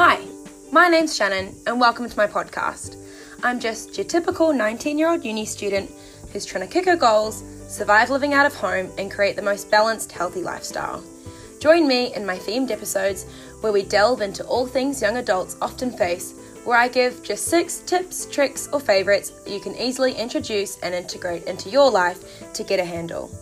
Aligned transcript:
Hi, 0.00 0.20
my 0.70 0.86
name's 0.86 1.16
Shannon, 1.16 1.56
and 1.66 1.80
welcome 1.80 2.08
to 2.08 2.16
my 2.16 2.28
podcast. 2.28 2.94
I'm 3.42 3.58
just 3.58 3.98
your 3.98 4.06
typical 4.06 4.52
19 4.52 4.96
year 4.96 5.10
old 5.10 5.24
uni 5.24 5.44
student 5.44 5.90
who's 6.32 6.46
trying 6.46 6.64
to 6.64 6.72
kick 6.72 6.84
her 6.84 6.94
goals, 6.94 7.42
survive 7.66 8.08
living 8.08 8.32
out 8.32 8.46
of 8.46 8.54
home, 8.54 8.92
and 8.96 9.10
create 9.10 9.34
the 9.34 9.42
most 9.42 9.72
balanced, 9.72 10.12
healthy 10.12 10.40
lifestyle. 10.40 11.02
Join 11.58 11.88
me 11.88 12.14
in 12.14 12.24
my 12.24 12.36
themed 12.38 12.70
episodes 12.70 13.26
where 13.60 13.72
we 13.72 13.82
delve 13.82 14.20
into 14.20 14.44
all 14.44 14.68
things 14.68 15.02
young 15.02 15.16
adults 15.16 15.56
often 15.60 15.90
face, 15.90 16.32
where 16.62 16.78
I 16.78 16.86
give 16.86 17.24
just 17.24 17.48
six 17.48 17.80
tips, 17.80 18.26
tricks, 18.26 18.68
or 18.72 18.78
favourites 18.78 19.30
that 19.30 19.52
you 19.52 19.58
can 19.58 19.74
easily 19.74 20.12
introduce 20.12 20.78
and 20.78 20.94
integrate 20.94 21.42
into 21.48 21.70
your 21.70 21.90
life 21.90 22.52
to 22.52 22.62
get 22.62 22.78
a 22.78 22.84
handle. 22.84 23.32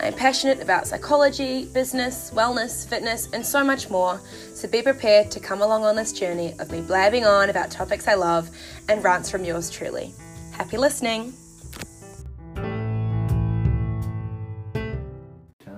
I 0.00 0.06
am 0.08 0.14
passionate 0.14 0.60
about 0.60 0.86
psychology, 0.86 1.66
business, 1.66 2.30
wellness, 2.34 2.86
fitness, 2.88 3.28
and 3.32 3.44
so 3.46 3.62
much 3.62 3.90
more, 3.90 4.20
so 4.52 4.68
be 4.68 4.82
prepared 4.82 5.30
to 5.30 5.40
come 5.40 5.62
along 5.62 5.84
on 5.84 5.94
this 5.94 6.12
journey 6.12 6.54
of 6.58 6.70
me 6.70 6.80
blabbing 6.80 7.24
on 7.24 7.50
about 7.50 7.70
topics 7.70 8.08
I 8.08 8.14
love 8.14 8.50
and 8.88 9.04
rants 9.04 9.30
from 9.30 9.44
yours 9.44 9.70
truly. 9.70 10.12
Happy 10.52 10.76
listening! 10.78 11.32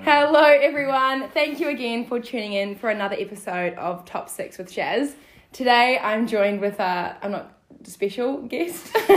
Hello, 0.00 0.44
everyone. 0.44 1.28
Thank 1.30 1.60
you 1.60 1.68
again 1.68 2.06
for 2.06 2.20
tuning 2.20 2.52
in 2.54 2.76
for 2.76 2.90
another 2.90 3.16
episode 3.18 3.74
of 3.74 4.04
Top 4.04 4.28
Six 4.28 4.56
with 4.56 4.72
Shaz. 4.72 5.14
Today, 5.52 5.98
I'm 5.98 6.26
joined 6.26 6.60
with 6.60 6.78
a 6.80 7.16
I'm 7.22 7.32
not 7.32 7.52
special 7.84 8.42
guest. 8.42 8.96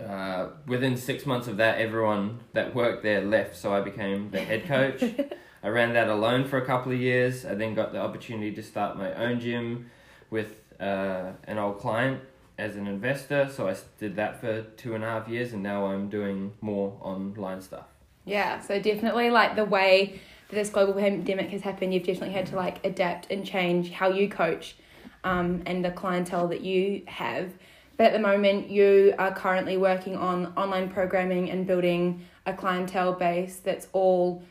uh, 0.00 0.50
within 0.66 0.96
six 0.96 1.26
months 1.26 1.48
of 1.48 1.56
that, 1.56 1.78
everyone 1.78 2.38
that 2.52 2.72
worked 2.74 3.02
there 3.02 3.22
left, 3.22 3.56
so 3.56 3.74
I 3.74 3.80
became 3.80 4.30
the 4.30 4.40
head 4.40 4.66
coach. 4.66 5.02
I 5.62 5.68
ran 5.68 5.92
that 5.94 6.08
alone 6.08 6.44
for 6.44 6.58
a 6.58 6.64
couple 6.64 6.92
of 6.92 7.00
years. 7.00 7.44
I 7.44 7.54
then 7.54 7.74
got 7.74 7.92
the 7.92 8.00
opportunity 8.00 8.52
to 8.52 8.62
start 8.62 8.96
my 8.96 9.12
own 9.14 9.40
gym 9.40 9.90
with 10.30 10.52
uh, 10.78 11.32
an 11.44 11.58
old 11.58 11.78
client 11.80 12.20
as 12.60 12.76
an 12.76 12.86
investor. 12.86 13.48
So 13.52 13.68
I 13.68 13.76
did 13.98 14.16
that 14.16 14.40
for 14.40 14.62
two 14.76 14.94
and 14.94 15.02
a 15.02 15.06
half 15.06 15.28
years, 15.28 15.52
and 15.52 15.62
now 15.62 15.86
I'm 15.86 16.08
doing 16.08 16.52
more 16.60 16.96
online 17.00 17.62
stuff. 17.62 17.86
Yeah, 18.24 18.60
so 18.60 18.80
definitely 18.80 19.30
like 19.30 19.56
the 19.56 19.64
way 19.64 20.20
that 20.48 20.56
this 20.56 20.70
global 20.70 20.94
pandemic 20.94 21.50
has 21.50 21.62
happened, 21.62 21.94
you've 21.94 22.04
definitely 22.04 22.34
had 22.34 22.46
to 22.46 22.56
like 22.56 22.84
adapt 22.84 23.30
and 23.30 23.44
change 23.44 23.90
how 23.90 24.10
you 24.10 24.28
coach 24.28 24.76
um, 25.24 25.62
and 25.66 25.84
the 25.84 25.90
clientele 25.90 26.48
that 26.48 26.60
you 26.60 27.02
have. 27.06 27.50
But 27.96 28.06
at 28.06 28.12
the 28.12 28.18
moment, 28.18 28.70
you 28.70 29.14
are 29.18 29.34
currently 29.34 29.76
working 29.76 30.16
on 30.16 30.52
online 30.56 30.90
programming 30.90 31.50
and 31.50 31.66
building 31.66 32.26
a 32.46 32.52
clientele 32.52 33.12
base 33.12 33.56
that's 33.56 33.88
all 33.92 34.42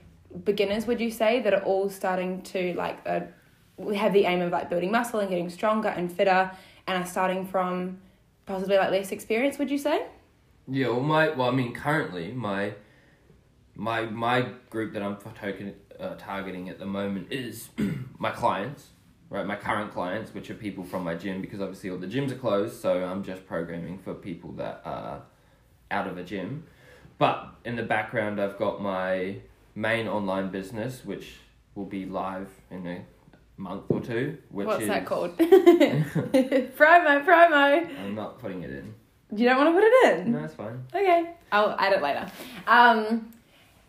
beginners, 0.43 0.85
would 0.85 1.01
you 1.01 1.11
say, 1.11 1.41
that 1.41 1.53
are 1.53 1.63
all 1.63 1.89
starting 1.89 2.41
to 2.43 2.73
like 2.73 2.99
uh, 3.05 3.21
have 3.95 4.13
the 4.13 4.25
aim 4.25 4.41
of 4.41 4.51
like 4.51 4.69
building 4.69 4.91
muscle 4.91 5.19
and 5.19 5.29
getting 5.29 5.49
stronger 5.49 5.89
and 5.89 6.11
fitter 6.11 6.51
and 6.87 7.03
are 7.03 7.07
starting 7.07 7.45
from 7.45 7.97
possibly 8.49 8.77
like 8.77 8.89
less 8.89 9.11
experience, 9.11 9.59
would 9.59 9.69
you 9.69 9.77
say? 9.77 10.07
Yeah, 10.67 10.87
well, 10.87 10.99
my 11.01 11.29
well, 11.29 11.49
I 11.49 11.51
mean, 11.51 11.73
currently 11.73 12.31
my 12.31 12.73
my 13.75 14.01
my 14.01 14.47
group 14.69 14.93
that 14.93 15.03
I'm 15.03 15.17
token, 15.17 15.75
uh, 15.99 16.15
targeting 16.15 16.67
at 16.67 16.79
the 16.79 16.85
moment 16.85 17.31
is 17.31 17.69
my 18.17 18.31
clients, 18.31 18.87
right? 19.29 19.45
My 19.45 19.55
current 19.55 19.91
clients, 19.93 20.33
which 20.33 20.49
are 20.49 20.55
people 20.55 20.83
from 20.83 21.03
my 21.03 21.15
gym, 21.15 21.41
because 21.41 21.61
obviously 21.61 21.91
all 21.91 21.97
the 21.97 22.07
gyms 22.07 22.31
are 22.31 22.37
closed, 22.37 22.81
so 22.81 23.03
I'm 23.03 23.23
just 23.23 23.45
programming 23.45 23.99
for 23.99 24.13
people 24.15 24.51
that 24.53 24.81
are 24.83 25.21
out 25.91 26.07
of 26.07 26.17
a 26.17 26.23
gym. 26.23 26.65
But 27.19 27.53
in 27.65 27.75
the 27.75 27.83
background, 27.83 28.41
I've 28.41 28.57
got 28.57 28.81
my 28.81 29.37
main 29.75 30.07
online 30.07 30.49
business, 30.49 31.05
which 31.05 31.35
will 31.75 31.85
be 31.85 32.05
live 32.05 32.49
in 32.71 32.87
a 32.87 33.01
month 33.59 33.83
or 33.89 33.99
two. 34.01 34.37
Which 34.49 34.65
What's 34.67 34.83
is, 34.83 34.87
that 34.87 35.05
called? 35.05 35.37
promo, 35.37 37.25
promo. 37.25 37.99
I'm 37.99 38.15
not 38.15 38.39
putting 38.39 38.63
it 38.63 38.71
in. 38.71 38.93
You 39.35 39.47
don't 39.47 39.57
want 39.57 39.69
to 39.69 39.73
put 39.79 39.83
it 39.87 40.17
in? 40.25 40.31
No, 40.31 40.43
it's 40.43 40.55
fine. 40.55 40.83
Okay, 40.93 41.31
I'll 41.51 41.75
add 41.77 41.93
it 41.93 42.01
later. 42.01 42.25
Um, 42.65 43.31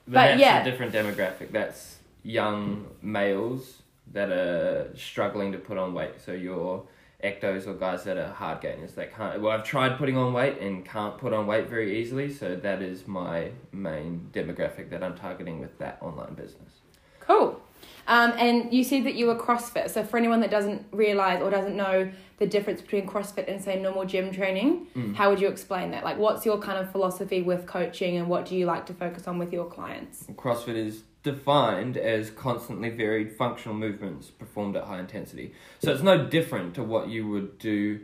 But, 0.07 0.13
But 0.13 0.25
that's 0.27 0.41
yeah. 0.41 0.61
a 0.63 0.65
different 0.65 0.93
demographic. 0.93 1.53
That's 1.53 1.99
young 2.23 2.87
males 3.01 3.83
that 4.13 4.31
are 4.31 4.91
struggling 4.97 5.53
to 5.53 5.59
put 5.59 5.79
on 5.79 5.95
weight. 5.95 6.21
So 6.21 6.33
your 6.33 6.85
ectos 7.25 7.67
or 7.67 7.75
guys 7.75 8.05
that 8.05 8.17
are 8.19 8.33
hard 8.33 8.61
gainers 8.61 8.93
that 8.97 9.15
can't. 9.15 9.41
Well, 9.41 9.53
I've 9.53 9.65
tried 9.65 9.97
putting 9.99 10.17
on 10.17 10.33
weight 10.33 10.59
and 10.61 10.85
can't 10.85 11.17
put 11.17 11.33
on 11.33 11.47
weight 11.47 11.69
very 11.69 11.99
easily. 12.01 12.31
So 12.33 12.57
that 12.57 12.83
is 12.83 13.07
my 13.07 13.51
main 13.73 14.29
demographic 14.33 14.91
that 14.91 15.03
I'm 15.03 15.17
targeting 15.17 15.61
with 15.61 15.79
that 15.79 15.99
online 16.03 16.35
business. 16.35 16.73
cool. 17.21 17.63
Um, 18.07 18.33
and 18.37 18.73
you 18.73 18.83
said 18.85 19.05
that 19.05 19.15
you 19.15 19.27
were 19.27 19.35
CrossFit. 19.37 19.91
So 19.91 20.05
for 20.05 20.17
anyone 20.17 20.41
that 20.41 20.51
doesn't 20.51 20.87
realize 20.93 21.41
or 21.43 21.51
doesn't 21.51 21.77
know 21.77 22.11
the 22.39 22.47
difference 22.47 22.81
between 22.81 23.07
CrossFit 23.07 23.51
and 23.51 23.63
say 23.63 23.81
normal 23.81 24.05
gym 24.05 24.33
training, 24.33 24.87
Mm. 24.97 25.15
how 25.15 25.31
would 25.31 25.41
you 25.41 25.49
explain 25.49 25.91
that? 25.91 26.05
Like, 26.05 26.19
what's 26.19 26.45
your 26.47 26.59
kind 26.59 26.79
of 26.79 26.91
philosophy 26.91 27.43
with 27.43 27.67
coaching, 27.67 28.17
and 28.17 28.29
what 28.29 28.47
do 28.47 28.57
you 28.57 28.67
like 28.67 28.87
to 28.87 28.95
focus 28.95 29.29
on 29.29 29.39
with 29.39 29.53
your 29.53 29.67
clients? 29.67 30.25
CrossFit 30.35 30.75
is 30.77 31.03
defined 31.23 31.99
as 31.99 32.31
constantly 32.31 32.89
varied 32.89 33.31
functional 33.37 33.77
movements 33.77 34.31
performed 34.31 34.75
at 34.75 34.85
high 34.85 34.99
intensity. 35.01 35.53
So 35.81 35.93
it's 35.93 36.03
no 36.03 36.27
different 36.27 36.75
to 36.77 36.83
what 36.83 37.09
you 37.09 37.29
would 37.29 37.59
do 37.59 38.01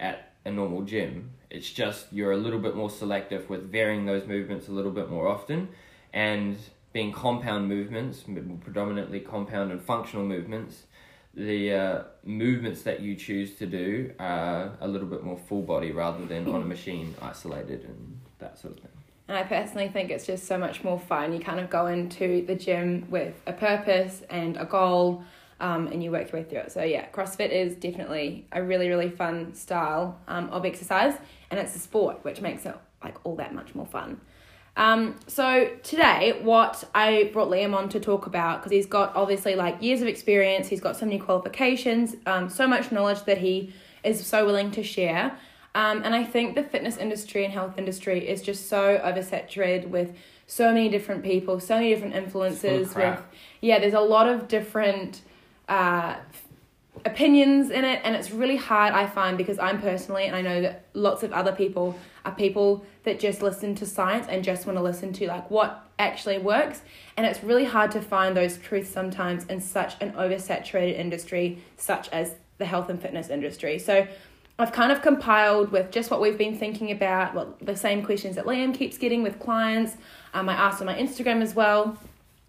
at 0.00 0.32
a 0.46 0.50
normal 0.50 0.82
gym. 0.82 1.30
It's 1.50 1.70
just 1.70 2.10
you're 2.10 2.32
a 2.32 2.38
little 2.38 2.58
bit 2.58 2.74
more 2.74 2.88
selective 2.88 3.50
with 3.50 3.70
varying 3.70 4.06
those 4.06 4.26
movements 4.26 4.66
a 4.68 4.72
little 4.72 4.90
bit 4.90 5.10
more 5.10 5.28
often 5.28 5.68
and 6.12 6.56
being 6.94 7.12
compound 7.12 7.68
movements, 7.68 8.22
predominantly 8.62 9.18
compound 9.18 9.72
and 9.72 9.82
functional 9.82 10.24
movements. 10.24 10.84
The 11.34 11.74
uh, 11.74 12.02
movements 12.22 12.82
that 12.82 13.00
you 13.00 13.16
choose 13.16 13.56
to 13.56 13.66
do 13.66 14.12
are 14.20 14.78
a 14.80 14.86
little 14.86 15.08
bit 15.08 15.24
more 15.24 15.36
full 15.36 15.62
body 15.62 15.90
rather 15.90 16.24
than 16.24 16.46
on 16.46 16.62
a 16.62 16.64
machine 16.74 17.12
isolated 17.20 17.82
and 17.84 18.20
that 18.38 18.56
sort 18.56 18.74
of 18.74 18.80
thing. 18.80 18.92
And 19.26 19.36
I 19.36 19.42
personally 19.42 19.88
think 19.88 20.10
it's 20.10 20.24
just 20.24 20.46
so 20.46 20.56
much 20.56 20.84
more 20.84 21.00
fun. 21.00 21.32
You 21.32 21.40
kind 21.40 21.58
of 21.58 21.68
go 21.68 21.86
into 21.86 22.46
the 22.46 22.54
gym 22.54 23.06
with 23.10 23.34
a 23.44 23.52
purpose 23.52 24.22
and 24.30 24.56
a 24.56 24.64
goal, 24.64 25.24
um, 25.58 25.88
and 25.88 26.04
you 26.04 26.12
work 26.12 26.30
your 26.30 26.42
way 26.42 26.48
through 26.48 26.60
it. 26.60 26.72
So, 26.72 26.84
yeah, 26.84 27.08
CrossFit 27.10 27.50
is 27.50 27.74
definitely 27.74 28.46
a 28.52 28.62
really, 28.62 28.88
really 28.88 29.10
fun 29.10 29.54
style 29.54 30.20
um, 30.28 30.48
of 30.50 30.64
exercise, 30.64 31.14
and 31.50 31.58
it's 31.58 31.74
a 31.74 31.80
sport, 31.80 32.22
which 32.22 32.40
makes 32.40 32.66
it 32.66 32.76
like 33.02 33.16
all 33.24 33.34
that 33.36 33.52
much 33.52 33.74
more 33.74 33.86
fun. 33.86 34.20
Um, 34.76 35.14
so 35.28 35.70
today, 35.82 36.40
what 36.42 36.82
I 36.94 37.30
brought 37.32 37.48
Liam 37.48 37.74
on 37.76 37.88
to 37.90 38.00
talk 38.00 38.26
about 38.26 38.60
because 38.60 38.72
he's 38.72 38.86
got 38.86 39.14
obviously 39.14 39.54
like 39.54 39.80
years 39.80 40.02
of 40.02 40.08
experience, 40.08 40.68
he's 40.68 40.80
got 40.80 40.96
so 40.96 41.06
many 41.06 41.18
qualifications, 41.18 42.16
um, 42.26 42.48
so 42.48 42.66
much 42.66 42.90
knowledge 42.90 43.22
that 43.24 43.38
he 43.38 43.72
is 44.02 44.26
so 44.26 44.44
willing 44.44 44.70
to 44.72 44.82
share. 44.82 45.38
Um, 45.76 46.02
and 46.04 46.14
I 46.14 46.24
think 46.24 46.54
the 46.54 46.62
fitness 46.62 46.96
industry 46.96 47.44
and 47.44 47.52
health 47.52 47.78
industry 47.78 48.28
is 48.28 48.42
just 48.42 48.68
so 48.68 48.98
oversaturated 48.98 49.88
with 49.88 50.14
so 50.46 50.72
many 50.72 50.88
different 50.88 51.24
people, 51.24 51.58
so 51.60 51.76
many 51.76 51.90
different 51.90 52.14
influences. 52.14 52.94
With 52.94 53.20
yeah, 53.60 53.78
there's 53.78 53.94
a 53.94 54.00
lot 54.00 54.28
of 54.28 54.48
different 54.48 55.22
uh, 55.68 56.16
opinions 57.04 57.70
in 57.70 57.84
it, 57.84 58.00
and 58.04 58.14
it's 58.16 58.30
really 58.30 58.56
hard. 58.56 58.94
I 58.94 59.06
find 59.06 59.36
because 59.36 59.58
I'm 59.58 59.80
personally, 59.80 60.24
and 60.24 60.36
I 60.36 60.42
know 60.42 60.62
that 60.62 60.84
lots 60.94 61.22
of 61.22 61.32
other 61.32 61.52
people 61.52 61.98
are 62.24 62.32
people 62.32 62.84
that 63.02 63.20
just 63.20 63.42
listen 63.42 63.74
to 63.76 63.86
science 63.86 64.26
and 64.28 64.42
just 64.42 64.66
want 64.66 64.78
to 64.78 64.82
listen 64.82 65.12
to 65.14 65.26
like 65.26 65.50
what 65.50 65.86
actually 65.98 66.38
works, 66.38 66.82
and 67.16 67.26
it's 67.26 67.42
really 67.44 67.64
hard 67.64 67.90
to 67.92 68.00
find 68.00 68.36
those 68.36 68.56
truths 68.58 68.90
sometimes 68.90 69.44
in 69.46 69.60
such 69.60 69.94
an 70.00 70.12
oversaturated 70.12 70.98
industry 70.98 71.58
such 71.76 72.08
as 72.08 72.34
the 72.58 72.64
health 72.64 72.88
and 72.88 73.00
fitness 73.00 73.28
industry. 73.28 73.78
So 73.78 74.06
I've 74.58 74.72
kind 74.72 74.92
of 74.92 75.02
compiled 75.02 75.72
with 75.72 75.90
just 75.90 76.10
what 76.10 76.20
we've 76.20 76.38
been 76.38 76.56
thinking 76.56 76.92
about, 76.92 77.34
what 77.34 77.58
the 77.64 77.76
same 77.76 78.04
questions 78.04 78.36
that 78.36 78.44
Liam 78.44 78.72
keeps 78.72 78.96
getting 78.96 79.22
with 79.22 79.40
clients. 79.40 79.96
Um, 80.32 80.48
I 80.48 80.54
asked 80.54 80.80
on 80.80 80.86
my 80.86 80.94
Instagram 80.94 81.42
as 81.42 81.54
well. 81.54 81.98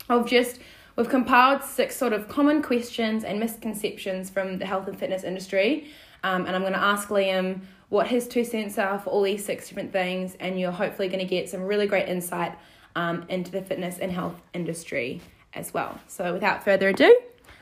Of 0.08 0.28
just, 0.28 0.60
we've 0.96 1.10
compiled 1.10 1.64
six 1.64 1.96
sort 1.96 2.14
of 2.14 2.28
common 2.28 2.62
questions 2.62 3.24
and 3.24 3.40
misconceptions 3.40 4.30
from 4.30 4.58
the 4.58 4.66
health 4.66 4.88
and 4.88 4.98
fitness 4.98 5.24
industry. 5.24 5.90
Um, 6.24 6.46
and 6.46 6.56
I'm 6.56 6.62
going 6.62 6.74
to 6.74 6.82
ask 6.82 7.10
Liam 7.10 7.62
what 7.90 8.08
his 8.08 8.28
two 8.28 8.44
cents 8.44 8.78
are 8.78 8.98
for 9.00 9.10
all 9.10 9.22
these 9.22 9.46
six 9.46 9.70
different 9.70 9.92
things, 9.92 10.36
and 10.40 10.60
you're 10.60 10.72
hopefully 10.72 11.08
going 11.08 11.20
to 11.20 11.26
get 11.26 11.50
some 11.50 11.62
really 11.62 11.88
great 11.88 12.10
insight 12.10 12.58
um, 12.96 13.26
into 13.30 13.52
the 13.52 13.62
fitness 13.62 14.00
and 14.00 14.12
health 14.12 14.42
industry 14.54 15.22
as 15.54 15.74
well. 15.74 16.00
So, 16.08 16.34
without 16.34 16.64
further 16.64 16.90
ado, 16.90 17.16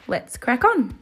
let's 0.07 0.38
crack 0.38 0.63
on. 0.63 0.97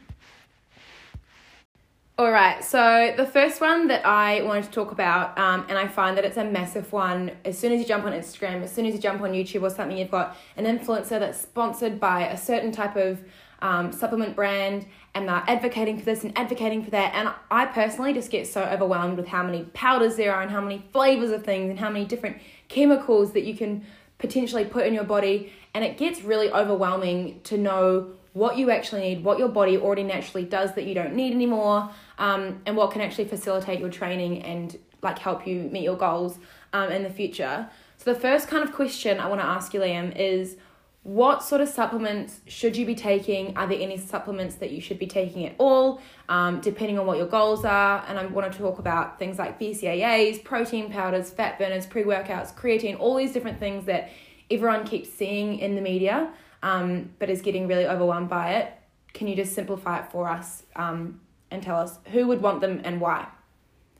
All 2.22 2.30
right, 2.30 2.62
so 2.62 3.12
the 3.16 3.26
first 3.26 3.60
one 3.60 3.88
that 3.88 4.06
I 4.06 4.42
wanted 4.42 4.66
to 4.66 4.70
talk 4.70 4.92
about, 4.92 5.36
um, 5.36 5.66
and 5.68 5.76
I 5.76 5.88
find 5.88 6.16
that 6.16 6.24
it's 6.24 6.36
a 6.36 6.44
massive 6.44 6.92
one. 6.92 7.32
As 7.44 7.58
soon 7.58 7.72
as 7.72 7.80
you 7.80 7.84
jump 7.84 8.04
on 8.04 8.12
Instagram, 8.12 8.62
as 8.62 8.70
soon 8.70 8.86
as 8.86 8.94
you 8.94 9.00
jump 9.00 9.22
on 9.22 9.32
YouTube 9.32 9.62
or 9.62 9.70
something, 9.70 9.98
you've 9.98 10.12
got 10.12 10.36
an 10.56 10.64
influencer 10.64 11.18
that's 11.18 11.40
sponsored 11.40 11.98
by 11.98 12.28
a 12.28 12.36
certain 12.36 12.70
type 12.70 12.94
of 12.94 13.20
um, 13.60 13.90
supplement 13.90 14.36
brand, 14.36 14.86
and 15.16 15.28
they're 15.28 15.42
advocating 15.48 15.98
for 15.98 16.04
this 16.04 16.22
and 16.22 16.38
advocating 16.38 16.84
for 16.84 16.90
that. 16.90 17.12
And 17.12 17.28
I 17.50 17.66
personally 17.66 18.12
just 18.12 18.30
get 18.30 18.46
so 18.46 18.62
overwhelmed 18.62 19.16
with 19.16 19.26
how 19.26 19.42
many 19.42 19.64
powders 19.74 20.14
there 20.14 20.32
are, 20.32 20.42
and 20.42 20.50
how 20.52 20.60
many 20.60 20.84
flavors 20.92 21.32
of 21.32 21.44
things, 21.44 21.70
and 21.70 21.80
how 21.80 21.90
many 21.90 22.04
different 22.04 22.36
chemicals 22.68 23.32
that 23.32 23.42
you 23.42 23.56
can 23.56 23.84
potentially 24.18 24.64
put 24.64 24.86
in 24.86 24.94
your 24.94 25.02
body. 25.02 25.52
And 25.74 25.84
it 25.84 25.98
gets 25.98 26.22
really 26.22 26.52
overwhelming 26.52 27.40
to 27.42 27.58
know 27.58 28.12
what 28.32 28.56
you 28.56 28.70
actually 28.70 29.02
need, 29.02 29.24
what 29.24 29.38
your 29.38 29.48
body 29.48 29.76
already 29.76 30.02
naturally 30.02 30.44
does 30.44 30.74
that 30.74 30.84
you 30.84 30.94
don't 30.94 31.14
need 31.14 31.32
anymore, 31.32 31.90
um, 32.18 32.62
and 32.66 32.76
what 32.76 32.90
can 32.90 33.00
actually 33.00 33.26
facilitate 33.26 33.78
your 33.78 33.90
training 33.90 34.42
and 34.42 34.78
like 35.02 35.18
help 35.18 35.46
you 35.46 35.62
meet 35.64 35.82
your 35.82 35.96
goals 35.96 36.38
um, 36.72 36.90
in 36.90 37.02
the 37.02 37.10
future. 37.10 37.68
So 37.98 38.12
the 38.12 38.18
first 38.18 38.48
kind 38.48 38.64
of 38.64 38.72
question 38.72 39.20
I 39.20 39.28
want 39.28 39.40
to 39.40 39.46
ask 39.46 39.74
you, 39.74 39.80
Liam, 39.80 40.16
is 40.16 40.56
what 41.02 41.42
sort 41.42 41.60
of 41.60 41.68
supplements 41.68 42.40
should 42.46 42.76
you 42.76 42.86
be 42.86 42.94
taking? 42.94 43.56
Are 43.56 43.66
there 43.66 43.80
any 43.80 43.98
supplements 43.98 44.54
that 44.56 44.70
you 44.70 44.80
should 44.80 45.00
be 45.00 45.06
taking 45.06 45.46
at 45.46 45.56
all, 45.58 46.00
um, 46.28 46.60
depending 46.60 46.98
on 46.98 47.06
what 47.06 47.18
your 47.18 47.26
goals 47.26 47.64
are? 47.64 48.04
And 48.06 48.18
I 48.18 48.26
want 48.26 48.52
to 48.52 48.58
talk 48.58 48.78
about 48.78 49.18
things 49.18 49.38
like 49.38 49.58
BCAAs, 49.58 50.44
protein 50.44 50.90
powders, 50.90 51.30
fat 51.30 51.58
burners, 51.58 51.86
pre 51.86 52.04
workouts, 52.04 52.54
creatine, 52.54 52.98
all 52.98 53.16
these 53.16 53.32
different 53.32 53.58
things 53.58 53.84
that 53.86 54.10
everyone 54.48 54.84
keeps 54.84 55.12
seeing 55.12 55.58
in 55.58 55.74
the 55.74 55.80
media 55.80 56.32
um, 56.62 57.10
but 57.18 57.30
is 57.30 57.42
getting 57.42 57.66
really 57.66 57.86
overwhelmed 57.86 58.28
by 58.28 58.54
it. 58.54 58.72
Can 59.12 59.28
you 59.28 59.36
just 59.36 59.52
simplify 59.52 60.00
it 60.00 60.10
for 60.10 60.28
us 60.28 60.62
um, 60.76 61.20
and 61.50 61.62
tell 61.62 61.76
us 61.76 61.98
who 62.12 62.26
would 62.28 62.40
want 62.40 62.60
them 62.60 62.80
and 62.84 63.00
why? 63.00 63.26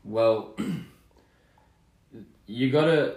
Well, 0.04 0.56
you 2.46 2.70
gotta 2.70 3.16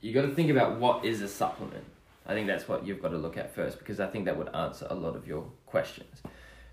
you 0.00 0.12
gotta 0.12 0.34
think 0.34 0.50
about 0.50 0.78
what 0.78 1.04
is 1.04 1.22
a 1.22 1.28
supplement. 1.28 1.84
I 2.26 2.32
think 2.32 2.46
that's 2.46 2.68
what 2.68 2.86
you've 2.86 3.02
got 3.02 3.10
to 3.10 3.18
look 3.18 3.36
at 3.36 3.54
first 3.54 3.78
because 3.78 4.00
I 4.00 4.06
think 4.06 4.24
that 4.24 4.36
would 4.36 4.54
answer 4.54 4.86
a 4.88 4.94
lot 4.94 5.14
of 5.14 5.26
your 5.26 5.44
questions. 5.66 6.22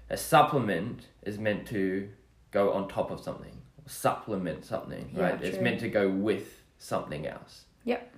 A 0.09 0.15
supplement 0.15 1.07
is 1.23 1.37
meant 1.37 1.67
to 1.67 2.09
go 2.51 2.71
on 2.71 2.87
top 2.87 3.11
of 3.11 3.19
something, 3.19 3.57
supplement 3.85 4.65
something, 4.65 5.11
Yeah, 5.13 5.23
right? 5.23 5.41
It's 5.41 5.61
meant 5.61 5.79
to 5.81 5.89
go 5.89 6.09
with 6.09 6.61
something 6.77 7.27
else. 7.27 7.65
Yep. 7.83 8.13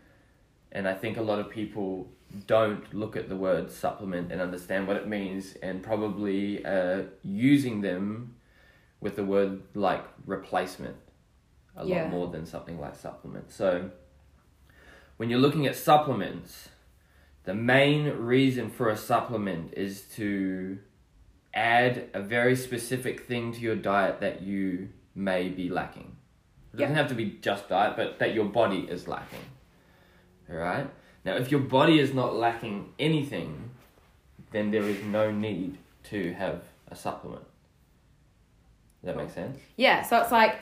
And 0.74 0.88
I 0.88 0.94
think 0.96 1.18
a 1.18 1.22
lot 1.22 1.40
of 1.40 1.50
people 1.50 2.12
don't 2.48 2.92
look 2.94 3.16
at 3.16 3.30
the 3.30 3.36
word 3.36 3.72
supplement 3.72 4.32
and 4.32 4.42
understand 4.42 4.88
what 4.88 4.98
it 4.98 5.08
means 5.08 5.54
and 5.62 5.82
probably 5.84 6.66
uh, 6.66 7.04
using 7.24 7.82
them 7.82 8.36
with 9.00 9.16
the 9.16 9.24
word 9.24 9.62
like 9.76 10.04
replacement 10.26 10.96
a 11.78 11.86
Yeah. 11.86 12.04
lot 12.04 12.12
more 12.12 12.28
than 12.28 12.46
something 12.46 12.80
like 12.80 12.96
supplement. 12.96 13.52
So 13.52 13.92
when 15.18 15.30
you're 15.30 15.40
looking 15.40 15.68
at 15.68 15.76
supplements, 15.76 16.70
the 17.44 17.54
main 17.54 18.08
reason 18.10 18.70
for 18.70 18.90
a 18.90 18.98
supplement 18.98 19.74
is 19.76 20.02
to 20.16 20.80
add 21.54 22.10
a 22.16 22.22
very 22.22 22.56
specific 22.56 23.28
thing 23.28 23.54
to 23.54 23.60
your 23.60 23.76
diet 23.76 24.20
that 24.22 24.42
you 24.42 24.90
may 25.14 25.50
be 25.50 25.70
lacking. 25.70 26.16
It 26.74 26.78
doesn't 26.78 26.96
Yeah. 26.96 27.02
have 27.02 27.10
to 27.10 27.16
be 27.16 27.38
just 27.42 27.70
diet, 27.70 27.96
but 27.96 28.18
that 28.20 28.34
your 28.34 28.46
body 28.46 28.88
is 28.90 29.08
lacking. 29.08 29.40
Alright? 30.54 30.90
Now, 31.26 31.36
if 31.36 31.52
your 31.52 31.62
body 31.62 32.00
is 32.00 32.14
not 32.14 32.36
lacking 32.36 32.94
anything, 33.00 33.72
then 34.52 34.72
there 34.72 34.84
is 34.84 35.02
no 35.04 35.32
need 35.32 35.78
to 36.06 36.34
have 36.34 36.62
a 36.90 36.96
supplement. 36.96 37.44
Does 39.02 39.16
that 39.16 39.18
make 39.18 39.32
sense? 39.32 39.58
Yeah, 39.78 40.04
so 40.04 40.20
it's 40.20 40.32
like, 40.32 40.56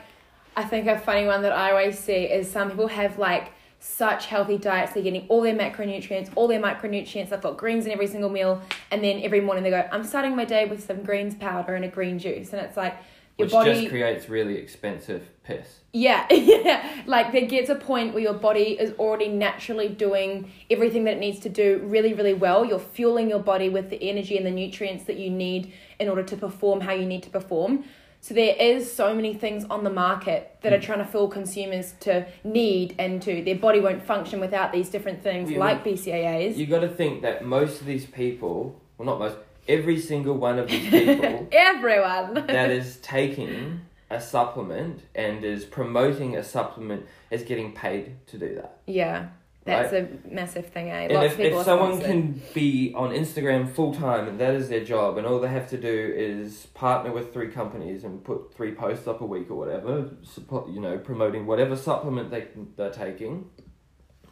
I 0.56 0.64
think 0.64 0.86
a 0.86 0.98
funny 0.98 1.26
one 1.26 1.42
that 1.42 1.52
I 1.52 1.70
always 1.70 1.98
see 1.98 2.24
is 2.24 2.50
some 2.50 2.70
people 2.70 2.88
have 2.88 3.18
like 3.18 3.52
such 3.78 4.26
healthy 4.26 4.58
diets, 4.58 4.92
they're 4.92 5.02
getting 5.02 5.26
all 5.28 5.42
their 5.42 5.54
macronutrients, 5.54 6.30
all 6.36 6.46
their 6.46 6.60
micronutrients, 6.60 7.30
they've 7.30 7.40
got 7.40 7.56
greens 7.56 7.84
in 7.84 7.90
every 7.90 8.06
single 8.06 8.30
meal, 8.30 8.62
and 8.92 9.02
then 9.02 9.20
every 9.22 9.40
morning 9.40 9.64
they 9.64 9.70
go, 9.70 9.88
I'm 9.90 10.04
starting 10.04 10.36
my 10.36 10.44
day 10.44 10.66
with 10.66 10.86
some 10.86 11.02
greens 11.02 11.34
powder 11.34 11.74
and 11.74 11.84
a 11.84 11.88
green 11.88 12.20
juice. 12.20 12.52
And 12.52 12.62
it's 12.62 12.76
like, 12.76 12.96
your 13.38 13.46
Which 13.46 13.52
body. 13.52 13.72
just 13.74 13.88
creates 13.88 14.28
really 14.28 14.56
expensive 14.56 15.28
piss. 15.42 15.80
Yeah, 15.92 16.26
yeah. 16.30 17.02
Like 17.06 17.32
there 17.32 17.46
gets 17.46 17.70
a 17.70 17.74
point 17.74 18.14
where 18.14 18.22
your 18.22 18.34
body 18.34 18.78
is 18.78 18.92
already 18.98 19.28
naturally 19.28 19.88
doing 19.88 20.50
everything 20.70 21.04
that 21.04 21.14
it 21.14 21.20
needs 21.20 21.40
to 21.40 21.48
do 21.48 21.80
really, 21.84 22.12
really 22.12 22.34
well. 22.34 22.64
You're 22.64 22.78
fueling 22.78 23.30
your 23.30 23.38
body 23.38 23.68
with 23.68 23.90
the 23.90 24.02
energy 24.02 24.36
and 24.36 24.46
the 24.46 24.50
nutrients 24.50 25.04
that 25.04 25.16
you 25.16 25.30
need 25.30 25.72
in 25.98 26.08
order 26.08 26.22
to 26.22 26.36
perform 26.36 26.80
how 26.80 26.92
you 26.92 27.06
need 27.06 27.22
to 27.22 27.30
perform. 27.30 27.84
So 28.22 28.34
there 28.34 28.54
is 28.54 28.90
so 28.90 29.12
many 29.12 29.34
things 29.34 29.64
on 29.68 29.82
the 29.82 29.90
market 29.90 30.56
that 30.62 30.72
are 30.72 30.78
mm. 30.78 30.82
trying 30.82 31.00
to 31.00 31.04
fool 31.04 31.26
consumers 31.26 31.94
to 32.00 32.24
need 32.44 32.94
and 33.00 33.20
to 33.22 33.42
their 33.42 33.56
body 33.56 33.80
won't 33.80 34.00
function 34.06 34.38
without 34.38 34.72
these 34.72 34.88
different 34.90 35.24
things 35.24 35.50
Yeah. 35.50 35.58
like 35.58 35.82
BCAAs. 35.82 36.56
You 36.56 36.66
got 36.66 36.82
to 36.82 36.88
think 36.88 37.22
that 37.22 37.44
most 37.44 37.80
of 37.80 37.86
these 37.88 38.06
people, 38.06 38.80
well, 38.96 39.06
not 39.06 39.18
most, 39.18 39.38
every 39.68 39.98
single 39.98 40.34
one 40.36 40.58
of 40.58 40.68
these 40.68 40.90
people 40.90 41.48
Everyone. 41.52 42.34
that 42.46 42.70
is 42.80 42.96
taking 42.98 43.80
a 44.10 44.20
supplement 44.20 45.00
and 45.14 45.44
is 45.44 45.64
promoting 45.64 46.36
a 46.36 46.42
supplement 46.44 47.06
is 47.30 47.42
getting 47.42 47.72
paid 47.72 48.16
to 48.26 48.38
do 48.38 48.54
that. 48.56 48.78
yeah. 48.86 49.28
That's 49.64 49.92
a 49.92 50.08
massive 50.28 50.66
thing, 50.66 50.90
eh? 50.90 51.02
And 51.02 51.12
Lots 51.12 51.34
if, 51.34 51.38
if 51.38 51.64
someone 51.64 51.92
sponsored. 52.00 52.10
can 52.10 52.42
be 52.52 52.92
on 52.96 53.10
Instagram 53.10 53.72
full 53.72 53.94
time 53.94 54.26
and 54.26 54.40
that 54.40 54.54
is 54.54 54.68
their 54.68 54.84
job, 54.84 55.18
and 55.18 55.24
all 55.24 55.38
they 55.38 55.46
have 55.46 55.70
to 55.70 55.78
do 55.80 56.12
is 56.16 56.66
partner 56.74 57.12
with 57.12 57.32
three 57.32 57.46
companies 57.46 58.02
and 58.02 58.24
put 58.24 58.52
three 58.52 58.72
posts 58.74 59.06
up 59.06 59.20
a 59.20 59.24
week 59.24 59.52
or 59.52 59.54
whatever, 59.54 60.10
support, 60.24 60.68
you 60.68 60.80
know, 60.80 60.98
promoting 60.98 61.46
whatever 61.46 61.76
supplement 61.76 62.32
they 62.32 62.48
they're 62.76 62.90
taking, 62.90 63.50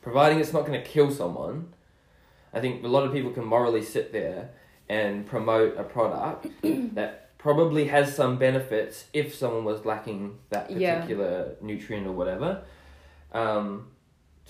providing 0.03 0.41
it's 0.41 0.53
not 0.53 0.67
going 0.67 0.83
to 0.83 0.85
kill 0.85 1.13
someone. 1.13 1.75
I 2.53 2.59
think 2.59 2.83
a 2.83 2.89
lot 2.89 3.05
of 3.05 3.13
people 3.13 3.31
can 3.31 3.45
morally 3.45 3.85
sit 3.85 4.13
there 4.13 4.51
and 4.91 5.25
promote 5.25 5.79
a 5.79 5.85
product 5.85 6.49
that 6.97 7.39
probably 7.39 7.87
has 7.87 8.15
some 8.15 8.37
benefits 8.39 9.05
if 9.13 9.33
someone 9.35 9.65
was 9.65 9.85
lacking 9.85 10.37
that 10.51 10.69
Yeah. 10.69 10.97
particular 10.97 11.55
nutrient 11.63 12.07
or 12.09 12.13
whatever. 12.13 12.65
Um, 13.33 13.87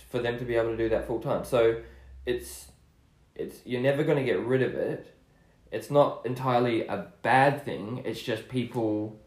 for 0.09 0.19
them 0.19 0.39
to 0.39 0.45
be 0.47 0.55
able 0.57 0.71
to 0.71 0.77
do 0.79 0.89
that 0.89 1.07
full 1.07 1.21
time. 1.21 1.45
So 1.45 1.83
it's 2.25 2.73
it's 3.37 3.61
you're 3.67 3.83
never 3.83 4.03
going 4.03 4.17
to 4.17 4.25
get 4.25 4.41
rid 4.41 4.63
of 4.63 4.75
it. 4.75 5.15
It's 5.71 5.91
not 5.91 6.25
entirely 6.25 6.87
a 6.87 7.09
bad 7.23 7.63
thing. 7.65 8.03
It's 8.07 8.21
just 8.23 8.49
people 8.49 9.21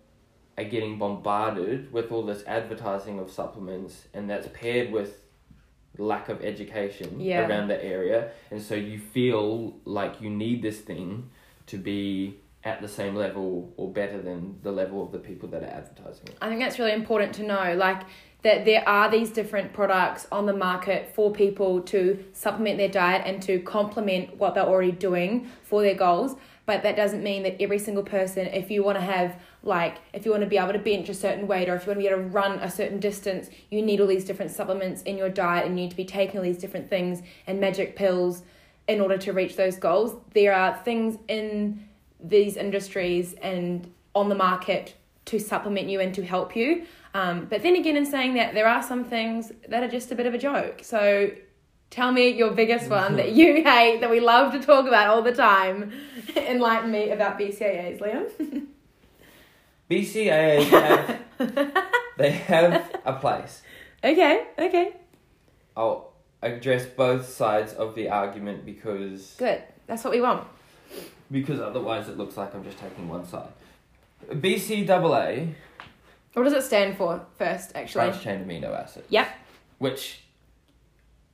are 0.58 0.64
getting 0.64 0.98
bombarded 0.98 1.94
with 1.94 2.12
all 2.12 2.24
this 2.26 2.44
advertising 2.48 3.20
of 3.20 3.32
supplements, 3.32 4.08
and 4.16 4.28
that's 4.30 4.48
paired 4.52 4.92
with 4.92 5.22
lack 5.98 6.30
of 6.30 6.44
education 6.44 7.20
Yeah. 7.20 7.48
around 7.48 7.68
the 7.68 7.84
area, 7.84 8.32
and 8.52 8.62
so 8.62 8.76
you 8.76 8.98
feel 8.98 9.76
like 9.86 10.22
you 10.22 10.30
need 10.30 10.62
this 10.62 10.80
thing 10.82 11.30
to 11.68 11.78
be 11.78 12.40
at 12.64 12.82
the 12.82 12.88
same 12.88 13.16
level 13.16 13.74
or 13.78 13.92
better 13.92 14.22
than 14.22 14.58
the 14.64 14.72
level 14.72 15.04
of 15.04 15.12
the 15.12 15.20
people 15.20 15.50
that 15.50 15.62
are 15.64 15.68
advertising 15.68 16.28
it. 16.28 16.38
I 16.42 16.48
think 16.48 16.62
that's 16.62 16.80
really 16.80 16.94
important 16.94 17.34
to 17.36 17.44
know, 17.44 17.76
like 17.76 18.04
that 18.44 18.66
there 18.66 18.88
are 18.88 19.10
these 19.10 19.32
different 19.32 19.74
products 19.74 20.28
on 20.32 20.46
the 20.46 20.54
market 20.54 21.14
for 21.14 21.32
people 21.32 21.82
to 21.82 22.24
supplement 22.34 22.78
their 22.78 22.90
diet 22.90 23.24
and 23.26 23.42
to 23.42 23.60
complement 23.60 24.38
what 24.38 24.54
they're 24.54 24.66
already 24.66 24.92
doing 24.92 25.48
for 25.64 25.82
their 25.82 25.96
goals. 25.96 26.36
But 26.66 26.84
that 26.84 26.96
doesn't 26.96 27.24
mean 27.24 27.44
that 27.44 27.62
every 27.62 27.80
single 27.80 28.04
person, 28.04 28.48
if 28.48 28.72
you 28.72 28.84
want 28.84 28.98
to 28.98 29.04
have 29.04 29.36
like, 29.64 29.98
if 30.12 30.26
you 30.26 30.32
want 30.32 30.44
to 30.44 30.50
be 30.50 30.58
able 30.58 30.74
to 30.74 30.80
bench 30.80 31.08
a 31.08 31.14
certain 31.14 31.48
weight 31.48 31.70
or 31.70 31.76
if 31.76 31.86
you 31.86 31.88
want 31.88 32.00
to 32.00 32.04
be 32.04 32.08
able 32.08 32.22
to 32.22 32.28
run 32.28 32.60
a 32.60 32.70
certain 32.70 33.00
distance, 33.00 33.50
you 33.72 33.82
need 33.82 34.02
all 34.02 34.08
these 34.08 34.26
different 34.26 34.52
supplements 34.52 35.02
in 35.04 35.18
your 35.18 35.30
diet 35.30 35.66
and 35.66 35.78
you 35.78 35.86
need 35.86 35.92
to 35.92 35.96
be 35.96 36.06
taking 36.06 36.38
all 36.38 36.44
these 36.44 36.58
different 36.58 36.90
things 36.90 37.22
and 37.48 37.60
magic 37.60 37.96
pills 37.96 38.44
in 38.88 39.00
order 39.00 39.18
to 39.18 39.32
reach 39.32 39.56
those 39.56 39.78
goals. 39.78 40.16
There 40.34 40.54
are 40.54 40.76
things 40.84 41.18
in 41.30 41.88
these 42.22 42.58
industries 42.58 43.34
and 43.42 43.90
on 44.14 44.30
the 44.30 44.36
market 44.36 44.96
to 45.26 45.40
supplement 45.40 45.88
you 45.88 46.02
and 46.02 46.14
to 46.16 46.24
help 46.24 46.56
you. 46.56 46.86
Um, 47.14 47.46
but 47.50 47.64
then 47.64 47.76
again, 47.76 47.96
in 47.96 48.06
saying 48.06 48.34
that, 48.34 48.54
there 48.54 48.68
are 48.68 48.84
some 48.84 49.06
things 49.06 49.52
that 49.70 49.82
are 49.84 49.88
just 49.88 50.12
a 50.12 50.16
bit 50.16 50.26
of 50.26 50.34
a 50.34 50.38
joke. 50.38 50.82
So 50.84 51.32
tell 51.90 52.12
me 52.12 52.30
your 52.30 52.52
biggest 52.52 52.90
one 52.90 53.16
that 53.16 53.32
you 53.40 53.64
hate 53.64 54.02
that 54.02 54.10
we 54.10 54.20
love 54.20 54.52
to 54.54 54.60
talk 54.60 54.88
about 54.88 55.08
all 55.08 55.22
the 55.22 55.34
time. 55.34 55.94
Enlighten 56.36 56.92
me 56.92 57.12
about 57.12 57.40
BCAAs, 57.40 58.00
Liam. 58.00 58.68
BCAAs 59.94 60.64
have 60.70 61.20
they 62.18 62.32
have 62.32 63.00
a 63.06 63.14
place. 63.14 63.62
okay, 64.04 64.46
okay, 64.58 64.94
I'll 65.78 66.14
address 66.42 66.86
both 66.86 67.28
sides 67.30 67.74
of 67.74 67.96
the 67.96 68.10
argument 68.10 68.66
because 68.66 69.36
good. 69.38 69.62
That's 69.88 70.04
what 70.04 70.12
we 70.14 70.22
want. 70.22 70.48
because 71.32 71.60
otherwise 71.60 72.10
it 72.10 72.18
looks 72.18 72.38
like 72.38 72.54
I'm 72.56 72.64
just 72.64 72.78
taking 72.80 73.08
one 73.08 73.26
side. 73.26 73.50
BCAA 74.30 75.54
What 76.34 76.44
does 76.44 76.54
it 76.54 76.64
stand 76.64 76.98
for 76.98 77.26
first, 77.38 77.72
actually? 77.76 78.06
Branched 78.10 78.24
chain 78.24 78.46
amino 78.46 78.74
acids. 78.74 79.06
Yep. 79.10 79.28
Which 79.80 80.22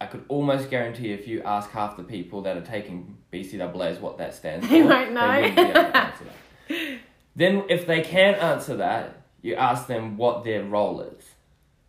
I 0.01 0.06
could 0.08 0.25
almost 0.28 0.70
guarantee 0.70 1.12
if 1.13 1.28
you 1.28 1.44
ask 1.44 1.70
half 1.72 1.98
the 1.98 2.04
people 2.04 2.42
that 2.44 2.58
are 2.58 2.62
taking 2.62 3.18
BCAAs 3.32 4.00
what 4.00 4.18
that 4.18 4.34
stands 4.34 4.66
for, 4.66 4.72
They 4.74 4.82
won't 4.84 5.12
know. 5.13 5.28
wouldn't 5.28 5.56
be 5.56 5.62
able 5.62 5.74
to 5.74 5.98
answer 5.98 6.24
that. 6.25 7.00
Then, 7.39 7.63
if 7.69 7.88
they 7.88 8.01
can't 8.01 8.38
answer 8.38 8.75
that, 8.75 9.15
you 9.41 9.55
ask 9.55 9.88
them 9.88 10.17
what 10.17 10.43
their 10.43 10.62
role 10.62 11.00
is. 11.00 11.24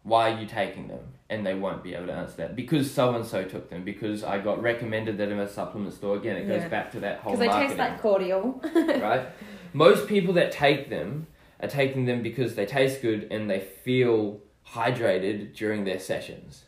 Why 0.04 0.30
are 0.30 0.40
you 0.40 0.46
taking 0.46 0.86
them? 0.86 1.00
And 1.28 1.44
they 1.44 1.54
won't 1.54 1.82
be 1.82 1.92
able 1.96 2.06
to 2.06 2.12
answer 2.12 2.36
that 2.36 2.54
because 2.54 2.88
so 2.88 3.16
and 3.16 3.26
so 3.26 3.42
took 3.42 3.68
them. 3.68 3.82
Because 3.82 4.22
I 4.22 4.38
got 4.38 4.62
recommended 4.62 5.18
that 5.18 5.28
in 5.28 5.40
a 5.40 5.48
supplement 5.48 5.92
store. 5.92 6.14
Again, 6.16 6.36
it 6.36 6.46
goes 6.46 6.62
Yeah. 6.62 6.68
back 6.68 6.92
to 6.92 7.00
that 7.00 7.18
whole 7.18 7.36
Because 7.36 7.52
they 7.52 7.66
taste 7.66 7.78
like 7.78 8.00
cordial. 8.00 8.62
right? 8.74 9.26
Most 9.72 10.06
people 10.06 10.34
that 10.34 10.52
take 10.52 10.88
them 10.88 11.26
are 11.60 11.68
taking 11.68 12.04
them 12.04 12.22
because 12.22 12.54
they 12.54 12.64
taste 12.64 13.02
good 13.02 13.26
and 13.32 13.50
they 13.50 13.58
feel 13.58 14.38
hydrated 14.68 15.52
during 15.56 15.82
their 15.82 15.98
sessions, 15.98 16.62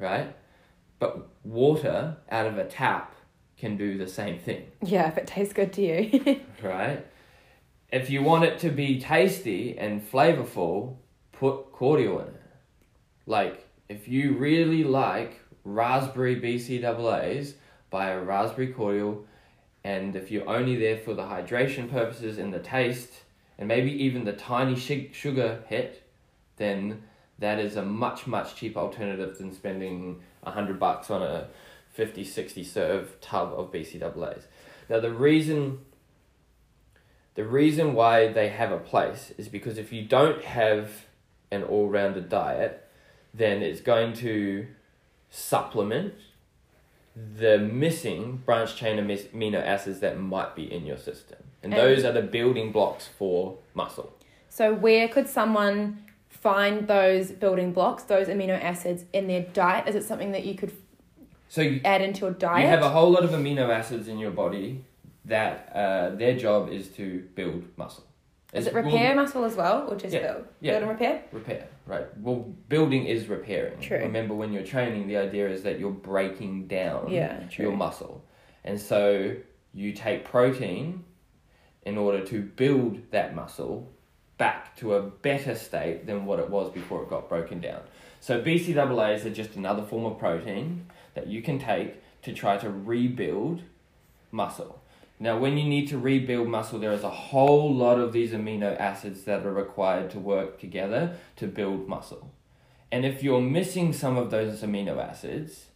right? 0.00 0.34
But 0.98 1.28
water 1.44 2.16
out 2.32 2.46
of 2.46 2.58
a 2.58 2.64
tap 2.64 3.14
can 3.56 3.76
do 3.76 3.96
the 3.96 4.08
same 4.08 4.40
thing, 4.40 4.66
yeah, 4.82 5.06
if 5.06 5.18
it 5.18 5.28
tastes 5.28 5.54
good 5.54 5.72
to 5.74 5.82
you. 5.82 6.40
right? 6.62 7.06
If 7.90 8.10
you 8.10 8.22
want 8.22 8.44
it 8.44 8.58
to 8.60 8.70
be 8.70 9.00
tasty 9.00 9.78
and 9.78 10.06
flavorful, 10.06 10.96
put 11.32 11.72
cordial 11.72 12.20
in 12.20 12.26
it. 12.26 12.42
Like, 13.24 13.66
if 13.88 14.06
you 14.06 14.36
really 14.36 14.84
like 14.84 15.40
raspberry 15.64 16.38
BCAAs, 16.38 17.54
buy 17.88 18.10
a 18.10 18.20
raspberry 18.20 18.74
cordial, 18.74 19.24
and 19.84 20.14
if 20.16 20.30
you're 20.30 20.46
only 20.46 20.76
there 20.76 20.98
for 20.98 21.14
the 21.14 21.22
hydration 21.22 21.90
purposes 21.90 22.36
and 22.36 22.52
the 22.52 22.58
taste, 22.58 23.22
and 23.58 23.66
maybe 23.66 23.90
even 23.90 24.24
the 24.24 24.34
tiny 24.34 24.74
shig- 24.74 25.14
sugar 25.14 25.64
hit, 25.66 26.02
then 26.56 27.04
that 27.38 27.58
is 27.58 27.76
a 27.76 27.82
much, 27.82 28.26
much 28.26 28.54
cheaper 28.54 28.80
alternative 28.80 29.38
than 29.38 29.54
spending 29.54 30.20
a 30.42 30.50
hundred 30.50 30.78
bucks 30.78 31.10
on 31.10 31.22
a 31.22 31.48
50, 31.92 32.22
60 32.22 32.64
serve 32.64 33.18
tub 33.22 33.54
of 33.54 33.72
BCAAs. 33.72 34.42
Now, 34.90 35.00
the 35.00 35.10
reason 35.12 35.78
the 37.38 37.44
reason 37.44 37.94
why 37.94 38.26
they 38.26 38.48
have 38.48 38.72
a 38.72 38.78
place 38.80 39.32
is 39.38 39.48
because 39.48 39.78
if 39.78 39.92
you 39.92 40.02
don't 40.02 40.42
have 40.42 41.06
an 41.52 41.62
all-rounded 41.62 42.28
diet, 42.28 42.84
then 43.32 43.62
it's 43.62 43.80
going 43.80 44.12
to 44.12 44.66
supplement 45.30 46.14
the 47.14 47.56
missing 47.56 48.42
branch 48.44 48.74
chain 48.74 48.96
amino 48.98 49.64
acids 49.64 50.00
that 50.00 50.18
might 50.18 50.56
be 50.56 50.64
in 50.64 50.84
your 50.84 50.96
system. 50.96 51.38
And 51.62 51.72
And- 51.72 51.80
those 51.80 52.04
are 52.04 52.10
the 52.10 52.22
building 52.22 52.72
blocks 52.72 53.06
for 53.06 53.58
muscle. 53.72 54.12
so, 54.48 54.74
where 54.74 55.06
could 55.06 55.28
someone 55.28 56.02
find 56.28 56.88
those 56.88 57.30
building 57.30 57.70
blocks, 57.72 58.02
those 58.02 58.26
amino 58.26 58.60
acids 58.60 59.04
in 59.12 59.28
their 59.28 59.42
diet? 59.42 59.86
Is 59.86 59.94
it 59.94 60.02
something 60.02 60.32
that 60.32 60.44
you 60.44 60.56
could 60.56 60.72
So 61.48 61.62
you, 61.62 61.80
add 61.84 62.00
into 62.00 62.22
your 62.22 62.32
diet? 62.32 62.62
you 62.62 62.68
have 62.68 62.82
a 62.82 62.90
whole 62.90 63.12
lot 63.12 63.22
of 63.22 63.30
amino 63.30 63.68
acids 63.70 64.08
in 64.08 64.18
your 64.18 64.32
body 64.32 64.84
that 65.28 65.70
uh, 65.74 66.10
their 66.16 66.36
job 66.36 66.70
is 66.70 66.88
to 66.90 67.26
build 67.34 67.64
muscle. 67.76 68.04
Is 68.52 68.66
it 68.66 68.72
well, 68.72 68.82
repair 68.82 69.14
muscle 69.14 69.44
as 69.44 69.56
well, 69.56 69.86
or 69.88 69.96
just 69.96 70.14
Yeah, 70.14 70.32
build? 70.32 70.46
yeah. 70.60 70.72
Build 70.72 70.82
and 70.84 70.90
repair? 70.92 71.22
repair, 71.32 71.68
right? 71.86 72.06
Well, 72.18 72.46
building 72.68 73.04
is 73.04 73.28
repairing. 73.28 73.78
True. 73.80 73.98
Remember, 73.98 74.34
when 74.34 74.52
you're 74.54 74.64
training, 74.64 75.06
the 75.06 75.18
idea 75.18 75.48
is 75.50 75.62
that 75.64 75.78
you're 75.78 75.90
breaking 75.90 76.66
down 76.66 77.10
Yeah, 77.10 77.40
true. 77.50 77.66
your 77.66 77.76
muscle, 77.76 78.24
and 78.64 78.80
so 78.80 79.36
you 79.74 79.92
take 79.92 80.24
protein 80.24 81.04
in 81.82 81.98
order 81.98 82.24
to 82.24 82.42
build 82.42 82.98
that 83.10 83.34
muscle 83.34 83.90
back 84.38 84.74
to 84.76 84.94
a 84.94 85.02
better 85.02 85.54
state 85.54 86.06
than 86.06 86.24
what 86.24 86.38
it 86.38 86.48
was 86.48 86.70
before 86.70 87.02
it 87.02 87.10
got 87.10 87.28
broken 87.28 87.60
down. 87.60 87.80
So 88.20 88.40
BCAAs 88.40 89.24
are 89.26 89.30
just 89.30 89.56
another 89.56 89.82
form 89.82 90.04
of 90.06 90.18
protein 90.18 90.86
that 91.14 91.26
you 91.26 91.42
can 91.42 91.58
take 91.58 91.96
to 92.22 92.32
try 92.32 92.56
to 92.58 92.70
rebuild 92.70 93.62
muscle. 94.30 94.80
Now, 95.20 95.36
when 95.38 95.58
you 95.58 95.68
need 95.68 95.88
to 95.88 95.98
rebuild 95.98 96.48
muscle, 96.48 96.78
there 96.78 96.92
is 96.92 97.02
a 97.02 97.10
whole 97.10 97.74
lot 97.74 97.98
of 97.98 98.12
these 98.12 98.32
amino 98.32 98.78
acids 98.78 99.24
that 99.24 99.44
are 99.44 99.52
required 99.52 100.10
to 100.10 100.18
work 100.18 100.60
together 100.60 101.16
to 101.36 101.48
build 101.48 101.88
muscle. 101.88 102.32
And 102.92 103.04
if 103.04 103.22
you're 103.22 103.40
missing 103.40 103.92
some 103.92 104.16
of 104.16 104.30
those 104.30 104.62
amino 104.62 104.96
acids, 104.98 105.66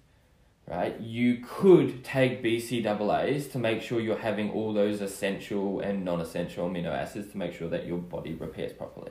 right, 0.69 0.99
you 1.01 1.45
could 1.45 2.05
take 2.05 2.43
BCAAs 2.43 3.51
to 3.53 3.59
make 3.59 3.83
sure 3.83 4.01
you're 4.01 4.19
having 4.19 4.51
all 4.51 4.73
those 4.73 5.01
essential 5.01 5.81
and 5.81 6.05
non 6.05 6.21
essential 6.21 6.69
amino 6.69 6.93
acids 6.93 7.33
to 7.33 7.39
make 7.39 7.53
sure 7.53 7.69
that 7.69 7.87
your 7.87 7.99
body 7.99 8.35
repairs 8.35 8.73
properly. 8.73 9.11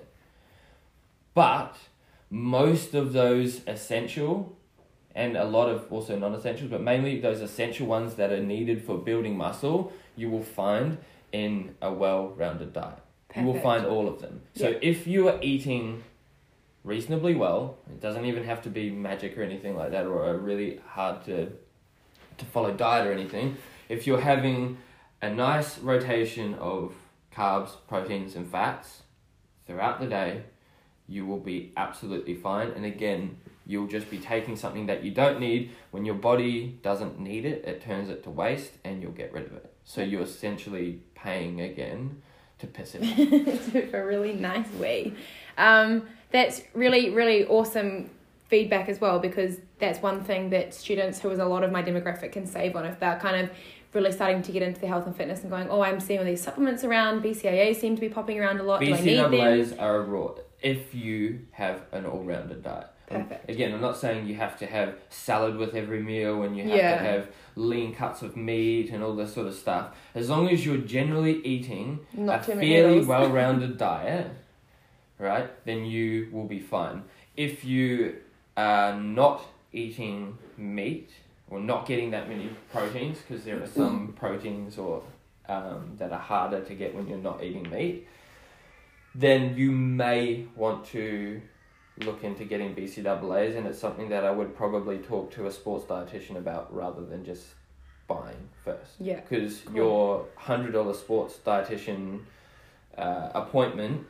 But 1.34 1.76
most 2.30 2.94
of 2.94 3.12
those 3.12 3.62
essential 3.68 4.58
and 5.14 5.36
a 5.36 5.44
lot 5.44 5.70
of 5.70 5.92
also 5.92 6.18
non 6.18 6.34
essentials, 6.34 6.72
but 6.72 6.82
mainly 6.82 7.20
those 7.20 7.42
essential 7.42 7.86
ones 7.86 8.16
that 8.16 8.32
are 8.32 8.42
needed 8.42 8.84
for 8.84 8.98
building 8.98 9.38
muscle, 9.38 9.92
you 10.16 10.30
will 10.30 10.44
find 10.44 10.98
in 11.32 11.76
a 11.82 11.92
well 11.92 12.30
rounded 12.30 12.74
diet. 12.74 13.00
You 13.36 13.44
will 13.46 13.60
find 13.62 13.86
all 13.86 14.08
of 14.08 14.22
them. 14.22 14.42
So 14.56 14.70
Yeah. 14.70 14.80
if 14.82 15.08
you 15.08 15.30
are 15.30 15.40
eating 15.42 16.04
reasonably 16.84 17.36
well, 17.36 17.78
it 17.90 18.02
doesn't 18.02 18.26
even 18.26 18.44
have 18.44 18.62
to 18.64 18.70
be 18.70 18.90
magic 18.90 19.38
or 19.38 19.44
anything 19.44 19.76
like 19.78 19.92
that 19.92 20.06
or 20.06 20.30
a 20.30 20.38
really 20.38 20.80
hard 20.86 21.24
to 21.26 21.52
to 22.38 22.46
follow 22.46 22.74
diet 22.74 23.06
or 23.06 23.12
anything. 23.12 23.56
If 23.88 24.08
you're 24.08 24.22
having 24.22 24.78
a 25.22 25.30
nice 25.30 25.78
rotation 25.78 26.56
of 26.56 26.94
carbs, 27.32 27.70
proteins 27.88 28.36
and 28.36 28.50
fats 28.50 29.04
throughout 29.68 30.00
the 30.00 30.08
day, 30.08 30.44
you 31.08 31.26
will 31.26 31.40
be 31.40 31.72
absolutely 31.78 32.34
fine. 32.34 32.70
And 32.70 32.84
again, 32.86 33.38
you'll 33.68 33.88
just 33.88 34.10
be 34.10 34.18
taking 34.18 34.56
something 34.56 34.88
that 34.88 35.04
you 35.04 35.12
don't 35.12 35.40
need. 35.40 35.72
When 35.92 36.04
your 36.04 36.16
body 36.16 36.80
doesn't 36.82 37.20
need 37.20 37.46
it, 37.46 37.64
it 37.66 37.82
turns 37.82 38.10
it 38.10 38.24
to 38.24 38.30
waste 38.30 38.72
and 38.84 39.02
you'll 39.02 39.12
get 39.12 39.32
rid 39.32 39.46
of 39.46 39.54
it. 39.54 39.71
So 39.84 40.02
you're 40.02 40.22
essentially 40.22 41.02
paying 41.16 41.62
again 41.62 42.22
to 42.60 42.68
piss 42.68 42.96
it 42.96 43.04
off. 43.04 43.76
a 43.94 44.06
really 44.06 44.34
nice 44.34 44.72
way. 44.74 45.14
Um, 45.58 46.08
that's 46.32 46.62
really, 46.74 47.10
really 47.10 47.46
awesome 47.46 48.10
feedback 48.48 48.90
as 48.90 49.00
well 49.00 49.20
because 49.20 49.58
that's 49.80 50.02
one 50.02 50.24
thing 50.24 50.50
that 50.50 50.74
students 50.74 51.20
who 51.20 51.30
is 51.30 51.40
a 51.40 51.46
lot 51.46 51.64
of 51.64 51.72
my 51.72 51.82
demographic 51.82 52.34
can 52.34 52.46
save 52.46 52.76
on 52.76 52.86
if 52.86 53.00
they're 53.00 53.20
kind 53.20 53.46
of 53.46 53.50
really 53.94 54.12
starting 54.12 54.42
to 54.42 54.52
get 54.52 54.62
into 54.62 54.80
the 54.80 54.88
health 54.88 55.06
and 55.06 55.16
fitness 55.16 55.42
and 55.42 55.50
going, 55.50 55.70
oh, 55.70 55.82
I'm 55.82 56.00
seeing 56.00 56.20
all 56.20 56.26
these 56.26 56.42
supplements 56.42 56.84
around, 56.84 57.24
BCAAs 57.24 57.78
seem 57.78 57.96
to 57.96 58.02
be 58.02 58.10
popping 58.10 58.40
around 58.40 58.60
a 58.60 58.64
lot. 58.64 58.80
Do 58.80 58.94
I 58.94 59.02
need 59.02 59.18
them? 59.18 59.32
BCAAs 59.32 59.82
are 59.82 59.98
a 59.98 60.02
raw 60.02 60.32
if 60.62 60.94
you 60.94 61.48
have 61.52 61.82
an 61.92 62.06
all-rounded 62.06 62.64
diet. 62.64 62.88
Um, 63.16 63.24
Perfect. 63.26 63.50
Again, 63.50 63.74
I'm 63.74 63.82
not 63.82 63.98
saying 63.98 64.28
you 64.28 64.36
have 64.36 64.58
to 64.60 64.66
have 64.66 64.96
salad 65.10 65.56
with 65.58 65.76
every 65.76 66.02
meal 66.02 66.44
and 66.44 66.56
you 66.58 66.64
have 66.64 66.76
Yeah. 66.78 66.98
to 66.98 67.04
have 67.04 67.28
lean 67.56 67.94
cuts 67.94 68.22
of 68.22 68.36
meat 68.38 68.90
and 68.92 69.04
all 69.04 69.16
this 69.16 69.34
sort 69.34 69.48
of 69.48 69.54
stuff. 69.54 69.96
As 70.16 70.30
long 70.30 70.50
as 70.50 70.66
you're 70.66 70.78
generally 70.78 71.46
eating 71.46 72.00
Not 72.14 72.48
a 72.48 72.56
fairly 72.56 73.04
well-rounded 73.04 73.78
diet, 73.90 74.28
right, 75.20 75.50
then 75.66 75.86
you 75.86 76.30
will 76.32 76.46
be 76.48 76.60
fine. 76.60 77.04
If 77.36 77.64
you 77.66 78.16
are 78.58 78.94
not 79.00 79.44
eating 79.74 80.38
meat 80.58 81.10
or 81.50 81.60
not 81.60 81.86
getting 81.86 82.12
that 82.12 82.30
many 82.30 82.50
proteins, 82.72 83.18
because 83.20 83.44
there 83.44 83.62
are 83.62 83.68
some 83.68 84.14
proteins 84.20 84.78
or 84.78 85.04
um, 85.50 85.96
that 85.98 86.12
are 86.14 86.20
harder 86.20 86.62
to 86.62 86.74
get 86.76 86.96
when 86.96 87.08
you're 87.08 87.18
not 87.18 87.44
eating 87.44 87.70
meat, 87.70 88.08
then 89.14 89.58
you 89.58 89.72
may 89.72 90.46
want 90.56 90.86
to 90.86 91.42
look 92.02 92.24
into 92.24 92.44
getting 92.46 92.76
BCAAs, 92.76 93.56
and 93.58 93.66
it's 93.68 93.80
something 93.80 94.10
that 94.10 94.24
I 94.26 94.32
would 94.32 94.56
probably 94.56 94.98
talk 94.98 95.32
to 95.32 95.48
a 95.48 95.52
sports 95.52 95.86
dietitian 95.86 96.38
about 96.38 96.74
rather 96.74 97.04
than 97.06 97.24
just 97.24 97.46
buying 98.08 98.50
first 98.66 98.94
Yeah. 99.00 99.22
because 99.22 99.62
Cool. 99.62 99.76
your 99.76 100.26
hundred 100.36 100.74
dollar 100.74 100.94
sports 100.94 101.40
dietitian 101.46 102.22
uh, 102.98 103.30
appointment 103.34 104.06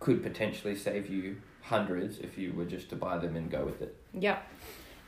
could 0.00 0.22
potentially 0.22 0.74
save 0.74 1.08
you 1.10 1.36
hundreds 1.62 2.18
if 2.18 2.38
you 2.38 2.52
were 2.54 2.64
just 2.64 2.88
to 2.90 2.96
buy 2.96 3.18
them 3.18 3.36
and 3.36 3.50
go 3.50 3.64
with 3.64 3.82
it. 3.82 3.94
Yeah. 4.14 4.38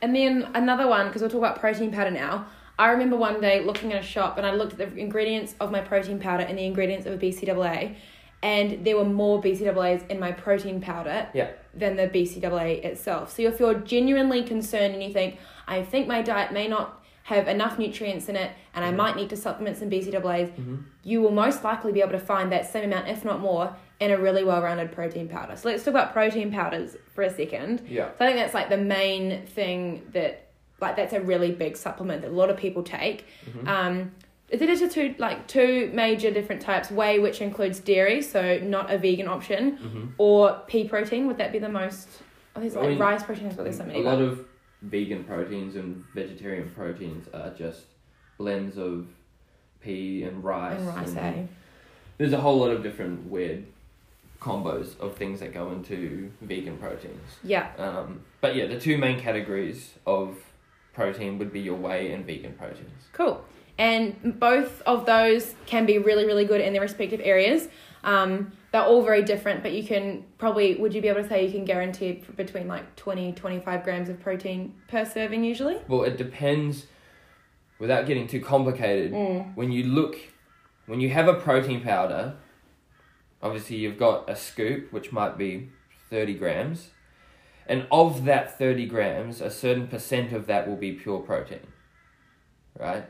And 0.01 0.15
then 0.15 0.49
another 0.53 0.87
one, 0.87 1.07
because 1.07 1.21
we'll 1.21 1.31
talk 1.31 1.39
about 1.39 1.59
protein 1.59 1.91
powder 1.91 2.11
now. 2.11 2.47
I 2.77 2.89
remember 2.91 3.17
one 3.17 3.41
day 3.41 3.63
looking 3.63 3.91
at 3.91 4.01
a 4.01 4.05
shop 4.05 4.37
and 4.37 4.45
I 4.45 4.53
looked 4.53 4.73
at 4.73 4.77
the 4.93 4.97
ingredients 4.97 5.55
of 5.59 5.71
my 5.71 5.81
protein 5.81 6.19
powder 6.19 6.43
and 6.43 6.57
the 6.57 6.63
ingredients 6.65 7.05
of 7.05 7.13
a 7.13 7.17
BCAA, 7.17 7.95
and 8.43 8.85
there 8.85 8.95
were 8.95 9.03
more 9.05 9.41
BCAAs 9.41 10.07
in 10.09 10.19
my 10.19 10.31
protein 10.31 10.79
powder 10.79 11.27
Yeah. 11.33 11.49
Than 11.73 11.95
the 11.95 12.07
BCAA 12.07 12.83
itself. 12.83 13.35
So 13.35 13.43
if 13.43 13.59
you're 13.59 13.75
genuinely 13.75 14.43
concerned 14.43 14.93
and 14.93 15.03
you 15.03 15.13
think, 15.13 15.37
I 15.67 15.83
think 15.83 16.07
my 16.07 16.21
diet 16.21 16.51
may 16.51 16.67
not 16.67 17.03
have 17.23 17.47
enough 17.47 17.77
nutrients 17.77 18.27
in 18.27 18.35
it 18.35 18.51
and 18.73 18.83
I 18.83 18.91
might 18.91 19.15
need 19.15 19.29
to 19.29 19.37
supplement 19.37 19.77
some 19.77 19.89
BCAAs, 19.89 20.51
you 21.03 21.21
will 21.21 21.31
most 21.31 21.63
likely 21.63 21.91
be 21.91 22.01
able 22.01 22.13
to 22.13 22.19
find 22.19 22.51
that 22.51 22.71
same 22.71 22.85
amount, 22.85 23.07
if 23.07 23.23
not 23.23 23.39
more, 23.39 23.75
in 23.99 24.11
a 24.11 24.17
really 24.17 24.43
well 24.43 24.61
rounded 24.61 24.91
protein 24.91 25.27
powder. 25.27 25.55
So 25.55 25.69
let's 25.69 25.83
talk 25.83 25.91
about 25.91 26.13
protein 26.13 26.51
powders 26.51 26.95
for 27.13 27.23
a 27.23 27.29
second. 27.29 27.85
Yeah. 27.87 28.09
So 28.17 28.25
I 28.25 28.27
think 28.29 28.37
that's 28.37 28.53
like 28.53 28.69
the 28.69 28.77
main 28.77 29.45
thing 29.45 30.07
that 30.13 30.47
like 30.81 30.95
that's 30.95 31.13
a 31.13 31.21
really 31.21 31.51
big 31.51 31.75
supplement 31.75 32.21
that 32.21 32.31
a 32.31 32.33
lot 32.33 32.49
of 32.49 32.57
people 32.57 32.83
take. 32.83 33.25
Um, 33.67 34.11
Is 34.51 34.61
it 34.61 34.67
just 34.79 34.93
two 34.93 35.13
like 35.19 35.47
two 35.47 35.91
major 35.93 36.31
different 36.31 36.61
types? 36.61 36.89
Whey, 36.89 37.19
which 37.19 37.39
includes 37.41 37.79
dairy, 37.79 38.21
so 38.21 38.57
not 38.59 38.91
a 38.91 38.97
vegan 38.97 39.27
option, 39.27 39.77
Mm-hmm. 39.77 40.05
or 40.17 40.61
pea 40.67 40.87
protein. 40.87 41.27
Would 41.27 41.37
that 41.37 41.51
be 41.51 41.59
the 41.59 41.69
most? 41.69 42.07
Oh, 42.55 42.59
there's 42.61 42.75
I 42.75 42.79
like 42.79 42.89
mean, 42.89 42.99
rice 42.99 43.23
protein 43.23 43.47
as 43.47 43.55
well. 43.55 43.63
There's 43.65 43.77
so 43.77 43.85
many. 43.85 43.99
A 43.99 44.03
lot 44.03 44.19
of 44.21 44.45
vegan 44.81 45.23
proteins 45.23 45.75
and 45.75 46.03
vegetarian 46.15 46.71
proteins 46.71 47.27
are 47.33 47.51
just 47.51 47.81
blends 48.37 48.77
of 48.77 49.07
pea 49.81 50.23
and 50.23 50.43
rice. 50.43 50.79
and 50.79 50.87
rice, 50.87 51.15
eh? 51.15 51.43
There's 52.17 52.33
a 52.33 52.41
whole 52.41 52.57
lot 52.57 52.71
of 52.71 52.81
different 52.81 53.29
weird 53.29 53.65
combos 54.41 54.97
of 54.99 55.15
things 55.15 55.41
that 55.41 55.53
go 55.53 55.71
into 55.71 56.31
vegan 56.41 56.77
proteins. 56.77 57.21
Yeah. 57.43 57.71
Um, 57.77 58.21
but 58.41 58.55
yeah, 58.55 58.65
the 58.67 58.79
two 58.79 58.97
main 58.97 59.19
categories 59.19 59.93
of 60.07 60.37
protein 60.93 61.37
would 61.39 61.51
be 61.53 61.59
your 61.59 61.75
whey 61.75 62.11
and 62.11 62.25
vegan 62.25 62.53
proteins. 62.53 63.03
Cool. 63.13 63.43
And 63.79 64.37
both 64.39 64.81
of 64.81 65.05
those 65.05 65.55
can 65.65 65.85
be 65.85 65.97
really, 65.97 66.25
really 66.25 66.43
good 66.43 66.59
in 66.59 66.73
their 66.73 66.81
respective 66.81 67.21
areas. 67.23 67.69
Um, 68.03 68.51
they're 68.71 68.83
all 68.83 69.01
very 69.03 69.23
different, 69.23 69.63
but 69.63 69.71
you 69.71 69.83
can 69.83 70.25
probably, 70.37 70.75
would 70.75 70.93
you 70.93 71.01
be 71.01 71.07
able 71.07 71.23
to 71.23 71.27
say 71.29 71.45
you 71.45 71.51
can 71.51 71.63
guarantee 71.63 72.23
between 72.35 72.67
like 72.67 72.95
20, 72.97 73.31
25 73.31 73.83
grams 73.83 74.09
of 74.09 74.19
protein 74.19 74.75
per 74.89 75.05
serving 75.05 75.43
usually? 75.45 75.77
Well, 75.87 76.03
it 76.03 76.17
depends. 76.17 76.87
Without 77.79 78.05
getting 78.05 78.27
too 78.27 78.41
complicated, 78.41 79.13
Mm. 79.13 79.55
when 79.55 79.71
you 79.71 79.85
look, 79.85 80.17
when 80.85 80.99
you 80.99 81.09
have 81.11 81.29
a 81.29 81.33
protein 81.33 81.81
powder, 81.81 82.35
obviously 83.41 83.77
you've 83.77 83.97
got 83.97 84.29
a 84.29 84.35
scoop, 84.35 84.91
which 84.91 85.13
might 85.13 85.37
be 85.37 85.69
30 86.09 86.33
grams. 86.33 86.89
And 87.65 87.87
of 87.91 88.25
that 88.25 88.57
30 88.57 88.85
grams, 88.87 89.39
a 89.39 89.49
certain 89.49 89.87
percent 89.87 90.33
of 90.33 90.47
that 90.47 90.67
will 90.67 90.75
be 90.75 90.91
pure 90.91 91.19
protein. 91.19 91.67
Right? 92.77 93.05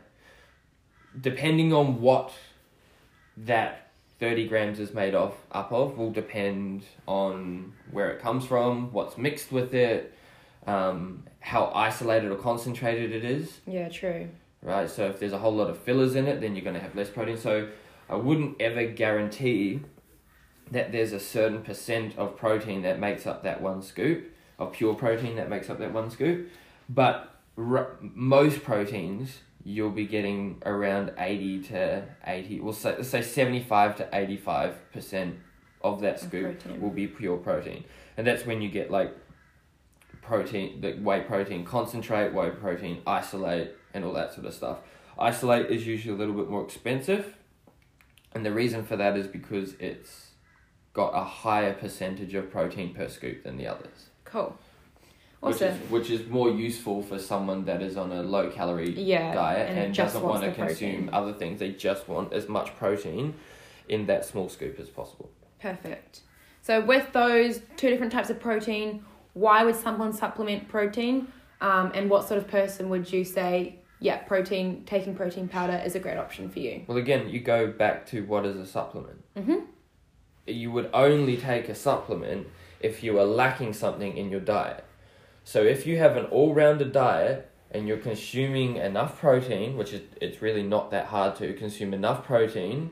Depending 1.19 1.73
on 1.73 2.01
what 2.01 2.31
that 3.37 3.91
30 4.19 4.47
grams 4.47 4.79
is 4.79 4.93
made 4.93 5.15
of, 5.15 5.33
up 5.51 5.71
of, 5.71 5.97
will 5.97 6.11
depend 6.11 6.83
on 7.07 7.73
where 7.91 8.11
it 8.11 8.21
comes 8.21 8.45
from, 8.45 8.91
what's 8.91 9.17
mixed 9.17 9.51
with 9.51 9.73
it, 9.73 10.13
um, 10.67 11.23
how 11.39 11.71
isolated 11.73 12.29
or 12.31 12.35
concentrated 12.35 13.11
it 13.13 13.23
is 13.23 13.59
Yeah, 13.65 13.87
true. 13.89 14.29
right? 14.61 14.89
So 14.89 15.05
if 15.07 15.19
there's 15.19 15.31
a 15.33 15.37
whole 15.39 15.55
lot 15.55 15.69
of 15.69 15.77
fillers 15.79 16.15
in 16.15 16.27
it, 16.27 16.41
then 16.41 16.55
you're 16.55 16.63
going 16.65 16.75
to 16.75 16.81
have 16.81 16.95
less 16.95 17.09
protein. 17.09 17.37
So 17.37 17.69
I 18.09 18.15
wouldn't 18.15 18.59
ever 18.61 18.85
guarantee 18.85 19.79
that 20.69 20.91
there's 20.91 21.13
a 21.13 21.19
certain 21.19 21.61
percent 21.63 22.17
of 22.17 22.35
protein 22.37 22.81
that 22.83 22.99
makes 22.99 23.25
up 23.25 23.43
that 23.43 23.61
one 23.61 23.81
scoop, 23.81 24.31
of 24.59 24.73
pure 24.73 24.93
protein 24.93 25.37
that 25.37 25.49
makes 25.49 25.69
up 25.69 25.79
that 25.79 25.93
one 25.93 26.11
scoop. 26.11 26.49
But 26.89 27.39
r- 27.57 27.95
most 28.01 28.63
proteins, 28.63 29.39
you'll 29.69 29.91
be 29.91 30.07
getting 30.07 30.59
around 30.65 31.11
80 31.19 31.61
to 31.65 32.03
80, 32.25 32.59
we'll 32.61 32.73
say, 32.73 33.03
say 33.03 33.21
75 33.21 33.97
to 33.97 34.05
85% 34.05 35.35
of 35.81 36.01
that 36.01 36.19
scoop 36.19 36.65
will 36.81 36.89
be 36.89 37.05
pure 37.05 37.37
protein. 37.37 37.83
And 38.17 38.25
that's 38.25 38.47
when 38.47 38.63
you 38.63 38.69
get 38.69 38.89
like 38.89 39.15
protein, 40.23 40.81
the 40.81 40.93
whey 40.93 41.21
protein 41.21 41.63
concentrate, 41.65 42.33
whey 42.33 42.49
protein 42.49 43.03
isolate, 43.05 43.75
and 43.93 44.03
all 44.03 44.13
that 44.13 44.33
sort 44.33 44.47
of 44.47 44.55
stuff. 44.55 44.79
Isolate 45.19 45.67
is 45.69 45.85
usually 45.85 46.15
a 46.15 46.17
little 46.17 46.33
bit 46.33 46.49
more 46.49 46.63
expensive, 46.63 47.35
and 48.33 48.43
the 48.43 48.51
reason 48.51 48.83
for 48.83 48.95
that 48.95 49.15
is 49.17 49.27
because 49.27 49.75
it's 49.79 50.31
got 50.93 51.09
a 51.09 51.23
higher 51.23 51.73
percentage 51.73 52.33
of 52.33 52.49
protein 52.49 52.93
per 52.95 53.07
scoop 53.07 53.43
than 53.43 53.57
the 53.57 53.67
others. 53.67 54.09
Cool. 54.25 54.57
Which 55.41 55.61
is, 55.61 55.77
which 55.89 56.09
is 56.09 56.27
more 56.27 56.49
useful 56.51 57.01
for 57.01 57.17
someone 57.17 57.63
that 57.65 57.81
is 57.81 57.95
on 57.95 58.11
a 58.11 58.21
low 58.23 58.49
calorie 58.49 58.91
Yeah. 58.91 59.33
diet 59.33 59.69
and, 59.69 59.93
just 59.93 60.13
doesn't 60.13 60.27
want 60.27 60.43
to 60.43 60.51
consume 60.51 61.05
protein. 61.05 61.09
other 61.13 61.33
things. 61.33 61.59
They 61.59 61.71
just 61.71 62.09
want 62.09 62.33
as 62.33 62.49
much 62.49 62.75
protein 62.75 63.35
in 63.87 64.05
that 64.07 64.25
small 64.25 64.49
scoop 64.49 64.79
as 64.79 64.89
possible. 64.89 65.29
Perfect. 65.61 66.21
So 66.61 66.81
with 66.81 67.11
those 67.13 67.61
two 67.77 67.89
different 67.89 68.11
types 68.11 68.29
of 68.29 68.39
protein, 68.39 69.05
why 69.33 69.63
would 69.63 69.75
someone 69.77 70.11
supplement 70.11 70.67
protein? 70.67 71.27
Um, 71.61 71.91
and 71.93 72.09
what 72.09 72.27
sort 72.27 72.37
of 72.37 72.47
person 72.47 72.89
would 72.89 73.11
you 73.11 73.23
say, 73.23 73.75
yeah, 74.01 74.17
protein 74.17 74.83
taking 74.85 75.15
protein 75.15 75.47
powder 75.47 75.81
is 75.85 75.95
a 75.95 75.99
great 75.99 76.17
option 76.17 76.49
for 76.49 76.59
you? 76.59 76.83
Well, 76.87 76.97
again, 76.97 77.29
you 77.29 77.39
go 77.39 77.67
back 77.71 78.05
to 78.07 78.25
what 78.25 78.45
is 78.45 78.57
a 78.57 78.65
supplement. 78.65 79.23
Mm-hmm. 79.37 79.59
you 80.47 80.71
would 80.71 80.89
only 80.93 81.37
take 81.37 81.69
a 81.69 81.75
supplement 81.75 82.47
if 82.81 83.03
you 83.03 83.17
are 83.19 83.25
lacking 83.25 83.71
something 83.73 84.17
in 84.17 84.29
your 84.29 84.39
diet. 84.39 84.83
So 85.49 85.63
if 85.63 85.87
you 85.87 85.97
have 85.97 86.15
an 86.15 86.25
all-rounded 86.25 86.91
diet 86.91 87.49
and 87.71 87.87
you're 87.87 87.97
consuming 87.97 88.75
enough 88.75 89.19
protein, 89.19 89.77
which 89.77 89.93
is 89.93 90.03
it's 90.21 90.43
really 90.43 90.61
not 90.61 90.91
that 90.91 91.07
hard 91.07 91.35
to 91.37 91.53
consume 91.53 91.91
enough 91.91 92.23
protein 92.23 92.91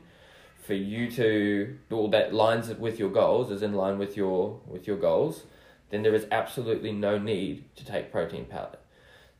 for 0.60 0.74
you 0.74 1.08
to 1.12 1.78
all 1.92 2.08
that 2.08 2.34
lines 2.34 2.68
with 2.74 2.98
your 2.98 3.10
goals 3.10 3.52
is 3.52 3.62
in 3.62 3.74
line 3.74 3.96
with 3.96 4.16
your 4.16 4.58
with 4.66 4.88
your 4.88 4.96
goals, 4.96 5.44
then 5.90 6.02
there 6.02 6.16
is 6.16 6.26
absolutely 6.32 6.90
no 6.90 7.16
need 7.16 7.62
to 7.76 7.84
take 7.84 8.10
protein 8.10 8.44
powder. 8.44 8.78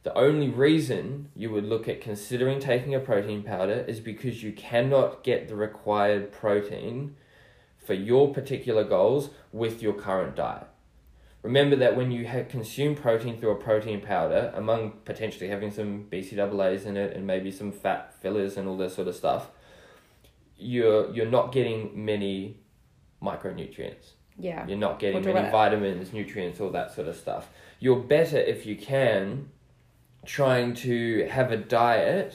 The 0.05 0.17
only 0.17 0.49
reason 0.49 1.31
you 1.35 1.51
would 1.51 1.65
look 1.65 1.89
at 1.89 2.01
considering 2.01 2.61
taking 2.61 2.95
a 2.95 3.01
protein 3.01 3.43
powder 3.43 3.85
is 3.89 3.99
because 3.99 4.45
you 4.45 4.53
cannot 4.53 5.25
get 5.25 5.49
the 5.49 5.57
required 5.57 6.31
protein 6.31 7.17
for 7.85 7.95
your 7.95 8.33
particular 8.33 8.85
goals 8.85 9.31
with 9.53 9.83
your 9.83 9.95
current 9.95 10.37
diet. 10.37 10.68
Remember 11.49 11.77
that 11.77 11.97
when 11.97 12.11
you 12.11 12.29
consume 12.51 12.95
protein 12.95 13.41
through 13.41 13.53
a 13.53 13.55
protein 13.55 14.03
powder, 14.03 14.53
among 14.55 14.91
potentially 15.07 15.49
having 15.49 15.71
some 15.71 16.07
BCAAs 16.13 16.85
in 16.85 16.99
it 16.99 17.17
and 17.17 17.27
maybe 17.27 17.51
some 17.51 17.73
fat 17.73 18.13
fillers 18.21 18.59
and 18.59 18.69
all 18.69 18.77
this 18.77 18.95
sort 18.95 19.09
of 19.09 19.17
stuff, 19.17 19.49
you're 20.59 21.11
you're 21.15 21.31
not 21.39 21.51
getting 21.51 22.05
many 22.05 22.61
micronutrients. 23.23 24.11
Yeah. 24.39 24.67
You're 24.67 24.77
not 24.77 24.99
getting 24.99 25.23
We'll 25.23 25.33
many 25.33 25.51
vitamins, 25.51 26.13
nutrients, 26.13 26.61
all 26.61 26.69
that 26.73 26.95
sort 26.95 27.09
of 27.09 27.17
stuff. 27.17 27.49
You're 27.81 28.01
better 28.01 28.37
if 28.37 28.67
you 28.67 28.77
can 28.77 29.49
trying 30.27 30.75
to 30.75 31.27
have 31.29 31.51
a 31.51 31.57
diet 31.57 32.35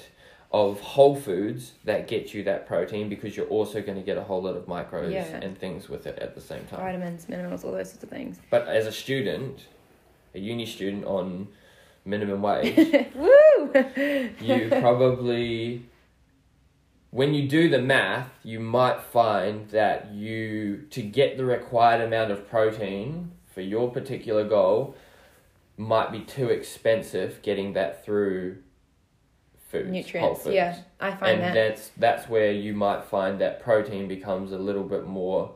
of 0.54 0.80
whole 0.82 1.16
foods 1.16 1.72
that 1.84 2.08
get 2.08 2.34
you 2.34 2.44
that 2.44 2.68
protein 2.68 3.10
because 3.10 3.36
you're 3.36 3.48
also 3.48 3.82
going 3.82 3.98
to 3.98 4.04
get 4.04 4.18
a 4.18 4.24
whole 4.24 4.42
lot 4.44 4.56
of 4.56 4.68
micros 4.68 5.12
Yeah. 5.12 5.24
and 5.42 5.58
things 5.58 5.90
with 5.90 6.06
it 6.06 6.20
at 6.20 6.36
the 6.36 6.42
same 6.42 6.64
time. 6.66 6.80
Vitamins, 6.80 7.28
minerals, 7.28 7.64
all 7.64 7.72
those 7.72 7.90
sorts 7.90 8.04
of 8.04 8.10
things. 8.10 8.40
But 8.52 8.68
as 8.68 8.86
a 8.86 8.92
student, 8.92 9.66
a 10.36 10.40
uni 10.40 10.68
student 10.68 11.06
on 11.06 11.48
minimum 12.06 12.44
wage, 12.44 12.76
Woo! 13.16 13.72
you 14.42 14.68
probably 14.70 15.86
when 17.10 17.34
you 17.34 17.48
do 17.48 17.70
the 17.70 17.80
math 17.82 18.30
you 18.44 18.60
might 18.60 19.02
find 19.02 19.70
that 19.70 20.12
you 20.12 20.86
to 20.90 21.02
get 21.02 21.38
the 21.38 21.46
required 21.46 22.02
amount 22.02 22.32
of 22.32 22.48
protein 22.50 23.32
for 23.54 23.62
your 23.62 23.90
particular 23.92 24.44
goal 24.48 24.96
might 25.78 26.12
be 26.12 26.20
too 26.20 26.50
expensive 26.50 27.40
getting 27.42 27.74
that 27.74 28.04
through 28.04 28.58
foods 29.74 29.92
Nutrients. 29.92 30.44
foods. 30.44 30.56
Yeah, 30.56 30.78
I 31.00 31.12
find 31.12 31.34
and 31.34 31.42
that. 31.42 31.54
that's 31.54 31.92
that's 31.98 32.30
where 32.30 32.52
you 32.52 32.74
might 32.74 33.04
find 33.04 33.42
that 33.42 33.62
protein 33.62 34.08
becomes 34.08 34.52
a 34.52 34.58
little 34.58 34.84
bit 34.84 35.06
more 35.06 35.54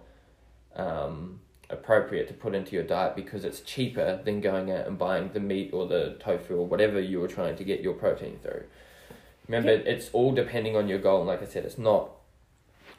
um, 0.76 1.40
appropriate 1.70 2.28
to 2.28 2.34
put 2.34 2.56
into 2.56 2.76
your 2.76 2.84
diet 2.84 3.16
because 3.16 3.46
it's 3.46 3.62
cheaper 3.62 4.22
than 4.26 4.42
going 4.42 4.72
out 4.72 4.88
and 4.88 4.98
buying 4.98 5.30
the 5.34 5.40
meat 5.40 5.72
or 5.74 5.88
the 5.88 6.18
tofu 6.20 6.56
or 6.56 6.66
whatever 6.66 7.00
you 7.00 7.20
were 7.20 7.28
trying 7.28 7.56
to 7.56 7.64
get 7.64 7.82
your 7.82 7.94
protein 7.94 8.40
through. 8.42 8.64
Remember, 9.48 9.70
it's 9.70 10.10
all 10.12 10.34
depending 10.34 10.76
on 10.76 10.88
your 10.88 11.00
goal. 11.00 11.20
And 11.20 11.28
like 11.28 11.42
I 11.42 11.46
said, 11.46 11.64
it's 11.64 11.78
not 11.78 12.12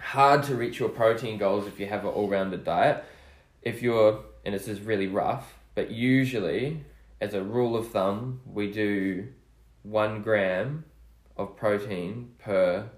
hard 0.00 0.42
to 0.44 0.54
reach 0.54 0.78
your 0.78 0.88
protein 0.88 1.38
goals 1.38 1.66
if 1.66 1.78
you 1.78 1.86
have 1.86 2.04
an 2.04 2.10
all-rounded 2.10 2.64
diet. 2.64 3.04
If 3.62 3.82
you're, 3.82 4.24
and 4.44 4.54
this 4.54 4.66
is 4.68 4.80
really 4.80 5.08
rough, 5.08 5.54
but 5.74 5.90
usually, 5.90 6.84
as 7.20 7.34
a 7.34 7.42
rule 7.42 7.76
of 7.76 7.90
thumb, 7.90 8.40
we 8.46 8.70
do 8.70 9.28
one 9.82 10.22
gram 10.22 10.84
of 11.38 11.56
protein 11.56 12.30
per 12.38 12.88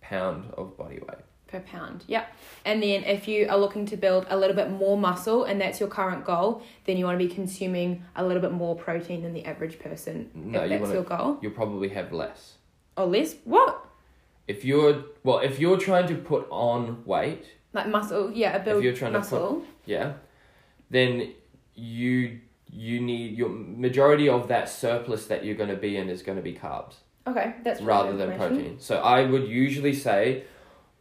pound 0.00 0.50
of 0.56 0.76
body 0.76 0.98
weight. 1.06 1.18
per 1.46 1.60
pound. 1.60 2.04
Yep. 2.08 2.26
And 2.64 2.82
then 2.82 3.04
if 3.04 3.28
you 3.28 3.46
are 3.48 3.58
looking 3.58 3.84
to 3.86 3.96
build 3.96 4.26
a 4.30 4.36
little 4.36 4.56
bit 4.56 4.70
more 4.70 4.96
muscle 4.96 5.44
and 5.44 5.60
that's 5.60 5.78
your 5.80 5.88
current 5.88 6.24
goal, 6.24 6.62
then 6.86 6.96
you 6.96 7.04
want 7.04 7.18
to 7.20 7.24
be 7.28 7.32
consuming 7.32 8.02
a 8.16 8.24
little 8.24 8.40
bit 8.40 8.52
more 8.52 8.74
protein 8.74 9.22
than 9.22 9.34
the 9.34 9.44
average 9.44 9.78
person. 9.78 10.30
No, 10.34 10.60
if 10.60 10.64
you 10.64 10.68
that's 10.70 10.80
wanna- 10.82 10.94
your 10.94 11.02
goal. 11.04 11.38
You'll 11.42 11.52
probably 11.52 11.90
have 11.90 12.10
less. 12.12 12.54
Or 12.96 13.04
less? 13.06 13.34
What? 13.44 13.84
If 14.48 14.64
you're 14.64 15.04
well, 15.22 15.38
if 15.38 15.60
you're 15.60 15.76
trying 15.78 16.08
to 16.08 16.14
put 16.16 16.46
on 16.50 17.04
weight, 17.04 17.44
Like 17.72 17.86
muscle? 17.88 18.30
Yeah, 18.32 18.56
a 18.56 18.64
build 18.64 18.82
you're 18.82 18.92
trying 18.94 19.12
to 19.12 19.18
muscle. 19.20 19.62
yeah, 19.86 20.14
then 20.90 21.32
you 21.74 22.40
you 22.70 23.00
need 23.00 23.36
your 23.36 23.50
majority 23.50 24.28
of 24.28 24.48
that 24.48 24.68
surplus 24.68 25.26
that 25.26 25.44
you're 25.44 25.54
going 25.54 25.68
to 25.68 25.76
be 25.76 25.96
in 25.96 26.08
is 26.08 26.22
going 26.22 26.36
to 26.36 26.42
be 26.42 26.54
carbs 26.54 26.94
okay, 27.26 27.54
that's 27.62 27.80
rather 27.82 28.16
than 28.16 28.36
protein. 28.36 28.78
So 28.78 28.96
I 28.98 29.24
would 29.24 29.46
usually 29.48 29.92
say 29.94 30.44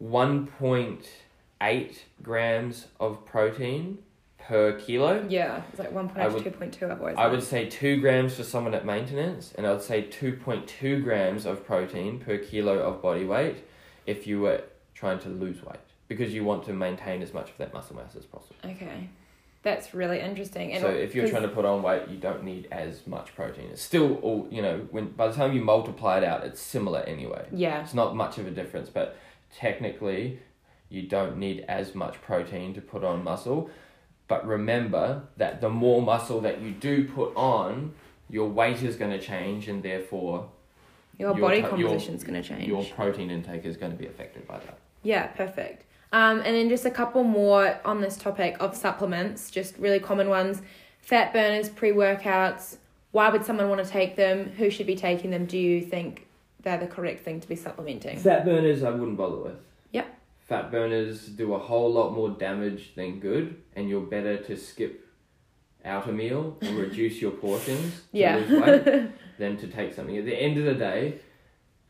1.8 0.04 2.00
grams 2.22 2.88
of 3.00 3.26
protein 3.26 4.00
per 4.40 4.74
kilo. 4.74 5.26
Yeah, 5.30 5.62
it's 5.70 5.80
like 5.80 5.92
one 5.92 6.12
I 6.16 6.28
would- 6.28 6.44
to 6.44 6.50
two 6.52 6.58
point 6.58 6.74
two. 6.74 6.90
I've 6.90 7.00
always. 7.00 7.16
I 7.18 7.28
would 7.28 7.44
say 7.44 7.70
two 7.70 8.00
grams 8.02 8.36
for 8.36 8.44
someone 8.44 8.74
at 8.74 8.86
maintenance, 8.86 9.54
and 9.56 9.66
I'd 9.68 9.82
say 9.82 10.04
2.2 10.04 11.02
grams 11.04 11.46
of 11.46 11.66
protein 11.66 12.20
per 12.20 12.38
kilo 12.38 12.80
of 12.80 13.02
body 13.02 13.26
weight 13.26 13.58
if 14.06 14.26
you 14.28 14.42
were 14.42 14.64
trying 14.96 15.20
to 15.20 15.30
lose 15.30 15.64
weight 15.64 15.78
because 16.08 16.34
you 16.34 16.44
want 16.44 16.64
to 16.66 16.74
maintain 16.74 17.22
as 17.22 17.34
much 17.34 17.50
of 17.52 17.58
that 17.58 17.74
muscle 17.74 17.96
mass 17.96 18.16
as 18.16 18.26
possible. 18.26 18.56
Okay, 18.66 19.10
that's 19.63 19.93
really 19.93 20.19
interesting. 20.19 20.78
so 20.80 20.88
if 20.89 21.13
you're 21.13 21.28
trying 21.30 21.43
to 21.43 21.50
put 21.50 21.65
on 21.65 21.84
weight, 21.84 22.08
you 22.10 22.17
don't 22.17 22.43
need 22.43 22.67
as 22.71 23.06
much 23.06 23.36
protein. 23.36 23.69
It's 23.71 23.82
still 23.82 24.15
all 24.17 24.47
you 24.50 24.62
know. 24.62 24.88
When 24.91 25.10
by 25.12 25.28
the 25.28 25.34
time 25.34 25.54
you 25.54 25.62
multiply 25.62 26.17
it 26.17 26.24
out, 26.24 26.43
it's 26.43 26.60
similar 26.62 27.02
anyway. 27.02 27.45
yeah, 27.52 27.82
It's 27.84 27.93
not 27.93 28.15
much 28.15 28.38
of 28.38 28.47
a 28.47 28.52
difference, 28.52 28.89
but 28.89 29.17
technically, 29.56 30.39
you 30.89 31.04
don't 31.04 31.38
need 31.38 31.63
as 31.67 31.93
much 31.93 32.21
protein 32.21 32.74
to 32.74 32.82
put 32.82 33.04
on 33.04 33.24
muscle. 33.24 33.69
But 34.28 34.47
remember 34.47 35.24
that 35.38 35.60
the 35.62 35.69
more 35.69 36.02
muscle 36.02 36.39
that 36.41 36.62
you 36.62 36.71
do 36.71 37.06
put 37.08 37.36
on, 37.36 37.93
your 38.30 38.47
weight 38.50 38.82
is 38.82 38.95
going 38.95 39.12
to 39.12 39.19
change, 39.19 39.67
and 39.67 39.84
therefore 39.84 40.50
your, 41.17 41.32
your 41.38 41.39
body 41.50 41.60
your- 41.60 41.69
composition's 41.69 42.24
going 42.24 42.41
to 42.41 42.47
change. 42.47 42.67
your 42.67 42.84
protein 42.86 43.30
intake 43.30 43.65
is 43.65 43.78
going 43.78 43.91
to 43.91 43.97
be 43.97 44.08
affected 44.08 44.47
by 44.47 44.58
that. 44.60 44.78
Yeah, 45.04 45.28
perfect. 45.28 45.86
Um, 46.13 46.39
and 46.39 46.56
then 46.56 46.67
just 46.69 46.86
a 46.86 46.91
couple 46.91 47.24
more 47.24 47.80
on 47.86 48.02
this 48.02 48.17
topic 48.17 48.58
of 48.60 48.76
supplements, 48.76 49.50
just 49.50 49.78
really 49.78 50.00
common 50.00 50.30
ones: 50.30 50.62
fat 51.00 51.32
burners, 51.34 51.69
pre 51.69 51.91
workouts. 51.91 52.78
Why 53.12 53.30
would 53.30 53.45
someone 53.45 53.69
want 53.69 53.84
to 53.84 53.89
take 53.89 54.15
them? 54.15 54.52
Who 54.58 54.69
should 54.69 54.88
be 54.88 54.95
taking 54.95 55.32
them? 55.32 55.45
Do 55.45 55.58
you 55.58 55.82
think 55.82 56.28
they're 56.63 56.78
the 56.78 56.88
correct 56.88 57.24
thing 57.26 57.39
to 57.41 57.47
be 57.47 57.56
supplementing? 57.56 58.17
Fat 58.19 58.45
burners, 58.45 58.84
I 58.84 58.89
wouldn't 58.91 59.17
bother 59.17 59.38
with. 59.38 59.58
Yep. 59.91 60.08
Fat 60.39 60.71
burners 60.71 61.28
do 61.28 61.54
a 61.54 61.60
whole 61.60 61.91
lot 61.91 62.13
more 62.13 62.30
damage 62.30 62.93
than 62.95 63.19
good, 63.19 63.62
and 63.76 63.89
you're 63.89 64.02
better 64.02 64.38
to 64.38 64.56
skip 64.58 65.06
out 65.84 66.08
a 66.08 66.12
meal 66.12 66.58
or 66.62 66.69
reduce 66.74 67.21
your 67.21 67.32
portions 67.32 68.02
to 68.12 68.17
Yeah. 68.17 69.08
than 69.38 69.58
to 69.58 69.67
take 69.67 69.93
something. 69.93 70.17
At 70.17 70.26
the 70.26 70.36
end 70.36 70.58
of 70.58 70.65
the 70.65 70.76
day, 70.76 71.19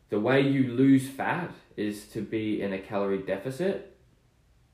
the 0.08 0.18
way 0.20 0.40
you 0.40 0.68
lose 0.72 1.08
fat 1.08 1.50
is 1.76 2.06
to 2.08 2.20
be 2.20 2.62
in 2.62 2.72
a 2.72 2.78
calorie 2.78 3.18
deficit, 3.22 3.91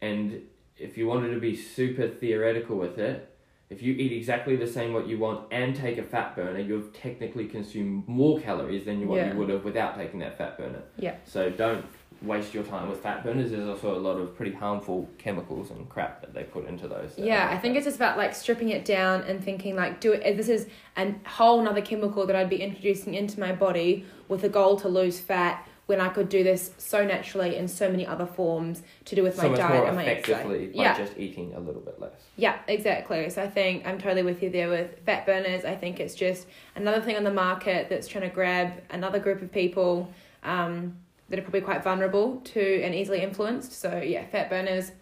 and 0.00 0.42
if 0.76 0.96
you 0.96 1.06
wanted 1.06 1.34
to 1.34 1.40
be 1.40 1.56
super 1.56 2.08
theoretical 2.08 2.76
with 2.76 2.98
it, 2.98 3.34
if 3.70 3.82
you 3.82 3.92
eat 3.94 4.12
exactly 4.12 4.56
the 4.56 4.66
same 4.66 4.94
what 4.94 5.06
you 5.06 5.18
want 5.18 5.46
and 5.50 5.76
take 5.76 5.98
a 5.98 6.02
fat 6.02 6.34
burner, 6.34 6.58
you've 6.58 6.92
technically 6.94 7.46
consumed 7.46 8.06
more 8.08 8.40
calories 8.40 8.84
than 8.84 9.00
you, 9.00 9.06
what 9.06 9.16
Yeah. 9.16 9.32
you 9.32 9.38
would 9.38 9.50
have 9.50 9.64
without 9.64 9.96
taking 9.96 10.20
that 10.20 10.38
fat 10.38 10.56
burner. 10.56 10.82
Yeah. 10.96 11.16
So 11.24 11.50
don't 11.50 11.84
waste 12.22 12.54
your 12.54 12.64
time 12.64 12.88
with 12.88 13.00
fat 13.00 13.22
burners. 13.22 13.50
There's 13.50 13.68
also 13.68 13.94
a 13.94 13.98
lot 14.00 14.16
of 14.16 14.34
pretty 14.34 14.52
harmful 14.52 15.08
chemicals 15.18 15.70
and 15.70 15.86
crap 15.88 16.22
that 16.22 16.32
they 16.32 16.44
put 16.44 16.66
into 16.66 16.88
those. 16.88 17.12
Yeah, 17.18 17.48
I 17.50 17.58
think 17.58 17.76
it's 17.76 17.84
just 17.84 17.96
about 17.96 18.16
like 18.16 18.34
stripping 18.34 18.70
it 18.70 18.84
down 18.86 19.22
and 19.24 19.44
thinking 19.44 19.76
like, 19.76 20.00
do 20.00 20.12
it. 20.12 20.36
This 20.36 20.48
is 20.48 20.66
a 20.96 21.14
whole 21.26 21.60
nother 21.62 21.82
chemical 21.82 22.26
that 22.26 22.34
I'd 22.34 22.48
be 22.48 22.62
introducing 22.62 23.14
into 23.14 23.38
my 23.38 23.52
body 23.52 24.06
with 24.28 24.44
a 24.44 24.48
goal 24.48 24.76
to 24.80 24.88
lose 24.88 25.20
fat. 25.20 25.67
When 25.88 26.02
I 26.02 26.10
could 26.10 26.28
do 26.28 26.44
this 26.44 26.72
so 26.76 27.02
naturally 27.02 27.56
in 27.56 27.66
so 27.66 27.90
many 27.90 28.06
other 28.06 28.26
forms 28.26 28.82
to 29.06 29.16
do 29.16 29.22
with 29.22 29.36
so 29.36 29.48
my 29.48 29.56
diet 29.56 29.86
and 29.86 29.96
my 29.96 30.04
effectively 30.04 30.64
exercise. 30.64 30.76
by 30.76 30.82
Yeah, 30.82 30.98
just 30.98 31.16
eating 31.16 31.54
a 31.54 31.60
little 31.60 31.80
bit 31.80 31.98
less. 31.98 32.12
Yeah, 32.36 32.58
exactly. 32.68 33.30
So 33.30 33.42
I 33.42 33.48
think 33.48 33.86
I'm 33.86 33.98
totally 33.98 34.22
with 34.22 34.42
you 34.42 34.50
there 34.50 34.68
with 34.68 35.00
fat 35.06 35.24
burners. 35.24 35.64
I 35.64 35.74
think 35.74 35.98
it's 35.98 36.14
just 36.14 36.46
another 36.76 37.00
thing 37.00 37.16
on 37.16 37.24
the 37.24 37.32
market 37.32 37.88
that's 37.88 38.06
trying 38.06 38.28
to 38.28 38.34
grab 38.34 38.82
another 38.90 39.18
group 39.18 39.40
of 39.40 39.50
people 39.50 40.12
um, 40.42 40.94
that 41.30 41.38
are 41.38 41.42
probably 41.42 41.62
quite 41.62 41.82
vulnerable 41.82 42.36
to 42.52 42.82
and 42.82 42.94
easily 42.94 43.22
influenced. 43.22 43.72
So 43.72 43.96
yeah, 43.96 44.26
fat 44.26 44.50
burners. 44.50 44.92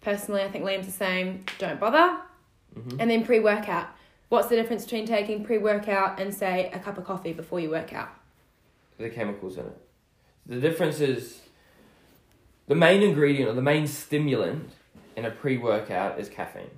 Personally, 0.00 0.42
I 0.42 0.48
think 0.48 0.64
Liam's 0.64 0.86
the 0.86 0.92
same. 0.92 1.44
Don't 1.58 1.80
bother. 1.80 2.20
hmm 2.72 3.00
And 3.00 3.10
then 3.10 3.24
pre 3.24 3.40
workout. 3.40 3.88
What's 4.28 4.46
the 4.46 4.54
difference 4.54 4.84
between 4.84 5.06
taking 5.06 5.44
pre 5.44 5.58
workout 5.58 6.20
and 6.20 6.32
say 6.32 6.70
a 6.72 6.78
cup 6.78 6.98
of 6.98 7.04
coffee 7.04 7.32
before 7.32 7.58
you 7.58 7.70
work 7.70 7.92
out? 7.92 8.10
The 8.98 9.10
chemicals 9.10 9.58
in 9.58 9.66
it. 9.66 9.78
The 10.48 10.60
difference 10.60 11.00
is 11.00 11.40
the 12.68 12.74
main 12.74 13.02
ingredient 13.02 13.50
or 13.50 13.54
the 13.54 13.62
main 13.62 13.86
stimulant 13.86 14.70
in 15.16 15.24
a 15.24 15.30
pre-workout 15.30 16.18
is 16.20 16.28
caffeine. 16.28 16.70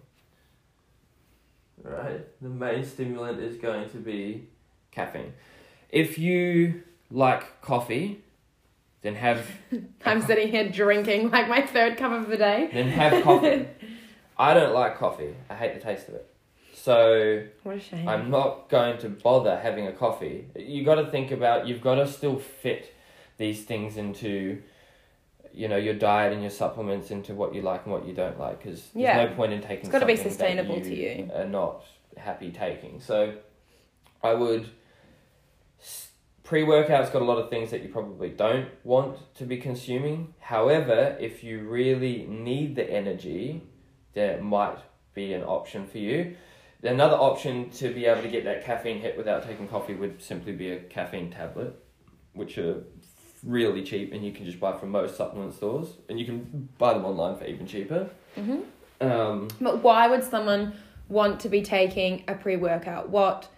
Right? 1.83 2.27
The 2.43 2.49
main 2.49 2.85
stimulant 2.85 3.41
is 3.41 3.57
going 3.57 3.91
to 3.91 3.99
be 3.99 4.49
caffeine. 4.91 5.33
If 5.91 6.19
you 6.19 6.83
like 7.11 7.61
coffee, 7.63 8.23
then 9.03 9.15
have 9.15 9.47
I'm 10.05 10.23
sitting 10.23 10.49
here 10.49 10.69
drinking 10.69 11.31
like 11.31 11.49
my 11.49 11.63
third 11.63 11.97
cup 11.97 12.13
of 12.13 12.29
the 12.29 12.37
day. 12.37 12.71
then 12.73 12.89
have 12.89 13.23
coffee. 13.23 13.67
I 14.39 14.55
don't 14.55 14.75
like 14.75 14.97
coffee. 14.99 15.35
I 15.51 15.55
hate 15.55 15.75
the 15.75 15.81
taste 15.81 16.09
of 16.09 16.15
it. 16.15 16.29
So 16.75 17.45
What 17.65 17.77
a 17.77 17.81
shame. 17.81 18.09
I'm 18.09 18.31
not 18.31 18.69
going 18.69 18.99
to 18.99 19.09
bother 19.09 19.59
having 19.59 19.87
a 19.89 19.93
coffee. 19.93 20.47
You 20.57 20.85
got 20.85 20.97
to 20.97 21.11
think 21.11 21.31
about 21.33 21.67
you've 21.67 21.81
got 21.81 21.97
to 21.97 22.07
still 22.07 22.39
fit 22.39 22.95
these 23.39 23.65
things 23.65 23.97
into 23.97 24.63
you 25.53 25.67
know 25.67 25.77
your 25.77 25.95
diet 25.95 26.33
and 26.33 26.43
your 26.43 26.51
supplements 26.51 27.11
into 27.11 27.35
what 27.35 27.55
you 27.55 27.63
like 27.63 27.85
and 27.85 27.93
what 27.93 28.07
you 28.07 28.13
don't 28.13 28.39
like 28.39 28.63
because 28.63 28.89
there's 28.95 29.31
no 29.31 29.35
point 29.35 29.53
in 29.53 29.61
taking 29.61 29.79
It's 29.81 29.89
gotta 29.89 30.07
be 30.07 30.15
something 30.15 30.29
that 30.29 30.39
sustainable 30.39 30.81
to 30.81 30.95
you. 30.95 31.31
are 31.35 31.47
not 31.47 31.85
happy 32.17 32.51
taking. 32.51 33.01
So 33.01 33.35
I 34.23 34.35
would 34.35 34.69
pre-workout's 36.45 37.11
got 37.11 37.21
a 37.23 37.25
lot 37.25 37.39
of 37.39 37.51
things 37.51 37.71
that 37.71 37.83
you 37.83 37.89
probably 37.89 38.31
don't 38.31 38.69
want 38.83 39.19
to 39.35 39.45
be 39.45 39.59
consuming. 39.59 40.33
However, 40.41 41.17
if 41.21 41.45
you 41.45 41.69
really 41.69 42.27
need 42.27 42.75
the 42.75 42.91
energy, 42.91 43.63
there 44.15 44.41
might 44.43 44.79
be 45.15 45.35
an 45.35 45.43
option 45.43 45.87
for 45.87 45.99
you. 45.99 46.37
Another 46.83 47.17
option 47.17 47.69
to 47.71 47.93
be 47.93 48.07
able 48.07 48.23
to 48.23 48.29
get 48.29 48.45
that 48.45 48.65
caffeine 48.65 49.01
hit 49.01 49.17
without 49.17 49.45
taking 49.45 49.69
coffee 49.69 49.95
would 49.95 50.23
simply 50.23 50.53
be 50.53 50.71
a 50.71 50.81
caffeine 50.81 51.31
tablet, 51.31 51.75
which 52.33 52.57
are 52.57 52.83
really 53.45 53.83
cheap 53.83 54.13
and 54.13 54.25
you 54.25 54.33
can 54.33 54.45
just 54.45 54.61
buy 54.61 54.77
from 54.77 54.91
most 54.91 55.17
supplement 55.17 55.55
stores, 55.55 55.89
and 56.09 56.19
you 56.19 56.27
can 56.27 56.69
buy 56.79 56.95
them 56.95 57.05
online 57.05 57.37
for 57.37 57.45
even 57.45 57.67
cheaper. 57.67 58.11
hmm 58.35 58.61
Um, 59.01 59.49
But 59.61 59.83
why 59.83 60.09
would 60.09 60.25
someone 60.25 60.73
want 61.09 61.41
to 61.41 61.49
be 61.49 61.63
taking 61.63 62.25
a 62.29 62.35
pre 62.35 62.57
workout? 62.57 63.09
What 63.11 63.49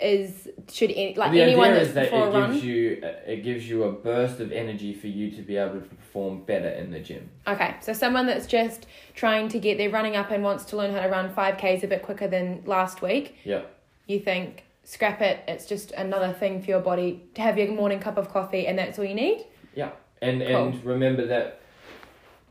is 0.00 0.48
should 0.72 0.90
any, 0.90 1.14
like 1.14 1.30
the 1.32 1.42
anyone 1.42 1.70
idea 1.72 1.82
is 1.82 1.92
that 1.94 2.06
it 2.06 2.12
a 2.12 2.30
run? 2.30 2.52
gives 2.52 2.64
you 2.64 2.98
it 3.26 3.44
gives 3.44 3.68
you 3.68 3.84
a 3.84 3.92
burst 3.92 4.40
of 4.40 4.50
energy 4.50 4.94
for 4.94 5.08
you 5.08 5.30
to 5.30 5.42
be 5.42 5.56
able 5.56 5.74
to 5.74 5.86
perform 5.86 6.42
better 6.44 6.68
in 6.70 6.90
the 6.90 7.00
gym. 7.00 7.28
Okay, 7.46 7.74
so 7.80 7.92
someone 7.92 8.26
that's 8.26 8.46
just 8.46 8.86
trying 9.14 9.48
to 9.48 9.58
get 9.58 9.76
they're 9.78 9.90
running 9.90 10.16
up 10.16 10.30
and 10.30 10.42
wants 10.42 10.64
to 10.66 10.76
learn 10.76 10.92
how 10.94 11.00
to 11.02 11.08
run 11.08 11.32
five 11.34 11.58
k's 11.58 11.84
a 11.84 11.86
bit 11.86 12.02
quicker 12.02 12.28
than 12.28 12.62
last 12.64 13.02
week. 13.02 13.36
Yeah. 13.44 13.62
You 14.06 14.20
think 14.20 14.64
scrap 14.90 15.20
it? 15.22 15.44
It's 15.46 15.66
just 15.66 15.92
another 15.92 16.32
thing 16.32 16.60
for 16.60 16.68
your 16.68 16.80
body 16.80 17.22
to 17.34 17.42
have 17.42 17.56
your 17.56 17.70
morning 17.72 18.00
cup 18.00 18.18
of 18.18 18.28
coffee, 18.28 18.66
and 18.66 18.76
that's 18.76 18.98
all 18.98 19.04
you 19.04 19.14
need. 19.14 19.46
Yeah, 19.74 19.90
and 20.20 20.40
Cool. 20.42 20.56
and 20.56 20.84
remember 20.84 21.26
that 21.26 21.60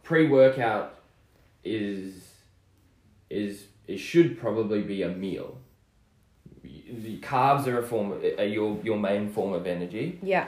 pre 0.03 0.27
workout 0.27 0.95
is 1.65 2.23
is 3.29 3.65
it 3.87 3.97
should 3.97 4.39
probably 4.39 4.81
be 4.81 5.03
a 5.03 5.09
meal. 5.09 5.57
The 6.63 7.19
carbs 7.19 7.67
are 7.67 7.79
a 7.79 7.83
form 7.83 8.13
are 8.37 8.43
your 8.45 8.79
your 8.83 8.97
main 8.97 9.29
form 9.29 9.51
of 9.53 9.67
energy. 9.67 10.19
Yeah. 10.23 10.47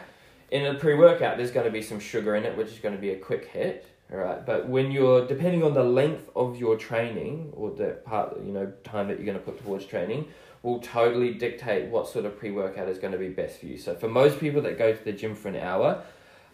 In 0.49 0.65
a 0.65 0.75
pre 0.75 0.95
workout, 0.95 1.35
there's 1.37 1.51
going 1.51 1.65
to 1.65 1.71
be 1.71 1.81
some 1.81 1.99
sugar 1.99 2.35
in 2.35 2.45
it, 2.45 2.55
which 2.57 2.69
is 2.69 2.79
going 2.79 2.95
to 2.95 3.01
be 3.01 3.11
a 3.11 3.17
quick 3.17 3.47
hit. 3.47 3.85
All 4.11 4.17
right, 4.17 4.45
but 4.45 4.67
when 4.67 4.91
you're 4.91 5.25
depending 5.25 5.63
on 5.63 5.73
the 5.73 5.83
length 5.83 6.29
of 6.35 6.57
your 6.57 6.75
training 6.77 7.53
or 7.53 7.71
the 7.71 7.99
part 8.05 8.37
you 8.45 8.51
know 8.51 8.71
time 8.83 9.07
that 9.07 9.17
you're 9.17 9.25
going 9.25 9.39
to 9.39 9.43
put 9.43 9.63
towards 9.63 9.85
training, 9.85 10.27
will 10.63 10.79
totally 10.79 11.33
dictate 11.33 11.89
what 11.89 12.07
sort 12.07 12.25
of 12.25 12.37
pre 12.37 12.51
workout 12.51 12.87
is 12.87 12.97
going 12.97 13.13
to 13.13 13.19
be 13.19 13.29
best 13.29 13.59
for 13.59 13.65
you. 13.65 13.77
So 13.77 13.95
for 13.95 14.07
most 14.07 14.39
people 14.39 14.61
that 14.63 14.77
go 14.77 14.93
to 14.93 15.03
the 15.03 15.11
gym 15.11 15.35
for 15.35 15.47
an 15.49 15.55
hour, 15.55 16.03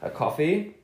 a 0.02 0.10
coffee 0.10 0.76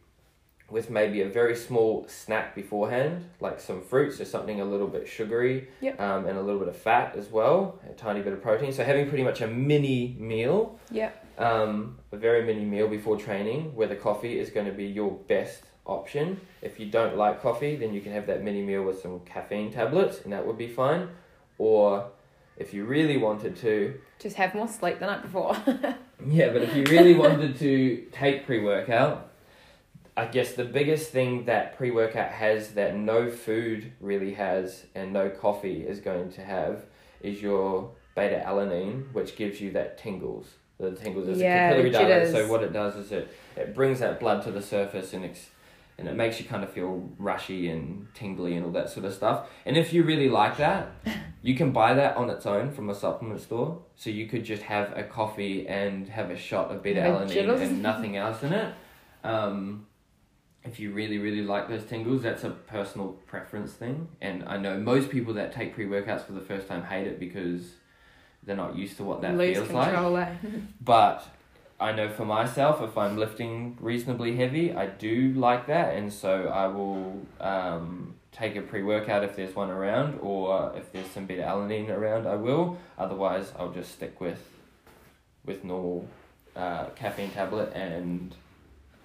with 0.70 0.90
maybe 0.90 1.22
a 1.22 1.30
very 1.30 1.56
small 1.56 2.06
snack 2.08 2.56
beforehand, 2.56 3.26
like 3.40 3.60
some 3.60 3.82
fruits 3.82 4.20
or 4.20 4.26
something 4.26 4.60
a 4.60 4.66
little 4.66 4.88
bit 4.88 5.08
sugary, 5.08 5.68
Yep. 5.82 6.02
um, 6.02 6.26
and 6.26 6.38
a 6.38 6.42
little 6.42 6.60
bit 6.60 6.68
of 6.70 6.76
fat 6.76 7.16
as 7.16 7.30
well, 7.30 7.80
a 7.88 7.94
tiny 7.94 8.22
bit 8.22 8.34
of 8.34 8.42
protein. 8.42 8.72
So 8.74 8.84
having 8.84 9.08
pretty 9.08 9.24
much 9.24 9.42
a 9.42 9.48
mini 9.48 10.16
meal, 10.20 10.80
Yeah. 10.90 11.12
um, 11.38 12.00
a 12.12 12.18
very 12.18 12.44
mini 12.44 12.66
meal 12.66 12.88
before 12.88 13.18
training, 13.18 13.76
where 13.76 13.88
the 13.88 13.96
coffee 13.96 14.40
is 14.40 14.50
going 14.50 14.66
to 14.66 14.72
be 14.72 14.86
your 14.86 15.12
best 15.12 15.64
option. 15.86 16.40
If 16.62 16.80
you 16.80 16.88
don't 16.88 17.18
like 17.18 17.42
coffee, 17.42 17.76
then 17.76 17.94
you 17.94 18.02
can 18.02 18.12
have 18.14 18.26
that 18.28 18.42
mini 18.42 18.64
meal 18.64 18.84
with 18.84 19.00
some 19.00 19.20
caffeine 19.26 19.72
tablets, 19.72 20.22
and 20.24 20.34
that 20.34 20.48
would 20.48 20.58
be 20.58 20.68
fine. 20.70 21.10
Or 21.60 22.08
if 22.58 22.74
you 22.74 22.86
really 22.86 23.18
wanted 23.18 23.56
to, 23.58 24.00
Just 24.20 24.36
have 24.38 24.54
more 24.56 24.68
sleep 24.68 25.00
the 25.00 25.06
night 25.06 25.22
before. 25.22 25.56
yeah, 26.28 26.52
but 26.52 26.62
if 26.62 26.76
you 26.76 26.84
really 26.86 27.14
wanted 27.14 27.58
to 27.60 28.06
take 28.12 28.46
pre 28.46 28.62
workout, 28.62 29.32
I 30.16 30.26
guess 30.26 30.54
the 30.54 30.66
biggest 30.66 31.12
thing 31.12 31.46
that 31.46 31.78
pre 31.78 31.92
workout 31.92 32.32
has 32.32 32.70
that 32.72 32.96
no 32.96 33.32
food 33.32 33.92
really 34.00 34.34
has 34.36 34.86
and 34.94 35.12
no 35.12 35.30
coffee 35.30 35.86
is 35.86 36.00
going 36.00 36.32
to 36.34 36.44
have 36.44 36.86
is 37.22 37.42
your 37.42 37.92
beta 38.16 38.44
alanine, 38.46 39.12
which 39.14 39.36
gives 39.36 39.60
you 39.60 39.72
that 39.72 39.98
tingles. 39.98 40.48
The 40.80 40.92
tingles 40.92 41.28
is 41.28 41.40
Yeah, 41.40 41.70
a 41.70 41.70
capillary 41.70 41.90
dilate. 41.92 42.32
So 42.32 42.48
what 42.48 42.64
it 42.64 42.74
does 42.74 42.96
is 42.96 43.12
it, 43.12 43.34
it 43.56 43.74
brings 43.74 44.00
that 44.00 44.20
blood 44.20 44.44
to 44.44 44.52
the 44.52 44.62
surface 44.62 45.14
and 45.14 45.26
ex- 45.26 45.50
and 45.98 46.08
it 46.08 46.16
makes 46.16 46.40
you 46.40 46.46
kind 46.46 46.64
of 46.64 46.72
feel 46.72 47.10
rushy 47.18 47.70
and 47.70 48.08
tingly 48.14 48.56
and 48.56 48.66
all 48.66 48.72
that 48.72 48.90
sort 48.90 49.06
of 49.06 49.14
stuff. 49.14 49.48
And 49.66 49.78
if 49.78 49.94
you 49.94 50.04
really 50.04 50.30
like 50.30 50.58
that, 50.58 50.92
you 51.42 51.56
can 51.56 51.72
buy 51.72 51.94
that 51.94 52.18
on 52.18 52.30
its 52.30 52.46
own 52.46 52.72
from 52.72 52.90
a 52.90 52.96
supplement 52.96 53.42
store. 53.42 53.82
So 53.96 54.10
you 54.10 54.28
could 54.28 54.44
just 54.44 54.64
have 54.64 54.98
a 54.98 55.04
coffee 55.04 55.68
and 55.68 56.08
have 56.10 56.32
a 56.32 56.38
shot 56.38 56.72
of 56.72 56.82
beta 56.82 57.02
alanine 57.02 57.62
and 57.62 57.82
nothing 57.90 58.18
else 58.18 58.42
in 58.44 58.54
it. 58.54 58.74
Um, 59.24 59.88
if 60.64 60.80
you 60.80 60.94
really 60.94 61.18
really 61.18 61.42
like 61.44 61.68
those 61.68 61.84
tingles, 61.84 62.24
that's 62.24 62.44
a 62.44 62.50
personal 62.50 63.10
preference 63.28 63.74
thing. 63.74 64.08
And 64.22 64.44
I 64.48 64.58
know 64.58 64.78
most 64.78 65.10
people 65.10 65.34
that 65.36 65.52
take 65.52 65.76
pre 65.76 65.86
workouts 65.86 66.26
for 66.26 66.32
the 66.32 66.42
first 66.42 66.68
time 66.68 66.84
hate 66.84 67.06
it 67.06 67.20
because 67.20 67.74
they're 68.44 68.56
not 68.56 68.76
used 68.76 68.98
to 68.98 69.04
what 69.04 69.22
that 69.22 69.38
Lose 69.38 69.58
feels 69.58 69.72
like. 69.72 69.94
eh? 70.18 70.36
But 70.82 71.26
I 71.84 71.92
know 71.92 72.08
for 72.08 72.24
myself, 72.24 72.82
if 72.82 72.98
I'm 72.98 73.18
lifting 73.18 73.78
reasonably 73.82 74.38
heavy, 74.38 74.74
I 74.74 74.86
do 74.86 75.34
like 75.34 75.68
that, 75.68 75.96
and 75.96 76.14
so 76.14 76.48
I 76.48 76.68
will 76.68 77.22
um, 77.42 78.16
take 78.32 78.56
a 78.56 78.62
pre 78.62 78.84
workout 78.84 79.22
if 79.26 79.36
there's 79.36 79.54
one 79.54 79.70
around, 79.70 80.18
or 80.22 80.72
if 80.78 80.94
there's 80.94 81.08
some 81.08 81.26
beta 81.26 81.44
alanine 81.44 81.90
around, 81.90 82.26
I 82.26 82.36
will. 82.36 82.78
Otherwise, 82.98 83.52
I'll 83.60 83.74
just 83.74 83.92
stick 83.92 84.22
with 84.22 84.40
with 85.44 85.66
normal 85.66 86.08
uh, 86.56 86.86
caffeine 86.96 87.32
tablet 87.32 87.74
and 87.76 88.34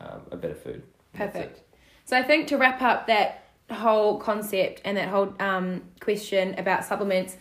um, 0.00 0.20
a 0.30 0.36
bit 0.36 0.52
of 0.52 0.62
food. 0.62 0.84
Perfect. 1.14 1.62
So 2.04 2.16
I 2.16 2.22
think 2.22 2.46
to 2.46 2.58
wrap 2.58 2.80
up 2.80 3.08
that 3.08 3.48
whole 3.72 4.20
concept 4.20 4.82
and 4.84 4.96
that 4.96 5.08
whole 5.08 5.34
um, 5.40 5.82
question 5.98 6.54
about 6.56 6.84
supplements, 6.84 7.38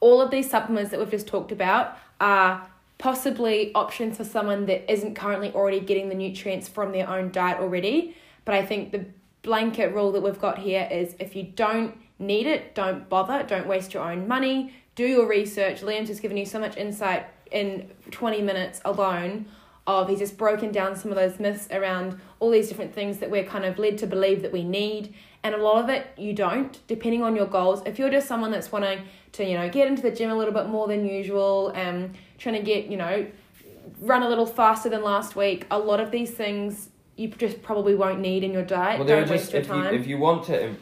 all 0.00 0.20
of 0.20 0.32
these 0.32 0.50
supplements 0.50 0.90
that 0.90 0.98
we've 0.98 1.10
just 1.10 1.28
talked 1.28 1.52
about 1.52 1.96
are 2.20 2.66
possibly 3.02 3.74
options 3.74 4.16
for 4.16 4.22
someone 4.22 4.64
that 4.66 4.88
isn't 4.88 5.16
currently 5.16 5.52
already 5.54 5.80
getting 5.80 6.08
the 6.08 6.14
nutrients 6.14 6.68
from 6.68 6.92
their 6.92 7.08
own 7.08 7.32
diet 7.32 7.58
already. 7.58 8.16
But 8.44 8.54
I 8.54 8.64
think 8.64 8.92
the 8.92 9.06
blanket 9.42 9.92
rule 9.92 10.12
that 10.12 10.20
we've 10.20 10.40
got 10.40 10.60
here 10.60 10.88
is 10.88 11.16
if 11.18 11.34
you 11.34 11.42
don't 11.42 11.98
need 12.20 12.46
it, 12.46 12.76
don't 12.76 13.08
bother, 13.08 13.42
don't 13.42 13.66
waste 13.66 13.92
your 13.92 14.04
own 14.04 14.28
money, 14.28 14.72
do 14.94 15.04
your 15.04 15.26
research. 15.26 15.80
Liam's 15.80 16.10
just 16.10 16.22
given 16.22 16.36
you 16.36 16.46
so 16.46 16.60
much 16.60 16.76
insight 16.76 17.26
in 17.50 17.90
20 18.12 18.40
minutes 18.40 18.80
alone 18.84 19.46
of 19.84 20.08
he's 20.08 20.20
just 20.20 20.38
broken 20.38 20.70
down 20.70 20.94
some 20.94 21.10
of 21.10 21.16
those 21.16 21.40
myths 21.40 21.66
around 21.72 22.20
all 22.38 22.52
these 22.52 22.68
different 22.68 22.94
things 22.94 23.18
that 23.18 23.28
we're 23.28 23.42
kind 23.42 23.64
of 23.64 23.80
led 23.80 23.98
to 23.98 24.06
believe 24.06 24.42
that 24.42 24.52
we 24.52 24.62
need 24.62 25.12
and 25.44 25.54
a 25.54 25.58
lot 25.58 25.82
of 25.82 25.90
it 25.90 26.06
you 26.16 26.32
don't 26.32 26.78
depending 26.86 27.22
on 27.22 27.34
your 27.36 27.46
goals. 27.46 27.82
If 27.86 27.98
you're 27.98 28.10
just 28.10 28.28
someone 28.28 28.50
that's 28.50 28.70
wanting 28.70 29.02
to 29.32 29.44
you 29.44 29.56
know 29.56 29.68
get 29.68 29.88
into 29.88 30.02
the 30.02 30.10
gym 30.10 30.30
a 30.30 30.36
little 30.36 30.54
bit 30.54 30.66
more 30.66 30.86
than 30.88 31.06
usual 31.06 31.72
um 31.74 32.12
trying 32.38 32.56
to 32.56 32.62
get 32.62 32.86
you 32.86 32.96
know 32.96 33.26
run 34.00 34.22
a 34.22 34.28
little 34.28 34.46
faster 34.46 34.88
than 34.88 35.02
last 35.02 35.36
week 35.36 35.66
a 35.70 35.78
lot 35.78 36.00
of 36.00 36.10
these 36.10 36.30
things 36.30 36.90
you 37.16 37.28
just 37.28 37.62
probably 37.62 37.94
won't 37.94 38.20
need 38.20 38.42
in 38.44 38.52
your 38.52 38.64
diet. 38.64 38.98
Well, 38.98 39.06
there 39.06 39.20
don't 39.20 39.28
are 39.28 39.32
waste 39.32 39.52
your 39.52 39.60
if 39.60 39.68
you 39.68 39.72
time. 39.74 39.94
if 39.94 40.06
you 40.06 40.18
want 40.18 40.44
to, 40.46 40.74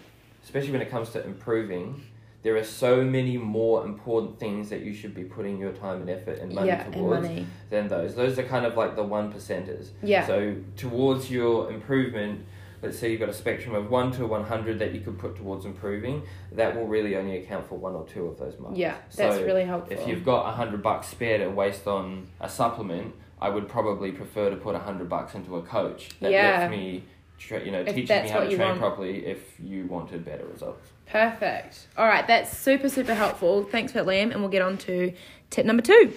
especially 0.44 0.72
when 0.72 0.80
it 0.80 0.90
comes 0.90 1.10
to 1.10 1.24
improving, 1.24 2.02
there 2.42 2.56
are 2.56 2.64
so 2.64 3.02
many 3.02 3.36
more 3.36 3.84
important 3.84 4.38
things 4.38 4.70
that 4.70 4.80
you 4.80 4.94
should 4.94 5.14
be 5.14 5.24
putting 5.24 5.58
your 5.58 5.72
time 5.72 6.00
and 6.00 6.08
effort 6.10 6.38
and 6.38 6.54
money 6.54 6.68
yeah 6.68 6.84
and 6.84 6.94
towards 6.94 7.26
money. 7.26 7.46
than 7.68 7.88
those. 7.88 8.14
Those 8.14 8.38
are 8.38 8.44
kind 8.44 8.64
of 8.64 8.76
like 8.76 8.96
the 8.96 9.02
one 9.02 9.32
percenters. 9.32 9.88
yeah. 10.02 10.26
So 10.26 10.56
towards 10.76 11.30
your 11.30 11.70
improvement, 11.70 12.46
let's 12.82 12.98
say 12.98 13.10
you've 13.10 13.20
got 13.20 13.28
a 13.28 13.34
spectrum 13.34 13.74
of 13.74 13.90
one 13.90 14.10
to 14.12 14.26
one 14.26 14.44
hundred 14.44 14.78
that 14.78 14.92
you 14.94 15.00
could 15.00 15.18
put 15.18 15.36
towards 15.36 15.64
improving. 15.64 16.22
That 16.52 16.74
will 16.76 16.86
really 16.86 17.16
only 17.16 17.36
account 17.38 17.68
for 17.68 17.76
one 17.78 17.94
or 17.94 18.06
two 18.06 18.26
of 18.26 18.38
those 18.38 18.58
marks. 18.58 18.78
yeah 18.78 18.96
that's 19.14 19.36
So 19.36 19.44
really 19.44 19.64
helpful 19.64 19.96
If 19.96 20.06
you've 20.08 20.24
got 20.24 20.48
a 20.48 20.52
hundred 20.52 20.82
bucks 20.82 21.08
spare 21.08 21.38
to 21.38 21.48
waste 21.50 21.86
on 21.86 22.26
a 22.40 22.48
supplement, 22.48 23.14
I 23.40 23.48
would 23.48 23.68
probably 23.68 24.12
prefer 24.12 24.50
to 24.50 24.56
put 24.56 24.74
a 24.74 24.78
hundred 24.80 25.08
bucks 25.08 25.34
into 25.34 25.56
a 25.56 25.62
coach 25.62 26.10
that 26.20 26.30
Yeah. 26.30 26.58
lets 26.60 26.70
me, 26.70 27.04
tra- 27.38 27.64
you 27.64 27.70
know, 27.72 27.80
If 27.80 27.94
teaches 27.94 28.22
me 28.22 28.28
how 28.28 28.40
to 28.40 28.46
train 28.54 28.68
want. 28.68 28.78
properly. 28.80 29.26
If 29.26 29.58
you 29.60 29.86
wanted 29.86 30.24
better 30.24 30.44
results. 30.46 30.88
Perfect. 31.06 31.88
All 31.96 32.06
right, 32.06 32.24
that's 32.26 32.56
super, 32.56 32.88
super 32.88 33.14
helpful. 33.14 33.64
Thanks 33.64 33.90
for 33.92 33.98
that, 33.98 34.06
Liam. 34.06 34.30
And 34.30 34.40
we'll 34.40 34.48
get 34.50 34.62
on 34.62 34.78
to 34.78 35.12
tip 35.50 35.66
number 35.66 35.82
two. 35.82 36.12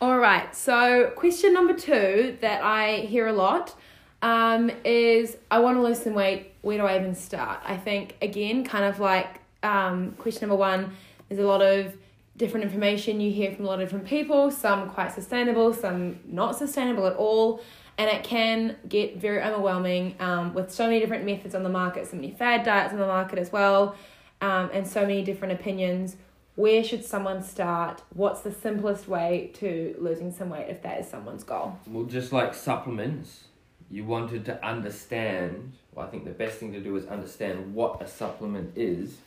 All 0.00 0.18
right, 0.18 0.54
so 0.54 1.12
question 1.16 1.52
number 1.54 1.74
two 1.74 2.36
that 2.40 2.62
I 2.62 2.98
hear 3.12 3.28
a 3.28 3.32
lot 3.32 3.74
um, 4.22 4.70
is 4.84 5.36
I 5.50 5.58
want 5.58 5.76
to 5.76 5.82
lose 5.82 6.02
some 6.02 6.14
weight. 6.14 6.52
Where 6.62 6.78
do 6.78 6.84
I 6.84 6.98
even 6.98 7.14
start? 7.14 7.60
I 7.64 7.76
think, 7.76 8.16
again, 8.22 8.64
kind 8.64 8.84
of 8.84 9.00
like 9.00 9.40
um, 9.62 10.12
question 10.12 10.48
number 10.48 10.58
one, 10.58 10.96
there's 11.28 11.40
a 11.40 11.46
lot 11.46 11.60
of 11.60 11.96
different 12.36 12.64
information 12.64 13.20
you 13.20 13.30
hear 13.30 13.52
from 13.52 13.66
a 13.66 13.68
lot 13.68 13.80
of 13.80 13.86
different 13.86 14.06
people, 14.06 14.50
some 14.50 14.88
quite 14.88 15.12
sustainable, 15.12 15.74
some 15.74 16.20
not 16.24 16.56
sustainable 16.56 17.06
at 17.06 17.16
all 17.16 17.62
and 17.98 18.10
it 18.10 18.24
can 18.24 18.76
get 18.88 19.16
very 19.18 19.42
overwhelming 19.42 20.16
um, 20.20 20.54
with 20.54 20.70
so 20.70 20.86
many 20.86 21.00
different 21.00 21.24
methods 21.24 21.54
on 21.54 21.62
the 21.62 21.68
market, 21.68 22.08
so 22.08 22.16
many 22.16 22.30
fad 22.30 22.64
diets 22.64 22.92
on 22.92 22.98
the 22.98 23.06
market 23.06 23.38
as 23.38 23.52
well, 23.52 23.94
um, 24.40 24.70
and 24.72 24.86
so 24.86 25.02
many 25.02 25.22
different 25.22 25.52
opinions. 25.52 26.16
Where 26.54 26.82
should 26.84 27.04
someone 27.04 27.42
start? 27.42 28.02
What's 28.10 28.40
the 28.40 28.52
simplest 28.52 29.08
way 29.08 29.50
to 29.54 29.94
losing 29.98 30.32
some 30.32 30.50
weight 30.50 30.66
if 30.68 30.82
that 30.82 31.00
is 31.00 31.08
someone's 31.08 31.44
goal? 31.44 31.78
Well, 31.86 32.04
just 32.04 32.32
like 32.32 32.54
supplements, 32.54 33.44
you 33.92 34.04
wanted 34.06 34.44
to 34.46 34.64
understand. 34.66 35.74
Well, 35.94 36.06
I 36.06 36.10
think 36.10 36.24
the 36.24 36.30
best 36.30 36.56
thing 36.58 36.72
to 36.72 36.80
do 36.80 36.96
is 36.96 37.06
understand 37.06 37.74
what 37.74 38.02
a 38.02 38.08
supplement 38.08 38.72
is, 38.76 39.18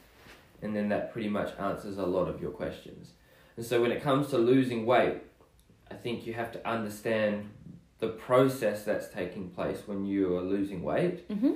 and 0.61 0.75
then 0.75 0.89
that 0.89 1.13
pretty 1.13 1.29
much 1.29 1.53
answers 1.59 1.97
a 1.99 2.05
lot 2.05 2.27
of 2.27 2.41
your 2.41 2.51
questions. 2.51 3.11
And 3.55 3.65
so, 3.65 3.81
when 3.81 3.91
it 3.91 4.01
comes 4.01 4.27
to 4.31 4.37
losing 4.39 4.85
weight, 4.87 5.17
I 5.89 5.93
think 5.93 6.25
you 6.25 6.33
have 6.33 6.51
to 6.53 6.67
understand 6.67 7.49
the 7.99 8.07
process 8.09 8.83
that's 8.83 9.07
taking 9.07 9.49
place 9.51 9.83
when 9.85 10.03
you 10.05 10.35
are 10.35 10.41
losing 10.41 10.81
weight 10.83 11.29
Mm-hmm. 11.29 11.53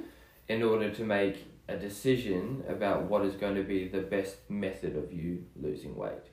in 0.48 0.63
order 0.63 0.89
to 0.91 1.04
make 1.04 1.45
a 1.67 1.76
decision 1.76 2.63
about 2.67 3.04
what 3.04 3.26
is 3.26 3.36
going 3.36 3.56
to 3.56 3.63
be 3.63 3.88
the 3.88 4.02
best 4.02 4.38
method 4.50 4.95
of 4.95 5.12
you 5.12 5.43
losing 5.56 5.95
weight. 5.95 6.26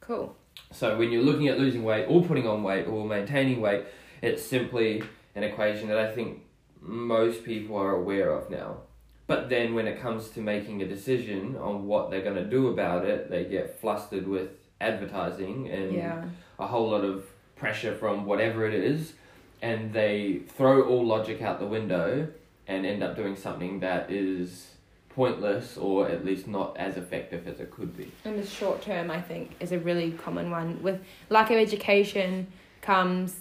Cool. 0.00 0.36
So 0.72 0.96
when 0.98 1.10
you're 1.10 1.22
looking 1.22 1.48
at 1.48 1.58
losing 1.58 1.82
weight 1.84 2.06
or 2.08 2.22
putting 2.24 2.46
on 2.46 2.62
weight 2.62 2.86
or 2.86 3.04
maintaining 3.06 3.60
weight, 3.60 3.84
it's 4.22 4.42
simply 4.44 5.02
an 5.34 5.42
equation 5.42 5.88
that 5.88 5.98
I 5.98 6.10
think 6.12 6.42
most 6.80 7.44
people 7.44 7.76
are 7.76 7.92
aware 7.96 8.30
of 8.30 8.50
now. 8.50 8.78
But 9.26 9.48
then 9.48 9.74
when 9.74 9.86
it 9.86 10.00
comes 10.00 10.28
to 10.30 10.40
making 10.40 10.82
a 10.82 10.86
decision 10.86 11.56
on 11.56 11.86
what 11.86 12.10
they're 12.10 12.22
going 12.22 12.36
to 12.36 12.44
do 12.44 12.68
about 12.68 13.04
it, 13.06 13.30
they 13.30 13.44
get 13.44 13.80
flustered 13.80 14.28
with 14.28 14.50
advertising 14.80 15.68
and 15.70 15.92
Yeah. 15.92 16.24
a 16.58 16.66
whole 16.66 16.90
lot 16.90 17.04
of 17.04 17.24
pressure 17.56 17.94
from 17.94 18.26
whatever 18.26 18.66
it 18.66 18.74
is, 18.74 19.14
and 19.62 19.92
they 19.92 20.40
throw 20.48 20.82
all 20.82 21.04
logic 21.06 21.40
out 21.40 21.58
the 21.58 21.66
window 21.66 22.28
and 22.68 22.84
end 22.84 23.02
up 23.02 23.16
doing 23.16 23.34
something 23.34 23.80
that 23.80 24.10
is 24.10 24.74
pointless 25.08 25.76
or 25.78 26.08
at 26.08 26.24
least 26.24 26.46
not 26.48 26.76
as 26.76 26.96
effective 26.96 27.46
as 27.46 27.60
it 27.60 27.70
could 27.70 27.96
be. 27.96 28.10
And 28.24 28.38
the 28.38 28.46
short 28.46 28.82
term, 28.82 29.10
I 29.10 29.22
think, 29.22 29.52
is 29.60 29.72
a 29.72 29.78
really 29.78 30.10
common 30.12 30.50
one. 30.50 30.82
With 30.82 31.00
lack 31.30 31.50
of 31.50 31.56
education 31.56 32.48
comes 32.82 33.36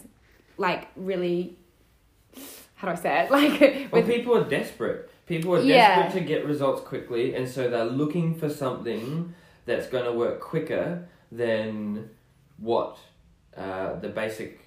like 0.58 0.88
really, 0.96 1.58
how 2.84 2.92
do 2.92 3.00
I 3.00 3.02
say 3.02 3.24
it? 3.24 3.32
Like 3.38 3.92
Well, 3.92 4.04
people 4.04 4.38
are 4.38 4.44
desperate. 4.44 5.10
People 5.26 5.56
are 5.56 5.62
Yeah. 5.62 6.04
desperate 6.04 6.22
to 6.22 6.28
get 6.28 6.46
results 6.46 6.82
quickly, 6.82 7.34
and 7.36 7.48
so 7.48 7.70
they're 7.70 7.86
looking 7.86 8.36
for 8.36 8.50
something 8.50 9.34
that's 9.66 9.88
going 9.88 10.04
to 10.04 10.12
work 10.12 10.42
quicker 10.42 11.08
than 11.32 12.10
what 12.58 12.98
uh, 13.56 13.96
the 14.00 14.10
basic 14.10 14.60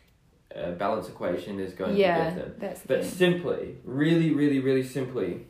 uh, 0.54 0.70
balance 0.72 1.08
equation 1.08 1.60
is 1.60 1.74
going 1.74 1.92
to 1.94 2.00
yeah, 2.00 2.30
give 2.30 2.38
them. 2.38 2.54
that's 2.58 2.80
But 2.86 3.02
thing. 3.02 3.10
simply, 3.10 3.76
really, 3.84 4.30
really, 4.32 4.60
really 4.60 4.82
simply, 4.82 5.46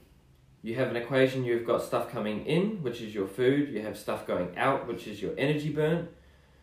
you 0.62 0.74
have 0.74 0.88
an 0.88 0.96
equation. 0.96 1.44
You've 1.44 1.66
got 1.66 1.82
stuff 1.82 2.10
coming 2.10 2.44
in, 2.46 2.82
which 2.82 3.00
is 3.00 3.14
your 3.14 3.28
food. 3.28 3.68
You 3.72 3.82
have 3.82 3.96
stuff 3.96 4.26
going 4.26 4.56
out, 4.56 4.88
which 4.88 5.06
is 5.06 5.22
your 5.22 5.32
energy 5.38 5.70
burn. 5.70 6.08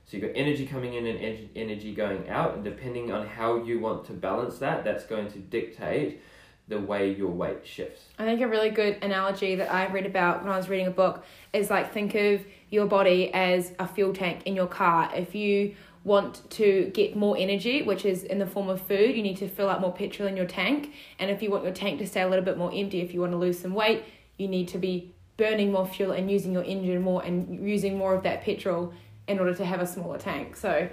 So 0.05 0.17
you've 0.17 0.25
got 0.27 0.37
energy 0.37 0.65
coming 0.65 0.93
in 0.93 1.05
and 1.05 1.19
en- 1.19 1.49
energy 1.55 1.93
going 1.93 2.29
out, 2.29 2.55
and 2.55 2.63
depending 2.63 3.11
on 3.11 3.25
how 3.27 3.63
you 3.63 3.79
want 3.79 4.05
to 4.05 4.13
balance 4.13 4.59
that, 4.59 4.83
that's 4.83 5.05
going 5.05 5.31
to 5.31 5.39
dictate 5.39 6.21
the 6.67 6.79
way 6.79 7.13
your 7.13 7.31
weight 7.31 7.65
shifts. 7.65 8.05
I 8.17 8.25
think 8.25 8.41
a 8.41 8.47
really 8.47 8.69
good 8.69 9.03
analogy 9.03 9.55
that 9.55 9.71
I 9.71 9.91
read 9.91 10.05
about 10.05 10.43
when 10.43 10.51
I 10.51 10.57
was 10.57 10.69
reading 10.69 10.87
a 10.87 10.91
book 10.91 11.25
is 11.51 11.69
like 11.69 11.93
think 11.93 12.15
of 12.15 12.41
your 12.69 12.85
body 12.85 13.33
as 13.33 13.73
a 13.79 13.87
fuel 13.87 14.13
tank 14.13 14.43
in 14.45 14.55
your 14.55 14.67
car. 14.67 15.11
If 15.13 15.35
you 15.35 15.75
want 16.03 16.49
to 16.51 16.91
get 16.93 17.15
more 17.15 17.37
energy, 17.37 17.81
which 17.81 18.05
is 18.05 18.23
in 18.23 18.39
the 18.39 18.45
form 18.45 18.69
of 18.69 18.81
food, 18.81 19.15
you 19.15 19.23
need 19.23 19.37
to 19.37 19.47
fill 19.47 19.69
up 19.69 19.81
more 19.81 19.93
petrol 19.93 20.27
in 20.27 20.37
your 20.37 20.45
tank. 20.45 20.93
And 21.19 21.29
if 21.31 21.41
you 21.41 21.49
want 21.49 21.63
your 21.63 21.73
tank 21.73 21.99
to 21.99 22.07
stay 22.07 22.21
a 22.21 22.27
little 22.27 22.45
bit 22.45 22.57
more 22.57 22.71
empty, 22.73 23.01
if 23.01 23.13
you 23.13 23.21
want 23.21 23.31
to 23.31 23.37
lose 23.37 23.59
some 23.59 23.73
weight, 23.73 24.03
you 24.37 24.47
need 24.47 24.67
to 24.69 24.77
be 24.77 25.13
burning 25.37 25.71
more 25.71 25.87
fuel 25.87 26.11
and 26.11 26.29
using 26.29 26.53
your 26.53 26.63
engine 26.63 27.01
more 27.01 27.23
and 27.23 27.67
using 27.67 27.97
more 27.97 28.13
of 28.13 28.23
that 28.23 28.43
petrol 28.43 28.93
in 29.27 29.39
order 29.39 29.53
to 29.55 29.65
have 29.65 29.79
a 29.81 29.88
smaller 29.88 30.17
tank. 30.17 30.55
So 30.55 30.89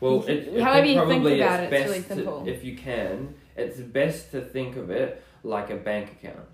Well, 0.00 0.22
it, 0.26 0.56
I 0.58 0.62
However 0.62 0.86
you 0.86 1.06
think 1.06 1.22
about 1.24 1.60
it's 1.60 1.72
it, 1.72 1.72
it's 1.72 1.72
really 1.88 1.98
best 1.98 2.08
to- 2.08 2.14
simple. 2.16 2.44
if 2.46 2.64
you 2.64 2.76
can, 2.76 3.34
it's 3.56 3.78
best 3.80 4.30
to 4.32 4.40
think 4.40 4.76
of 4.76 4.90
it 4.90 5.22
like 5.44 5.70
a 5.70 5.76
bank 5.76 6.12
account. 6.12 6.48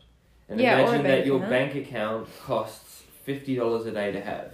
And 0.48 0.60
Yeah, 0.60 0.78
imagine 0.80 1.02
that 1.04 1.26
your 1.26 1.36
account. 1.36 1.50
bank 1.50 1.74
account 1.74 2.28
costs 2.44 3.02
fifty 3.24 3.54
dollars 3.56 3.84
a 3.86 3.90
day 3.92 4.12
to 4.12 4.20
have. 4.20 4.52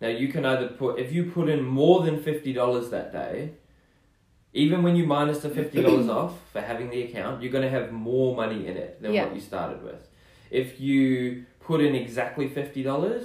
Now 0.00 0.08
you 0.08 0.28
can 0.28 0.44
either 0.46 0.68
put 0.68 0.98
if 0.98 1.12
you 1.12 1.30
put 1.30 1.48
in 1.48 1.62
more 1.64 2.02
than 2.02 2.22
fifty 2.22 2.52
dollars 2.52 2.88
that 2.90 3.12
day, 3.12 3.52
even 4.52 4.82
when 4.82 4.96
you 4.96 5.04
minus 5.06 5.40
the 5.40 5.50
fifty 5.50 5.82
dollars 5.82 6.08
off 6.20 6.34
for 6.52 6.60
having 6.60 6.88
the 6.90 7.02
account, 7.02 7.42
you're 7.42 7.52
gonna 7.52 7.68
have 7.68 7.92
more 7.92 8.34
money 8.34 8.66
in 8.66 8.76
it 8.76 9.02
than 9.02 9.12
Yeah. 9.12 9.24
what 9.26 9.34
you 9.34 9.40
started 9.40 9.82
with. 9.82 10.08
If 10.50 10.80
you 10.80 11.44
put 11.60 11.80
in 11.80 11.94
exactly 11.94 12.48
fifty 12.48 12.82
dollars 12.82 13.24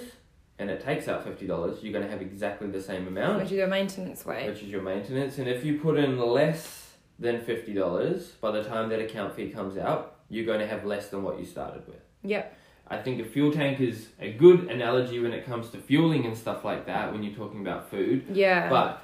and 0.62 0.70
it 0.70 0.80
takes 0.80 1.08
out 1.08 1.24
fifty 1.24 1.48
dollars, 1.48 1.80
you're 1.82 1.92
gonna 1.92 2.08
have 2.10 2.22
exactly 2.22 2.68
the 2.68 2.82
same 2.82 3.08
amount, 3.08 3.40
Which 3.40 3.48
is 3.48 3.54
your 3.54 3.68
maintenance 3.68 4.26
way. 4.26 4.48
which 4.48 4.62
is 4.62 4.70
your 4.70 4.84
maintenance. 4.84 5.40
And 5.40 5.48
if 5.48 5.66
you 5.66 5.80
put 5.80 5.98
in 5.98 6.20
less 6.20 6.92
than 7.20 7.42
fifty 7.42 7.74
dollars, 7.74 8.28
by 8.40 8.52
the 8.52 8.64
time 8.64 8.88
that 8.90 9.00
account 9.00 9.36
fee 9.36 9.50
comes 9.50 9.76
out, 9.78 10.16
you're 10.30 10.46
going 10.46 10.60
to 10.60 10.68
have 10.68 10.86
less 10.86 11.10
than 11.10 11.24
what 11.24 11.40
you 11.40 11.46
started 11.46 11.86
with. 11.88 12.02
Yep. 12.24 12.56
I 12.88 12.98
think 12.98 13.20
a 13.22 13.26
fuel 13.26 13.52
tank 13.52 13.80
is 13.80 14.10
a 14.20 14.32
good 14.34 14.70
analogy 14.70 15.20
when 15.20 15.34
it 15.34 15.46
comes 15.46 15.70
to 15.70 15.78
fueling 15.78 16.26
and 16.26 16.38
stuff 16.38 16.64
like 16.64 16.86
that 16.86 17.12
when 17.12 17.24
you're 17.24 17.36
talking 17.36 17.62
about 17.62 17.90
food. 17.90 18.26
Yeah. 18.32 18.70
But 18.70 19.02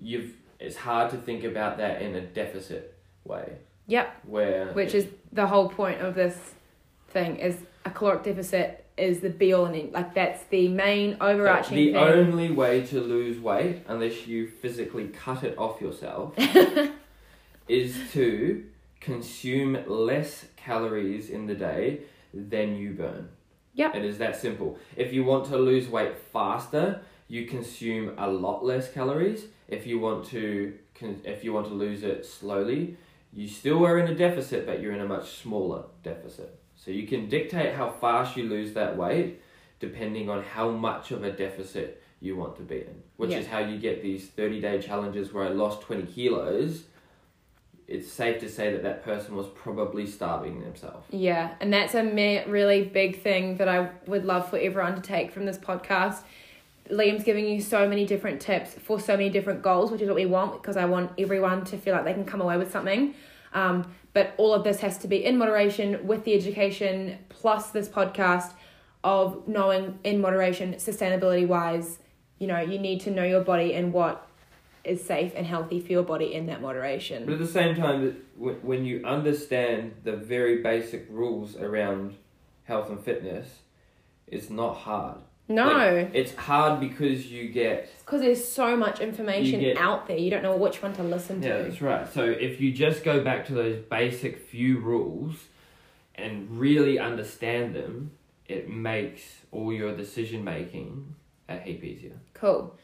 you've 0.00 0.32
it's 0.58 0.76
hard 0.76 1.10
to 1.10 1.16
think 1.18 1.44
about 1.44 1.76
that 1.78 2.00
in 2.00 2.14
a 2.14 2.20
deficit 2.22 2.96
way. 3.24 3.58
Yep. 3.88 4.16
Where 4.26 4.72
Which 4.72 4.94
is 4.94 5.06
the 5.32 5.46
whole 5.46 5.68
point 5.68 6.00
of 6.00 6.14
this 6.14 6.36
thing 7.08 7.36
is 7.36 7.58
a 7.84 7.90
caloric 7.90 8.22
deficit 8.22 8.83
is 8.96 9.20
the 9.20 9.30
be 9.30 9.52
all 9.52 9.66
and 9.66 9.76
end. 9.76 9.92
Like 9.92 10.14
that's 10.14 10.44
the 10.44 10.68
main 10.68 11.16
overarching 11.20 11.76
the 11.76 11.92
thing. 11.92 11.96
only 11.96 12.50
way 12.50 12.86
to 12.86 13.00
lose 13.00 13.38
weight, 13.38 13.82
unless 13.88 14.26
you 14.26 14.48
physically 14.48 15.08
cut 15.08 15.42
it 15.42 15.56
off 15.58 15.80
yourself, 15.80 16.34
is 17.68 17.96
to 18.12 18.64
consume 19.00 19.78
less 19.86 20.46
calories 20.56 21.28
in 21.28 21.46
the 21.46 21.54
day 21.54 22.00
than 22.32 22.76
you 22.76 22.92
burn. 22.92 23.28
Yep. 23.74 23.96
It 23.96 24.04
is 24.04 24.18
that 24.18 24.36
simple. 24.36 24.78
If 24.96 25.12
you 25.12 25.24
want 25.24 25.46
to 25.46 25.58
lose 25.58 25.88
weight 25.88 26.16
faster, 26.16 27.02
you 27.28 27.46
consume 27.46 28.14
a 28.18 28.30
lot 28.30 28.64
less 28.64 28.90
calories. 28.92 29.46
If 29.68 29.86
you 29.86 29.98
want 29.98 30.26
to 30.26 30.74
if 31.00 31.42
you 31.42 31.52
want 31.52 31.66
to 31.66 31.74
lose 31.74 32.04
it 32.04 32.24
slowly, 32.24 32.96
you 33.32 33.48
still 33.48 33.84
are 33.84 33.98
in 33.98 34.10
a 34.10 34.14
deficit, 34.14 34.64
but 34.64 34.80
you're 34.80 34.92
in 34.92 35.00
a 35.00 35.08
much 35.08 35.42
smaller 35.42 35.84
deficit. 36.04 36.56
So 36.84 36.90
you 36.90 37.06
can 37.06 37.28
dictate 37.28 37.74
how 37.74 37.88
fast 37.88 38.36
you 38.36 38.44
lose 38.44 38.74
that 38.74 38.96
weight 38.96 39.40
depending 39.80 40.28
on 40.28 40.42
how 40.42 40.70
much 40.70 41.10
of 41.10 41.24
a 41.24 41.32
deficit 41.32 42.02
you 42.20 42.36
want 42.36 42.56
to 42.56 42.62
be 42.62 42.76
in. 42.76 43.02
Which 43.16 43.30
Yeah. 43.30 43.38
is 43.38 43.46
how 43.46 43.58
you 43.60 43.78
get 43.78 44.02
these 44.02 44.28
30 44.28 44.60
day 44.60 44.80
challenges 44.80 45.32
where 45.32 45.44
I 45.44 45.48
lost 45.48 45.82
20 45.82 46.04
kilos. 46.06 46.84
It's 47.86 48.10
safe 48.10 48.38
to 48.40 48.48
say 48.48 48.72
that 48.72 48.82
that 48.82 49.02
person 49.04 49.34
was 49.36 49.46
probably 49.48 50.06
starving 50.06 50.62
themselves. 50.62 51.06
Yeah, 51.10 51.50
and 51.60 51.72
that's 51.72 51.94
a 51.94 52.02
me- 52.02 52.42
really 52.46 52.82
big 52.84 53.20
thing 53.22 53.56
that 53.58 53.68
I 53.68 53.90
would 54.06 54.24
love 54.24 54.48
for 54.48 54.58
everyone 54.58 54.94
to 54.94 55.02
take 55.02 55.32
from 55.32 55.44
this 55.44 55.58
podcast. 55.58 56.22
Liam's 56.90 57.24
giving 57.24 57.46
you 57.46 57.60
so 57.60 57.88
many 57.88 58.04
different 58.06 58.40
tips 58.40 58.74
for 58.74 59.00
so 59.00 59.16
many 59.16 59.30
different 59.30 59.62
goals, 59.62 59.90
which 59.90 60.00
is 60.02 60.06
what 60.08 60.16
we 60.16 60.26
want 60.26 60.52
because 60.54 60.76
I 60.76 60.84
want 60.84 61.12
everyone 61.18 61.64
to 61.66 61.78
feel 61.78 61.94
like 61.94 62.04
they 62.04 62.14
can 62.14 62.24
come 62.26 62.40
away 62.42 62.56
with 62.58 62.70
something. 62.70 63.14
Um, 63.54 63.86
but 64.14 64.32
all 64.38 64.54
of 64.54 64.64
this 64.64 64.80
has 64.80 64.96
to 64.98 65.08
be 65.08 65.22
in 65.22 65.36
moderation 65.36 66.06
with 66.06 66.24
the 66.24 66.32
education 66.32 67.18
plus 67.28 67.70
this 67.72 67.88
podcast 67.88 68.52
of 69.02 69.46
knowing 69.46 69.98
in 70.02 70.20
moderation, 70.20 70.74
sustainability 70.74 71.46
wise, 71.46 71.98
you 72.38 72.46
know, 72.46 72.60
you 72.60 72.78
need 72.78 73.00
to 73.02 73.10
know 73.10 73.24
your 73.24 73.42
body 73.42 73.74
and 73.74 73.92
what 73.92 74.26
is 74.84 75.04
safe 75.04 75.32
and 75.34 75.46
healthy 75.46 75.80
for 75.80 75.92
your 75.92 76.02
body 76.02 76.32
in 76.32 76.46
that 76.46 76.62
moderation. 76.62 77.24
But 77.24 77.34
at 77.34 77.38
the 77.40 77.46
same 77.46 77.74
time, 77.74 78.16
when 78.36 78.84
you 78.84 79.04
understand 79.04 79.94
the 80.04 80.16
very 80.16 80.62
basic 80.62 81.06
rules 81.10 81.56
around 81.56 82.14
health 82.64 82.88
and 82.90 83.02
fitness, 83.02 83.60
it's 84.26 84.48
not 84.48 84.74
hard. 84.78 85.18
No. 85.48 85.66
Like, 85.66 86.10
it's 86.14 86.34
hard 86.34 86.80
because 86.80 87.26
you 87.26 87.48
get. 87.50 87.90
Because 88.04 88.22
there's 88.22 88.42
so 88.46 88.76
much 88.76 89.00
information 89.00 89.60
get- 89.60 89.76
out 89.76 90.06
there, 90.08 90.16
you 90.16 90.30
don't 90.30 90.42
know 90.42 90.56
which 90.56 90.82
one 90.82 90.94
to 90.94 91.02
listen 91.02 91.42
Yeah, 91.42 91.58
to. 91.58 91.62
that's 91.64 91.82
right. 91.82 92.10
So 92.12 92.24
if 92.24 92.60
you 92.60 92.72
just 92.72 93.04
go 93.04 93.22
back 93.22 93.46
to 93.46 93.52
those 93.54 93.76
basic 93.76 94.38
few 94.38 94.78
rules 94.78 95.36
and 96.14 96.58
really 96.58 96.98
understand 96.98 97.74
them, 97.74 98.12
it 98.48 98.68
makes 98.70 99.22
all 99.52 99.72
your 99.72 99.94
decision 99.96 100.44
making 100.44 101.14
a 101.48 101.58
heap 101.58 101.84
easier. 101.84 102.12
Cool. 102.34 102.74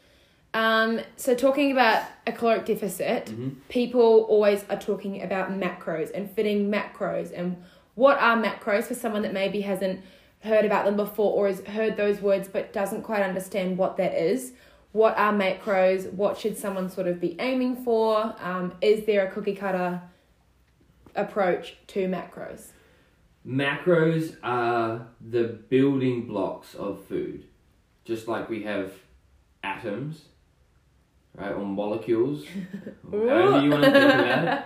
Um, 0.53 0.99
so 1.15 1.33
talking 1.33 1.71
about 1.71 2.03
a 2.27 2.31
caloric 2.31 2.65
deficit, 2.65 3.25
Mm-hmm. 3.27 3.49
people 3.69 4.23
always 4.29 4.65
are 4.69 4.77
talking 4.79 5.23
about 5.23 5.49
macros 5.51 6.11
and 6.13 6.29
fitting 6.29 6.69
macros 6.69 7.31
and 7.35 7.63
what 7.95 8.19
are 8.19 8.35
macros 8.41 8.83
for 8.83 8.93
someone 8.95 9.21
that 9.23 9.33
maybe 9.33 9.61
hasn't 9.61 10.01
heard 10.43 10.65
about 10.65 10.85
them 10.85 10.95
before 10.95 11.33
or 11.33 11.47
has 11.47 11.61
heard 11.67 11.97
those 11.97 12.21
words 12.21 12.47
but 12.47 12.73
doesn't 12.73 13.03
quite 13.03 13.21
understand 13.21 13.77
what 13.77 13.97
that 13.97 14.13
is. 14.13 14.53
What 14.91 15.17
are 15.17 15.31
macros? 15.31 16.11
What 16.11 16.37
should 16.37 16.57
someone 16.57 16.89
sort 16.89 17.07
of 17.07 17.21
be 17.21 17.35
aiming 17.39 17.83
for? 17.83 18.35
Um, 18.41 18.73
is 18.81 19.05
there 19.05 19.25
a 19.25 19.31
cookie 19.31 19.55
cutter 19.55 20.01
approach 21.15 21.77
to 21.87 22.07
macros? 22.07 22.71
Macros 23.47 24.35
are 24.43 25.07
the 25.19 25.43
building 25.43 26.27
blocks 26.27 26.75
of 26.75 27.05
food. 27.05 27.45
Just 28.03 28.27
like 28.27 28.49
we 28.49 28.63
have 28.63 28.91
atoms, 29.63 30.23
right, 31.35 31.51
or 31.51 31.65
molecules, 31.65 32.45
however 33.11 33.61
you 33.61 33.71
want 33.71 33.83
to 33.83 33.91
think 33.91 34.13
about 34.13 34.47
it. 34.47 34.65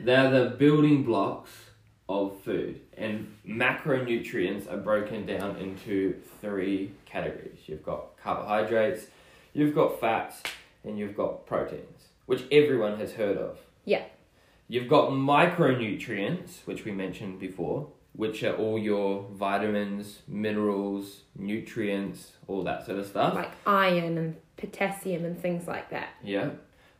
They're 0.04 0.30
the 0.30 0.56
building 0.56 1.04
blocks 1.04 1.50
of 2.08 2.40
food. 2.40 2.80
And 2.98 3.32
macronutrients 3.46 4.70
are 4.70 4.76
broken 4.76 5.24
down 5.24 5.56
into 5.56 6.14
three 6.40 6.90
categories. 7.06 7.60
You've 7.66 7.84
got 7.84 8.16
carbohydrates, 8.22 9.06
you've 9.52 9.74
got 9.74 10.00
fats, 10.00 10.42
and 10.84 10.98
you've 10.98 11.16
got 11.16 11.46
proteins, 11.46 12.08
which 12.26 12.42
everyone 12.50 12.98
has 12.98 13.12
heard 13.12 13.36
of. 13.36 13.58
Yeah. 13.84 14.04
You've 14.66 14.88
got 14.88 15.10
micronutrients, 15.10 16.66
which 16.66 16.84
we 16.84 16.92
mentioned 16.92 17.38
before, 17.38 17.88
which 18.14 18.42
are 18.42 18.54
all 18.54 18.78
your 18.78 19.26
vitamins, 19.32 20.18
minerals, 20.26 21.20
nutrients, 21.36 22.32
all 22.48 22.64
that 22.64 22.84
sort 22.84 22.98
of 22.98 23.06
stuff. 23.06 23.34
Like 23.34 23.52
iron 23.64 24.18
and 24.18 24.36
potassium 24.56 25.24
and 25.24 25.40
things 25.40 25.68
like 25.68 25.90
that. 25.90 26.08
Yeah. 26.22 26.50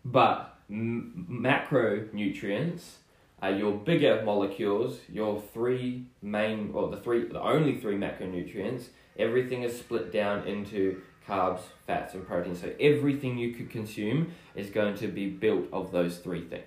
But 0.04 0.56
m- 0.70 1.26
macronutrients 1.28 2.82
are 3.40 3.52
your 3.52 3.72
bigger 3.72 4.22
molecules, 4.24 4.98
your 5.08 5.40
three 5.40 6.06
main, 6.22 6.70
or 6.74 6.90
the 6.90 6.96
three, 6.96 7.28
the 7.28 7.40
only 7.40 7.76
three 7.78 7.96
macronutrients. 7.96 8.88
Everything 9.18 9.62
is 9.62 9.78
split 9.78 10.12
down 10.12 10.46
into 10.46 11.02
carbs, 11.26 11.60
fats, 11.86 12.14
and 12.14 12.26
proteins. 12.26 12.60
So 12.60 12.72
everything 12.80 13.38
you 13.38 13.54
could 13.54 13.70
consume 13.70 14.32
is 14.54 14.70
going 14.70 14.96
to 14.96 15.08
be 15.08 15.28
built 15.28 15.66
of 15.72 15.92
those 15.92 16.18
three 16.18 16.44
things. 16.44 16.64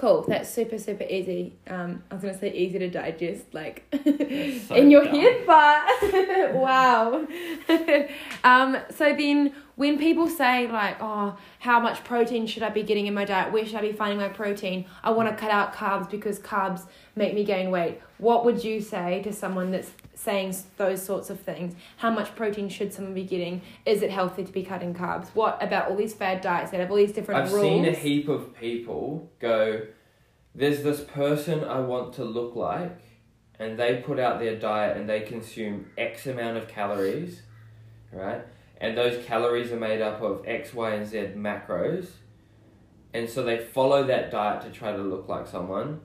Cool. 0.00 0.24
That's 0.26 0.48
super 0.48 0.78
super 0.78 1.04
easy. 1.04 1.52
Um, 1.68 2.02
I 2.10 2.14
was 2.14 2.22
gonna 2.22 2.38
say 2.38 2.54
easy 2.54 2.78
to 2.78 2.88
digest, 2.88 3.52
like 3.52 3.84
so 3.92 4.74
in 4.74 4.90
your 4.90 5.04
dumb. 5.04 5.14
head, 5.14 5.42
but 5.46 6.54
wow. 6.54 7.26
um, 8.44 8.78
so 8.90 9.14
then 9.14 9.52
when 9.80 9.96
people 9.96 10.28
say 10.28 10.70
like, 10.70 10.98
oh, 11.00 11.34
how 11.58 11.80
much 11.80 12.04
protein 12.04 12.46
should 12.46 12.62
I 12.62 12.68
be 12.68 12.82
getting 12.82 13.06
in 13.06 13.14
my 13.14 13.24
diet? 13.24 13.50
Where 13.50 13.64
should 13.64 13.76
I 13.76 13.80
be 13.80 13.92
finding 13.92 14.18
my 14.18 14.28
protein? 14.28 14.84
I 15.02 15.08
want 15.08 15.30
to 15.30 15.34
mm. 15.34 15.38
cut 15.38 15.50
out 15.50 15.72
carbs 15.74 16.10
because 16.10 16.38
carbs 16.38 16.86
make 17.16 17.32
me 17.32 17.44
gain 17.44 17.70
weight. 17.70 17.98
What 18.18 18.44
would 18.44 18.62
you 18.62 18.82
say 18.82 19.22
to 19.22 19.32
someone 19.32 19.70
that's 19.70 19.90
saying 20.14 20.54
those 20.76 21.02
sorts 21.02 21.30
of 21.30 21.40
things? 21.40 21.76
How 21.96 22.10
much 22.10 22.36
protein 22.36 22.68
should 22.68 22.92
someone 22.92 23.14
be 23.14 23.24
getting? 23.24 23.62
Is 23.86 24.02
it 24.02 24.10
healthy 24.10 24.44
to 24.44 24.52
be 24.52 24.62
cutting 24.62 24.92
carbs? 24.92 25.28
What 25.28 25.56
about 25.62 25.88
all 25.88 25.96
these 25.96 26.12
fad 26.12 26.42
diets 26.42 26.72
that 26.72 26.80
have 26.80 26.90
all 26.90 26.98
these 26.98 27.12
different 27.12 27.44
I've 27.44 27.52
rules? 27.54 27.64
seen 27.64 27.86
a 27.86 27.92
heap 27.92 28.28
of 28.28 28.54
people 28.54 29.32
go, 29.40 29.86
there's 30.54 30.82
this 30.82 31.00
person 31.00 31.64
I 31.64 31.80
want 31.80 32.12
to 32.16 32.24
look 32.24 32.54
like, 32.54 33.00
and 33.58 33.78
they 33.78 34.02
put 34.06 34.18
out 34.18 34.40
their 34.40 34.56
diet 34.56 34.98
and 34.98 35.08
they 35.08 35.20
consume 35.20 35.86
X 35.96 36.26
amount 36.26 36.58
of 36.58 36.68
calories, 36.68 37.40
right? 38.12 38.44
And 38.80 38.96
those 38.96 39.24
calories 39.26 39.70
are 39.72 39.78
made 39.78 40.00
up 40.00 40.22
of 40.22 40.42
X, 40.46 40.72
Y, 40.72 40.90
and 40.94 41.06
Z 41.06 41.32
macros. 41.36 42.06
And 43.12 43.28
so 43.28 43.42
they 43.42 43.58
follow 43.58 44.04
that 44.04 44.30
diet 44.30 44.62
to 44.62 44.70
try 44.70 44.92
to 44.92 45.02
look 45.02 45.28
like 45.28 45.46
someone, 45.46 46.00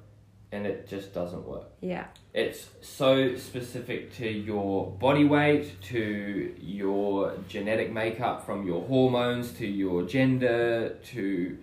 and 0.51 0.65
it 0.65 0.87
just 0.87 1.13
doesn't 1.13 1.45
work. 1.47 1.67
yeah. 1.81 2.05
It's 2.33 2.67
so 2.81 3.37
specific 3.37 4.13
to 4.15 4.27
your 4.27 4.91
body 4.91 5.23
weight, 5.23 5.81
to 5.83 6.53
your 6.59 7.33
genetic 7.47 7.93
makeup, 7.93 8.45
from 8.45 8.67
your 8.67 8.85
hormones 8.85 9.53
to 9.53 9.65
your 9.65 10.03
gender 10.03 10.97
to 11.13 11.57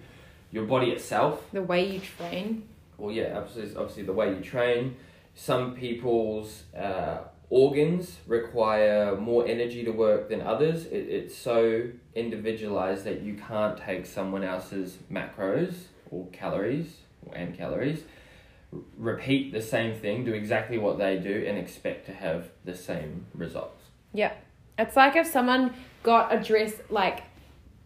your 0.51 0.65
body 0.65 0.93
itself. 0.93 1.45
The 1.53 1.61
way 1.63 1.93
you 1.93 2.01
train. 2.01 2.69
Well, 2.97 3.11
yeah, 3.11 3.37
obviously, 3.37 3.77
obviously 3.77 4.05
the 4.05 4.15
way 4.15 4.31
you 4.31 4.41
train. 4.41 4.97
Some 5.35 5.75
people's 5.75 6.63
uh, 6.75 7.19
organs 7.53 8.17
require 8.27 9.15
more 9.15 9.47
energy 9.47 9.85
to 9.85 9.91
work 9.91 10.31
than 10.31 10.41
others. 10.41 10.87
It, 10.87 11.07
it's 11.09 11.37
so 11.37 11.85
individualized 12.15 13.05
that 13.05 13.21
you 13.21 13.35
can't 13.35 13.77
take 13.77 14.07
someone 14.07 14.43
else's 14.43 14.97
macros 15.11 15.75
or 16.11 16.27
calories 16.33 16.97
and 17.35 17.55
calories 17.57 18.05
repeat 18.97 19.53
the 19.53 19.61
same 19.61 19.95
thing, 19.95 20.25
do 20.25 20.33
exactly 20.33 20.79
what 20.79 20.97
they 20.97 21.19
do, 21.19 21.45
and 21.47 21.59
expect 21.59 22.07
to 22.07 22.13
have 22.13 22.49
the 22.65 22.75
same 22.75 23.27
results. 23.35 23.85
Yeah. 24.15 24.33
It's 24.79 24.97
like 24.97 25.15
if 25.17 25.27
someone 25.27 25.75
got 26.03 26.35
a 26.35 26.43
dress 26.43 26.73
like 26.89 27.23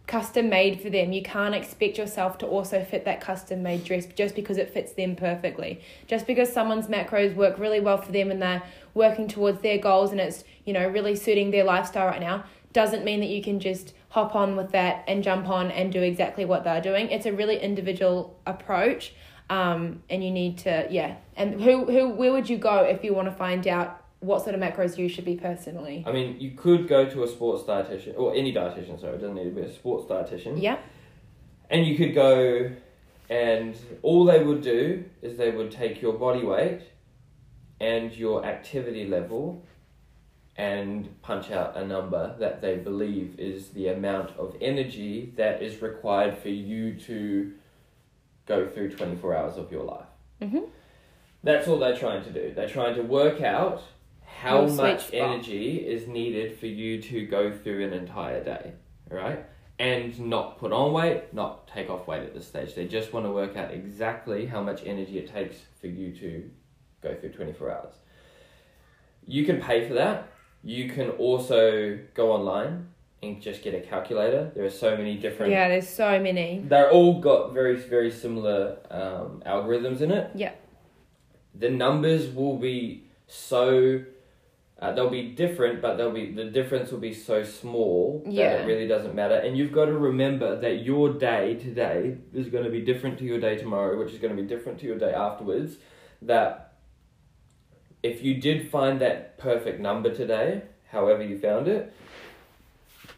custom 0.07 0.48
made 0.48 0.80
for 0.80 0.88
them. 0.88 1.12
You 1.12 1.22
can't 1.22 1.54
expect 1.54 1.98
yourself 1.98 2.38
to 2.38 2.46
also 2.46 2.84
fit 2.84 3.04
that 3.04 3.20
custom 3.20 3.62
made 3.62 3.84
dress 3.84 4.07
just 4.07 4.34
because 4.34 4.57
it 4.57 4.70
fits 4.70 4.92
them 4.92 5.16
perfectly. 5.16 5.80
Just 6.07 6.26
because 6.26 6.52
someone's 6.52 6.86
macros 6.86 7.34
work 7.34 7.59
really 7.59 7.80
well 7.80 7.98
for 7.98 8.12
them 8.12 8.30
and 8.30 8.40
they're 8.40 8.62
working 8.94 9.26
towards 9.26 9.62
their 9.62 9.78
goals 9.78 10.12
and 10.12 10.20
it's, 10.20 10.44
you 10.64 10.72
know, 10.72 10.86
really 10.88 11.16
suiting 11.16 11.50
their 11.50 11.64
lifestyle 11.64 12.07
right 12.07 12.20
now 12.20 12.44
doesn't 12.72 13.04
mean 13.04 13.20
that 13.20 13.28
you 13.28 13.42
can 13.42 13.59
just 13.59 13.94
hop 14.11 14.36
on 14.36 14.54
with 14.54 14.70
that 14.72 15.02
and 15.09 15.24
jump 15.24 15.48
on 15.48 15.70
and 15.70 15.92
do 15.92 16.02
exactly 16.02 16.44
what 16.44 16.62
they're 16.62 16.80
doing. 16.80 17.09
It's 17.11 17.26
a 17.26 17.32
really 17.32 17.59
individual 17.59 18.38
approach. 18.46 19.14
Um, 19.48 20.02
and 20.11 20.24
you 20.24 20.32
need 20.32 20.59
to 20.59 20.88
yeah. 20.90 21.16
And 21.36 21.61
who 21.61 21.84
who 21.84 22.09
where 22.11 22.32
would 22.32 22.50
you 22.50 22.59
go 22.59 22.82
if 22.82 23.04
you 23.04 23.14
want 23.14 23.28
to 23.28 23.34
find 23.34 23.66
out 23.68 24.02
what 24.26 24.42
sort 24.42 24.54
of 24.54 24.60
macros 24.60 24.98
you 24.98 25.08
should 25.08 25.24
be 25.24 25.36
personally? 25.36 26.04
I 26.06 26.12
mean, 26.12 26.40
you 26.40 26.50
could 26.50 26.88
go 26.88 27.08
to 27.08 27.22
a 27.22 27.28
sports 27.28 27.62
dietitian 27.62 28.18
or 28.18 28.34
any 28.34 28.52
dietitian. 28.52 29.00
Sorry, 29.00 29.14
it 29.14 29.20
doesn't 29.20 29.36
need 29.36 29.44
to 29.44 29.50
be 29.50 29.62
a 29.62 29.72
sports 29.72 30.10
dietitian. 30.10 30.60
Yeah. 30.60 30.78
And 31.70 31.86
you 31.86 31.96
could 31.96 32.14
go, 32.14 32.70
and 33.30 33.76
all 34.02 34.24
they 34.24 34.42
would 34.42 34.62
do 34.62 35.04
is 35.22 35.36
they 35.36 35.50
would 35.50 35.70
take 35.70 36.02
your 36.02 36.12
body 36.12 36.44
weight 36.44 36.82
and 37.80 38.12
your 38.12 38.44
activity 38.44 39.06
level 39.06 39.64
and 40.56 41.20
punch 41.22 41.50
out 41.50 41.76
a 41.76 41.86
number 41.86 42.34
that 42.38 42.62
they 42.62 42.76
believe 42.76 43.38
is 43.38 43.68
the 43.70 43.88
amount 43.88 44.30
of 44.38 44.56
energy 44.60 45.32
that 45.36 45.62
is 45.62 45.82
required 45.82 46.38
for 46.38 46.48
you 46.48 46.94
to 46.94 47.52
go 48.46 48.66
through 48.66 48.90
24 48.90 49.36
hours 49.36 49.56
of 49.58 49.70
your 49.70 49.84
life. 49.84 50.06
Mm-hmm. 50.40 50.60
That's 51.42 51.68
all 51.68 51.78
they're 51.78 51.96
trying 51.96 52.24
to 52.24 52.30
do. 52.30 52.52
They're 52.54 52.68
trying 52.68 52.94
to 52.94 53.02
work 53.02 53.42
out 53.42 53.82
how 54.37 54.66
Your 54.66 54.70
much 54.72 55.12
energy 55.12 55.76
is 55.76 56.07
needed 56.07 56.59
for 56.59 56.66
you 56.66 57.01
to 57.03 57.26
go 57.26 57.51
through 57.51 57.84
an 57.87 57.93
entire 57.93 58.45
day, 58.45 58.72
right? 59.11 59.45
And 59.78 60.18
not 60.20 60.59
put 60.59 60.72
on 60.72 60.93
weight, 60.93 61.32
not 61.32 61.68
take 61.68 61.89
off 61.91 62.07
weight 62.07 62.22
at 62.22 62.34
this 62.34 62.47
stage. 62.47 62.74
They 62.74 62.87
just 62.87 63.12
want 63.12 63.26
to 63.26 63.30
work 63.30 63.57
out 63.57 63.72
exactly 63.72 64.47
how 64.47 64.62
much 64.62 64.82
energy 64.84 65.18
it 65.18 65.32
takes 65.32 65.57
for 65.80 65.87
you 65.87 66.14
to 66.16 66.51
go 67.03 67.14
through 67.14 67.30
24 67.30 67.70
hours. 67.70 67.95
You 69.26 69.45
can 69.45 69.61
pay 69.61 69.87
for 69.89 69.95
that. 69.95 70.28
You 70.62 70.89
can 70.91 71.11
also 71.11 71.99
go 72.14 72.32
online 72.32 72.89
and 73.22 73.41
just 73.41 73.62
get 73.62 73.74
a 73.74 73.80
calculator. 73.80 74.51
There 74.55 74.64
are 74.64 74.70
so 74.70 74.97
many 74.97 75.16
different 75.16 75.53
Yeah, 75.53 75.68
there's 75.68 75.89
so 75.89 76.18
many. 76.20 76.62
they're 76.66 76.91
all 76.91 77.20
got 77.20 77.53
very 77.53 77.76
very 77.76 78.11
similar 78.11 78.78
um, 78.91 79.43
algorithms 79.47 80.01
in 80.01 80.11
it. 80.11 80.30
Yeah. 80.34 80.53
The 81.55 81.70
numbers 81.70 82.28
will 82.28 82.59
be 82.59 83.05
so 83.26 84.03
uh, 84.80 84.92
they'll 84.92 85.08
be 85.10 85.30
different, 85.30 85.80
but 85.80 85.96
they'll 85.96 86.12
be 86.12 86.32
the 86.32 86.44
difference 86.44 86.90
will 86.90 86.98
be 86.98 87.14
so 87.14 87.42
small 87.42 88.22
that 88.26 88.32
Yeah. 88.32 88.52
it 88.62 88.66
really 88.66 88.86
doesn't 88.86 89.14
matter. 89.14 89.34
And 89.36 89.56
you've 89.56 89.72
got 89.72 89.86
to 89.86 89.92
remember 89.92 90.60
that 90.60 90.84
your 90.84 91.14
day 91.14 91.54
today 91.54 92.18
is 92.34 92.48
going 92.48 92.64
to 92.64 92.70
be 92.70 92.82
different 92.82 93.18
to 93.18 93.24
your 93.24 93.40
day 93.40 93.56
tomorrow, 93.56 93.98
which 93.98 94.12
is 94.12 94.18
going 94.18 94.36
to 94.36 94.40
be 94.42 94.46
different 94.46 94.78
to 94.80 94.86
your 94.86 94.98
day 94.98 95.12
afterwards. 95.14 95.76
That 96.20 96.74
if 98.02 98.22
you 98.22 98.34
did 98.40 98.70
find 98.70 99.00
that 99.00 99.38
perfect 99.38 99.80
number 99.80 100.14
today, 100.14 100.62
however 100.90 101.22
you 101.22 101.38
found 101.38 101.68
it, 101.68 101.92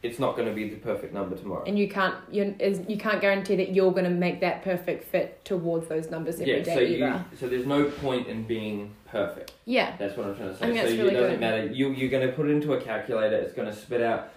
it's 0.03 0.19
not 0.19 0.37
going 0.37 0.49
to 0.49 0.55
be 0.55 0.69
the 0.69 0.77
perfect 0.77 1.13
number 1.13 1.37
tomorrow. 1.37 1.65
And 1.67 1.79
you 1.79 1.89
can't 1.89 2.15
you 2.31 2.55
is 2.59 2.81
you 2.89 2.97
can't 2.97 3.21
guarantee 3.21 3.57
that 3.57 3.75
you're 3.75 3.93
gonna 3.93 4.11
make 4.11 4.41
that 4.41 4.63
perfect 4.63 5.05
fit 5.05 5.45
towards 5.45 5.89
those 5.89 6.09
numbers 6.11 6.41
every 6.41 6.63
day 6.63 6.75
so 6.75 6.81
either. 6.81 7.25
you 7.31 7.37
so 7.39 7.49
there's 7.49 7.67
no 7.67 7.85
point 7.85 8.29
in 8.29 8.45
being 8.45 8.95
perfect. 9.07 9.53
Yeah. 9.65 9.97
That's 9.99 10.17
what 10.17 10.27
I'm 10.27 10.37
trying 10.37 10.51
to 10.51 10.57
say. 10.57 10.65
I 10.65 10.69
think 10.69 10.79
so 10.79 10.83
that's 10.85 10.95
it 10.95 11.11
doesn't 11.15 11.31
good. 11.31 11.41
matter. 11.41 11.67
You 11.67 11.91
you're 11.91 12.11
going 12.11 12.27
to 12.27 12.33
put 12.33 12.47
it 12.47 12.51
into 12.51 12.73
a 12.75 12.81
calculator. 12.81 13.37
It's 13.37 13.55
going 13.55 13.69
to 13.69 13.75
spit 13.75 14.03
out 14.03 14.31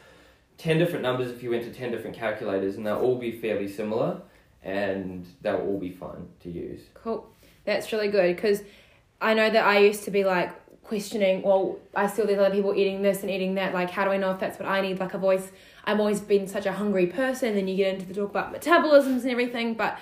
ten 0.57 0.77
different 0.77 1.03
numbers 1.03 1.31
if 1.31 1.43
you 1.43 1.51
went 1.51 1.63
to 1.63 1.73
ten 1.73 1.91
different 1.91 2.15
calculators, 2.15 2.75
and 2.75 2.85
they'll 2.85 2.97
all 2.99 3.17
be 3.17 3.31
fairly 3.31 3.67
similar, 3.67 4.21
and 4.63 5.27
they'll 5.41 5.57
all 5.57 5.79
be 5.79 5.91
fine 5.91 6.27
to 6.41 6.49
use. 6.49 6.81
Cool. 6.93 7.29
That's 7.65 7.91
really 7.91 8.07
good 8.07 8.35
because 8.35 8.63
I 9.21 9.35
know 9.35 9.49
that 9.49 9.63
I 9.63 9.79
used 9.79 10.03
to 10.05 10.11
be 10.11 10.23
like 10.23 10.51
questioning, 10.95 11.41
well, 11.41 11.79
I 11.95 12.05
see 12.07 12.21
all 12.21 12.27
these 12.27 12.37
other 12.37 12.53
people 12.53 12.75
eating 12.75 13.01
this 13.01 13.21
and 13.21 13.31
eating 13.31 13.55
that. 13.55 13.73
Like, 13.73 13.89
how 13.89 14.03
do 14.03 14.11
I 14.11 14.17
know 14.17 14.31
if 14.31 14.39
that's 14.41 14.59
what 14.59 14.67
I 14.67 14.81
need? 14.81 14.99
Like, 14.99 15.15
I've 15.15 15.23
always, 15.23 15.49
I've 15.85 16.01
always 16.01 16.19
been 16.19 16.47
such 16.47 16.65
a 16.65 16.73
hungry 16.73 17.07
person. 17.07 17.55
Then 17.55 17.69
you 17.69 17.77
get 17.77 17.93
into 17.93 18.05
the 18.05 18.13
talk 18.13 18.29
about 18.29 18.53
metabolisms 18.53 19.21
and 19.21 19.29
everything. 19.31 19.75
But 19.75 19.97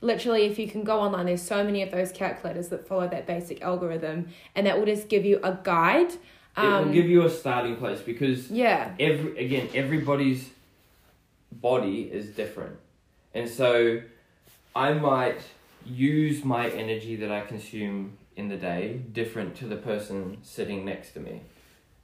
literally, 0.00 0.46
if 0.46 0.58
you 0.58 0.66
can 0.66 0.82
go 0.82 0.98
online, 1.00 1.26
there's 1.26 1.42
so 1.42 1.62
many 1.62 1.82
of 1.82 1.90
those 1.90 2.10
calculators 2.10 2.68
that 2.68 2.88
follow 2.88 3.06
that 3.06 3.26
basic 3.26 3.60
algorithm, 3.60 4.28
and 4.54 4.66
that 4.66 4.78
will 4.78 4.86
just 4.86 5.10
give 5.10 5.26
you 5.26 5.40
a 5.42 5.58
guide. 5.62 6.12
it 6.56 6.62
will 6.62 6.72
Um, 6.88 6.92
give 6.92 7.04
you 7.06 7.26
a 7.26 7.30
starting 7.30 7.76
place 7.76 8.00
because 8.00 8.50
yeah. 8.50 8.94
every 8.98 9.36
again 9.44 9.68
everybody's 9.74 10.48
body 11.52 12.02
is 12.18 12.26
different 12.40 12.76
and 13.34 13.48
so 13.48 14.00
i 14.74 14.92
might 14.92 15.40
use 15.86 16.44
my 16.44 16.68
energy 16.70 17.14
that 17.16 17.30
i 17.30 17.40
consume 17.40 18.16
in 18.36 18.48
the 18.48 18.56
day 18.56 19.00
different 19.12 19.54
to 19.56 19.66
the 19.66 19.76
person 19.76 20.38
sitting 20.42 20.84
next 20.84 21.12
to 21.12 21.20
me 21.20 21.40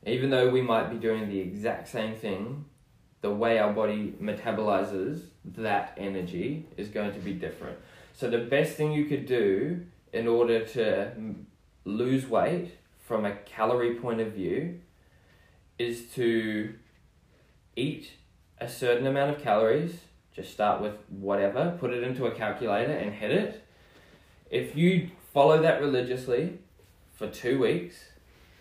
even 0.05 0.31
though 0.31 0.49
we 0.49 0.62
might 0.62 0.91
be 0.91 0.97
doing 0.97 1.29
the 1.29 1.41
exact 1.41 1.89
same 1.89 2.14
thing 2.14 2.64
the 3.22 3.31
way 3.31 3.59
our 3.59 3.72
body 3.72 4.14
metabolizes 4.20 5.22
that 5.45 5.95
energy 5.97 6.66
is 6.77 6.89
going 6.89 7.12
to 7.12 7.20
be 7.20 7.33
different 7.33 7.79
so 8.12 8.31
the 8.31 8.39
best 8.39 8.77
thing 8.77 8.93
you 8.93 9.05
could 9.07 9.27
do 9.27 9.85
in 10.12 10.27
order 10.27 10.64
to 10.64 11.12
lose 11.85 12.27
weight 12.27 12.72
from 12.99 13.24
a 13.24 13.33
calorie 13.37 13.95
point 13.95 14.20
of 14.20 14.33
view 14.33 14.81
is 15.79 16.07
to 16.14 16.74
eat 17.77 18.12
a 18.59 18.68
certain 18.68 19.07
amount 19.07 19.37
of 19.37 19.43
calories. 19.43 20.01
Just 20.35 20.53
start 20.53 20.83
with 20.83 20.95
whatever, 21.09 21.77
put 21.79 21.93
it 21.93 22.03
into 22.03 22.27
a 22.27 22.31
calculator 22.31 22.93
and 22.93 23.14
hit 23.14 23.31
it. 23.31 23.64
If 24.51 24.77
you 24.77 25.11
follow 25.37 25.61
that 25.61 25.82
religiously 25.82 26.59
for 27.12 27.28
two 27.28 27.59
weeks 27.59 27.97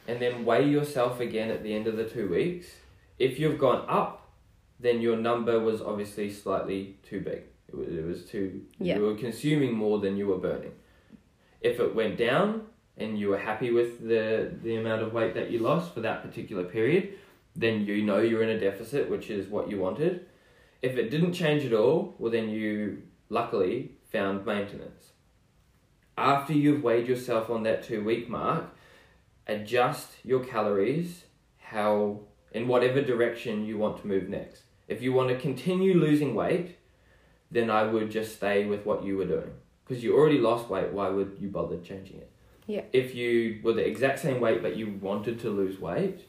and 0.10 0.22
then 0.22 0.44
weigh 0.44 0.68
yourself 0.68 1.22
again 1.22 1.50
at 1.50 1.64
the 1.64 1.74
end 1.74 1.88
of 1.88 1.96
the 1.96 2.04
two 2.04 2.28
weeks, 2.28 2.68
if 3.18 3.40
you've 3.40 3.58
gone 3.58 3.86
up, 3.88 4.28
then 4.78 5.00
your 5.00 5.16
number 5.16 5.58
was 5.58 5.82
obviously 5.82 6.30
slightly 6.30 6.98
too 7.02 7.22
big. 7.22 7.44
It 7.70 7.78
was, 7.78 7.88
it 7.88 8.04
was 8.04 8.26
too, 8.26 8.62
Yeah. 8.78 8.98
you 8.98 9.04
were 9.04 9.16
consuming 9.16 9.74
more 9.74 10.00
than 10.00 10.18
you 10.18 10.28
were 10.28 10.38
burning. 10.38 10.74
If 11.62 11.80
it 11.80 11.96
went 11.96 12.18
down 12.18 12.64
and 12.98 13.18
you 13.18 13.30
were 13.30 13.38
happy 13.38 13.72
with 13.72 14.06
the, 14.06 14.52
the 14.62 14.76
amount 14.76 15.02
of 15.02 15.14
weight 15.14 15.34
that 15.36 15.52
you 15.52 15.60
lost 15.60 15.94
for 15.94 16.02
that 16.02 16.24
particular 16.24 16.66
period, 16.66 17.14
then 17.56 17.86
you 17.86 18.04
know 18.04 18.18
you're 18.20 18.44
in 18.44 18.50
a 18.50 18.60
deficit, 18.60 19.10
which 19.10 19.30
is 19.30 19.48
what 19.48 19.70
you 19.70 19.80
wanted. 19.80 20.26
If 20.82 20.98
it 20.98 21.10
didn't 21.10 21.32
change 21.32 21.64
at 21.64 21.72
all, 21.72 22.16
well, 22.20 22.34
then 22.34 22.50
you 22.50 23.04
luckily 23.30 23.92
found 24.12 24.46
maintenance. 24.46 25.14
After 26.18 26.54
you've 26.54 26.84
weighed 26.84 27.08
yourself 27.08 27.50
on 27.50 27.64
that 27.64 27.84
two 27.84 28.04
week 28.04 28.30
mark, 28.30 28.66
adjust 29.48 30.12
your 30.24 30.44
calories 30.44 31.26
how 31.60 32.22
in 32.52 32.68
whatever 32.68 33.02
direction 33.02 33.66
you 33.66 33.78
want 33.78 34.00
to 34.02 34.08
move 34.08 34.30
next. 34.30 34.64
If 34.88 35.02
you 35.02 35.12
want 35.14 35.30
to 35.30 35.38
continue 35.38 35.94
losing 35.96 36.36
weight, 36.36 36.78
then 37.52 37.70
I 37.70 37.84
would 37.84 38.12
just 38.12 38.36
stay 38.36 38.66
with 38.66 38.86
what 38.86 39.04
you 39.04 39.18
were 39.18 39.26
doing 39.26 39.52
because 39.86 40.04
you 40.04 40.16
already 40.16 40.40
lost 40.40 40.70
weight. 40.70 40.92
Why 40.92 41.10
would 41.10 41.38
you 41.40 41.50
bother 41.50 41.78
changing 41.78 42.18
it? 42.18 42.32
Yeah. 42.68 42.82
If 42.94 43.14
you 43.14 43.60
were 43.64 43.74
the 43.74 43.86
exact 43.86 44.20
same 44.20 44.40
weight 44.40 44.62
but 44.62 44.76
you 44.76 44.98
wanted 45.02 45.40
to 45.42 45.50
lose 45.50 45.80
weight, 45.80 46.22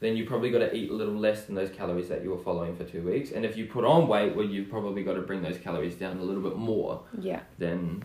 then 0.00 0.16
you 0.16 0.24
probably 0.26 0.50
got 0.50 0.58
to 0.60 0.74
eat 0.74 0.90
a 0.90 0.94
little 0.94 1.14
less 1.16 1.44
than 1.44 1.54
those 1.54 1.70
calories 1.70 2.08
that 2.08 2.22
you 2.22 2.30
were 2.30 2.38
following 2.42 2.74
for 2.76 2.84
two 2.84 3.02
weeks. 3.02 3.30
And 3.32 3.44
if 3.44 3.56
you 3.56 3.66
put 3.66 3.84
on 3.84 4.06
weight, 4.08 4.34
well, 4.36 4.44
you've 4.46 4.70
probably 4.70 5.02
got 5.02 5.14
to 5.14 5.22
bring 5.22 5.42
those 5.42 5.58
calories 5.58 5.94
down 5.96 6.18
a 6.18 6.22
little 6.22 6.42
bit 6.42 6.56
more 6.56 7.02
Yeah. 7.18 7.40
than 7.58 8.04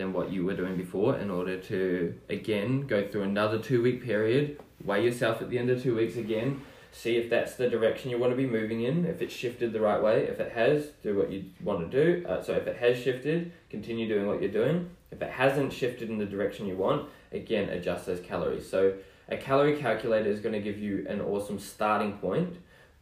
than 0.00 0.12
what 0.12 0.32
you 0.32 0.44
were 0.44 0.54
doing 0.54 0.76
before 0.76 1.16
in 1.16 1.30
order 1.30 1.56
to 1.58 2.14
again 2.28 2.86
go 2.86 3.06
through 3.06 3.22
another 3.22 3.58
two 3.58 3.82
week 3.82 4.02
period 4.02 4.58
weigh 4.84 5.04
yourself 5.04 5.40
at 5.42 5.50
the 5.50 5.58
end 5.58 5.70
of 5.70 5.82
two 5.82 5.94
weeks 5.94 6.16
again 6.16 6.60
see 6.92 7.16
if 7.16 7.30
that's 7.30 7.54
the 7.54 7.68
direction 7.68 8.10
you 8.10 8.18
want 8.18 8.32
to 8.32 8.36
be 8.36 8.46
moving 8.46 8.82
in 8.82 9.04
if 9.04 9.22
it's 9.22 9.34
shifted 9.34 9.72
the 9.72 9.80
right 9.80 10.02
way 10.02 10.24
if 10.24 10.40
it 10.40 10.52
has 10.52 10.86
do 11.02 11.16
what 11.16 11.30
you 11.30 11.44
want 11.62 11.90
to 11.90 12.04
do 12.04 12.26
uh, 12.26 12.42
so 12.42 12.52
if 12.54 12.66
it 12.66 12.76
has 12.76 12.98
shifted 12.98 13.52
continue 13.70 14.08
doing 14.08 14.26
what 14.26 14.42
you're 14.42 14.50
doing. 14.50 14.90
If 15.12 15.22
it 15.22 15.30
hasn't 15.30 15.72
shifted 15.72 16.10
in 16.10 16.18
the 16.18 16.26
direction 16.26 16.66
you 16.66 16.76
want 16.76 17.08
again 17.32 17.68
adjust 17.68 18.06
those 18.06 18.20
calories. 18.20 18.68
So 18.68 18.94
a 19.28 19.36
calorie 19.36 19.76
calculator 19.76 20.28
is 20.28 20.40
going 20.40 20.52
to 20.54 20.60
give 20.60 20.78
you 20.78 21.06
an 21.08 21.20
awesome 21.20 21.58
starting 21.58 22.14
point 22.18 22.56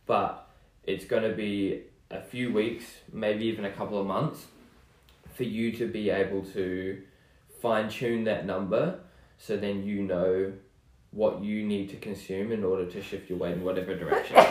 but 0.06 0.48
it's 0.84 1.04
going 1.04 1.22
to 1.22 1.34
be 1.34 1.82
a 2.10 2.20
few 2.20 2.52
weeks 2.52 2.84
maybe 3.12 3.44
even 3.46 3.64
a 3.64 3.70
couple 3.70 4.00
of 4.00 4.06
months 4.06 4.46
for 5.38 5.44
you 5.44 5.70
to 5.72 5.86
be 5.86 6.10
able 6.10 6.42
to 6.42 7.00
fine 7.62 7.88
tune 7.88 8.24
that 8.24 8.44
number 8.44 8.98
so 9.38 9.56
then 9.56 9.84
you 9.84 10.02
know 10.02 10.52
what 11.12 11.42
you 11.42 11.62
need 11.64 11.88
to 11.88 11.96
consume 11.96 12.52
in 12.52 12.62
order 12.64 12.84
to 12.84 13.00
shift 13.00 13.30
your 13.30 13.38
weight 13.38 13.54
in 13.54 13.64
whatever 13.64 13.96
direction. 13.96 14.36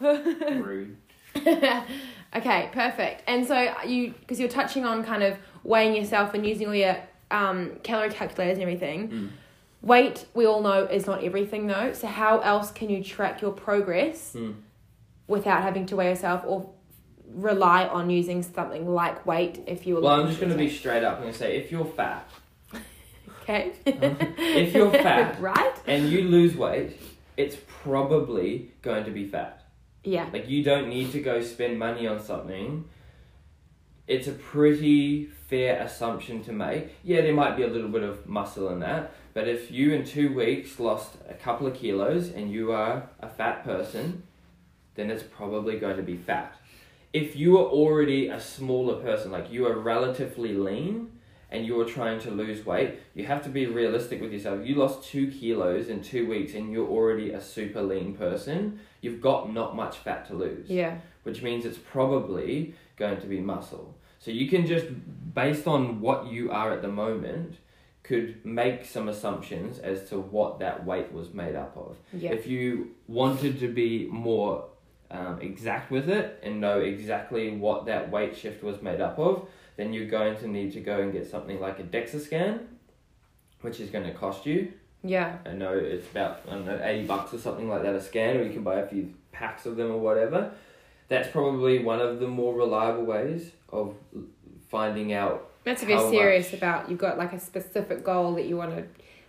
Rude. 0.62 0.96
okay, 1.36 2.70
perfect. 2.72 3.22
And 3.26 3.46
so 3.46 3.74
you, 3.84 4.14
because 4.20 4.40
you're 4.40 4.48
touching 4.48 4.84
on 4.84 5.04
kind 5.04 5.22
of 5.22 5.36
weighing 5.64 5.94
yourself 5.94 6.32
and 6.34 6.46
using 6.46 6.68
all 6.68 6.74
your 6.74 6.96
um, 7.30 7.72
calorie 7.82 8.10
calculators 8.10 8.54
and 8.58 8.62
everything. 8.62 9.08
Mm. 9.08 9.28
Weight, 9.82 10.26
we 10.34 10.46
all 10.46 10.62
know, 10.62 10.84
is 10.84 11.06
not 11.06 11.24
everything 11.24 11.66
though. 11.66 11.92
So 11.92 12.06
how 12.06 12.38
else 12.40 12.70
can 12.70 12.88
you 12.88 13.02
track 13.02 13.42
your 13.42 13.52
progress 13.52 14.34
Mm. 14.36 14.54
without 15.26 15.62
having 15.62 15.86
to 15.86 15.96
weigh 15.96 16.08
yourself 16.10 16.44
or 16.46 16.70
rely 17.34 17.86
on 17.86 18.10
using 18.10 18.42
something 18.42 18.88
like 18.88 19.24
weight 19.26 19.62
if 19.66 19.86
you 19.86 19.96
were. 19.96 20.00
Well, 20.02 20.20
I'm 20.20 20.28
just 20.28 20.40
going 20.40 20.52
to 20.52 20.58
be 20.58 20.70
straight 20.70 21.04
up. 21.04 21.16
I'm 21.16 21.22
going 21.22 21.32
to 21.32 21.38
say 21.38 21.56
if 21.56 21.70
you're 21.70 21.84
fat, 21.84 22.28
okay. 23.42 23.72
if 23.86 24.74
you're 24.74 24.90
fat 24.90 25.40
right? 25.40 25.74
and 25.86 26.08
you 26.08 26.22
lose 26.22 26.56
weight, 26.56 26.98
it's 27.36 27.56
probably 27.82 28.70
going 28.82 29.04
to 29.04 29.10
be 29.10 29.26
fat. 29.26 29.62
Yeah. 30.04 30.28
Like 30.32 30.48
you 30.48 30.62
don't 30.62 30.88
need 30.88 31.12
to 31.12 31.20
go 31.20 31.42
spend 31.42 31.78
money 31.78 32.06
on 32.06 32.22
something. 32.22 32.84
It's 34.06 34.26
a 34.26 34.32
pretty 34.32 35.26
fair 35.26 35.80
assumption 35.82 36.42
to 36.44 36.52
make. 36.52 36.96
Yeah, 37.04 37.20
there 37.20 37.34
might 37.34 37.56
be 37.56 37.62
a 37.62 37.68
little 37.68 37.88
bit 37.88 38.02
of 38.02 38.26
muscle 38.26 38.68
in 38.70 38.80
that, 38.80 39.12
but 39.32 39.46
if 39.46 39.70
you 39.70 39.92
in 39.92 40.04
two 40.04 40.34
weeks 40.34 40.80
lost 40.80 41.16
a 41.28 41.34
couple 41.34 41.66
of 41.66 41.74
kilos 41.74 42.30
and 42.30 42.50
you 42.50 42.72
are 42.72 43.08
a 43.20 43.28
fat 43.28 43.64
person, 43.64 44.24
then 44.94 45.10
it's 45.10 45.22
probably 45.22 45.78
going 45.78 45.96
to 45.96 46.02
be 46.02 46.16
fat. 46.16 46.56
If 47.12 47.36
you 47.36 47.58
are 47.58 47.66
already 47.66 48.28
a 48.28 48.40
smaller 48.40 48.94
person, 49.02 49.30
like 49.30 49.52
you 49.52 49.66
are 49.66 49.78
relatively 49.78 50.54
lean 50.54 51.12
and 51.50 51.66
you 51.66 51.78
are 51.80 51.84
trying 51.84 52.18
to 52.20 52.30
lose 52.30 52.64
weight, 52.64 52.98
you 53.14 53.26
have 53.26 53.42
to 53.44 53.50
be 53.50 53.66
realistic 53.66 54.20
with 54.22 54.32
yourself. 54.32 54.66
You 54.66 54.76
lost 54.76 55.04
two 55.04 55.30
kilos 55.30 55.88
in 55.88 56.02
two 56.02 56.26
weeks 56.26 56.54
and 56.54 56.72
you're 56.72 56.88
already 56.88 57.30
a 57.32 57.40
super 57.40 57.82
lean 57.82 58.14
person, 58.14 58.80
you've 59.02 59.20
got 59.20 59.52
not 59.52 59.76
much 59.76 59.98
fat 59.98 60.26
to 60.28 60.34
lose 60.34 60.70
Yeah. 60.70 60.98
which 61.24 61.42
means 61.42 61.66
it's 61.66 61.78
probably 61.78 62.74
going 62.96 63.20
to 63.20 63.26
be 63.26 63.40
muscle. 63.40 63.94
So 64.18 64.30
you 64.30 64.48
can 64.48 64.66
just, 64.66 64.86
based 65.34 65.66
on 65.66 66.00
what 66.00 66.26
you 66.26 66.50
are 66.50 66.72
at 66.72 66.80
the 66.80 66.88
moment, 66.88 67.56
could 68.04 68.44
make 68.44 68.84
some 68.84 69.08
assumptions 69.08 69.78
as 69.78 70.08
to 70.08 70.18
what 70.18 70.58
that 70.60 70.84
weight 70.86 71.12
was 71.12 71.32
made 71.34 71.54
up 71.54 71.76
of. 71.76 71.96
Yeah. 72.12 72.32
If 72.32 72.46
you 72.46 72.92
wanted 73.06 73.60
to 73.60 73.68
be 73.68 74.08
more 74.10 74.64
um, 75.12 75.40
exact 75.40 75.90
with 75.90 76.08
it 76.08 76.40
and 76.42 76.60
know 76.60 76.80
exactly 76.80 77.54
what 77.54 77.86
that 77.86 78.10
weight 78.10 78.36
shift 78.36 78.62
was 78.64 78.80
made 78.82 79.00
up 79.00 79.18
of, 79.18 79.46
then 79.76 79.92
you're 79.92 80.06
going 80.06 80.36
to 80.38 80.48
need 80.48 80.72
to 80.72 80.80
go 80.80 81.00
and 81.00 81.12
get 81.12 81.30
something 81.30 81.60
like 81.60 81.78
a 81.78 81.82
DEXA 81.82 82.20
scan, 82.20 82.60
which 83.60 83.78
is 83.78 83.90
going 83.90 84.04
to 84.04 84.12
cost 84.12 84.46
you 84.46 84.72
Yeah. 85.04 85.36
I 85.44 85.52
know 85.52 85.72
it's 85.74 86.08
about 86.10 86.40
I 86.48 86.52
don't 86.54 86.66
know 86.66 86.80
eighty 86.82 87.06
bucks 87.06 87.34
or 87.34 87.38
something 87.38 87.68
like 87.68 87.82
that 87.82 87.94
a 87.94 88.00
scan, 88.00 88.36
or 88.36 88.42
you 88.42 88.52
can 88.52 88.62
buy 88.62 88.80
a 88.80 88.86
few 88.86 89.12
packs 89.32 89.66
of 89.66 89.76
them 89.76 89.90
or 89.90 89.98
whatever. 89.98 90.52
That's 91.08 91.28
probably 91.28 91.80
one 91.80 92.00
of 92.00 92.20
the 92.20 92.28
more 92.28 92.54
reliable 92.54 93.04
ways 93.04 93.50
of 93.68 93.94
finding 94.70 95.12
out. 95.12 95.50
That's 95.64 95.82
if 95.82 95.88
you're 95.88 96.10
serious 96.10 96.52
much? 96.52 96.58
about 96.58 96.90
you've 96.90 96.98
got 96.98 97.18
like 97.18 97.32
a 97.32 97.38
specific 97.40 98.04
goal 98.04 98.34
that 98.34 98.46
you 98.46 98.56
want 98.56 98.74
to 98.76 98.84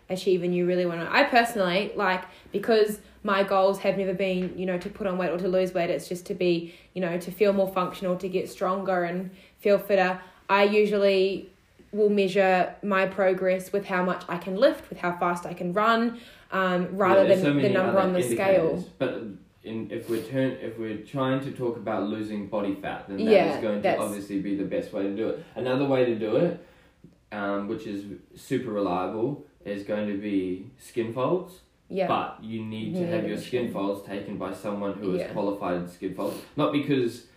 achieve 0.10 0.44
and 0.44 0.56
you 0.56 0.66
really 0.66 0.86
want 0.86 1.02
to. 1.02 1.12
I 1.12 1.24
personally 1.24 1.92
like 1.96 2.24
because 2.52 3.00
my 3.24 3.44
goals 3.44 3.80
have 3.80 3.98
never 3.98 4.14
been 4.14 4.54
you 4.58 4.66
know 4.66 4.78
to 4.78 4.90
put 4.90 5.08
on 5.08 5.18
weight 5.18 5.30
or 5.32 5.38
to 5.38 5.48
lose 5.48 5.74
weight. 5.74 5.90
It's 5.90 6.08
just 6.08 6.26
to 6.28 6.34
be 6.34 6.74
you 6.94 7.02
know 7.02 7.18
to 7.18 7.32
feel 7.32 7.54
more 7.54 7.72
functional, 7.72 8.16
to 8.18 8.30
get 8.30 8.50
stronger 8.50 9.04
and 9.04 9.32
feel 9.60 9.78
fitter. 9.80 10.20
I 10.50 10.64
usually 10.64 11.50
will 11.92 12.10
measure 12.10 12.76
my 12.84 13.06
progress 13.06 13.72
with 13.72 13.86
how 13.86 14.04
much 14.04 14.24
I 14.28 14.38
can 14.38 14.56
lift, 14.56 14.90
with 14.90 15.00
how 15.00 15.16
fast 15.18 15.46
I 15.46 15.54
can 15.54 15.74
run, 15.74 16.20
um, 16.52 16.98
rather 16.98 17.22
Yeah, 17.22 17.36
than 17.36 17.42
so 17.42 17.54
the 17.54 17.70
number 17.70 18.00
on 18.00 18.14
the 18.14 18.20
indicators. 18.20 18.82
scale. 18.82 18.90
But 18.98 19.22
in, 19.64 19.90
if 19.92 20.10
we're 20.10 20.22
turn 20.24 20.58
if 20.62 20.78
we're 20.78 20.98
trying 20.98 21.40
to 21.42 21.52
talk 21.52 21.78
about 21.78 22.04
losing 22.04 22.48
body 22.48 22.76
fat, 22.76 23.08
then 23.08 23.18
that 23.18 23.24
is 23.24 23.32
Yeah, 23.32 23.62
going 23.62 23.82
to 23.82 23.98
obviously 23.98 24.42
be 24.42 24.56
the 24.58 24.66
best 24.66 24.92
way 24.92 25.04
to 25.04 25.16
do 25.16 25.30
it. 25.30 25.46
Another 25.56 25.86
way 25.86 26.04
to 26.06 26.16
do 26.16 26.36
it, 26.36 26.66
um, 27.32 27.68
which 27.68 27.88
is 27.88 28.04
super 28.36 28.72
reliable, 28.72 29.46
is 29.66 29.84
going 29.84 30.08
to 30.08 30.18
be 30.18 30.68
skin 30.78 31.14
folds. 31.14 31.60
Yeah. 31.90 32.08
But 32.08 32.40
you 32.44 32.64
need 32.64 32.96
to 32.96 33.06
have 33.08 33.28
your 33.28 33.38
skin 33.38 33.72
folds 33.72 34.06
taken 34.08 34.38
by 34.38 34.54
someone 34.54 34.94
who 34.94 35.14
is 35.16 35.20
Yeah. 35.22 35.28
qualified 35.34 35.76
in 35.76 35.88
skin 35.88 36.16
folds. 36.16 36.38
Not 36.56 36.72
because 36.74 37.28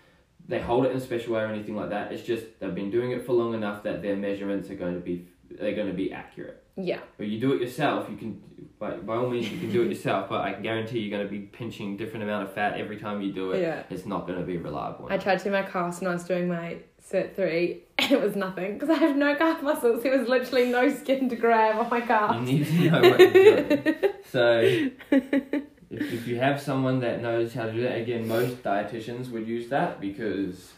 they 0.49 0.61
hold 0.61 0.87
it 0.87 0.93
in 0.93 0.97
a 0.97 1.01
special 1.01 1.35
way 1.35 1.43
or 1.43 1.47
anything 1.49 1.77
like 1.77 1.91
that. 1.91 2.13
It's 2.13 2.23
just 2.23 2.59
they've 2.61 2.75
been 2.75 2.91
doing 2.91 3.11
it 3.11 3.27
for 3.27 3.33
long 3.33 3.53
enough 3.55 3.83
that 3.83 4.01
their 4.03 4.17
measurements 4.17 4.71
are 4.71 4.77
going 4.77 4.95
to 4.95 5.01
be 5.01 5.29
they're 5.51 5.75
going 5.75 5.87
to 5.89 5.93
be 5.95 6.13
accurate. 6.13 6.63
yeah. 6.77 6.99
But 7.19 7.27
you 7.29 7.39
do 7.39 7.53
it 7.53 7.61
yourself, 7.61 8.09
you 8.11 8.17
can 8.17 8.43
by, 8.79 8.91
by 8.97 9.15
all 9.17 9.31
means 9.31 9.51
you 9.51 9.59
can 9.59 9.71
do 9.73 9.83
it 9.83 9.89
yourself. 9.89 10.29
But 10.29 10.41
I 10.43 10.53
can 10.55 10.63
guarantee 10.63 10.99
you're 11.01 11.17
going 11.17 11.27
to 11.27 11.31
be 11.31 11.41
pinching 11.47 11.97
different 11.97 12.25
amount 12.25 12.45
of 12.49 12.53
fat 12.53 12.79
every 12.79 12.97
time 12.97 13.21
you 13.23 13.33
do 13.33 13.53
it. 13.53 13.61
Yeah. 13.63 13.83
It's 13.91 14.07
not 14.07 14.27
going 14.27 14.39
to 14.39 14.45
be 14.45 14.57
reliable. 14.57 15.07
I 15.11 15.19
tried 15.19 15.39
to 15.39 15.45
do 15.45 15.51
my 15.51 15.63
cast 15.63 16.01
when 16.03 16.11
I 16.11 16.15
was 16.15 16.25
doing 16.25 16.49
my 16.49 16.79
cert 17.11 17.35
three, 17.35 17.85
and 17.99 18.13
it 18.13 18.21
was 18.21 18.37
nothing 18.37 18.75
because 18.75 18.91
I 18.91 18.95
have 18.95 19.17
no 19.17 19.35
calf 19.37 19.63
muscles. 19.63 20.03
There 20.03 20.17
was 20.17 20.29
literally 20.29 20.71
no 20.71 20.93
skin 20.95 21.29
to 21.29 21.37
grab 21.37 21.79
on 21.79 21.89
my 21.91 22.01
calf. 22.01 22.37
You 22.37 22.59
need 22.59 22.67
to 22.67 22.91
know 22.91 23.01
what 23.11 23.21
you're 23.21 23.33
doing. 23.33 23.95
So, 24.29 24.59
if, 24.61 25.63
if 25.91 26.27
you 26.27 26.37
have 26.37 26.61
someone 26.61 26.99
that 27.01 27.23
knows 27.23 27.55
how 27.55 27.67
to 27.67 27.73
do 27.73 27.83
that, 27.83 27.97
again, 27.97 28.27
most 28.27 28.61
dietitians 28.63 29.31
would 29.31 29.47
use 29.47 29.69
that 29.69 30.01
because 30.01 30.73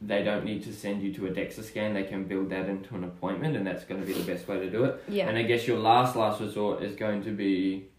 they 0.00 0.22
don't 0.22 0.44
need 0.44 0.64
to 0.64 0.72
send 0.72 1.02
you 1.02 1.12
to 1.14 1.26
a 1.26 1.30
DEXA 1.30 1.62
scan. 1.64 1.92
They 1.92 2.04
can 2.04 2.24
build 2.24 2.48
that 2.48 2.68
into 2.68 2.94
an 2.94 3.04
appointment, 3.04 3.56
and 3.56 3.66
that's 3.66 3.84
going 3.84 4.00
to 4.00 4.06
be 4.06 4.14
the 4.14 4.24
best 4.24 4.48
way 4.48 4.58
to 4.58 4.70
do 4.70 4.84
it. 4.84 5.04
Yeah. 5.06 5.28
And 5.28 5.36
I 5.36 5.42
guess 5.42 5.66
your 5.66 5.78
last 5.78 6.16
last 6.16 6.40
resort 6.40 6.82
is 6.82 6.96
going 6.96 7.22
to 7.24 7.30
be, 7.30 7.90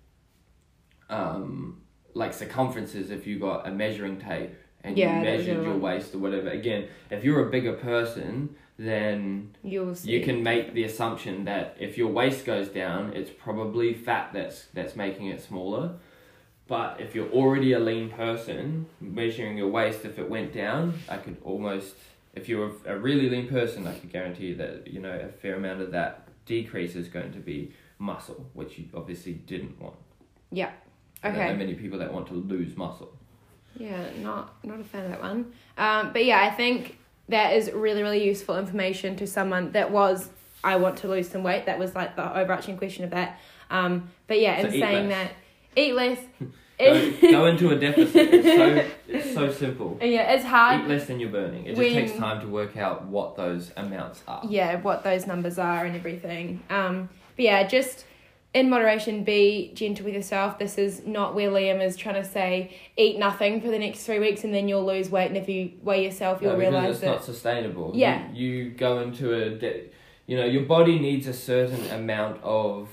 um, 1.10 1.82
like 2.16 2.34
circumferences. 2.34 3.12
If 3.12 3.28
you 3.28 3.38
got 3.38 3.68
a 3.68 3.72
measuring 3.72 4.20
tape 4.20 4.56
and 4.84 4.98
Yeah, 4.98 5.18
you 5.18 5.24
measured 5.24 5.64
your 5.66 5.78
waist 5.78 6.14
or 6.14 6.20
whatever. 6.20 6.50
Again, 6.50 6.88
if 7.10 7.24
you're 7.24 7.48
a 7.48 7.50
bigger 7.50 7.74
person, 7.74 8.56
then 8.78 9.56
You'll 9.64 9.96
see. 9.96 10.12
you 10.12 10.24
can 10.24 10.44
make 10.44 10.74
the 10.74 10.84
assumption 10.84 11.46
that 11.46 11.78
if 11.80 11.98
your 11.98 12.10
waist 12.12 12.46
goes 12.46 12.68
down, 12.70 13.14
it's 13.14 13.30
probably 13.30 13.94
fat 13.94 14.32
that's 14.34 14.66
that's 14.74 14.96
making 14.96 15.28
it 15.28 15.42
smaller. 15.42 15.96
But 16.68 17.00
if 17.00 17.14
you're 17.14 17.30
already 17.30 17.74
a 17.74 17.80
lean 17.80 18.10
person, 18.10 18.88
measuring 19.02 19.58
your 19.58 19.68
waist, 19.68 20.06
if 20.06 20.18
it 20.18 20.30
went 20.30 20.54
down, 20.54 20.98
I 21.10 21.18
could 21.18 21.38
almost, 21.44 21.96
if 22.34 22.48
you're 22.48 22.72
a 22.86 22.98
really 22.98 23.30
lean 23.30 23.48
person, 23.50 23.86
I 23.86 23.94
could 24.00 24.12
guarantee 24.12 24.48
you 24.48 24.56
that 24.56 24.88
you 24.88 25.00
know 25.00 25.14
a 25.14 25.30
fair 25.30 25.56
amount 25.56 25.82
of 25.82 25.92
that 25.92 26.28
decrease 26.46 26.96
is 26.96 27.08
going 27.08 27.32
to 27.34 27.40
be 27.40 27.74
muscle, 28.00 28.50
which 28.54 28.78
you 28.78 28.86
obviously 28.96 29.34
didn't 29.34 29.80
want. 29.80 29.96
Yeah. 30.52 30.72
Okay. 31.24 31.54
many 31.56 31.74
people 31.74 32.00
that 32.00 32.12
want 32.14 32.28
to 32.28 32.34
lose 32.34 32.76
muscle. 32.76 33.18
Yeah, 33.78 34.04
not 34.22 34.54
not 34.64 34.80
a 34.80 34.84
fan 34.84 35.06
of 35.06 35.12
that 35.12 35.22
one. 35.22 35.52
Um, 35.78 36.14
but 36.14 36.26
yeah, 36.26 36.42
I 36.42 36.52
think 36.52 36.98
that 37.30 37.54
is 37.56 37.72
really 37.72 38.02
really 38.04 38.24
useful 38.26 38.58
information 38.58 39.16
to 39.18 39.28
someone 39.28 39.72
that 39.72 39.92
was 39.92 40.30
I 40.64 40.76
want 40.78 40.98
to 41.00 41.08
lose 41.08 41.30
some 41.30 41.44
weight. 41.44 41.66
That 41.66 41.80
was 41.80 41.96
like 41.96 42.16
the 42.16 42.38
overarching 42.38 42.78
question 42.78 43.04
of 43.04 43.12
that. 43.12 43.40
Um, 43.70 44.10
but 44.28 44.40
yeah, 44.40 44.62
So 44.62 44.68
in 44.68 44.72
saying 44.80 45.10
less. 45.10 45.30
that, 45.76 45.82
eat 45.82 45.94
less. 45.96 46.20
Go, 46.80 47.12
go 47.22 47.46
into 47.46 47.70
a 47.70 47.76
deficit. 47.78 48.34
It's 48.34 48.48
so 48.58 48.90
it's 49.08 49.34
so 49.34 49.52
simple. 49.52 49.98
yeah, 50.02 50.34
it's 50.34 50.44
hard. 50.44 50.82
Eat 50.82 50.88
less 50.88 51.06
than 51.06 51.20
you're 51.20 51.30
burning. 51.30 51.66
It 51.66 51.76
just 51.76 51.94
takes 51.94 52.14
time 52.14 52.42
to 52.42 52.48
work 52.48 52.76
out 52.76 53.06
what 53.06 53.38
those 53.38 53.72
amounts 53.78 54.22
are. 54.28 54.42
Yeah, 54.50 54.82
what 54.82 55.04
those 55.04 55.26
numbers 55.28 55.58
are 55.60 55.86
and 55.86 55.96
everything. 55.96 56.62
Um, 56.72 57.10
but 57.38 57.46
yeah, 57.46 57.68
just 57.68 58.06
in 58.54 58.70
moderation, 58.70 59.24
be 59.24 59.72
gentle 59.74 60.06
with 60.06 60.14
yourself. 60.14 60.60
This 60.60 60.78
is 60.78 61.06
not 61.06 61.34
where 61.34 61.50
Liam 61.50 61.84
is 61.84 61.96
trying 61.98 62.22
to 62.22 62.24
say 62.24 62.76
eat 62.98 63.18
nothing 63.18 63.62
for 63.62 63.70
the 63.70 63.80
next 63.80 64.06
three 64.06 64.20
weeks 64.20 64.44
and 64.44 64.54
then 64.54 64.68
you'll 64.68 64.86
lose 64.86 65.10
weight. 65.10 65.28
And 65.28 65.38
if 65.38 65.50
you 65.50 65.72
weigh 65.82 66.04
yourself, 66.06 66.42
you'll 66.42 66.54
No, 66.54 66.60
realize 66.60 66.92
it's 66.92 67.00
that. 67.00 67.08
not 67.08 67.24
sustainable. 67.24 67.92
Yeah. 67.96 68.32
You, 68.32 68.48
you 68.50 68.70
go 68.72 69.00
into 69.02 69.34
a, 69.34 69.50
de- 69.52 69.90
you 70.28 70.38
know, 70.38 70.46
your 70.46 70.64
body 70.64 71.00
needs 71.00 71.26
a 71.28 71.34
certain 71.34 71.90
amount 71.92 72.42
of 72.44 72.90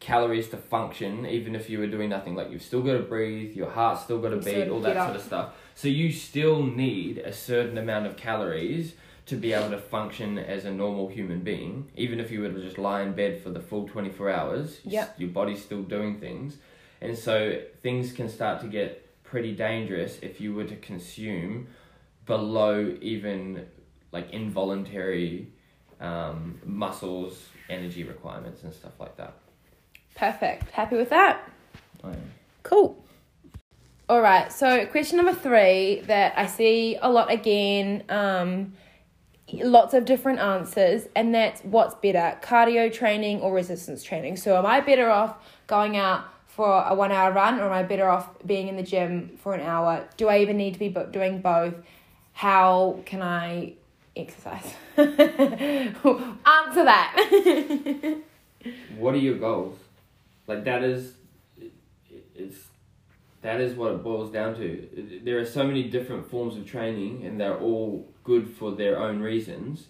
calories 0.00 0.48
to 0.50 0.56
function, 0.56 1.26
even 1.26 1.54
if 1.54 1.68
you 1.70 1.78
were 1.78 1.86
doing 1.86 2.08
nothing. 2.10 2.34
Like 2.34 2.50
you've 2.50 2.62
still 2.62 2.82
got 2.82 2.94
to 2.94 3.00
breathe, 3.00 3.54
your 3.54 3.70
heart's 3.70 4.02
still 4.04 4.18
got 4.20 4.30
to 4.30 4.36
beat, 4.38 4.68
all 4.68 4.80
that 4.80 4.96
up. 4.96 5.08
sort 5.08 5.16
of 5.16 5.22
stuff. 5.22 5.54
So 5.74 5.88
you 5.88 6.12
still 6.12 6.62
need 6.62 7.18
a 7.18 7.32
certain 7.32 7.76
amount 7.78 8.06
of 8.06 8.16
calories 8.16 8.94
to 9.26 9.36
be 9.36 9.52
able 9.52 9.70
to 9.70 9.78
function 9.78 10.38
as 10.38 10.64
a 10.64 10.70
normal 10.70 11.08
human 11.08 11.40
being, 11.40 11.90
even 11.96 12.20
if 12.20 12.30
you 12.30 12.40
were 12.40 12.50
to 12.50 12.60
just 12.60 12.78
lie 12.78 13.02
in 13.02 13.12
bed 13.12 13.42
for 13.42 13.50
the 13.50 13.60
full 13.60 13.88
twenty 13.88 14.10
four 14.10 14.30
hours. 14.30 14.80
Yep. 14.84 15.14
Your 15.18 15.30
body's 15.30 15.62
still 15.62 15.82
doing 15.82 16.20
things, 16.20 16.56
and 17.00 17.16
so 17.16 17.60
things 17.82 18.12
can 18.12 18.28
start 18.28 18.60
to 18.60 18.68
get 18.68 19.00
pretty 19.24 19.54
dangerous 19.54 20.18
if 20.22 20.40
you 20.40 20.54
were 20.54 20.64
to 20.64 20.76
consume 20.76 21.66
below 22.26 22.96
even 23.00 23.66
like 24.12 24.30
involuntary 24.30 25.48
um, 26.00 26.60
muscles 26.64 27.48
energy 27.68 28.04
requirements 28.04 28.62
and 28.62 28.72
stuff 28.72 28.92
like 29.00 29.16
that. 29.16 29.34
Perfect. 30.14 30.70
Happy 30.70 30.96
with 30.96 31.10
that? 31.10 31.48
I 32.02 32.10
am. 32.10 32.30
Cool. 32.62 33.02
All 34.08 34.20
right. 34.20 34.52
So, 34.52 34.86
question 34.86 35.16
number 35.16 35.34
three 35.34 36.02
that 36.06 36.34
I 36.36 36.46
see 36.46 36.96
a 37.00 37.10
lot 37.10 37.32
again, 37.32 38.04
um, 38.08 38.74
lots 39.62 39.94
of 39.94 40.04
different 40.04 40.38
answers, 40.38 41.08
and 41.14 41.34
that's 41.34 41.60
what's 41.62 41.94
better, 41.94 42.38
cardio 42.42 42.92
training 42.92 43.40
or 43.40 43.52
resistance 43.52 44.02
training? 44.02 44.36
So, 44.36 44.56
am 44.56 44.66
I 44.66 44.80
better 44.80 45.10
off 45.10 45.36
going 45.66 45.96
out 45.96 46.24
for 46.46 46.84
a 46.86 46.94
one 46.94 47.10
hour 47.10 47.32
run 47.32 47.58
or 47.58 47.66
am 47.66 47.72
I 47.72 47.82
better 47.82 48.08
off 48.08 48.28
being 48.46 48.68
in 48.68 48.76
the 48.76 48.82
gym 48.82 49.36
for 49.42 49.54
an 49.54 49.60
hour? 49.60 50.06
Do 50.16 50.28
I 50.28 50.38
even 50.38 50.56
need 50.56 50.74
to 50.74 50.78
be 50.78 50.88
doing 50.88 51.40
both? 51.40 51.74
How 52.32 53.00
can 53.04 53.22
I 53.22 53.74
exercise? 54.16 54.74
Answer 54.96 56.84
that. 56.84 58.20
What 58.96 59.12
are 59.14 59.18
your 59.18 59.36
goals? 59.36 59.78
Like 60.46 60.64
that 60.64 60.82
is, 60.82 61.12
it's 62.34 62.56
that 63.44 63.60
is 63.60 63.74
what 63.76 63.92
it 63.92 64.02
boils 64.02 64.30
down 64.32 64.56
to. 64.56 65.20
There 65.22 65.38
are 65.38 65.44
so 65.44 65.64
many 65.64 65.82
different 65.84 66.30
forms 66.30 66.56
of 66.56 66.64
training, 66.66 67.24
and 67.26 67.38
they're 67.38 67.58
all 67.58 68.10
good 68.24 68.48
for 68.48 68.72
their 68.72 68.98
own 68.98 69.20
reasons. 69.20 69.88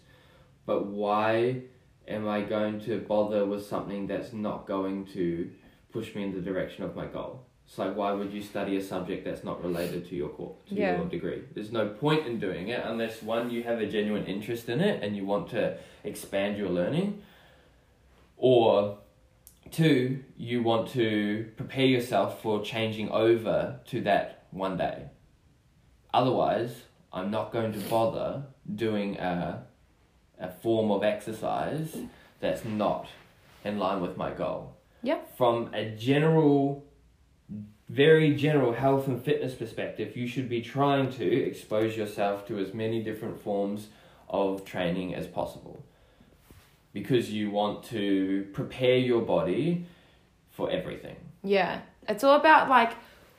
But 0.67 0.87
why 0.87 1.63
am 2.09 2.27
I 2.29 2.41
going 2.43 2.81
to 2.81 2.99
bother 2.99 3.47
with 3.47 3.65
something 3.65 4.09
that's 4.09 4.33
not 4.33 4.67
going 4.67 5.07
to 5.15 5.51
push 5.93 6.17
me 6.17 6.25
in 6.25 6.33
the 6.35 6.41
direction 6.41 6.83
of 6.83 6.97
my 6.97 7.07
goal? 7.07 7.47
It's 7.67 7.79
like 7.79 7.95
why 7.97 8.11
would 8.13 8.33
you 8.33 8.43
study 8.43 8.77
a 8.77 8.83
subject 8.83 9.25
that's 9.25 9.45
not 9.45 9.63
related 9.65 10.07
to 10.09 10.17
your 10.17 10.31
course, 10.31 10.59
to 10.69 10.75
Yeah. 10.75 10.97
your 10.99 11.07
degree? 11.09 11.43
There's 11.55 11.71
no 11.73 11.89
point 11.91 12.27
in 12.27 12.41
doing 12.41 12.69
it 12.69 12.81
unless 12.85 13.23
one 13.23 13.51
you 13.51 13.63
have 13.63 13.79
a 13.81 13.87
genuine 13.87 14.27
interest 14.27 14.69
in 14.69 14.81
it 14.81 15.01
and 15.03 15.17
you 15.17 15.25
want 15.25 15.49
to 15.51 15.79
expand 16.03 16.59
your 16.59 16.69
learning, 16.71 17.23
or 18.37 18.99
two 19.75 20.25
you 20.37 20.63
want 20.63 20.89
to 20.91 21.51
prepare 21.57 21.87
yourself 21.87 22.41
for 22.41 22.63
changing 22.63 23.11
over 23.11 23.81
to 23.87 24.01
that 24.03 24.47
one 24.51 24.77
day. 24.77 25.07
Otherwise, 26.13 26.73
I'm 27.13 27.31
not 27.31 27.53
going 27.53 27.73
to 27.73 27.79
bother 27.91 28.45
doing 28.75 29.17
a 29.19 29.65
a 30.39 30.51
form 30.51 30.91
of 30.91 31.03
exercise 31.03 31.97
that's 32.41 32.65
not 32.65 33.09
in 33.65 33.79
line 33.79 34.01
with 34.01 34.17
my 34.17 34.31
goal. 34.31 34.77
Yep. 35.03 35.37
From 35.37 35.73
a 35.75 35.91
general, 35.91 36.85
very 37.89 38.35
general 38.35 38.73
health 38.73 39.07
and 39.07 39.23
fitness 39.23 39.55
perspective, 39.55 40.17
you 40.17 40.27
should 40.27 40.49
be 40.49 40.61
trying 40.61 41.11
to 41.13 41.25
expose 41.25 41.97
yourself 41.97 42.47
to 42.49 42.59
as 42.59 42.75
many 42.75 43.03
different 43.03 43.41
forms 43.41 43.89
of 44.29 44.65
training 44.65 45.15
as 45.15 45.27
possible. 45.27 45.85
Because 46.95 47.31
you 47.31 47.51
want 47.51 47.85
to 47.91 48.47
prepare 48.55 48.97
your 48.97 49.21
body 49.21 49.85
for 50.51 50.71
everything. 50.71 51.17
Yeah. 51.43 51.81
It's 52.09 52.25
all 52.25 52.41
about 52.41 52.71
like 52.71 52.95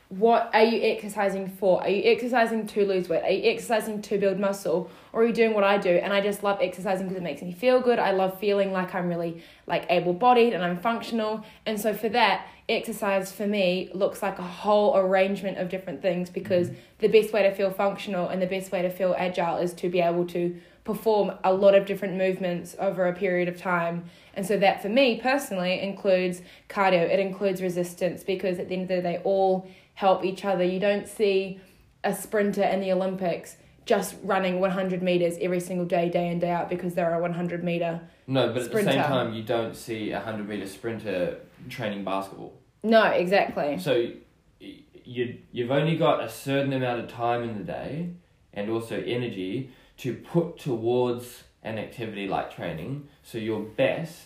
what 0.09 0.51
are 0.53 0.63
you 0.63 0.81
exercising 0.83 1.49
for? 1.49 1.81
Are 1.81 1.89
you 1.89 2.03
exercising 2.05 2.67
to 2.67 2.85
lose 2.85 3.09
weight? 3.09 3.23
Are 3.23 3.31
you 3.31 3.49
exercising 3.51 4.03
to 4.03 4.19
build 4.19 4.39
muscle? 4.39 4.89
Or 5.11 5.23
are 5.23 5.25
you 5.25 5.33
doing 5.33 5.53
what 5.55 5.63
I 5.63 5.79
do? 5.79 5.89
And 5.89 6.13
I 6.13 6.21
just 6.21 6.43
love 6.43 6.59
exercising 6.61 7.07
because 7.07 7.17
it 7.17 7.23
makes 7.23 7.41
me 7.41 7.51
feel 7.51 7.81
good. 7.81 7.97
I 7.97 8.11
love 8.11 8.39
feeling 8.39 8.71
like 8.71 8.93
I'm 8.93 9.09
really 9.09 9.41
like 9.65 9.87
able 9.89 10.13
bodied 10.13 10.53
and 10.53 10.63
I'm 10.63 10.77
functional. 10.77 11.43
And 11.65 11.79
so 11.79 11.93
for 11.93 12.09
that, 12.09 12.47
exercise 12.69 13.31
for 13.31 13.47
me 13.47 13.89
looks 13.93 14.21
like 14.21 14.37
a 14.37 14.43
whole 14.43 14.95
arrangement 14.95 15.57
of 15.57 15.69
different 15.69 16.01
things 16.01 16.29
because 16.29 16.69
mm-hmm. 16.69 16.79
the 16.99 17.07
best 17.07 17.33
way 17.33 17.43
to 17.43 17.53
feel 17.53 17.71
functional 17.71 18.29
and 18.29 18.41
the 18.41 18.47
best 18.47 18.71
way 18.71 18.83
to 18.83 18.89
feel 18.89 19.15
agile 19.17 19.57
is 19.57 19.73
to 19.73 19.89
be 19.89 20.01
able 20.01 20.25
to 20.27 20.55
perform 20.85 21.33
a 21.43 21.51
lot 21.51 21.75
of 21.75 21.85
different 21.85 22.15
movements 22.15 22.75
over 22.79 23.07
a 23.07 23.13
period 23.13 23.49
of 23.49 23.59
time. 23.59 24.05
And 24.35 24.45
so 24.45 24.57
that 24.57 24.81
for 24.81 24.87
me 24.87 25.19
personally 25.19 25.81
includes 25.81 26.41
cardio, 26.69 27.01
it 27.01 27.19
includes 27.19 27.61
resistance 27.61 28.23
because 28.23 28.59
at 28.59 28.69
the 28.69 28.75
end 28.75 28.83
of 28.83 28.87
the 28.89 28.95
day, 28.95 29.01
they 29.01 29.17
all 29.23 29.67
help 29.95 30.23
each 30.23 30.45
other. 30.45 30.63
You 30.63 30.79
don't 30.79 31.07
see 31.07 31.59
a 32.03 32.15
sprinter 32.15 32.63
in 32.63 32.79
the 32.79 32.91
Olympics 32.91 33.57
just 33.85 34.15
running 34.23 34.59
100 34.59 35.01
meters 35.01 35.37
every 35.41 35.59
single 35.59 35.85
day, 35.85 36.09
day 36.09 36.29
in, 36.29 36.39
day 36.39 36.49
out, 36.49 36.69
because 36.69 36.95
they're 36.95 37.13
a 37.13 37.19
100 37.19 37.63
meter. 37.63 38.01
No, 38.27 38.47
but 38.51 38.63
at 38.63 38.71
the 38.71 38.83
same 38.83 39.03
time, 39.03 39.33
you 39.33 39.43
don't 39.43 39.75
see 39.75 40.11
a 40.11 40.17
100 40.17 40.47
meter 40.47 40.67
sprinter 40.67 41.39
training 41.69 42.03
basketball. 42.03 42.53
No, 42.83 43.03
exactly. 43.05 43.77
So 43.79 44.11
you 44.59 45.37
you've 45.51 45.71
only 45.71 45.97
got 45.97 46.23
a 46.23 46.29
certain 46.29 46.73
amount 46.73 46.99
of 47.01 47.09
time 47.09 47.43
in 47.43 47.57
the 47.57 47.63
day 47.63 48.09
and 48.53 48.69
also 48.69 49.01
energy 49.01 49.71
to 49.97 50.13
put 50.13 50.57
towards 50.57 51.43
an 51.63 51.77
activity 51.77 52.27
like 52.27 52.55
training. 52.55 53.07
So 53.23 53.37
you're 53.37 53.61
best 53.61 54.25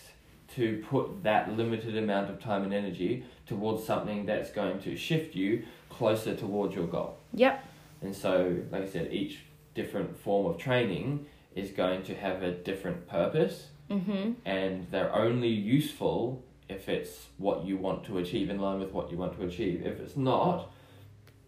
to 0.56 0.84
put 0.88 1.22
that 1.22 1.56
limited 1.56 1.96
amount 1.96 2.28
of 2.28 2.40
time 2.40 2.64
and 2.64 2.74
energy 2.74 3.24
towards 3.46 3.84
something 3.84 4.26
that's 4.26 4.50
going 4.50 4.80
to 4.80 4.96
shift 4.96 5.34
you 5.34 5.64
closer 5.88 6.34
towards 6.34 6.74
your 6.74 6.86
goal. 6.86 7.18
Yep. 7.34 7.64
And 8.02 8.14
so, 8.14 8.56
like 8.70 8.82
I 8.82 8.88
said, 8.88 9.12
each 9.12 9.40
different 9.74 10.18
form 10.18 10.46
of 10.46 10.58
training 10.58 11.26
is 11.54 11.70
going 11.70 12.02
to 12.04 12.14
have 12.14 12.42
a 12.42 12.52
different 12.52 13.08
purpose 13.08 13.68
Mm-hmm. 13.90 14.34
and 14.44 14.86
they're 14.92 15.12
only 15.12 15.48
useful 15.48 16.44
if 16.68 16.88
it's 16.88 17.26
what 17.38 17.64
you 17.64 17.76
want 17.76 18.04
to 18.04 18.18
achieve 18.18 18.48
in 18.48 18.60
line 18.60 18.78
with 18.78 18.92
what 18.92 19.10
you 19.10 19.16
want 19.18 19.36
to 19.36 19.44
achieve. 19.44 19.84
If 19.84 19.98
it's 19.98 20.16
not, 20.16 20.70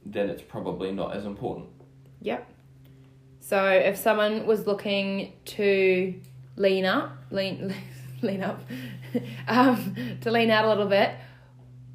then 0.04 0.28
it's 0.28 0.42
probably 0.42 0.90
not 0.90 1.14
as 1.16 1.24
important. 1.24 1.68
Yep. 2.20 2.44
So 3.42 3.66
if 3.66 3.96
someone 3.96 4.46
was 4.46 4.68
looking 4.68 5.32
to 5.46 6.14
lean 6.54 6.84
up, 6.84 7.18
lean 7.32 7.74
lean 8.22 8.40
up, 8.40 8.62
um, 9.48 9.96
to 10.20 10.30
lean 10.30 10.48
out 10.48 10.64
a 10.64 10.68
little 10.68 10.86
bit, 10.86 11.10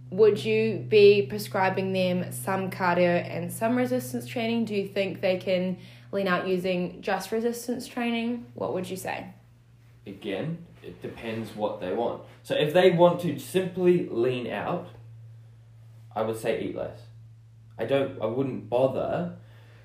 would 0.10 0.44
you 0.44 0.86
be 0.90 1.22
prescribing 1.22 1.94
them 1.94 2.34
some 2.34 2.70
cardio 2.70 3.26
and 3.26 3.52
some 3.52 3.78
resistance 3.78 4.28
training? 4.28 4.66
Do 4.66 4.76
you 4.76 4.90
think 4.90 5.22
they 5.22 5.38
can 5.38 5.78
lean 6.12 6.28
out 6.28 6.50
using 6.50 7.02
just 7.02 7.32
resistance 7.32 7.88
training? 7.88 8.46
What 8.54 8.74
would 8.74 8.90
you 8.90 8.98
say? 8.98 9.28
Again, 10.06 10.66
it 10.84 11.02
depends 11.02 11.56
what 11.56 11.80
they 11.80 11.94
want. 11.94 12.24
So 12.44 12.56
if 12.56 12.74
they 12.74 12.92
want 12.92 13.22
to 13.22 13.40
simply 13.40 14.10
lean 14.10 14.48
out, 14.48 14.90
I 16.14 16.24
would 16.24 16.38
say 16.38 16.62
eat 16.62 16.76
less. 16.76 17.00
I 17.80 17.86
don't. 17.86 18.22
I 18.22 18.26
wouldn't 18.26 18.70
bother. 18.70 19.38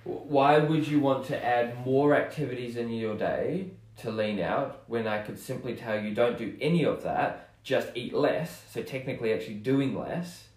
Why 0.04 0.58
would 0.58 0.86
you 0.88 1.00
want 1.00 1.26
to 1.26 1.44
add 1.44 1.84
more 1.86 2.14
activities 2.14 2.76
in 2.76 2.88
your 2.90 3.16
day 3.16 3.70
to 3.98 4.10
lean 4.10 4.40
out 4.40 4.82
when 4.86 5.06
I 5.06 5.22
could 5.22 5.38
simply 5.38 5.74
tell 5.76 6.00
you 6.00 6.14
don't 6.14 6.38
do 6.38 6.56
any 6.60 6.84
of 6.84 7.02
that, 7.04 7.50
just 7.62 7.88
eat 7.94 8.12
less, 8.12 8.62
so 8.70 8.82
technically 8.82 9.32
actually 9.32 9.54
doing 9.56 9.96
less, 9.96 10.48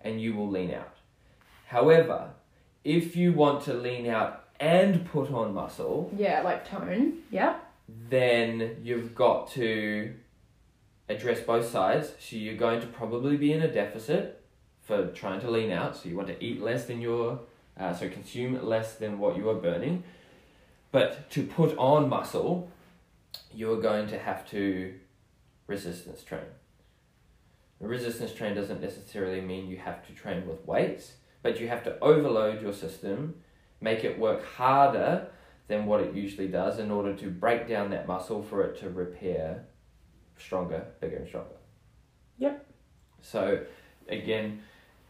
and 0.00 0.20
you 0.20 0.34
will 0.34 0.48
lean 0.48 0.72
out. 0.72 0.94
However, 1.66 2.30
if 2.84 3.16
you 3.16 3.32
want 3.32 3.64
to 3.64 3.74
lean 3.74 4.06
out 4.06 4.44
and 4.60 5.04
put 5.06 5.32
on 5.32 5.54
muscle, 5.54 6.12
Yeah, 6.16 6.42
like 6.42 6.68
tone. 6.68 7.14
Yeah. 7.30 7.56
then 7.88 8.76
you've 8.82 9.14
got 9.14 9.50
to 9.52 10.14
address 11.08 11.40
both 11.40 11.68
sides. 11.68 12.12
So 12.20 12.36
you're 12.36 12.54
going 12.56 12.80
to 12.80 12.86
probably 12.86 13.36
be 13.36 13.52
in 13.52 13.62
a 13.62 13.72
deficit 13.72 14.44
for 14.82 15.08
trying 15.08 15.40
to 15.40 15.50
lean 15.50 15.70
out. 15.72 15.96
So 15.96 16.08
you 16.08 16.16
want 16.16 16.28
to 16.28 16.44
eat 16.44 16.62
less 16.62 16.84
than 16.84 17.00
your, 17.00 17.40
uh, 17.78 17.92
so 17.92 18.08
consume 18.08 18.64
less 18.64 18.94
than 18.94 19.18
what 19.18 19.36
you 19.36 19.48
are 19.48 19.54
burning. 19.54 20.04
But 20.92 21.30
to 21.30 21.44
put 21.44 21.76
on 21.76 22.08
muscle, 22.08 22.70
you're 23.52 23.80
going 23.80 24.06
to 24.08 24.18
have 24.18 24.48
to 24.50 24.94
resistance 25.66 26.22
train. 26.22 26.42
A 27.80 27.86
resistance 27.86 28.32
train 28.32 28.54
doesn't 28.54 28.80
necessarily 28.80 29.40
mean 29.40 29.68
you 29.68 29.76
have 29.76 30.06
to 30.06 30.12
train 30.12 30.46
with 30.46 30.64
weights, 30.66 31.14
but 31.42 31.60
you 31.60 31.68
have 31.68 31.82
to 31.84 31.98
overload 32.00 32.62
your 32.62 32.72
system, 32.72 33.34
make 33.80 34.04
it 34.04 34.18
work 34.18 34.44
harder 34.44 35.26
than 35.66 35.86
what 35.86 36.00
it 36.00 36.14
usually 36.14 36.48
does 36.48 36.78
in 36.78 36.90
order 36.90 37.14
to 37.14 37.30
break 37.30 37.68
down 37.68 37.90
that 37.90 38.06
muscle 38.06 38.42
for 38.42 38.62
it 38.62 38.78
to 38.80 38.90
repair 38.90 39.64
stronger, 40.38 40.86
bigger, 41.00 41.16
and 41.16 41.28
stronger. 41.28 41.56
Yep. 42.38 42.66
So, 43.22 43.64
again, 44.08 44.62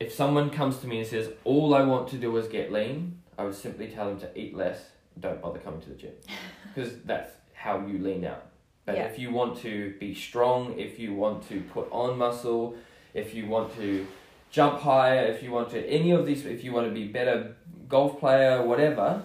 if 0.04 0.12
someone 0.12 0.50
comes 0.50 0.78
to 0.78 0.86
me 0.86 0.98
and 0.98 1.06
says, 1.06 1.30
All 1.44 1.74
I 1.74 1.82
want 1.82 2.08
to 2.08 2.16
do 2.16 2.36
is 2.36 2.46
get 2.48 2.70
lean, 2.70 3.18
I 3.38 3.44
would 3.44 3.54
simply 3.54 3.88
tell 3.88 4.06
them 4.08 4.20
to 4.20 4.38
eat 4.38 4.54
less, 4.54 4.78
don't 5.18 5.40
bother 5.40 5.58
coming 5.58 5.80
to 5.82 5.88
the 5.90 5.94
gym. 5.96 6.12
Because 6.74 6.92
that's 7.04 7.30
how 7.52 7.86
you 7.86 7.98
lean 7.98 8.24
out. 8.24 8.46
But 8.84 8.96
Yeah. 8.96 9.04
if 9.04 9.18
you 9.18 9.30
want 9.30 9.58
to 9.58 9.94
be 10.00 10.14
strong, 10.14 10.78
if 10.78 10.98
you 10.98 11.14
want 11.14 11.48
to 11.48 11.60
put 11.76 11.86
on 11.92 12.18
muscle, 12.18 12.74
if 13.14 13.32
you 13.34 13.46
want 13.46 13.74
to 13.76 14.06
jump 14.50 14.80
higher, 14.80 15.24
if 15.26 15.42
you 15.42 15.50
want 15.52 15.70
to 15.70 15.80
any 15.98 16.10
of 16.10 16.26
these, 16.26 16.44
if 16.44 16.64
you 16.64 16.72
want 16.72 16.86
to 16.88 16.94
be 17.02 17.06
better 17.06 17.56
golf 17.88 18.18
player, 18.18 18.62
whatever, 18.70 19.22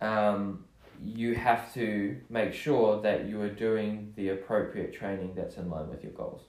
um, 0.00 0.64
you 1.02 1.34
have 1.34 1.72
to 1.74 2.16
make 2.28 2.52
sure 2.52 3.00
that 3.00 3.24
you 3.26 3.40
are 3.40 3.48
doing 3.48 4.12
the 4.16 4.30
appropriate 4.30 4.92
training 4.92 5.32
that's 5.34 5.56
in 5.56 5.70
line 5.70 5.88
with 5.88 6.02
your 6.02 6.12
goals. 6.12 6.42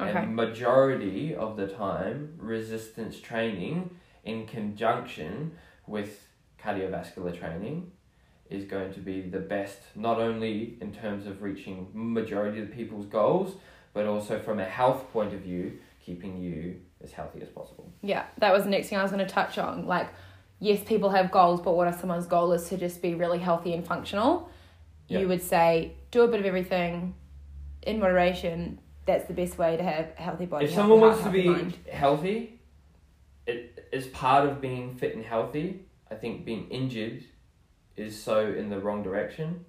Okay. 0.00 0.18
And 0.18 0.34
majority 0.34 1.34
of 1.34 1.56
the 1.56 1.66
time, 1.66 2.34
resistance 2.38 3.20
training 3.20 3.90
in 4.24 4.46
conjunction 4.46 5.52
with 5.86 6.26
cardiovascular 6.62 7.38
training 7.38 7.90
is 8.48 8.64
going 8.64 8.92
to 8.92 9.00
be 9.00 9.20
the 9.20 9.38
best, 9.38 9.78
not 9.94 10.18
only 10.18 10.76
in 10.80 10.92
terms 10.92 11.26
of 11.26 11.42
reaching 11.42 11.88
majority 11.92 12.60
of 12.60 12.72
people's 12.72 13.06
goals, 13.06 13.54
but 13.92 14.06
also 14.06 14.38
from 14.38 14.58
a 14.58 14.64
health 14.64 15.10
point 15.12 15.32
of 15.32 15.40
view, 15.40 15.78
keeping 16.04 16.36
you 16.38 16.80
as 17.02 17.12
healthy 17.12 17.40
as 17.40 17.48
possible. 17.48 17.92
Yeah, 18.02 18.24
that 18.38 18.52
was 18.52 18.64
the 18.64 18.70
next 18.70 18.88
thing 18.88 18.98
I 18.98 19.02
was 19.02 19.12
going 19.12 19.24
to 19.24 19.32
touch 19.32 19.58
on. 19.58 19.86
Like, 19.86 20.08
yes, 20.58 20.82
people 20.84 21.10
have 21.10 21.30
goals, 21.30 21.60
but 21.60 21.76
what 21.76 21.88
if 21.88 22.00
someone's 22.00 22.26
goal 22.26 22.52
is 22.52 22.68
to 22.68 22.76
just 22.76 23.00
be 23.02 23.14
really 23.14 23.38
healthy 23.38 23.72
and 23.72 23.86
functional? 23.86 24.50
Yeah. 25.08 25.20
You 25.20 25.28
would 25.28 25.42
say, 25.42 25.94
do 26.10 26.22
a 26.22 26.28
bit 26.28 26.40
of 26.40 26.46
everything 26.46 27.14
in 27.82 27.98
moderation. 28.00 28.80
That's 29.10 29.26
the 29.26 29.34
best 29.34 29.58
way 29.58 29.76
to 29.76 29.82
have 29.82 30.12
a 30.16 30.22
healthy 30.22 30.46
body. 30.46 30.66
if 30.66 30.72
someone 30.72 31.00
heart, 31.00 31.10
wants 31.10 31.24
to 31.24 31.30
be 31.30 31.48
mind. 31.48 31.76
healthy, 31.90 32.60
it 33.44 33.88
is 33.90 34.06
part 34.06 34.48
of 34.48 34.60
being 34.60 34.94
fit 34.94 35.16
and 35.16 35.24
healthy. 35.24 35.80
I 36.08 36.14
think 36.14 36.44
being 36.44 36.68
injured 36.68 37.24
is 37.96 38.20
so 38.20 38.46
in 38.52 38.70
the 38.70 38.78
wrong 38.78 39.02
direction. 39.02 39.64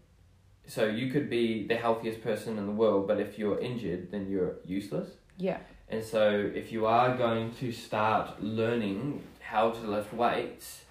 So 0.68 0.86
you 0.86 1.12
could 1.12 1.28
be 1.28 1.66
the 1.68 1.76
healthiest 1.76 2.22
person 2.22 2.60
in 2.60 2.68
the 2.68 2.72
world, 2.72 3.08
but 3.08 3.20
if 3.20 3.40
you're 3.40 3.60
injured, 3.60 4.12
then 4.12 4.30
you're 4.30 4.58
useless. 4.64 5.10
Yeah. 5.38 5.58
And 5.90 6.04
so, 6.04 6.52
if 6.56 6.72
you 6.72 6.86
are 6.86 7.18
going 7.18 7.54
to 7.56 7.72
start 7.72 8.42
learning 8.42 9.24
how 9.40 9.72
to 9.72 9.80
lift 9.80 10.14
weights, 10.14 10.86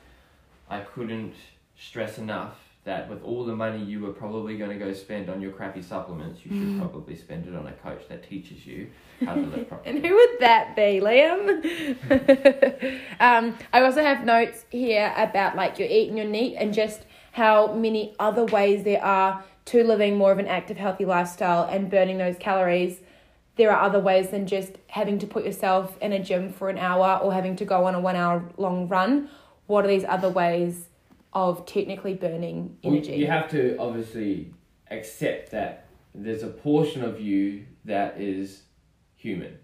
I 0.68 0.80
couldn't 0.80 1.34
stress 1.78 2.18
enough 2.18 2.59
that 2.85 3.11
with 3.11 3.22
all 3.22 3.45
the 3.45 3.55
money 3.55 3.85
you 3.85 4.01
were 4.01 4.12
probably 4.12 4.57
going 4.57 4.70
to 4.70 4.83
go 4.83 4.93
spend 4.93 5.28
on 5.28 5.43
your 5.43 5.53
crappy 5.53 5.83
supplements, 5.83 6.41
you 6.45 6.51
should 6.51 6.78
probably 6.78 7.14
spend 7.14 7.47
it 7.47 7.55
on 7.55 7.66
a 7.66 7.72
coach 7.72 8.09
that 8.09 8.26
teaches 8.26 8.66
you 8.66 8.89
how 9.24 9.35
to 9.35 9.41
lift 9.41 9.68
properly. 9.68 9.97
And 9.97 10.07
who 10.07 10.14
would 10.14 10.37
that 10.41 10.74
be, 10.74 11.01
Liam? 11.01 13.01
um, 13.20 13.59
I 13.72 13.83
also 13.83 14.03
have 14.03 14.24
notes 14.24 14.64
here 14.70 15.12
about 15.16 15.57
like 15.57 15.78
your 15.78 15.89
eating 15.89 16.16
your 16.16 16.26
NEAT 16.26 16.57
and 16.57 16.72
just 16.72 17.03
how 17.33 17.74
many 17.74 18.14
other 18.18 18.47
ways 18.47 18.85
there 18.85 19.05
are 19.05 19.45
to 19.66 19.85
living 19.85 20.16
more 20.16 20.33
of 20.33 20.39
an 20.39 20.47
active, 20.47 20.78
healthy 20.78 21.05
lifestyle 21.05 21.64
and 21.64 21.91
burning 21.91 22.16
those 22.16 22.37
calories. 22.39 23.01
There 23.57 23.70
are 23.70 23.83
other 23.83 24.01
ways 24.01 24.31
than 24.31 24.47
just 24.47 24.72
having 24.87 25.18
to 25.18 25.26
put 25.26 25.45
yourself 25.45 25.99
in 26.01 26.14
a 26.14 26.18
gym 26.18 26.51
for 26.51 26.70
an 26.70 26.78
hour 26.78 27.20
or 27.22 27.35
having 27.35 27.57
to 27.57 27.66
go 27.66 27.85
on 27.85 27.95
a 27.95 28.01
one 28.01 28.16
hour 28.16 28.43
long 28.57 28.89
run. 28.89 29.28
What 29.66 29.85
are 29.85 29.89
these 29.89 30.07
other 30.09 30.31
ways 30.31 30.87
of 31.33 31.64
technically 31.66 32.14
burning 32.14 32.76
Well, 32.83 32.95
energy? 32.95 33.14
you 33.14 33.26
have 33.26 33.51
to 33.51 33.76
obviously 33.78 34.53
accept 34.91 35.51
that 35.53 35.87
there's 36.14 36.43
a 36.43 36.49
portion 36.49 37.03
of 37.05 37.20
you 37.20 37.66
that 37.85 38.20
is 38.20 38.62
human. 39.16 39.59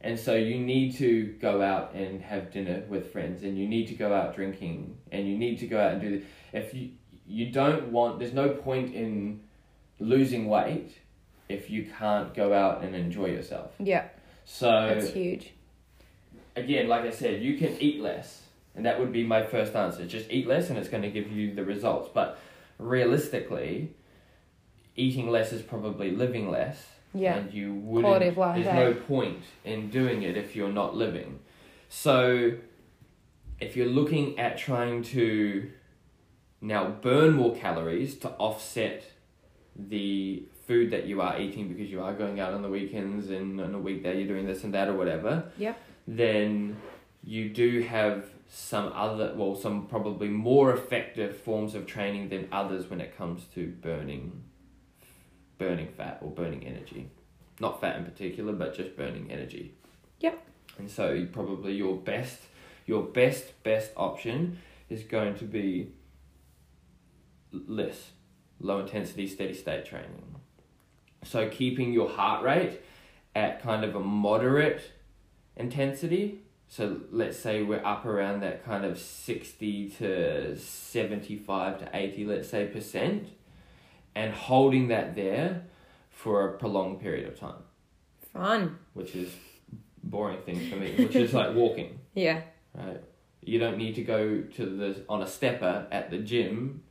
And 0.00 0.18
so 0.20 0.34
you 0.34 0.58
need 0.60 0.94
to 0.96 1.34
go 1.40 1.62
out 1.62 1.94
and 1.94 2.20
have 2.20 2.52
dinner 2.52 2.84
with 2.88 3.10
friends 3.10 3.42
and 3.42 3.58
you 3.58 3.66
need 3.66 3.86
to 3.88 3.94
go 3.94 4.12
out 4.12 4.34
drinking 4.36 4.98
and 5.10 5.26
you 5.26 5.36
need 5.38 5.58
to 5.60 5.66
go 5.66 5.80
out 5.80 5.92
and 5.92 6.00
do 6.00 6.10
th- 6.10 6.24
if 6.52 6.74
you 6.74 6.90
you 7.26 7.50
don't 7.50 7.88
want 7.90 8.18
there's 8.18 8.34
no 8.34 8.50
point 8.50 8.94
in 8.94 9.40
losing 9.98 10.46
weight 10.46 10.98
if 11.48 11.70
you 11.70 11.86
can't 11.98 12.34
go 12.34 12.52
out 12.52 12.84
and 12.84 12.94
enjoy 12.94 13.26
yourself. 13.26 13.72
yeah, 13.78 14.08
So 14.44 14.66
that's 14.70 15.10
huge. 15.10 15.54
again, 16.54 16.86
like 16.88 17.04
I 17.04 17.10
said, 17.10 17.42
you 17.42 17.56
can 17.56 17.76
eat 17.80 18.00
less. 18.00 18.42
And 18.76 18.84
that 18.86 18.98
would 18.98 19.12
be 19.12 19.24
my 19.24 19.44
first 19.44 19.74
answer. 19.76 20.06
Just 20.06 20.30
eat 20.30 20.46
less 20.46 20.68
and 20.68 20.78
it's 20.78 20.88
going 20.88 21.02
to 21.02 21.10
give 21.10 21.30
you 21.30 21.54
the 21.54 21.64
results. 21.64 22.10
But 22.12 22.38
realistically, 22.78 23.94
eating 24.96 25.30
less 25.30 25.52
is 25.52 25.62
probably 25.62 26.10
living 26.10 26.50
less. 26.50 26.86
Yeah. 27.12 27.36
And 27.36 27.54
you 27.54 27.74
wouldn't. 27.74 28.36
Life, 28.36 28.56
there's 28.56 28.66
eh? 28.66 28.74
no 28.74 28.94
point 28.94 29.44
in 29.64 29.90
doing 29.90 30.22
it 30.22 30.36
if 30.36 30.56
you're 30.56 30.72
not 30.72 30.96
living. 30.96 31.38
So, 31.88 32.54
if 33.60 33.76
you're 33.76 33.86
looking 33.86 34.36
at 34.38 34.58
trying 34.58 35.04
to 35.04 35.70
now 36.60 36.88
burn 36.88 37.34
more 37.34 37.54
calories 37.54 38.16
to 38.18 38.30
offset 38.30 39.04
the 39.76 40.44
food 40.66 40.90
that 40.90 41.06
you 41.06 41.20
are 41.20 41.38
eating 41.38 41.68
because 41.68 41.90
you 41.90 42.02
are 42.02 42.14
going 42.14 42.40
out 42.40 42.54
on 42.54 42.62
the 42.62 42.68
weekends 42.68 43.30
and 43.30 43.60
on 43.60 43.74
a 43.74 43.78
weekday 43.78 44.18
you're 44.18 44.28
doing 44.28 44.46
this 44.46 44.64
and 44.64 44.72
that 44.74 44.88
or 44.88 44.94
whatever, 44.94 45.44
Yep. 45.58 45.78
then 46.08 46.76
you 47.22 47.50
do 47.50 47.82
have 47.82 48.24
some 48.56 48.92
other, 48.94 49.34
well, 49.34 49.56
some 49.56 49.86
probably 49.86 50.28
more 50.28 50.72
effective 50.72 51.36
forms 51.36 51.74
of 51.74 51.86
training 51.86 52.28
than 52.28 52.46
others 52.52 52.88
when 52.88 53.00
it 53.00 53.16
comes 53.16 53.42
to 53.54 53.66
burning, 53.66 54.44
burning 55.58 55.88
fat 55.88 56.18
or 56.22 56.30
burning 56.30 56.64
energy. 56.64 57.10
Not 57.58 57.80
fat 57.80 57.96
in 57.96 58.04
particular, 58.04 58.52
but 58.52 58.76
just 58.76 58.96
burning 58.96 59.28
energy. 59.28 59.74
Yep. 60.20 60.46
And 60.78 60.88
so 60.88 61.26
probably 61.32 61.72
your 61.74 61.96
best, 61.96 62.42
your 62.86 63.02
best 63.02 63.60
best 63.64 63.90
option 63.96 64.58
is 64.88 65.02
going 65.02 65.34
to 65.36 65.44
be 65.44 65.92
LISS 67.50 68.10
low 68.60 68.78
intensity 68.78 69.26
steady 69.26 69.54
state 69.54 69.84
training. 69.84 70.36
So 71.24 71.48
keeping 71.48 71.92
your 71.92 72.08
heart 72.08 72.44
rate 72.44 72.80
at 73.34 73.60
kind 73.60 73.84
of 73.84 73.96
a 73.96 74.00
moderate 74.00 74.92
intensity. 75.56 76.43
So 76.68 77.00
let's 77.12 77.38
say 77.38 77.62
we're 77.62 77.84
up 77.84 78.04
around 78.04 78.40
that 78.40 78.64
kind 78.64 78.84
of 78.84 78.98
60 78.98 79.90
to 79.98 80.56
75 80.58 81.78
to 81.78 81.88
80, 81.94 82.24
let's 82.24 82.48
say, 82.48 82.66
percent, 82.66 83.28
and 84.14 84.32
holding 84.32 84.88
that 84.88 85.14
there 85.14 85.62
for 86.10 86.48
a 86.48 86.58
prolonged 86.58 87.00
period 87.00 87.28
of 87.28 87.38
time, 87.38 87.62
Fun. 88.32 88.78
which 88.94 89.14
is 89.14 89.30
boring 90.02 90.40
thing 90.42 90.68
for 90.68 90.76
me, 90.76 90.92
which 90.96 91.14
is 91.16 91.32
like 91.32 91.54
walking, 91.54 91.98
Yeah. 92.14 92.42
right? 92.74 93.00
You 93.42 93.58
don't 93.58 93.76
need 93.76 93.94
to 93.96 94.02
go 94.02 94.40
to 94.42 94.64
the 94.66 95.04
on 95.08 95.22
a 95.22 95.26
stepper 95.26 95.86
at 95.92 96.10
the 96.10 96.18
gym 96.18 96.82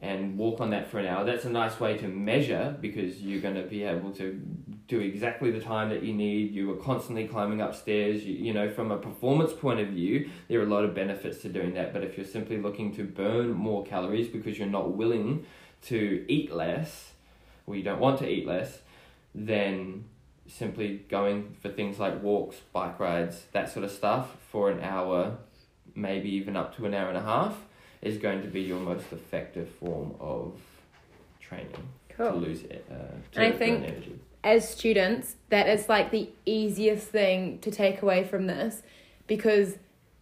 and 0.00 0.38
walk 0.38 0.60
on 0.60 0.70
that 0.70 0.88
for 0.88 0.98
an 1.00 1.06
hour. 1.06 1.24
That's 1.24 1.44
a 1.44 1.50
nice 1.50 1.78
way 1.80 1.96
to 1.98 2.08
measure 2.08 2.76
because 2.80 3.20
you're 3.20 3.40
going 3.40 3.54
to 3.56 3.62
be 3.64 3.82
able 3.84 4.12
to 4.12 4.40
do 4.88 5.00
exactly 5.00 5.50
the 5.50 5.60
time 5.60 5.88
that 5.90 6.02
you 6.02 6.12
need. 6.12 6.52
You 6.52 6.70
are 6.72 6.76
constantly 6.76 7.26
climbing 7.26 7.60
upstairs. 7.60 8.24
You, 8.24 8.34
you 8.34 8.52
know, 8.52 8.70
from 8.70 8.90
a 8.90 8.96
performance 8.98 9.52
point 9.52 9.80
of 9.80 9.88
view, 9.88 10.28
there 10.48 10.60
are 10.60 10.64
a 10.64 10.68
lot 10.68 10.84
of 10.84 10.94
benefits 10.94 11.38
to 11.42 11.48
doing 11.48 11.74
that. 11.74 11.92
But 11.92 12.02
if 12.04 12.16
you're 12.16 12.26
simply 12.26 12.58
looking 12.60 12.94
to 12.96 13.04
burn 13.04 13.52
more 13.52 13.84
calories 13.84 14.28
because 14.28 14.58
you're 14.58 14.66
not 14.68 14.92
willing 14.96 15.46
to 15.82 16.24
eat 16.28 16.52
less, 16.52 17.12
or 17.66 17.76
you 17.76 17.82
don't 17.82 18.00
want 18.00 18.18
to 18.20 18.28
eat 18.28 18.46
less, 18.46 18.80
then 19.34 20.04
simply 20.46 21.04
going 21.08 21.56
for 21.62 21.68
things 21.68 21.98
like 21.98 22.22
walks, 22.22 22.56
bike 22.72 22.98
rides, 23.00 23.44
that 23.52 23.70
sort 23.72 23.84
of 23.84 23.90
stuff 23.90 24.36
for 24.50 24.70
an 24.70 24.80
hour, 24.80 25.38
maybe 25.94 26.28
even 26.30 26.56
up 26.56 26.76
to 26.76 26.86
an 26.86 26.94
hour 26.94 27.08
and 27.08 27.16
a 27.16 27.22
half, 27.22 27.56
is 28.02 28.18
going 28.18 28.42
to 28.42 28.48
be 28.48 28.60
your 28.60 28.80
most 28.80 29.12
effective 29.12 29.68
form 29.80 30.14
of 30.20 30.54
training 31.40 31.70
to 32.16 32.30
lose 32.34 32.62
it. 32.64 32.84
Uh, 32.90 32.94
to 33.32 33.40
And 33.40 33.54
I 33.54 33.56
think- 33.56 33.84
energy. 33.84 34.18
As 34.44 34.68
students, 34.68 35.36
that 35.50 35.68
is 35.68 35.88
like 35.88 36.10
the 36.10 36.28
easiest 36.44 37.08
thing 37.08 37.58
to 37.60 37.70
take 37.70 38.02
away 38.02 38.24
from 38.24 38.46
this 38.46 38.82
because 39.26 39.76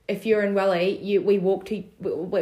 if 0.09 0.27
you're 0.27 0.43
in 0.43 0.55
Welly, 0.55 0.99
you 0.99 1.23
we 1.23 1.39
walk 1.39 1.67
to 1.67 1.85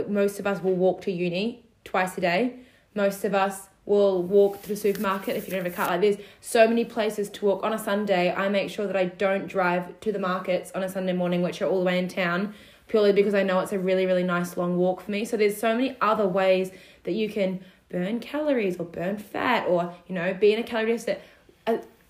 most 0.08 0.40
of 0.40 0.46
us 0.46 0.62
will 0.62 0.74
walk 0.74 1.02
to 1.02 1.12
uni 1.12 1.64
twice 1.84 2.16
a 2.18 2.20
day. 2.20 2.56
Most 2.94 3.24
of 3.24 3.34
us 3.34 3.68
will 3.84 4.22
walk 4.22 4.62
to 4.62 4.68
the 4.68 4.76
supermarket 4.76 5.36
if 5.36 5.46
you 5.46 5.52
don't 5.52 5.64
have 5.64 5.72
a 5.72 5.76
car. 5.76 5.88
Like 5.88 6.00
there's 6.00 6.16
so 6.40 6.66
many 6.66 6.84
places 6.84 7.28
to 7.30 7.44
walk 7.46 7.62
on 7.62 7.72
a 7.72 7.78
Sunday. 7.78 8.32
I 8.32 8.48
make 8.48 8.70
sure 8.70 8.86
that 8.86 8.96
I 8.96 9.06
don't 9.06 9.46
drive 9.46 10.00
to 10.00 10.12
the 10.12 10.18
markets 10.18 10.72
on 10.74 10.82
a 10.82 10.88
Sunday 10.88 11.12
morning, 11.12 11.42
which 11.42 11.62
are 11.62 11.66
all 11.66 11.78
the 11.78 11.84
way 11.84 11.98
in 11.98 12.08
town, 12.08 12.54
purely 12.88 13.12
because 13.12 13.34
I 13.34 13.42
know 13.42 13.60
it's 13.60 13.72
a 13.72 13.78
really 13.78 14.06
really 14.06 14.24
nice 14.24 14.56
long 14.56 14.76
walk 14.76 15.02
for 15.02 15.10
me. 15.10 15.24
So 15.24 15.36
there's 15.36 15.56
so 15.56 15.74
many 15.74 15.96
other 16.00 16.26
ways 16.26 16.72
that 17.04 17.12
you 17.12 17.28
can 17.28 17.60
burn 17.90 18.20
calories 18.20 18.76
or 18.78 18.84
burn 18.84 19.16
fat 19.16 19.66
or 19.66 19.94
you 20.06 20.14
know 20.14 20.34
be 20.34 20.52
in 20.52 20.58
a 20.58 20.62
calorie 20.62 20.92
deficit 20.92 21.22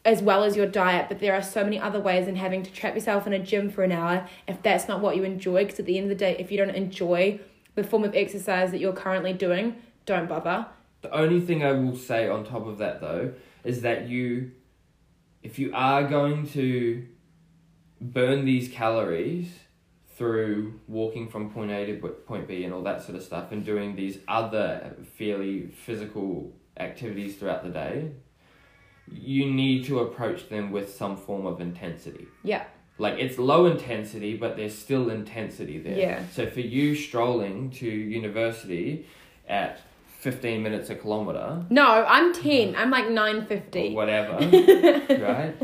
as 0.04 0.22
well 0.22 0.44
as 0.44 0.56
your 0.56 0.66
diet, 0.66 1.06
but 1.08 1.18
there 1.20 1.34
are 1.34 1.42
so 1.42 1.62
many 1.64 1.78
other 1.78 2.00
ways 2.00 2.26
than 2.26 2.36
having 2.36 2.62
to 2.62 2.72
trap 2.72 2.94
yourself 2.94 3.26
in 3.26 3.32
a 3.32 3.38
gym 3.38 3.70
for 3.70 3.84
an 3.84 3.92
hour 3.92 4.26
if 4.46 4.62
that's 4.62 4.88
not 4.88 5.00
what 5.00 5.16
you 5.16 5.24
enjoy. 5.24 5.64
Because 5.64 5.80
at 5.80 5.86
the 5.86 5.98
end 5.98 6.04
of 6.04 6.10
the 6.10 6.24
day, 6.24 6.36
if 6.38 6.50
you 6.50 6.56
don't 6.56 6.70
enjoy 6.70 7.40
the 7.74 7.84
form 7.84 8.04
of 8.04 8.14
exercise 8.14 8.70
that 8.70 8.80
you're 8.80 8.92
currently 8.92 9.32
doing, 9.32 9.76
don't 10.06 10.28
bother. 10.28 10.66
The 11.02 11.14
only 11.14 11.40
thing 11.40 11.62
I 11.62 11.72
will 11.72 11.96
say 11.96 12.28
on 12.28 12.44
top 12.44 12.66
of 12.66 12.78
that 12.78 13.00
though 13.00 13.32
is 13.64 13.82
that 13.82 14.08
you, 14.08 14.52
if 15.42 15.58
you 15.58 15.72
are 15.74 16.04
going 16.04 16.48
to 16.50 17.06
burn 18.00 18.44
these 18.44 18.68
calories 18.68 19.50
through 20.16 20.80
walking 20.88 21.28
from 21.28 21.50
point 21.50 21.70
A 21.70 21.86
to 21.86 22.08
point 22.26 22.48
B 22.48 22.64
and 22.64 22.72
all 22.74 22.82
that 22.82 23.02
sort 23.02 23.16
of 23.16 23.22
stuff 23.22 23.52
and 23.52 23.64
doing 23.64 23.94
these 23.94 24.18
other 24.26 24.96
fairly 25.16 25.68
physical 25.68 26.52
activities 26.76 27.36
throughout 27.36 27.62
the 27.62 27.70
day, 27.70 28.12
you 29.12 29.50
need 29.50 29.84
to 29.86 30.00
approach 30.00 30.48
them 30.48 30.70
with 30.72 30.94
some 30.94 31.16
form 31.16 31.46
of 31.46 31.60
intensity. 31.60 32.26
Yeah. 32.42 32.64
Like 32.98 33.18
it's 33.18 33.38
low 33.38 33.66
intensity, 33.66 34.36
but 34.36 34.56
there's 34.56 34.76
still 34.76 35.08
intensity 35.10 35.78
there. 35.78 35.96
Yeah. 35.98 36.22
So 36.32 36.46
for 36.46 36.60
you 36.60 36.94
strolling 36.96 37.70
to 37.72 37.86
university 37.86 39.06
at 39.48 39.80
15 40.20 40.62
minutes 40.64 40.90
a 40.90 40.96
kilometer 40.96 41.64
No, 41.70 41.86
I'm 42.04 42.32
10. 42.34 42.74
I'm 42.74 42.90
like 42.90 43.08
950. 43.08 43.94
whatever, 43.94 44.32
right? 45.22 45.54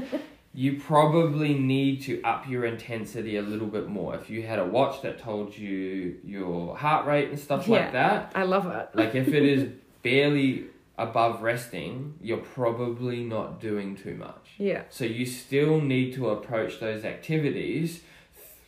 You 0.57 0.79
probably 0.81 1.55
need 1.55 2.03
to 2.03 2.23
up 2.23 2.49
your 2.49 2.65
intensity 2.65 3.37
a 3.39 3.43
little 3.43 3.67
bit 3.67 3.89
more. 3.89 4.15
If 4.15 4.31
you 4.31 4.43
had 4.45 4.61
a 4.61 4.65
watch 4.65 5.03
that 5.03 5.19
told 5.19 5.59
you 5.59 6.17
your 6.25 6.77
heart 6.77 7.07
rate 7.07 7.31
and 7.31 7.39
stuff 7.39 7.67
Yeah. 7.67 7.79
like 7.81 7.93
that, 7.93 8.33
I 8.37 8.45
love 8.45 8.67
it. 8.67 8.91
like 8.95 9.17
if 9.17 9.27
it 9.27 9.43
is 9.43 9.69
barely 10.05 10.67
above 10.97 11.43
resting, 11.43 12.15
you're 12.21 12.39
probably 12.39 13.25
not 13.25 13.61
doing 13.61 13.97
too 13.97 14.15
much. 14.15 14.51
Yeah. 14.59 14.83
So 14.91 15.05
you 15.05 15.27
still 15.27 15.81
need 15.81 16.15
to 16.15 16.31
approach 16.31 16.81
those 16.81 17.05
activities 17.05 18.01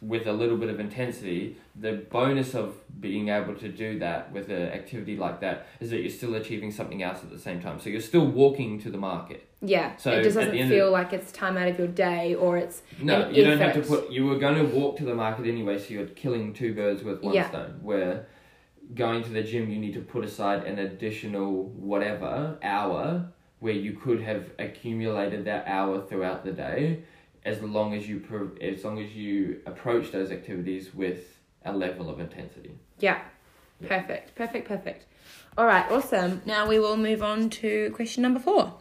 with 0.03 0.27
a 0.27 0.33
little 0.33 0.57
bit 0.57 0.69
of 0.69 0.79
intensity. 0.79 1.57
The 1.75 1.93
bonus 2.11 2.55
of 2.55 2.75
being 3.01 3.29
able 3.29 3.55
to 3.55 3.69
do 3.69 3.99
that 4.01 4.31
with 4.33 4.51
an 4.51 4.63
activity 4.69 5.17
like 5.17 5.41
that 5.41 5.67
is 5.81 5.91
that 5.91 6.01
you're 6.01 6.11
still 6.11 6.35
achieving 6.35 6.71
something 6.71 7.03
else 7.03 7.19
at 7.23 7.31
the 7.31 7.39
same 7.39 7.61
time. 7.61 7.81
So 7.81 7.89
you're 7.91 8.01
still 8.01 8.27
walking 8.27 8.81
to 8.83 8.91
the 8.91 8.99
market. 8.99 9.49
Yeah. 9.63 9.97
So 9.97 10.11
it 10.11 10.23
just 10.23 10.37
doesn't 10.37 10.53
feel 10.69 10.91
like 10.91 11.13
it's 11.13 11.33
time 11.33 11.57
out 11.57 11.69
of 11.69 11.79
your 11.79 11.89
day 11.89 12.35
or 12.35 12.59
it's. 12.59 12.83
No, 13.01 13.29
you 13.31 13.45
don't 13.45 13.59
have 13.59 13.75
to 13.75 13.83
put. 13.83 14.11
You 14.11 14.27
were 14.27 14.39
going 14.39 14.57
to 14.57 14.65
walk 14.77 14.99
to 14.99 15.05
the 15.05 15.15
market 15.15 15.47
anyway, 15.47 15.79
so 15.79 15.95
you're 15.95 16.07
killing 16.07 16.53
two 16.53 16.75
birds 16.75 17.03
with 17.03 17.23
one 17.23 17.35
Yeah. 17.35 17.49
stone. 17.49 17.79
Where 17.83 18.27
going 18.95 19.23
to 19.25 19.31
the 19.31 19.43
gym, 19.43 19.71
you 19.71 19.79
need 19.79 19.95
to 19.95 20.01
put 20.01 20.25
aside 20.25 20.65
an 20.65 20.79
additional 20.79 21.65
whatever 21.65 22.59
hour 22.63 23.29
where 23.59 23.75
you 23.75 23.95
could 23.95 24.21
have 24.23 24.51
accumulated 24.59 25.45
that 25.47 25.67
hour 25.67 26.01
throughout 26.07 26.45
the 26.45 26.53
day 26.53 27.03
as 27.45 27.63
long 27.63 27.95
as 27.95 28.09
you 28.09 28.21
pro- 28.21 28.51
as 28.61 28.85
long 28.85 29.01
as 29.01 29.15
you 29.15 29.61
approach 29.67 30.11
those 30.11 30.31
activities 30.31 30.95
with 30.95 31.39
a 31.65 31.73
level 31.73 32.11
of 32.11 32.21
intensity. 32.21 32.73
Yeah. 32.99 33.21
Yeah. 33.81 33.89
Perfect. 33.89 34.35
Perfect. 34.35 34.69
Perfect. 34.69 35.07
All 35.57 35.67
right. 35.67 35.91
Awesome. 35.91 36.43
Now 36.45 36.69
we 36.69 36.79
will 36.79 36.97
move 36.97 37.23
on 37.23 37.51
to 37.51 37.91
question 37.91 38.23
number 38.23 38.41
four. 38.41 38.75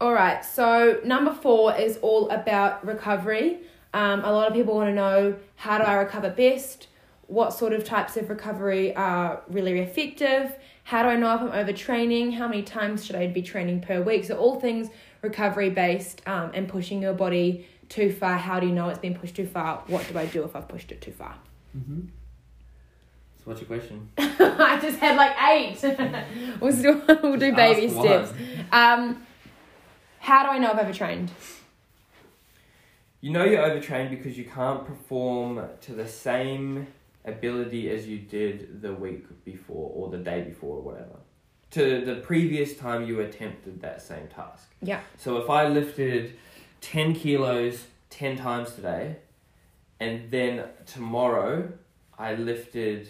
All 0.00 0.12
right. 0.12 0.44
So 0.44 1.00
number 1.04 1.32
four 1.32 1.74
is 1.74 1.96
all 1.98 2.28
about 2.30 2.86
recovery. 2.86 3.60
Um, 3.94 4.24
a 4.24 4.32
lot 4.32 4.46
of 4.46 4.52
people 4.52 4.74
want 4.74 4.90
to 4.90 4.94
know 4.94 5.36
how 5.56 5.78
do 5.78 5.84
I 5.84 5.94
recover 5.94 6.28
best? 6.28 6.88
What 7.26 7.52
sort 7.52 7.72
of 7.72 7.84
types 7.84 8.16
of 8.16 8.28
recovery 8.28 8.94
are 8.94 9.42
really 9.48 9.80
effective? 9.80 10.54
How 10.84 11.02
do 11.02 11.08
I 11.08 11.16
know 11.16 11.34
if 11.34 11.40
I'm 11.40 11.50
overtraining? 11.50 12.34
How 12.34 12.46
many 12.46 12.62
times 12.62 13.04
should 13.04 13.16
I 13.16 13.26
be 13.26 13.42
training 13.42 13.80
per 13.80 14.00
week? 14.00 14.24
So 14.24 14.36
all 14.36 14.60
things 14.60 14.88
recovery 15.22 15.70
based 15.70 16.22
um, 16.26 16.52
and 16.54 16.68
pushing 16.68 17.02
your 17.02 17.14
body 17.14 17.66
too 17.88 18.12
far. 18.12 18.36
How 18.36 18.60
do 18.60 18.66
you 18.66 18.72
know 18.72 18.88
it's 18.88 18.98
been 18.98 19.16
pushed 19.16 19.34
too 19.34 19.46
far? 19.46 19.82
What 19.88 20.06
do 20.08 20.18
I 20.18 20.26
do 20.26 20.44
if 20.44 20.54
I've 20.54 20.68
pushed 20.68 20.92
it 20.92 21.00
too 21.00 21.12
far? 21.12 21.34
Mm-hmm. 21.76 22.00
So 23.38 23.42
what's 23.44 23.60
your 23.60 23.66
question? 23.66 24.08
I 24.18 24.78
just 24.80 24.98
had 24.98 25.16
like 25.16 25.36
eight. 25.48 25.78
we'll, 26.60 26.72
still, 26.72 27.02
we'll 27.22 27.36
do 27.36 27.50
Just 27.50 27.56
baby 27.56 27.88
steps. 27.88 28.32
Um, 28.72 29.26
how 30.20 30.44
do 30.44 30.50
I 30.50 30.58
know 30.58 30.72
I've 30.72 30.78
overtrained? 30.78 31.30
You 33.20 33.32
know 33.32 33.44
you're 33.44 33.62
overtrained 33.62 34.10
because 34.10 34.38
you 34.38 34.44
can't 34.44 34.86
perform 34.86 35.62
to 35.80 35.92
the 35.92 36.06
same 36.06 36.86
ability 37.26 37.90
as 37.90 38.06
you 38.06 38.18
did 38.18 38.80
the 38.82 38.92
week 38.92 39.24
before 39.44 39.90
or 39.94 40.10
the 40.10 40.18
day 40.18 40.42
before 40.42 40.76
or 40.76 40.82
whatever. 40.82 41.16
To 41.72 42.04
the 42.04 42.16
previous 42.16 42.76
time 42.76 43.06
you 43.06 43.20
attempted 43.20 43.80
that 43.82 44.00
same 44.00 44.28
task. 44.28 44.70
Yeah. 44.80 45.00
So 45.18 45.38
if 45.38 45.50
I 45.50 45.68
lifted 45.68 46.36
10 46.80 47.14
kilos 47.14 47.86
10 48.10 48.36
times 48.36 48.72
today, 48.72 49.16
and 50.00 50.30
then 50.30 50.64
tomorrow 50.86 51.70
I 52.18 52.34
lifted 52.34 53.08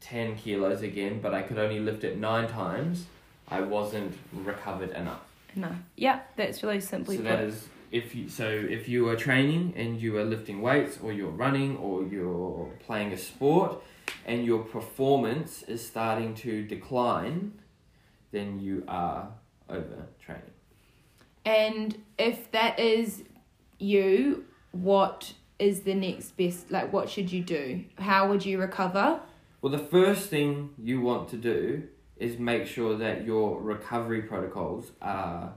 10 0.00 0.36
kilos 0.36 0.82
again, 0.82 1.20
but 1.20 1.34
I 1.34 1.42
could 1.42 1.58
only 1.58 1.80
lift 1.80 2.04
it 2.04 2.18
nine 2.18 2.48
times, 2.48 3.06
I 3.48 3.60
wasn't 3.60 4.16
recovered 4.32 4.90
enough. 4.90 5.22
No. 5.54 5.70
Yeah, 5.96 6.20
that's 6.36 6.62
really 6.62 6.80
simply 6.80 7.16
so 7.16 7.22
put. 7.22 7.28
that 7.28 7.44
is 7.44 7.68
if 7.90 8.14
you 8.14 8.28
so 8.28 8.48
if 8.48 8.88
you 8.88 9.08
are 9.08 9.16
training 9.16 9.74
and 9.76 10.00
you 10.00 10.16
are 10.18 10.24
lifting 10.24 10.60
weights 10.60 10.98
or 11.02 11.12
you're 11.12 11.30
running 11.30 11.76
or 11.76 12.04
you're 12.04 12.70
playing 12.86 13.12
a 13.12 13.16
sport 13.16 13.82
and 14.26 14.44
your 14.44 14.60
performance 14.60 15.62
is 15.64 15.86
starting 15.86 16.34
to 16.34 16.64
decline, 16.64 17.52
then 18.30 18.58
you 18.60 18.84
are 18.88 19.28
overtraining. 19.68 20.54
And 21.44 22.02
if 22.18 22.50
that 22.52 22.78
is 22.78 23.24
you, 23.78 24.44
what 24.72 25.32
is 25.58 25.80
the 25.80 25.94
next 25.94 26.36
best? 26.36 26.70
Like, 26.70 26.92
what 26.92 27.08
should 27.08 27.32
you 27.32 27.42
do? 27.42 27.84
How 27.98 28.28
would 28.28 28.44
you 28.44 28.58
recover? 28.58 29.20
Well, 29.60 29.72
the 29.72 29.78
first 29.78 30.28
thing 30.28 30.70
you 30.78 31.00
want 31.00 31.28
to 31.30 31.36
do 31.36 31.84
is 32.16 32.38
make 32.38 32.66
sure 32.66 32.96
that 32.96 33.24
your 33.24 33.60
recovery 33.60 34.22
protocols 34.22 34.92
are 35.00 35.54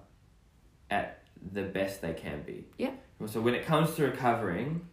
at 0.90 1.21
the 1.52 1.64
best 1.64 2.02
they 2.02 2.14
can 2.14 2.44
be. 2.44 2.66
Yeah. 2.78 2.92
So 3.28 3.42
when 3.42 3.54
it 3.54 3.66
comes 3.66 3.96
to 3.96 4.04
recovering, 4.04 4.88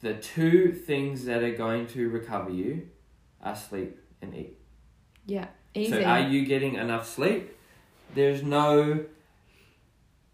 the 0.00 0.14
two 0.14 0.72
things 0.72 1.24
that 1.26 1.42
are 1.42 1.54
going 1.54 1.86
to 1.88 2.08
recover 2.08 2.50
you 2.50 2.88
are 3.42 3.56
sleep 3.56 3.98
and 4.22 4.34
eat. 4.34 4.58
Yeah. 5.26 5.46
Easy. 5.74 5.92
So 5.92 6.02
are 6.02 6.20
you 6.20 6.44
getting 6.44 6.74
enough 6.74 7.08
sleep? 7.08 7.56
There's 8.14 8.42
no 8.42 9.04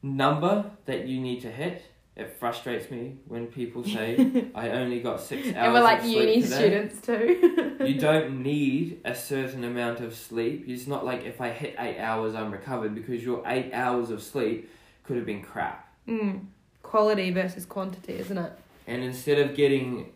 number 0.03 0.71
that 0.87 1.07
you 1.07 1.21
need 1.21 1.43
to 1.43 1.51
hit. 1.51 1.85
It 2.17 2.39
frustrates 2.39 2.91
me 2.91 3.19
when 3.29 3.49
people 3.49 3.85
say 3.97 4.47
I 4.55 4.71
only 4.71 5.01
got 5.01 5.21
six 5.21 5.49
hours. 5.49 5.57
and 5.57 5.75
we're 5.75 5.83
like 5.83 6.05
uni 6.05 6.43
today." 6.43 6.57
students 6.57 7.01
too. 7.01 7.77
you 7.85 7.95
don't 8.01 8.43
need 8.43 9.01
a 9.05 9.15
certain 9.15 9.65
amount 9.65 10.01
of 10.01 10.15
sleep. 10.15 10.65
It's 10.67 10.87
not 10.87 11.05
like 11.05 11.25
if 11.25 11.41
I 11.41 11.51
hit 11.51 11.75
eight 11.79 11.99
hours, 11.99 12.35
I'm 12.35 12.51
recovered 12.51 12.95
because 12.95 13.23
your 13.23 13.43
eight 13.47 13.73
hours 13.75 14.11
of 14.11 14.23
sleep 14.23 14.71
could 15.07 15.17
have 15.17 15.27
been 15.27 15.43
crap. 15.43 15.89
mm. 16.09 16.45
Quality 16.83 17.31
versus 17.33 17.65
quantity, 17.67 18.15
isn't 18.15 18.39
it? 18.39 18.53
And 18.87 19.03
instead 19.03 19.39
of 19.39 19.57
getting 19.57 20.13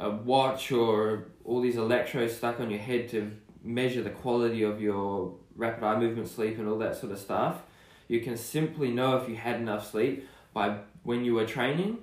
a 0.00 0.10
watch 0.10 0.72
or 0.72 1.26
all 1.44 1.60
these 1.60 1.76
electrodes 1.76 2.34
stuck 2.34 2.60
on 2.60 2.70
your 2.70 2.80
head 2.80 3.08
to 3.10 3.30
measure 3.62 4.02
the 4.02 4.10
quality 4.10 4.62
of 4.62 4.80
your 4.80 5.34
rapid 5.54 5.84
eye 5.84 5.98
movement 5.98 6.28
sleep 6.28 6.58
and 6.58 6.66
all 6.66 6.78
that 6.78 6.96
sort 6.96 7.12
of 7.12 7.18
stuff, 7.18 7.62
you 8.08 8.20
can 8.20 8.36
simply 8.38 8.90
know 8.90 9.16
if 9.18 9.28
you 9.28 9.36
had 9.36 9.56
enough 9.60 9.90
sleep 9.90 10.26
by 10.54 10.78
when 11.02 11.24
you 11.24 11.34
were 11.34 11.44
training. 11.46 11.98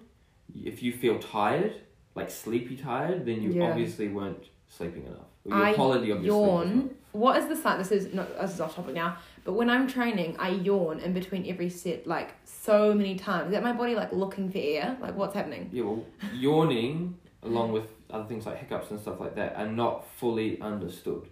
If 0.54 0.84
you 0.84 0.92
feel 0.94 1.18
tired, 1.18 1.74
like 2.14 2.30
sleepy 2.30 2.76
tired, 2.78 3.26
then 3.26 3.42
you 3.42 3.54
Yeah. 3.54 3.70
obviously 3.72 4.08
weren't 4.08 4.50
sleeping 4.68 5.06
enough. 5.08 5.26
Your 5.46 5.56
I 5.56 5.74
quality 5.74 6.12
of 6.12 6.24
your 6.24 6.34
sleep 6.64 6.76
yawn. 6.76 6.96
What 7.14 7.38
is 7.38 7.48
the 7.50 7.56
sign? 7.56 7.80
This 7.80 7.92
is 7.92 8.14
not 8.14 8.28
this 8.40 8.54
is 8.54 8.62
off 8.62 8.76
topic 8.76 8.94
now. 8.94 9.18
But 9.44 9.54
when 9.54 9.70
I'm 9.70 9.88
training, 9.88 10.36
I 10.38 10.50
yawn 10.50 11.00
in 11.00 11.14
between 11.14 11.48
every 11.50 11.70
set, 11.70 12.06
like 12.06 12.36
so 12.46 12.94
many 12.94 13.16
times. 13.16 13.48
Is 13.48 13.52
that 13.54 13.64
my 13.64 13.74
body 13.74 13.96
like 13.96 14.12
looking 14.14 14.52
for 14.52 14.60
air? 14.60 14.98
Like 15.02 15.16
what's 15.16 15.34
happening? 15.34 15.70
Yeah, 15.72 15.84
well, 15.84 16.06
yawning, 16.34 17.18
along 17.44 17.72
with 17.72 17.86
other 18.10 18.26
things 18.26 18.46
like 18.46 18.60
hiccups 18.60 18.92
and 18.92 19.00
stuff 19.00 19.20
like 19.20 19.36
that, 19.36 19.56
are 19.56 19.68
not 19.68 20.08
fully 20.18 20.62
understood. 20.62 21.28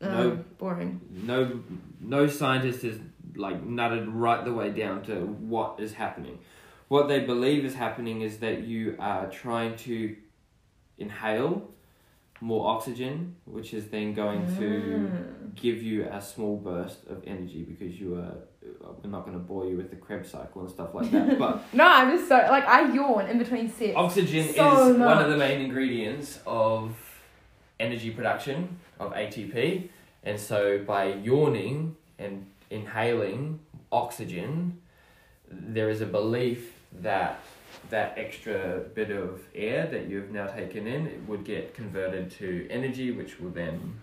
Um, 0.00 0.12
no. 0.12 0.18
Oh, 0.18 0.36
boring. 0.58 1.00
No, 1.10 1.60
no 2.00 2.26
scientist 2.26 2.82
has 2.82 2.98
like 3.36 3.64
nutted 3.64 4.06
right 4.08 4.44
the 4.44 4.52
way 4.52 4.70
down 4.70 5.02
to 5.04 5.14
what 5.14 5.80
is 5.80 5.94
happening. 5.94 6.38
What 6.88 7.08
they 7.08 7.20
believe 7.20 7.64
is 7.64 7.74
happening 7.74 8.20
is 8.20 8.38
that 8.38 8.62
you 8.62 8.96
are 8.98 9.30
trying 9.30 9.76
to 9.78 10.16
inhale 10.98 11.70
more 12.50 12.64
oxygen, 12.74 13.14
which 13.46 13.72
is 13.78 13.84
then 13.88 14.12
going 14.22 14.42
to 14.58 14.68
Mm. 14.68 15.54
give 15.64 15.78
you 15.82 15.98
a 16.18 16.20
small 16.20 16.56
burst 16.68 17.00
of 17.12 17.18
energy 17.26 17.62
because 17.70 17.92
you 18.00 18.08
are. 18.16 18.34
We're 19.02 19.10
not 19.10 19.24
going 19.26 19.38
to 19.40 19.46
bore 19.52 19.66
you 19.70 19.76
with 19.80 19.90
the 19.90 19.96
Krebs 20.04 20.30
cycle 20.30 20.62
and 20.62 20.70
stuff 20.70 20.90
like 20.94 21.10
that, 21.10 21.38
but 21.38 21.52
No, 21.80 21.84
I'm 21.96 22.08
just 22.16 22.28
so 22.28 22.36
like 22.56 22.66
I 22.76 22.80
yawn 22.92 23.26
in 23.32 23.36
between 23.38 23.66
sets. 23.70 23.96
Oxygen 23.96 24.44
So 24.54 24.88
is 24.90 24.96
one 24.98 25.18
of 25.24 25.30
the 25.30 25.36
main 25.46 25.60
ingredients 25.68 26.40
of 26.46 26.80
energy 27.86 28.10
production 28.10 28.58
of 29.00 29.12
ATP, 29.12 29.88
and 30.28 30.38
so 30.50 30.78
by 30.94 31.04
yawning 31.30 31.96
and 32.18 32.34
inhaling 32.70 33.60
oxygen, 33.92 34.78
there 35.50 35.88
is 35.94 36.00
a 36.00 36.06
belief 36.06 36.60
that 37.10 37.38
that 37.90 38.14
extra 38.16 38.80
bit 38.94 39.10
of 39.10 39.42
air 39.54 39.86
that 39.86 40.08
you've 40.08 40.30
now 40.30 40.46
taken 40.46 40.86
in 40.86 41.06
it 41.06 41.20
would 41.26 41.44
get 41.44 41.74
converted 41.74 42.30
to 42.32 42.66
energy, 42.70 43.10
which 43.10 43.38
will 43.40 43.50
then 43.50 44.00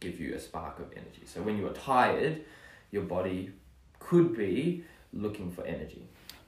give 0.00 0.20
you 0.20 0.34
a 0.34 0.40
spark 0.40 0.78
of 0.78 0.90
energy. 0.92 1.22
So 1.24 1.42
when 1.42 1.56
you 1.56 1.66
are 1.66 1.72
tired, 1.72 2.44
your 2.90 3.02
body 3.02 3.50
could 3.98 4.36
be 4.36 4.84
looking 5.12 5.50
for 5.50 5.64
energy. 5.64 6.02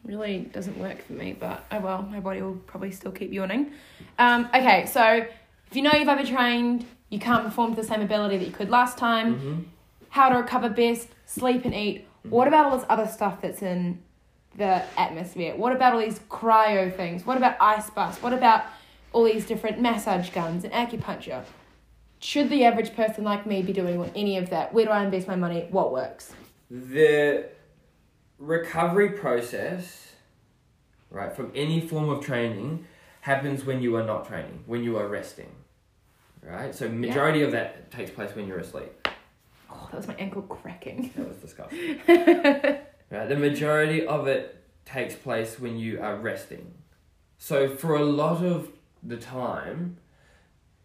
really 0.05 0.41
doesn't 0.53 0.79
work 0.79 1.03
for 1.03 1.15
me, 1.15 1.37
but 1.39 1.65
oh 1.73 1.81
well, 1.81 2.03
my 2.03 2.21
body 2.21 2.43
will 2.43 2.57
probably 2.67 2.93
still 2.93 3.13
keep 3.13 3.33
yawning. 3.33 3.73
Um, 4.19 4.47
okay, 4.55 4.87
so 4.87 5.27
if 5.71 5.77
you 5.77 5.83
know 5.83 5.93
you've 5.93 6.09
overtrained, 6.09 6.87
you 7.09 7.19
can't 7.19 7.45
perform 7.45 7.75
to 7.75 7.83
the 7.83 7.87
same 7.87 8.03
ability 8.03 8.39
that 8.39 8.45
you 8.45 8.53
could 8.53 8.71
last 8.71 8.99
time. 8.99 9.35
Mm-hmm. 9.35 9.63
How 10.11 10.29
to 10.29 10.37
recover 10.37 10.69
best, 10.69 11.09
sleep 11.27 11.65
and 11.65 11.75
eat. 11.75 12.07
What 12.23 12.49
about 12.49 12.67
all 12.67 12.79
this 12.79 12.87
other 12.89 13.07
stuff 13.07 13.41
that's 13.41 13.63
in 13.63 14.03
the 14.57 14.83
atmosphere? 14.99 15.55
What 15.57 15.73
about 15.73 15.95
all 15.95 16.01
these 16.01 16.21
cryo 16.31 16.95
things? 16.95 17.27
What 17.27 17.37
about 17.37 17.57
ice 17.61 17.91
baths? 17.91 18.23
What 18.23 18.33
about 18.33 18.65
all 19.13 19.25
these 19.25 19.47
different 19.47 19.81
massage 19.81 20.31
guns 20.31 20.65
and 20.65 20.73
acupuncture? 20.73 21.45
Should 22.19 22.51
the 22.51 22.65
average 22.65 22.95
person 22.95 23.25
like 23.25 23.47
me 23.47 23.63
be 23.63 23.73
doing 23.73 24.11
any 24.15 24.39
of 24.39 24.51
that? 24.51 24.73
Where 24.73 24.87
do 24.87 24.91
I 24.91 25.05
invest 25.05 25.29
my 25.29 25.37
money? 25.37 25.67
What 25.71 25.93
works? 25.93 26.33
the 26.71 27.47
recovery 28.39 29.11
process, 29.11 30.13
right, 31.11 31.35
from 31.35 31.53
any 31.55 31.81
form 31.81 32.09
of 32.09 32.25
training 32.25 32.87
happens 33.21 33.65
when 33.65 33.83
you 33.83 33.97
are 33.97 34.05
not 34.05 34.27
training, 34.27 34.63
when 34.67 34.83
you 34.83 34.97
are 34.99 35.09
resting. 35.09 35.51
Right? 36.43 36.75
So 36.75 36.89
majority 36.89 37.43
of 37.43 37.53
that 37.53 37.91
takes 37.91 38.11
place 38.11 38.35
when 38.37 38.47
you're 38.47 38.61
asleep. 38.61 39.09
Oh, 39.71 39.89
that 39.91 39.97
was 39.97 40.07
my 40.07 40.15
ankle 40.15 40.43
cracking. 40.43 41.13
That 41.17 41.29
was 41.29 41.37
disgusting. 41.39 42.01
right? 43.11 43.29
The 43.29 43.37
majority 43.37 44.07
of 44.07 44.27
it 44.27 44.63
takes 44.85 45.15
place 45.15 45.59
when 45.59 45.79
you 45.79 46.01
are 46.01 46.17
resting. 46.17 46.73
So 47.39 47.77
for 47.77 47.97
a 47.97 48.05
lot 48.05 48.45
of 48.45 48.71
the 49.03 49.17
time, 49.17 49.99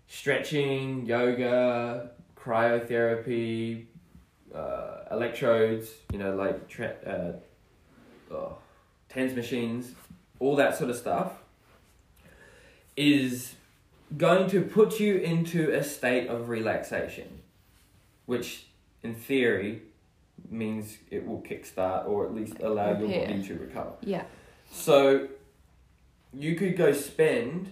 stretching, 0.08 1.06
yoga, 1.06 2.12
cryotherapy, 2.36 3.86
uh, 4.54 5.06
electrodes, 5.10 5.90
you 6.12 6.20
know, 6.20 6.36
like 6.36 6.80
uh, 7.08 7.32
oh, 8.32 8.58
TENS 9.10 9.36
machines, 9.36 9.94
all 10.40 10.56
that 10.56 10.78
sort 10.78 10.90
of 10.90 10.98
stuff, 10.98 11.34
is 12.98 13.56
going 14.18 14.50
to 14.50 14.62
put 14.62 15.00
you 15.00 15.18
into 15.18 15.72
a 15.72 15.84
state 15.84 16.28
of 16.28 16.50
relaxation, 16.50 17.40
which 18.26 18.66
in 19.04 19.16
theory 19.16 19.82
means 20.52 20.98
it 21.10 21.26
will 21.26 21.42
kickstart 21.42 22.08
or 22.08 22.26
at 22.26 22.34
least 22.36 22.60
allow 22.62 22.90
your 22.98 23.08
body 23.08 23.42
to 23.44 23.54
recover. 23.58 23.94
Yeah. 24.02 24.24
So 24.72 25.28
you 26.34 26.56
could 26.56 26.78
go 26.78 26.92
spend 26.92 27.70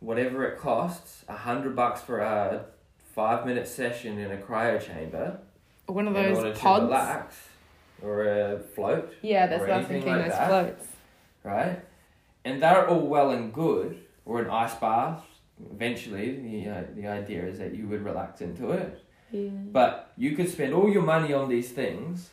whatever 0.00 0.44
it 0.46 0.58
costs, 0.58 1.24
a 1.28 1.36
hundred 1.36 1.74
bucks 1.76 2.00
for 2.00 2.20
a 2.20 2.66
five 3.14 3.46
minute 3.46 3.66
session 3.66 4.18
in 4.18 4.30
a 4.30 4.36
cryo 4.36 4.80
chamber 4.84 5.38
One 5.86 6.06
of 6.06 6.14
those 6.14 6.58
pods. 6.58 6.84
relax, 6.84 7.36
or 8.02 8.24
a 8.24 8.58
float, 8.58 9.12
Yeah, 9.22 9.46
that's 9.46 9.60
what 9.60 9.70
I 9.70 9.78
was 9.78 9.86
anything 9.86 10.02
thinking. 10.02 10.12
like 10.22 10.30
those 10.30 10.38
that. 10.38 10.48
floats. 10.48 10.86
right? 11.42 11.80
And 12.44 12.62
they're 12.62 12.86
all 12.88 13.00
well 13.06 13.30
and 13.30 13.52
good, 13.52 14.00
or 14.24 14.40
an 14.42 14.50
ice 14.50 14.74
bath. 14.74 15.22
Eventually, 15.72 16.32
the 16.40 16.70
uh, 16.70 16.82
the 16.94 17.06
idea 17.06 17.44
is 17.46 17.58
that 17.58 17.74
you 17.74 17.88
would 17.88 18.04
relax 18.04 18.40
into 18.42 18.70
it. 18.72 19.02
Yeah. 19.30 19.50
But 19.50 20.12
you 20.16 20.36
could 20.36 20.48
spend 20.48 20.72
all 20.72 20.90
your 20.90 21.02
money 21.02 21.32
on 21.32 21.48
these 21.48 21.70
things, 21.70 22.30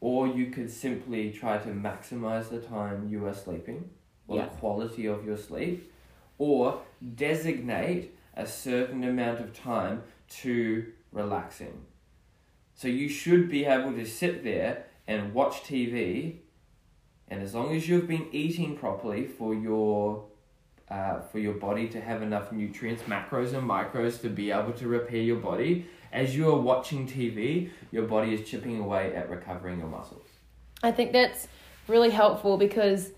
or 0.00 0.26
you 0.26 0.46
could 0.46 0.70
simply 0.70 1.30
try 1.30 1.58
to 1.58 1.68
maximize 1.68 2.48
the 2.50 2.60
time 2.60 3.08
you 3.08 3.26
are 3.26 3.34
sleeping, 3.34 3.90
or 4.28 4.36
Yeah. 4.36 4.44
the 4.46 4.50
quality 4.56 5.06
of 5.06 5.24
your 5.24 5.36
sleep, 5.36 5.90
or 6.38 6.80
designate 7.14 8.16
a 8.34 8.46
certain 8.46 9.04
amount 9.04 9.40
of 9.40 9.52
time 9.52 10.02
to 10.28 10.92
relaxing. 11.12 11.84
So 12.74 12.88
you 12.88 13.08
should 13.08 13.48
be 13.48 13.64
able 13.64 13.92
to 13.92 14.04
sit 14.04 14.42
there 14.42 14.86
and 15.06 15.32
watch 15.32 15.62
TV, 15.62 16.40
and 17.28 17.42
as 17.42 17.54
long 17.54 17.74
as 17.74 17.88
you've 17.88 18.08
been 18.08 18.26
eating 18.32 18.76
properly 18.76 19.26
for 19.26 19.54
your 19.54 20.24
uh, 20.90 21.18
for 21.20 21.38
your 21.38 21.54
body 21.54 21.88
to 21.88 21.98
have 22.00 22.20
enough 22.20 22.52
nutrients, 22.52 23.02
macros 23.04 23.54
and 23.54 23.66
micros 23.68 24.20
to 24.20 24.28
be 24.28 24.50
able 24.50 24.72
to 24.72 24.86
repair 24.86 25.22
your 25.22 25.38
body, 25.38 25.86
as 26.14 26.34
you 26.36 26.48
are 26.48 26.58
watching 26.58 27.06
TV, 27.06 27.70
your 27.90 28.04
body 28.04 28.32
is 28.32 28.48
chipping 28.48 28.78
away 28.80 29.14
at 29.14 29.28
recovering 29.28 29.80
your 29.80 29.88
muscles. 29.88 30.26
I 30.82 30.92
think 30.92 31.12
that's 31.12 31.48
really 31.88 32.10
helpful 32.10 32.56
because, 32.56 33.10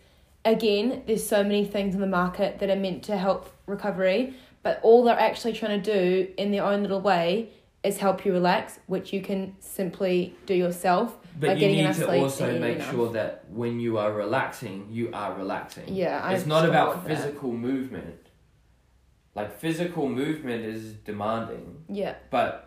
again, 0.45 1.03
there's 1.07 1.25
so 1.27 1.43
many 1.45 1.65
things 1.67 1.95
in 1.95 2.01
the 2.01 2.07
market 2.07 2.59
that 2.59 2.71
are 2.71 2.77
meant 2.77 3.03
to 3.05 3.17
help 3.17 3.53
recovery, 3.67 4.35
but 4.63 4.81
all 4.83 5.05
they're 5.05 5.19
actually 5.19 5.53
trying 5.53 5.81
to 5.81 5.93
do 5.93 6.33
in 6.39 6.51
their 6.51 6.65
own 6.65 6.83
little 6.83 7.01
way 7.03 7.51
is 7.85 7.99
help 7.99 8.25
you 8.25 8.33
relax, 8.33 8.81
which 8.87 9.13
you 9.13 9.21
can 9.21 9.55
simply 9.61 10.35
do 10.47 10.55
yourself. 10.55 11.17
But 11.39 11.49
By 11.49 11.53
you 11.53 11.61
getting 11.61 11.77
need 11.77 11.83
enough 11.85 11.97
to 11.99 12.05
sleep 12.07 12.23
also 12.23 12.59
make 12.59 12.77
enough. 12.77 12.91
sure 12.91 13.13
that 13.13 13.45
when 13.51 13.79
you 13.79 13.99
are 13.99 14.11
relaxing, 14.13 14.89
you 14.91 15.11
are 15.13 15.35
relaxing. 15.35 15.85
Yeah, 15.95 16.21
I 16.25 16.33
it's 16.35 16.47
not 16.47 16.67
about 16.67 16.97
with 16.97 17.05
that. 17.05 17.17
physical 17.19 17.53
movement. 17.53 18.17
Like 19.35 19.59
physical 19.61 20.09
movement 20.09 20.65
is 20.65 20.95
demanding, 20.95 21.85
Yeah, 21.91 22.15
but 22.31 22.66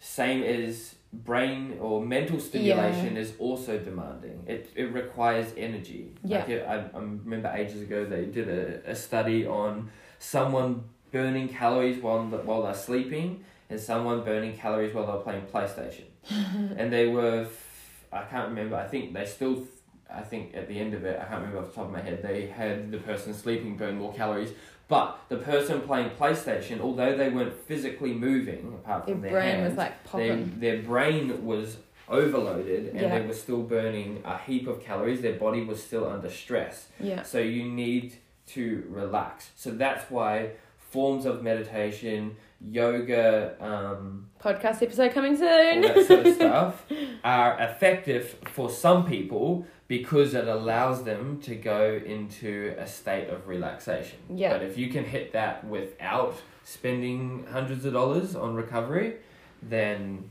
same 0.00 0.42
as 0.42 0.94
brain 1.12 1.76
or 1.80 2.04
mental 2.04 2.40
stimulation 2.40 3.16
is 3.16 3.32
also 3.38 3.78
demanding. 3.78 4.42
It 4.46 4.70
it 4.74 4.92
requires 4.92 5.52
energy. 5.56 6.12
Yeah. 6.24 6.38
Like 6.40 6.48
it, 6.48 6.66
I, 6.66 6.74
I 6.76 6.98
remember 6.98 7.52
ages 7.54 7.82
ago 7.82 8.04
they 8.04 8.24
did 8.24 8.48
a, 8.48 8.90
a 8.90 8.94
study 8.94 9.46
on 9.46 9.90
someone 10.18 10.84
burning 11.12 11.48
calories 11.48 12.02
while 12.02 12.24
while 12.24 12.62
they're 12.62 12.74
sleeping 12.74 13.44
and 13.68 13.78
someone 13.78 14.24
burning 14.24 14.56
calories 14.56 14.94
while 14.94 15.06
they're 15.06 15.16
playing 15.16 15.46
PlayStation. 15.52 16.04
and 16.78 16.92
they 16.92 17.06
were 17.08 17.42
f- 17.42 18.04
I 18.12 18.22
can't 18.24 18.48
remember. 18.48 18.76
I 18.76 18.86
think 18.86 19.12
they 19.12 19.26
still 19.26 19.66
I 20.12 20.22
think 20.22 20.54
at 20.54 20.66
the 20.68 20.78
end 20.78 20.94
of 20.94 21.04
it, 21.04 21.18
I 21.20 21.24
can't 21.24 21.40
remember 21.42 21.58
off 21.58 21.68
the 21.68 21.74
top 21.74 21.86
of 21.86 21.92
my 21.92 22.00
head, 22.00 22.22
they 22.22 22.46
had 22.46 22.90
the 22.90 22.98
person 22.98 23.32
sleeping 23.34 23.76
burn 23.76 23.96
more 23.98 24.12
calories. 24.12 24.50
But 24.90 25.18
the 25.30 25.36
person 25.36 25.80
playing 25.82 26.10
PlayStation, 26.20 26.80
although 26.80 27.16
they 27.16 27.30
weren't 27.30 27.54
physically 27.66 28.12
moving, 28.12 28.74
apart 28.84 29.06
their 29.06 29.14
from 29.14 29.22
their, 29.22 29.30
brain 29.30 29.54
hands, 29.56 29.68
was 29.70 29.78
like 29.78 30.04
popping. 30.04 30.56
their 30.58 30.82
brain 30.82 31.46
was 31.46 31.78
overloaded 32.08 32.88
and 32.88 33.00
Yeah. 33.00 33.18
they 33.20 33.24
were 33.26 33.32
still 33.32 33.62
burning 33.62 34.20
a 34.24 34.36
heap 34.36 34.66
of 34.66 34.82
calories. 34.82 35.22
Their 35.22 35.38
body 35.38 35.62
was 35.64 35.82
still 35.82 36.06
under 36.08 36.28
stress. 36.28 36.88
Yeah, 36.98 37.22
So 37.22 37.38
you 37.38 37.64
need 37.64 38.14
to 38.48 38.84
relax. 38.90 39.50
So 39.56 39.70
that's 39.70 40.10
why 40.10 40.50
forms 40.76 41.24
of 41.24 41.42
meditation, 41.44 42.34
yoga, 42.60 43.54
um, 43.60 44.26
podcast 44.42 44.82
episode 44.82 45.12
coming 45.12 45.32
all 45.32 45.38
soon. 45.38 45.82
that 45.82 46.06
sort 46.06 46.26
of 46.26 46.34
stuff 46.42 46.86
are 47.22 47.56
effective 47.60 48.36
for 48.52 48.68
some 48.68 49.06
people 49.06 49.66
because 49.90 50.34
it 50.34 50.46
allows 50.46 51.02
them 51.02 51.40
to 51.40 51.56
go 51.56 52.00
into 52.06 52.76
a 52.78 52.86
state 52.86 53.28
of 53.28 53.48
relaxation. 53.48 54.20
Yeah. 54.32 54.52
But 54.52 54.62
if 54.62 54.78
you 54.78 54.86
can 54.86 55.02
hit 55.02 55.32
that 55.32 55.64
without 55.64 56.36
spending 56.62 57.44
hundreds 57.50 57.84
of 57.84 57.94
dollars 57.94 58.36
on 58.36 58.54
recovery, 58.54 59.16
then 59.60 60.30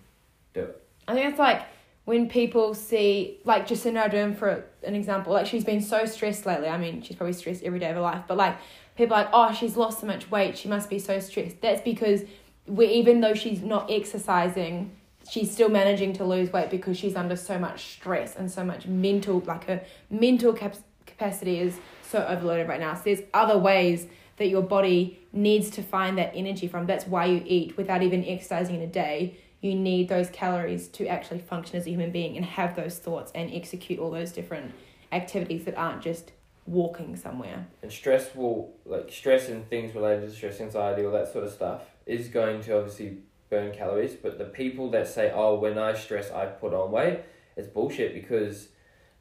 do 0.54 0.62
it. 0.62 0.82
I 1.10 1.14
think 1.14 1.30
it's 1.32 1.40
like 1.40 1.64
when 2.06 2.30
people 2.30 2.74
see, 2.74 3.42
like 3.44 3.68
Jacinda 3.68 4.10
Ardern, 4.10 4.34
for 4.34 4.64
an 4.82 4.96
example, 4.96 5.34
like 5.34 5.46
she's 5.46 5.66
been 5.66 5.82
so 5.82 6.06
stressed 6.06 6.46
lately. 6.46 6.70
I 6.70 6.78
mean, 6.78 7.02
she's 7.02 7.18
probably 7.18 7.34
stressed 7.34 7.62
every 7.62 7.80
day 7.80 7.90
of 7.90 7.96
her 7.96 8.02
life, 8.02 8.24
but 8.30 8.38
like 8.38 8.56
people 8.96 9.18
are 9.18 9.24
like, 9.24 9.32
oh, 9.34 9.52
she's 9.52 9.76
lost 9.76 10.00
so 10.00 10.08
much 10.08 10.32
weight. 10.32 10.58
She 10.58 10.70
must 10.70 10.90
be 10.90 11.00
so 11.00 11.20
stressed. 11.20 11.60
That's 11.60 11.82
because 11.82 12.22
we, 12.66 12.86
even 12.86 13.20
though 13.20 13.34
she's 13.34 13.62
not 13.62 13.92
exercising, 13.92 14.96
she's 15.30 15.52
still 15.52 15.70
managing 15.70 16.14
to 16.14 16.24
lose 16.24 16.52
weight 16.52 16.70
because 16.70 16.98
she's 16.98 17.16
under 17.16 17.36
so 17.36 17.60
much 17.60 17.94
stress 17.94 18.36
and 18.36 18.52
so 18.52 18.64
much 18.64 18.88
mental, 18.88 19.40
like 19.46 19.66
her 19.66 19.84
mental 20.10 20.54
cap- 20.54 20.76
capacity 21.06 21.60
is 21.60 21.80
so 22.02 22.26
overloaded 22.28 22.68
right 22.68 22.80
now. 22.80 22.96
So 22.96 23.04
there's 23.06 23.22
other 23.34 23.58
ways 23.58 24.08
that 24.38 24.48
your 24.48 24.62
body 24.62 25.20
needs 25.32 25.70
to 25.72 25.84
find 25.84 26.18
that 26.18 26.32
energy 26.34 26.68
from. 26.68 26.86
That's 26.86 27.06
why 27.06 27.26
you 27.26 27.44
eat 27.46 27.78
without 27.78 28.02
even 28.02 28.26
exercising 28.26 28.76
in 28.76 28.82
a 28.82 28.88
day. 28.88 29.38
You 29.62 29.76
need 29.76 30.08
those 30.08 30.30
calories 30.30 30.88
to 30.90 31.08
actually 31.08 31.40
function 31.40 31.78
as 31.78 31.86
a 31.86 31.90
human 31.90 32.12
being 32.12 32.38
and 32.38 32.46
have 32.46 32.76
those 32.76 32.98
thoughts 32.98 33.32
and 33.36 33.54
execute 33.54 34.00
all 34.00 34.10
those 34.10 34.32
different 34.32 34.74
activities 35.12 35.66
that 35.66 35.78
aren't 35.78 36.02
just 36.02 36.32
walking 36.66 37.16
somewhere. 37.16 37.68
and 37.82 37.92
stress 37.92 38.36
will 38.36 38.72
like 38.86 39.12
stress 39.12 39.50
and 39.50 39.68
things 39.70 39.96
related 39.96 40.30
to 40.30 40.36
stress, 40.36 40.62
anxiety, 40.62 41.04
all 41.04 41.12
that 41.12 41.32
sort 41.32 41.44
of 41.44 41.52
stuff 41.52 41.82
is 42.06 42.28
going 42.28 42.62
to 42.62 42.78
obviously 42.78 43.18
burn 43.50 43.74
calories. 43.74 44.14
But 44.14 44.38
the 44.38 44.46
people 44.46 44.90
that 44.92 45.08
say, 45.08 45.32
"Oh, 45.34 45.56
when 45.56 45.78
I 45.78 45.94
stress, 45.94 46.32
I 46.32 46.46
put 46.46 46.74
on 46.74 46.92
weight," 46.92 47.20
it's 47.56 47.68
bullshit 47.68 48.14
because 48.14 48.70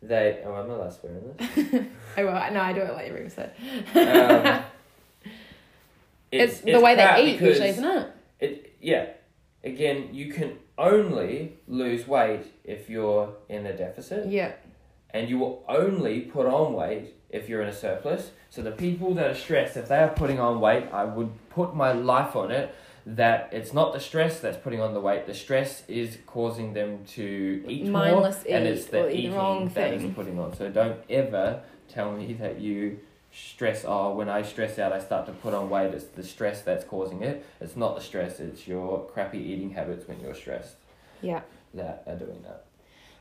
they. 0.02 0.42
Oh, 0.44 0.54
I'm 0.54 0.68
not 0.68 0.76
allowed 0.78 0.88
to 0.90 1.00
swear 1.00 1.12
in 1.12 1.36
this. 1.36 1.86
Oh 2.18 2.24
well, 2.26 2.52
no, 2.52 2.60
I 2.60 2.72
do 2.72 2.80
it 2.80 2.92
like 2.92 3.06
every 3.08 3.28
said. 3.30 3.52
Um, 3.94 4.62
It's, 6.30 6.60
the 6.60 6.78
way 6.80 6.94
they 6.94 7.24
eat 7.24 7.40
usually, 7.40 7.68
isn't 7.70 7.84
it? 7.84 8.12
It 8.40 8.76
yeah. 8.80 9.06
Again, 9.64 10.10
you 10.12 10.30
can 10.32 10.58
only 10.76 11.54
lose 11.66 12.06
weight 12.06 12.44
if 12.64 12.90
you're 12.90 13.32
in 13.48 13.66
a 13.66 13.76
deficit. 13.76 14.28
Yeah. 14.28 14.52
and 15.10 15.28
you 15.30 15.38
will 15.38 15.64
only 15.68 16.20
put 16.20 16.46
on 16.46 16.74
weight 16.74 17.14
if 17.30 17.48
you're 17.48 17.62
in 17.62 17.68
a 17.68 17.72
surplus. 17.72 18.30
So 18.50 18.60
the 18.62 18.70
people 18.72 19.14
that 19.14 19.30
are 19.30 19.34
stressed, 19.34 19.76
if 19.76 19.88
they 19.88 19.98
are 19.98 20.10
putting 20.10 20.38
on 20.38 20.60
weight, 20.60 20.84
I 20.92 21.04
would 21.04 21.30
put 21.50 21.74
my 21.74 21.92
life 21.92 22.36
on 22.36 22.50
it 22.50 22.74
that 23.16 23.48
it's 23.52 23.72
not 23.72 23.92
the 23.94 24.00
stress 24.00 24.40
that's 24.40 24.58
putting 24.58 24.80
on 24.80 24.92
the 24.92 25.00
weight. 25.00 25.26
The 25.26 25.34
stress 25.34 25.82
is 25.88 26.18
causing 26.26 26.74
them 26.74 27.04
to 27.14 27.64
eat 27.66 27.86
Mindless 27.86 28.44
more, 28.44 28.54
and 28.56 28.66
it's 28.66 28.86
the 28.86 29.08
eat 29.08 29.18
eating 29.20 29.34
wrong 29.34 29.68
that 29.70 29.94
is 29.94 30.02
thing. 30.02 30.14
putting 30.14 30.38
on. 30.38 30.54
So 30.54 30.68
don't 30.70 30.98
ever 31.08 31.62
tell 31.88 32.12
me 32.12 32.34
that 32.34 32.60
you 32.60 32.98
stress. 33.32 33.84
Oh, 33.86 34.14
when 34.14 34.28
I 34.28 34.42
stress 34.42 34.78
out, 34.78 34.92
I 34.92 35.00
start 35.00 35.24
to 35.26 35.32
put 35.32 35.54
on 35.54 35.70
weight. 35.70 35.94
It's 35.94 36.04
the 36.04 36.22
stress 36.22 36.60
that's 36.62 36.84
causing 36.84 37.22
it. 37.22 37.44
It's 37.60 37.76
not 37.76 37.94
the 37.96 38.02
stress. 38.02 38.40
It's 38.40 38.68
your 38.68 39.06
crappy 39.06 39.38
eating 39.38 39.70
habits 39.70 40.06
when 40.06 40.20
you're 40.20 40.34
stressed 40.34 40.76
Yeah. 41.22 41.40
that 41.74 42.02
are 42.06 42.16
doing 42.16 42.42
that. 42.42 42.64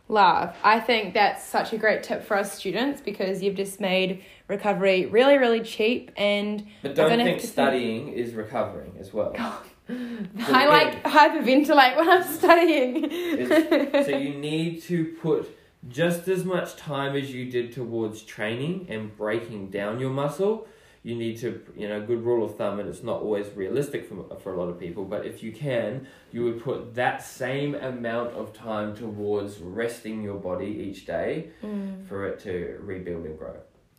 Love. 0.09 0.55
I 0.63 0.79
think 0.79 1.13
that's 1.13 1.43
such 1.43 1.71
a 1.73 1.77
great 1.77 2.01
tip 2.03 2.23
for 2.23 2.37
us 2.37 2.57
students 2.57 3.01
because 3.01 3.43
you've 3.43 3.55
just 3.55 3.79
made 3.81 4.23
recovery 4.47 5.05
really, 5.05 5.37
really 5.37 5.59
cheap 5.61 6.11
and 6.17 6.65
But 6.81 6.95
don't 6.95 7.09
think 7.09 7.21
to 7.23 7.25
think- 7.25 7.41
studying 7.41 8.07
is 8.09 8.33
recovering 8.33 8.93
as 8.99 9.13
well. 9.13 9.33
I 10.39 10.67
like 10.67 11.03
hyperventilate 11.03 11.97
when 11.97 12.09
I'm 12.09 12.23
studying. 12.23 13.05
It's- 13.05 14.05
so 14.05 14.17
you 14.17 14.35
need 14.35 14.81
to 14.83 15.05
put 15.21 15.57
just 15.87 16.27
as 16.27 16.43
much 16.43 16.75
time 16.75 17.15
as 17.15 17.33
you 17.33 17.49
did 17.49 17.71
towards 17.71 18.21
training 18.23 18.87
and 18.89 19.15
breaking 19.15 19.69
down 19.69 19.99
your 19.99 20.09
muscle. 20.09 20.67
You 21.03 21.15
need 21.15 21.37
to, 21.37 21.61
you 21.77 21.87
know, 21.87 22.01
good 22.01 22.25
rule 22.25 22.43
of 22.43 22.57
thumb, 22.57 22.81
and 22.81 22.89
it's 22.89 23.03
not 23.03 23.21
always 23.21 23.47
realistic 23.55 24.09
for, 24.09 24.37
for 24.39 24.53
a 24.53 24.57
lot 24.57 24.67
of 24.67 24.77
people, 24.77 25.05
but 25.05 25.25
if 25.25 25.41
you 25.41 25.53
can, 25.53 26.05
you 26.33 26.43
would 26.43 26.61
put 26.61 26.95
that 26.95 27.23
same 27.23 27.75
amount 27.75 28.31
of 28.31 28.51
time 28.51 28.93
towards 28.93 29.59
resting 29.59 30.21
your 30.21 30.35
body 30.35 30.65
each 30.65 31.05
day 31.05 31.51
mm. 31.63 32.05
for 32.07 32.27
it 32.27 32.41
to 32.41 32.77
rebuild 32.81 33.25
and 33.25 33.37
grow. 33.37 33.55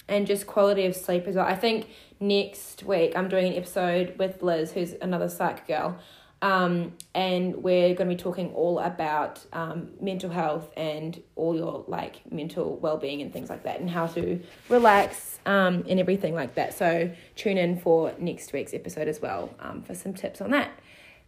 And 0.08 0.26
just 0.26 0.46
quality 0.46 0.86
of 0.86 0.96
sleep 0.96 1.26
as 1.26 1.36
well. 1.36 1.46
I 1.46 1.56
think 1.56 1.88
next 2.20 2.82
week 2.82 3.12
I'm 3.16 3.28
doing 3.28 3.52
an 3.52 3.54
episode 3.54 4.18
with 4.18 4.42
Liz, 4.42 4.72
who's 4.72 4.94
another 5.00 5.28
psych 5.28 5.66
girl, 5.66 5.98
um, 6.40 6.92
and 7.14 7.56
we're 7.62 7.94
going 7.94 8.08
to 8.08 8.14
be 8.14 8.16
talking 8.16 8.52
all 8.54 8.78
about 8.78 9.44
um, 9.52 9.90
mental 10.00 10.30
health 10.30 10.70
and 10.76 11.20
all 11.34 11.56
your 11.56 11.84
like 11.88 12.30
mental 12.30 12.76
well 12.76 12.96
being 12.96 13.22
and 13.22 13.32
things 13.32 13.50
like 13.50 13.64
that, 13.64 13.80
and 13.80 13.90
how 13.90 14.06
to 14.08 14.40
relax 14.68 15.40
um, 15.46 15.84
and 15.88 15.98
everything 15.98 16.34
like 16.34 16.54
that. 16.54 16.74
So 16.74 17.10
tune 17.34 17.58
in 17.58 17.78
for 17.78 18.14
next 18.18 18.52
week's 18.52 18.72
episode 18.72 19.08
as 19.08 19.20
well 19.20 19.54
um, 19.60 19.82
for 19.82 19.94
some 19.94 20.14
tips 20.14 20.40
on 20.40 20.50
that. 20.50 20.70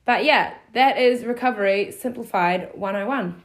But 0.04 0.24
yeah, 0.24 0.54
that 0.74 0.98
is 0.98 1.24
recovery 1.24 1.92
simplified 1.92 2.70
101. 2.74 3.42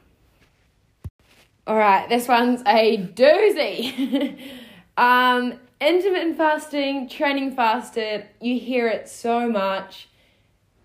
All 1.67 1.75
right, 1.75 2.07
this 2.09 2.27
one's 2.27 2.61
a 2.67 2.97
doozy. 2.97 4.39
Um, 4.97 5.59
intermittent 5.81 6.37
fasting, 6.37 7.09
training 7.09 7.55
fasted, 7.55 8.27
you 8.39 8.59
hear 8.59 8.87
it 8.87 9.09
so 9.09 9.49
much. 9.49 10.07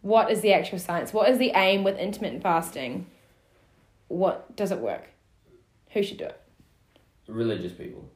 What 0.02 0.30
is 0.30 0.40
the 0.40 0.52
actual 0.52 0.78
science? 0.78 1.12
What 1.12 1.28
is 1.28 1.38
the 1.38 1.52
aim 1.54 1.84
with 1.84 1.98
intermittent 1.98 2.42
fasting? 2.42 3.06
What 4.08 4.56
does 4.56 4.72
it 4.72 4.78
work? 4.78 5.10
Who 5.90 6.02
should 6.02 6.18
do 6.18 6.24
it? 6.24 6.40
Religious 7.28 7.72
people. 7.72 8.10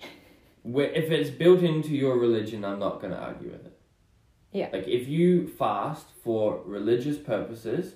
Where, 0.62 0.90
if 0.90 1.10
it's 1.10 1.30
built 1.30 1.62
into 1.62 1.90
your 1.90 2.18
religion, 2.18 2.64
I'm 2.64 2.78
not 2.78 3.00
going 3.00 3.12
to 3.12 3.18
argue 3.18 3.50
with 3.50 3.64
it. 3.64 3.78
Yeah. 4.52 4.68
Like 4.72 4.88
if 4.88 5.08
you 5.08 5.46
fast 5.46 6.06
for 6.24 6.60
religious 6.64 7.18
purposes, 7.18 7.94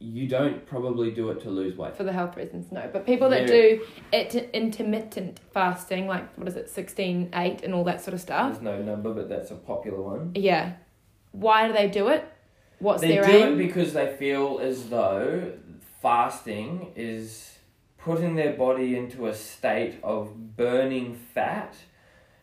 you 0.00 0.28
don't 0.28 0.64
probably 0.66 1.10
do 1.10 1.30
it 1.30 1.40
to 1.42 1.50
lose 1.50 1.76
weight. 1.76 1.96
For 1.96 2.04
the 2.04 2.12
health 2.12 2.36
reasons, 2.36 2.70
no. 2.70 2.88
But 2.92 3.04
people 3.04 3.28
that 3.30 3.46
do 3.46 3.84
it 4.12 4.34
intermittent 4.52 5.40
fasting, 5.52 6.06
like 6.06 6.32
what 6.38 6.46
is 6.46 6.56
it, 6.56 6.70
sixteen 6.70 7.30
eight 7.34 7.62
and 7.62 7.74
all 7.74 7.84
that 7.84 8.00
sort 8.00 8.14
of 8.14 8.20
stuff. 8.20 8.52
There's 8.52 8.62
no 8.62 8.80
number, 8.80 9.12
but 9.12 9.28
that's 9.28 9.50
a 9.50 9.56
popular 9.56 10.00
one. 10.00 10.32
Yeah. 10.34 10.74
Why 11.32 11.66
do 11.66 11.72
they 11.72 11.88
do 11.88 12.08
it? 12.08 12.24
What's 12.78 13.00
they 13.02 13.08
their 13.08 13.24
do 13.24 13.30
aim? 13.30 13.52
it 13.54 13.66
because 13.66 13.92
they 13.92 14.14
feel 14.16 14.60
as 14.62 14.88
though 14.88 15.52
fasting 16.00 16.92
is 16.94 17.58
putting 17.96 18.36
their 18.36 18.52
body 18.52 18.96
into 18.96 19.26
a 19.26 19.34
state 19.34 19.98
of 20.04 20.56
burning 20.56 21.16
fat 21.34 21.74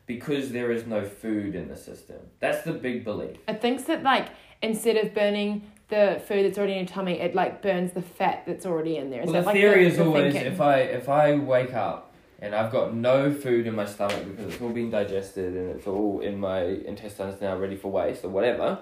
because 0.05 0.51
there 0.51 0.71
is 0.71 0.85
no 0.85 1.05
food 1.05 1.55
in 1.55 1.69
the 1.69 1.75
system. 1.75 2.17
That's 2.39 2.63
the 2.63 2.73
big 2.73 3.05
belief. 3.05 3.37
It 3.47 3.61
thinks 3.61 3.83
that 3.83 4.03
like 4.03 4.27
instead 4.61 4.97
of 4.97 5.13
burning 5.13 5.71
the 5.89 6.21
food 6.27 6.45
that's 6.45 6.57
already 6.57 6.73
in 6.73 6.79
your 6.79 6.87
tummy, 6.87 7.19
it 7.19 7.35
like 7.35 7.61
burns 7.61 7.91
the 7.91 8.01
fat 8.01 8.43
that's 8.47 8.65
already 8.65 8.97
in 8.97 9.09
there. 9.09 9.21
Is 9.21 9.27
well, 9.27 9.41
the 9.41 9.45
like 9.45 9.55
theory 9.55 9.83
the, 9.83 9.89
is 9.91 9.97
the 9.97 10.05
always 10.05 10.33
thinking? 10.33 10.51
if 10.51 10.61
I 10.61 10.79
if 10.79 11.09
I 11.09 11.35
wake 11.35 11.73
up 11.73 12.13
and 12.39 12.55
I've 12.55 12.71
got 12.71 12.93
no 12.93 13.31
food 13.31 13.67
in 13.67 13.75
my 13.75 13.85
stomach 13.85 14.25
because 14.25 14.53
it's 14.53 14.61
all 14.61 14.69
been 14.69 14.89
digested 14.89 15.53
and 15.55 15.75
it's 15.75 15.87
all 15.87 16.21
in 16.21 16.39
my 16.39 16.61
intestines 16.61 17.39
now 17.39 17.57
ready 17.57 17.75
for 17.75 17.91
waste 17.91 18.23
or 18.23 18.29
whatever, 18.29 18.79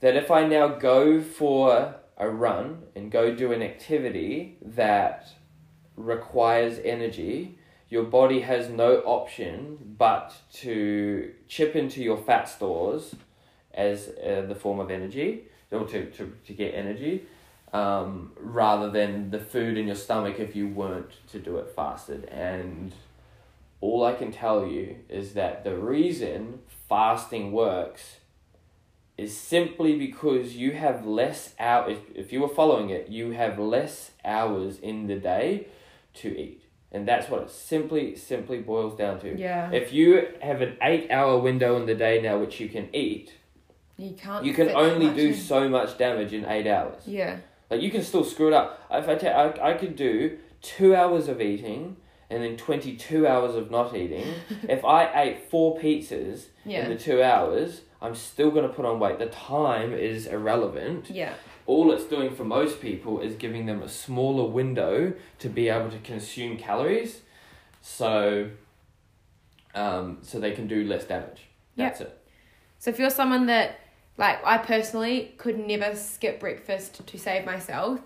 that 0.00 0.14
if 0.16 0.30
I 0.30 0.46
now 0.46 0.68
go 0.68 1.22
for 1.22 1.94
a 2.16 2.28
run 2.28 2.82
and 2.94 3.10
go 3.10 3.34
do 3.34 3.52
an 3.52 3.62
activity 3.62 4.58
that 4.62 5.28
requires 5.96 6.78
energy, 6.84 7.58
your 7.88 8.04
body 8.04 8.40
has 8.40 8.68
no 8.68 8.98
option 8.98 9.94
but 9.98 10.34
to 10.52 11.32
chip 11.48 11.74
into 11.74 12.02
your 12.02 12.18
fat 12.18 12.48
stores 12.48 13.14
as 13.72 14.08
uh, 14.08 14.44
the 14.46 14.54
form 14.54 14.78
of 14.78 14.90
energy 14.90 15.44
or 15.74 15.86
to, 15.88 16.10
to, 16.12 16.32
to 16.46 16.52
get 16.52 16.74
energy 16.74 17.24
um, 17.72 18.32
rather 18.38 18.90
than 18.90 19.30
the 19.30 19.38
food 19.40 19.76
in 19.76 19.86
your 19.86 19.96
stomach 19.96 20.38
if 20.38 20.54
you 20.54 20.68
weren't 20.68 21.10
to 21.32 21.38
do 21.38 21.56
it 21.58 21.72
fasted. 21.74 22.24
And 22.26 22.92
all 23.80 24.04
I 24.04 24.14
can 24.14 24.32
tell 24.32 24.66
you 24.66 24.96
is 25.08 25.34
that 25.34 25.64
the 25.64 25.76
reason 25.76 26.60
fasting 26.88 27.52
works 27.52 28.16
is 29.16 29.36
simply 29.36 29.96
because 29.98 30.56
you 30.56 30.72
have 30.72 31.06
less 31.06 31.54
hours. 31.58 31.98
If, 31.98 32.16
if 32.26 32.32
you 32.32 32.40
were 32.40 32.48
following 32.48 32.90
it, 32.90 33.08
you 33.08 33.32
have 33.32 33.58
less 33.58 34.12
hours 34.24 34.78
in 34.78 35.06
the 35.06 35.16
day 35.16 35.66
to 36.14 36.28
eat. 36.36 36.62
And 36.90 37.08
that's 37.08 37.28
what 37.28 37.42
it 37.42 37.50
simply, 37.50 38.14
simply 38.14 38.58
boils 38.58 38.96
down 38.96 39.20
to. 39.20 39.36
yeah, 39.36 39.70
If 39.72 39.92
you 39.92 40.28
have 40.40 40.60
an 40.62 40.76
eight 40.80 41.10
hour 41.10 41.38
window 41.38 41.76
in 41.76 41.86
the 41.86 41.94
day 41.94 42.22
now 42.22 42.38
which 42.38 42.60
you 42.60 42.68
can 42.68 42.88
eat, 42.94 43.32
you 43.96 44.14
can't. 44.14 44.44
you 44.44 44.52
can 44.54 44.70
only 44.70 45.10
do 45.14 45.28
in. 45.28 45.34
so 45.34 45.68
much 45.68 45.96
damage 45.98 46.32
in 46.32 46.44
eight 46.46 46.66
hours. 46.66 47.02
Yeah, 47.06 47.38
Like 47.70 47.80
you 47.82 47.90
can 47.90 48.02
still 48.02 48.24
screw 48.24 48.48
it 48.48 48.52
up. 48.52 48.86
If 48.90 49.08
I, 49.08 49.14
ta- 49.14 49.28
I, 49.28 49.70
I 49.70 49.74
could 49.74 49.96
do 49.96 50.38
two 50.62 50.94
hours 50.96 51.28
of 51.28 51.40
eating 51.40 51.96
and 52.30 52.42
then 52.42 52.56
22 52.56 53.26
hours 53.26 53.54
of 53.54 53.70
not 53.70 53.94
eating. 53.94 54.26
if 54.68 54.84
I 54.84 55.10
ate 55.22 55.50
four 55.50 55.78
pizzas 55.78 56.46
yeah, 56.64 56.84
in 56.84 56.90
the 56.90 56.96
two 56.96 57.22
hours, 57.22 57.82
I'm 58.02 58.14
still 58.14 58.50
going 58.50 58.66
to 58.66 58.72
put 58.72 58.84
on 58.84 58.98
weight. 58.98 59.18
The 59.18 59.26
time 59.26 59.92
is 59.92 60.26
irrelevant. 60.26 61.10
yeah. 61.10 61.34
All 61.66 61.92
it's 61.92 62.04
doing 62.04 62.34
for 62.34 62.44
most 62.44 62.78
people 62.82 63.20
is 63.20 63.36
giving 63.36 63.64
them 63.64 63.80
a 63.82 63.88
smaller 63.88 64.46
window 64.46 65.14
to 65.38 65.48
be 65.48 65.70
able 65.70 65.90
to 65.90 65.98
consume 66.00 66.58
calories. 66.58 67.22
So, 67.80 68.50
um, 69.74 70.18
so 70.20 70.38
they 70.38 70.52
can 70.52 70.66
do 70.66 70.84
less 70.84 71.04
damage. 71.04 71.42
That's 71.76 72.02
it. 72.02 72.20
So 72.78 72.90
if 72.90 72.98
you're 72.98 73.08
someone 73.08 73.46
that, 73.46 73.78
like, 74.16 74.44
I 74.44 74.58
personally 74.58 75.34
could 75.38 75.58
never 75.58 75.96
skip 75.96 76.40
breakfast 76.40 77.06
to 77.06 77.18
save 77.18 77.44
myself. 77.44 78.00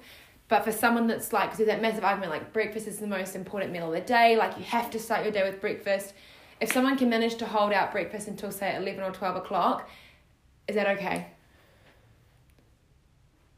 But 0.49 0.65
for 0.65 0.73
someone 0.73 1.07
that's 1.07 1.33
like, 1.33 1.57
there's 1.57 1.69
that 1.69 1.83
massive 1.83 2.05
argument, 2.05 2.31
like, 2.33 2.53
breakfast 2.53 2.87
is 2.87 2.99
the 2.99 3.07
most 3.07 3.37
important 3.37 3.71
meal 3.71 3.87
of 3.87 3.93
the 3.93 4.01
day, 4.01 4.37
like, 4.37 4.57
you 4.57 4.65
have 4.65 4.91
to 4.93 4.99
start 4.99 5.23
your 5.23 5.33
day 5.33 5.43
with 5.43 5.61
breakfast. 5.61 6.15
If 6.61 6.73
someone 6.73 6.97
can 6.97 7.11
manage 7.11 7.37
to 7.37 7.47
hold 7.47 7.73
out 7.73 7.93
breakfast 7.93 8.29
until, 8.29 8.51
say, 8.51 8.75
11 8.75 9.03
or 9.03 9.11
12 9.11 9.37
o'clock, 9.37 9.89
is 10.67 10.75
that 10.75 10.87
okay? 10.97 11.29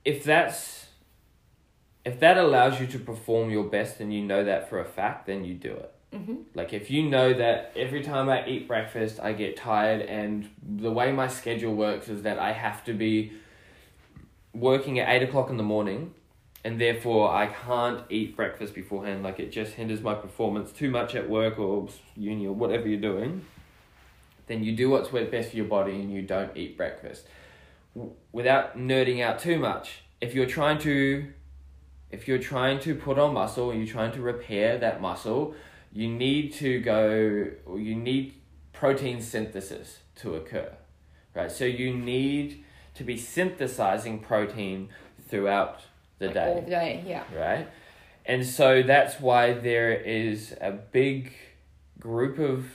if 0.04 0.24
that's 0.24 0.86
if 2.04 2.18
that 2.20 2.38
allows 2.38 2.80
you 2.80 2.86
to 2.86 2.98
perform 2.98 3.50
your 3.50 3.64
best 3.64 4.00
and 4.00 4.12
you 4.12 4.22
know 4.22 4.44
that 4.44 4.68
for 4.68 4.78
a 4.78 4.84
fact 4.84 5.26
then 5.26 5.44
you 5.44 5.54
do 5.54 5.72
it 5.72 5.92
Mm-hmm. 6.12 6.36
like 6.54 6.72
if 6.72 6.90
you 6.90 7.04
know 7.04 7.32
that 7.32 7.72
every 7.76 8.02
time 8.02 8.28
i 8.28 8.44
eat 8.44 8.66
breakfast 8.66 9.20
i 9.20 9.32
get 9.32 9.56
tired 9.56 10.00
and 10.02 10.48
the 10.60 10.90
way 10.90 11.12
my 11.12 11.28
schedule 11.28 11.72
works 11.72 12.08
is 12.08 12.22
that 12.22 12.36
i 12.36 12.50
have 12.50 12.84
to 12.86 12.92
be 12.92 13.30
working 14.52 14.98
at 14.98 15.08
8 15.08 15.28
o'clock 15.28 15.50
in 15.50 15.56
the 15.56 15.62
morning 15.62 16.12
and 16.64 16.80
therefore 16.80 17.32
i 17.32 17.46
can't 17.46 18.02
eat 18.10 18.36
breakfast 18.36 18.74
beforehand. 18.74 19.22
Like 19.22 19.40
it 19.40 19.50
just 19.50 19.72
hinders 19.72 20.00
my 20.00 20.14
performance 20.14 20.72
too 20.72 20.90
much 20.90 21.14
at 21.14 21.28
work 21.28 21.58
or 21.58 21.88
uni 22.16 22.46
or 22.46 22.54
whatever 22.54 22.88
you're 22.88 23.00
doing. 23.00 23.44
Then 24.46 24.64
you 24.64 24.74
do 24.74 24.90
what's 24.90 25.08
best 25.08 25.50
for 25.50 25.56
your 25.56 25.66
body 25.66 25.92
and 25.92 26.12
you 26.12 26.22
don't 26.22 26.54
eat 26.56 26.76
breakfast. 26.76 27.26
Without 28.32 28.76
nerding 28.76 29.22
out 29.22 29.38
too 29.38 29.58
much, 29.58 30.02
if 30.20 30.34
you're 30.34 30.46
trying 30.46 30.78
to 30.78 31.32
if 32.10 32.26
you're 32.26 32.38
trying 32.38 32.80
to 32.80 32.94
put 32.96 33.18
on 33.18 33.32
muscle 33.32 33.70
and 33.70 33.78
you're 33.78 33.92
trying 33.92 34.12
to 34.12 34.20
repair 34.20 34.76
that 34.78 35.00
muscle, 35.00 35.54
you 35.92 36.08
need 36.08 36.52
to 36.54 36.80
go 36.80 37.48
or 37.66 37.78
you 37.78 37.94
need 37.94 38.34
protein 38.72 39.20
synthesis 39.20 39.98
to 40.16 40.34
occur. 40.34 40.72
Right? 41.34 41.50
So 41.50 41.64
you 41.64 41.94
need 41.94 42.64
to 42.94 43.04
be 43.04 43.16
synthesizing 43.16 44.20
protein 44.20 44.88
throughout 45.28 45.82
the 46.18 46.26
Like, 46.26 46.34
day 46.34 46.52
All 46.54 46.62
day, 46.62 47.04
yeah. 47.06 47.24
right? 47.34 47.68
And 48.26 48.46
so 48.46 48.82
that's 48.82 49.20
why 49.20 49.52
there 49.52 49.92
is 49.92 50.54
a 50.60 50.72
big 50.72 51.32
group 51.98 52.38
of 52.38 52.66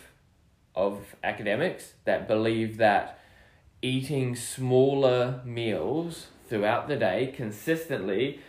of 0.75 1.15
academics 1.23 1.93
that 2.03 2.27
believe 2.27 2.77
that 2.77 3.17
eating 3.81 4.35
smaller 4.35 5.41
meals 5.45 6.27
throughout 6.49 6.87
the 6.87 6.97
day 6.97 7.31
consistently 7.33 8.39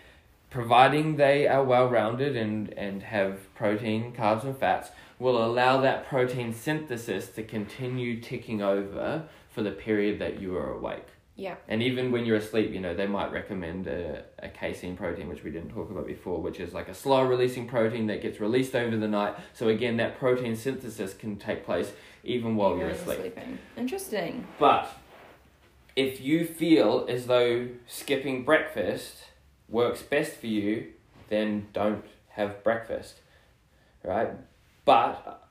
providing 0.57 1.17
they 1.17 1.47
are 1.47 1.63
well 1.63 1.87
rounded 1.87 2.35
and, 2.35 2.73
and 2.79 3.03
have 3.03 3.55
protein, 3.55 4.11
carbs 4.15 4.43
and 4.43 4.57
fats 4.57 4.89
will 5.19 5.45
allow 5.45 5.83
that 5.83 6.09
protein 6.09 6.51
synthesis 6.51 7.29
to 7.29 7.43
continue 7.43 8.19
ticking 8.23 8.63
over 8.63 9.25
for 9.51 9.61
the 9.61 9.71
period 9.71 10.19
that 10.19 10.41
you 10.41 10.57
are 10.57 10.73
awake. 10.73 11.05
Yeah. 11.37 11.57
And 11.69 11.83
even 11.83 12.11
when 12.11 12.25
you're 12.25 12.39
asleep, 12.39 12.73
you 12.73 12.81
know, 12.81 12.95
they 12.95 13.07
might 13.07 13.31
recommend 13.33 13.87
a, 13.87 14.25
a 14.39 14.49
casein 14.49 14.97
protein, 14.97 15.29
which 15.29 15.45
we 15.45 15.51
didn't 15.51 15.69
talk 15.69 15.91
about 15.91 16.07
before, 16.07 16.41
which 16.41 16.59
is 16.59 16.73
like 16.73 16.89
a 16.89 16.95
slow 16.95 17.23
releasing 17.27 17.69
protein 17.69 18.07
that 18.07 18.23
gets 18.23 18.41
released 18.41 18.75
over 18.75 18.97
the 18.97 19.09
night. 19.09 19.35
So 19.53 19.69
again, 19.69 19.99
that 19.99 20.19
protein 20.19 20.57
synthesis 20.57 21.13
can 21.13 21.37
take 21.37 21.67
place 21.67 21.93
even 22.25 22.57
while 22.57 22.79
you're 22.79 22.89
Even 22.89 23.01
asleep. 23.03 23.19
sleeping. 23.21 23.59
Interesting. 23.77 24.47
But 24.59 24.89
if 25.97 26.19
you 26.23 26.47
feel 26.47 27.05
as 27.11 27.27
though 27.27 27.69
skipping 27.87 28.43
breakfast 28.43 29.17
works 29.69 30.03
best 30.03 30.37
for 30.37 30.47
you, 30.47 30.93
then 31.29 31.69
don't 31.73 32.05
have 32.31 32.63
breakfast, 32.63 33.21
right? 34.03 34.31
But 34.85 35.49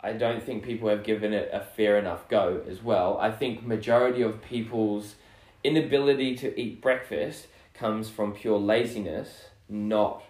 I 0.00 0.12
don't 0.12 0.42
think 0.42 0.64
people 0.64 0.88
have 0.88 1.04
given 1.04 1.32
it 1.32 1.50
a 1.52 1.60
fair 1.60 1.98
enough 1.98 2.28
go 2.28 2.62
as 2.68 2.82
well. 2.82 3.18
I 3.20 3.30
think 3.30 3.64
majority 3.64 4.22
of 4.22 4.42
people's 4.42 5.16
inability 5.64 6.36
to 6.36 6.58
eat 6.58 6.80
breakfast 6.80 7.48
comes 7.74 8.08
from 8.08 8.32
pure 8.32 8.58
laziness, 8.58 9.46
not 9.68 10.22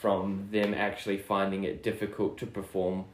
from 0.00 0.48
them 0.52 0.74
actually 0.74 1.18
finding 1.18 1.64
it 1.64 1.82
difficult 1.82 2.38
to 2.38 2.46
perform 2.46 3.06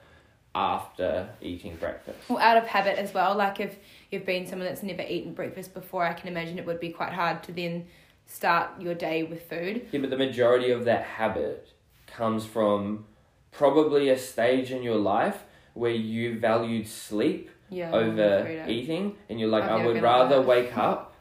after 0.55 1.31
eating 1.41 1.77
breakfast. 1.77 2.19
Well, 2.29 2.39
out 2.39 2.57
of 2.57 2.67
habit 2.67 2.99
as 2.99 3.15
well. 3.15 3.35
Like 3.35 3.61
if 3.61 3.77
you've 4.11 4.27
been 4.27 4.47
someone 4.47 4.69
that's 4.69 4.83
never 4.83 5.03
eaten 5.03 5.33
breakfast 5.33 5.73
before, 5.73 6.05
I 6.05 6.13
can 6.13 6.29
imagine 6.29 6.59
it 6.59 6.67
would 6.67 6.81
be 6.81 6.91
quite 6.91 7.13
hard 7.13 7.43
to 7.45 7.53
then 7.53 7.87
start 8.33 8.81
your 8.81 8.95
day 8.95 9.23
with 9.23 9.49
food. 9.49 9.87
Yeah, 9.93 10.01
but 10.01 10.11
the 10.11 10.17
majority 10.17 10.71
of 10.71 10.85
that 10.87 11.05
habit 11.05 11.69
comes 12.07 12.47
from 12.47 13.05
probably 13.51 14.09
a 14.09 14.19
stage 14.19 14.71
in 14.71 14.83
your 14.83 14.97
life 14.97 15.45
where 15.75 15.93
you 15.93 16.39
valued 16.39 16.87
sleep 16.89 17.51
Yeah. 17.69 17.93
over 17.93 18.65
eating, 18.67 19.17
and 19.29 19.39
you're 19.39 19.49
like, 19.49 19.65
I 19.65 19.85
would 19.85 20.01
rather 20.03 20.37
that." 20.37 20.47
wake 20.47 20.77
up 20.77 21.15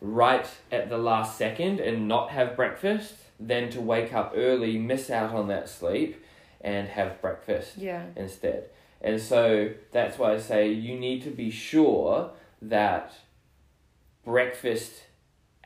right 0.00 0.48
at 0.72 0.88
the 0.88 0.98
last 0.98 1.36
second 1.36 1.78
and 1.80 2.08
not 2.08 2.30
have 2.30 2.56
breakfast 2.56 3.14
than 3.38 3.70
to 3.70 3.80
wake 3.80 4.12
up 4.14 4.32
early, 4.34 4.78
miss 4.78 5.10
out 5.10 5.34
on 5.34 5.48
that 5.48 5.68
sleep, 5.68 6.22
and 6.62 6.88
have 6.88 7.20
breakfast 7.20 7.76
Yeah. 7.78 8.04
instead. 8.16 8.70
And 9.02 9.20
so 9.20 9.70
that's 9.92 10.18
why 10.18 10.32
I 10.34 10.38
say 10.38 10.68
you 10.70 10.98
need 10.98 11.22
to 11.22 11.30
be 11.30 11.50
sure 11.50 12.32
that 12.62 13.12
breakfast 14.24 15.04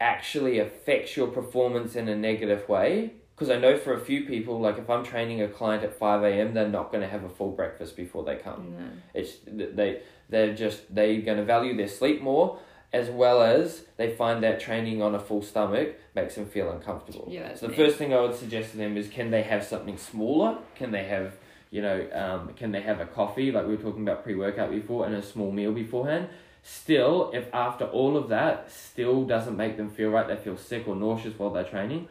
actually 0.04 0.58
affects 0.58 1.16
your 1.16 1.28
performance 1.28 1.96
in 1.96 2.08
a 2.08 2.14
negative 2.14 2.68
way. 2.68 3.14
Because 3.34 3.50
I 3.50 3.58
know 3.58 3.76
for 3.76 3.94
a 3.94 3.98
few 3.98 4.26
people, 4.26 4.60
like 4.60 4.78
if 4.78 4.88
I'm 4.88 5.02
training 5.02 5.42
a 5.42 5.48
client 5.48 5.82
at 5.82 5.98
5 5.98 6.22
a.m., 6.22 6.54
they're 6.54 6.68
not 6.68 6.92
going 6.92 7.00
to 7.00 7.08
have 7.08 7.24
a 7.24 7.28
full 7.28 7.50
breakfast 7.50 7.96
before 7.96 8.22
they 8.22 8.36
come. 8.36 8.76
No. 8.78 8.84
It's 9.12 9.38
they 9.46 10.02
they're 10.28 10.54
just 10.54 10.94
they're 10.94 11.20
going 11.20 11.38
to 11.38 11.44
value 11.44 11.76
their 11.76 11.88
sleep 11.88 12.22
more, 12.22 12.60
as 12.92 13.10
well 13.10 13.42
as 13.42 13.86
they 13.96 14.14
find 14.14 14.44
that 14.44 14.60
training 14.60 15.02
on 15.02 15.16
a 15.16 15.18
full 15.18 15.42
stomach 15.42 15.96
makes 16.14 16.36
them 16.36 16.46
feel 16.46 16.70
uncomfortable. 16.70 17.26
Yeah, 17.28 17.48
that's 17.48 17.60
so 17.62 17.66
the 17.66 17.74
first 17.74 17.96
thing 17.96 18.14
I 18.14 18.20
would 18.20 18.36
suggest 18.36 18.70
to 18.72 18.76
them 18.76 18.96
is 18.96 19.08
can 19.08 19.32
they 19.32 19.42
have 19.42 19.64
something 19.64 19.96
smaller? 19.96 20.58
Can 20.76 20.92
they 20.92 21.04
have 21.04 21.32
you 21.72 21.82
know 21.82 22.06
um, 22.12 22.54
can 22.54 22.70
they 22.70 22.82
have 22.82 23.00
a 23.00 23.06
coffee 23.06 23.50
like 23.50 23.66
we 23.66 23.74
were 23.74 23.82
talking 23.82 24.02
about 24.02 24.22
pre 24.22 24.36
workout 24.36 24.70
before 24.70 25.06
and 25.06 25.14
a 25.16 25.22
small 25.22 25.50
meal 25.50 25.72
beforehand? 25.72 26.28
Still, 26.66 27.30
if 27.34 27.52
after 27.54 27.84
all 27.84 28.16
of 28.16 28.30
that 28.30 28.72
still 28.72 29.24
doesn't 29.26 29.54
make 29.54 29.76
them 29.76 29.90
feel 29.90 30.08
right, 30.08 30.26
they 30.26 30.34
feel 30.36 30.56
sick 30.56 30.88
or 30.88 30.96
nauseous 30.96 31.38
while 31.38 31.50
they're 31.50 31.62
training, 31.62 32.08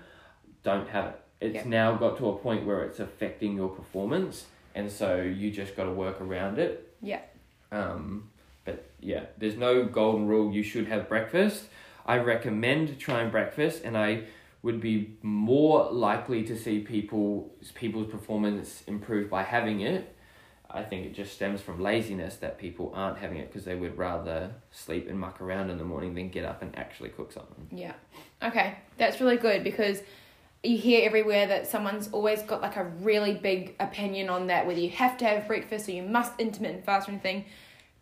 don't 0.62 0.88
have 0.90 1.06
it. 1.08 1.20
It's 1.42 1.56
Yeah. 1.56 1.70
now 1.70 1.96
got 1.96 2.18
to 2.20 2.30
a 2.30 2.36
point 2.38 2.64
where 2.64 2.84
it's 2.84 3.00
affecting 3.00 3.56
your 3.56 3.68
performance, 3.70 4.46
and 4.76 4.92
so 4.92 5.20
you 5.22 5.50
just 5.50 5.76
got 5.76 5.86
to 5.86 5.92
work 5.92 6.22
around 6.22 6.60
it. 6.60 6.96
Yeah. 7.02 7.22
Um, 7.72 8.30
but 8.64 8.86
yeah, 9.00 9.26
there's 9.40 9.58
no 9.58 9.86
golden 9.86 10.28
rule. 10.28 10.54
You 10.54 10.62
should 10.62 10.88
have 10.88 11.10
breakfast. 11.10 11.66
I 12.06 12.20
recommend 12.20 13.00
trying 13.00 13.32
breakfast, 13.32 13.82
and 13.84 13.98
I 13.98 14.26
would 14.62 14.80
be 14.80 15.18
more 15.24 15.92
likely 15.92 16.44
to 16.44 16.56
see 16.56 16.80
people 16.80 17.56
people's 17.74 18.08
performance 18.12 18.84
improve 18.86 19.32
by 19.32 19.42
having 19.42 19.82
it. 19.82 20.13
I 20.74 20.84
think 20.84 21.06
it 21.06 21.14
just 21.14 21.34
stems 21.34 21.62
from 21.62 21.80
laziness 21.80 22.38
that 22.38 22.58
people 22.58 22.92
aren't 22.96 23.20
having 23.20 23.38
it 23.38 23.52
because 23.52 23.64
they 23.64 23.76
would 23.76 23.98
rather 23.98 24.52
sleep 24.72 25.08
and 25.08 25.20
muck 25.20 25.40
around 25.40 25.70
in 25.70 25.78
the 25.78 25.84
morning 25.84 26.16
than 26.16 26.30
get 26.30 26.46
up 26.46 26.64
and 26.64 26.76
actually 26.78 27.10
cook 27.10 27.32
something. 27.32 27.68
Yeah. 27.72 27.94
Okay, 28.42 28.78
that's 28.98 29.22
really 29.22 29.38
good 29.38 29.64
because 29.64 30.02
you 30.64 30.78
hear 30.78 31.06
everywhere 31.06 31.46
that 31.46 31.68
someone's 31.68 32.10
always 32.12 32.42
got 32.42 32.62
like 32.62 32.78
a 32.78 32.86
really 32.86 33.36
big 33.36 33.76
opinion 33.80 34.30
on 34.30 34.48
that, 34.48 34.66
whether 34.66 34.80
you 34.80 34.90
have 34.90 35.18
to 35.18 35.26
have 35.26 35.46
breakfast 35.46 35.88
or 35.88 35.92
you 35.92 36.02
must 36.02 36.40
intermittent 36.40 36.86
fast 36.86 37.08
or 37.08 37.12
anything. 37.12 37.46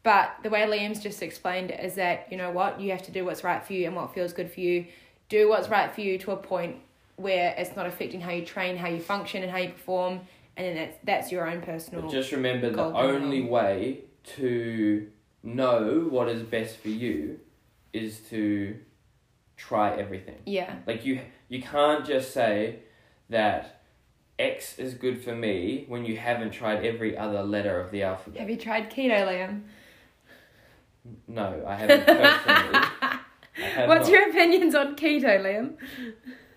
But 0.03 0.31
the 0.41 0.49
way 0.49 0.61
Liam's 0.61 1.01
just 1.01 1.21
explained 1.21 1.71
is 1.71 1.95
that, 1.95 2.27
you 2.31 2.37
know 2.37 2.51
what, 2.51 2.79
you 2.79 2.91
have 2.91 3.03
to 3.03 3.11
do 3.11 3.25
what's 3.25 3.43
right 3.43 3.63
for 3.65 3.73
you 3.73 3.85
and 3.85 3.95
what 3.95 4.13
feels 4.13 4.31
good 4.31 4.51
for 4.51 4.61
you. 4.61 4.85
Do 5.29 5.49
what's 5.49 5.69
right 5.69 5.93
for 5.93 6.01
you 6.01 6.17
to 6.19 6.31
a 6.31 6.37
point 6.37 6.77
where 7.17 7.53
it's 7.57 7.75
not 7.75 7.85
affecting 7.85 8.21
how 8.21 8.31
you 8.31 8.45
train, 8.45 8.77
how 8.77 8.87
you 8.87 8.99
function, 8.99 9.43
and 9.43 9.51
how 9.51 9.57
you 9.57 9.69
perform. 9.69 10.21
And 10.61 10.77
then 10.77 10.85
that's, 10.85 10.97
that's 11.03 11.31
your 11.31 11.49
own 11.49 11.61
personal. 11.61 12.03
But 12.03 12.11
just 12.11 12.31
remember 12.31 12.69
the 12.69 12.83
only 12.83 13.41
way 13.41 14.01
to 14.35 15.07
know 15.41 16.05
what 16.07 16.29
is 16.29 16.43
best 16.43 16.77
for 16.77 16.89
you 16.89 17.39
is 17.93 18.19
to 18.29 18.77
try 19.57 19.95
everything. 19.95 20.37
yeah. 20.45 20.75
Like 20.85 21.03
you 21.03 21.21
you 21.49 21.63
can't 21.63 22.05
just 22.05 22.31
say 22.31 22.79
that 23.29 23.81
X 24.37 24.77
is 24.77 24.93
good 24.93 25.23
for 25.23 25.35
me 25.35 25.85
when 25.87 26.05
you 26.05 26.17
haven't 26.17 26.51
tried 26.51 26.85
every 26.85 27.17
other 27.17 27.41
letter 27.41 27.79
of 27.79 27.89
the 27.89 28.03
alphabet. 28.03 28.39
Have 28.41 28.49
you 28.51 28.57
tried 28.57 28.91
keto, 28.91 29.27
Liam? 29.27 29.63
No, 31.27 31.63
I 31.67 31.75
haven't 31.75 32.05
personally. 32.05 32.85
I 33.57 33.61
have 33.61 33.89
What's 33.89 34.07
not. 34.07 34.11
your 34.13 34.29
opinions 34.29 34.75
on 34.75 34.95
keto, 34.95 35.41
Liam? 35.41 35.73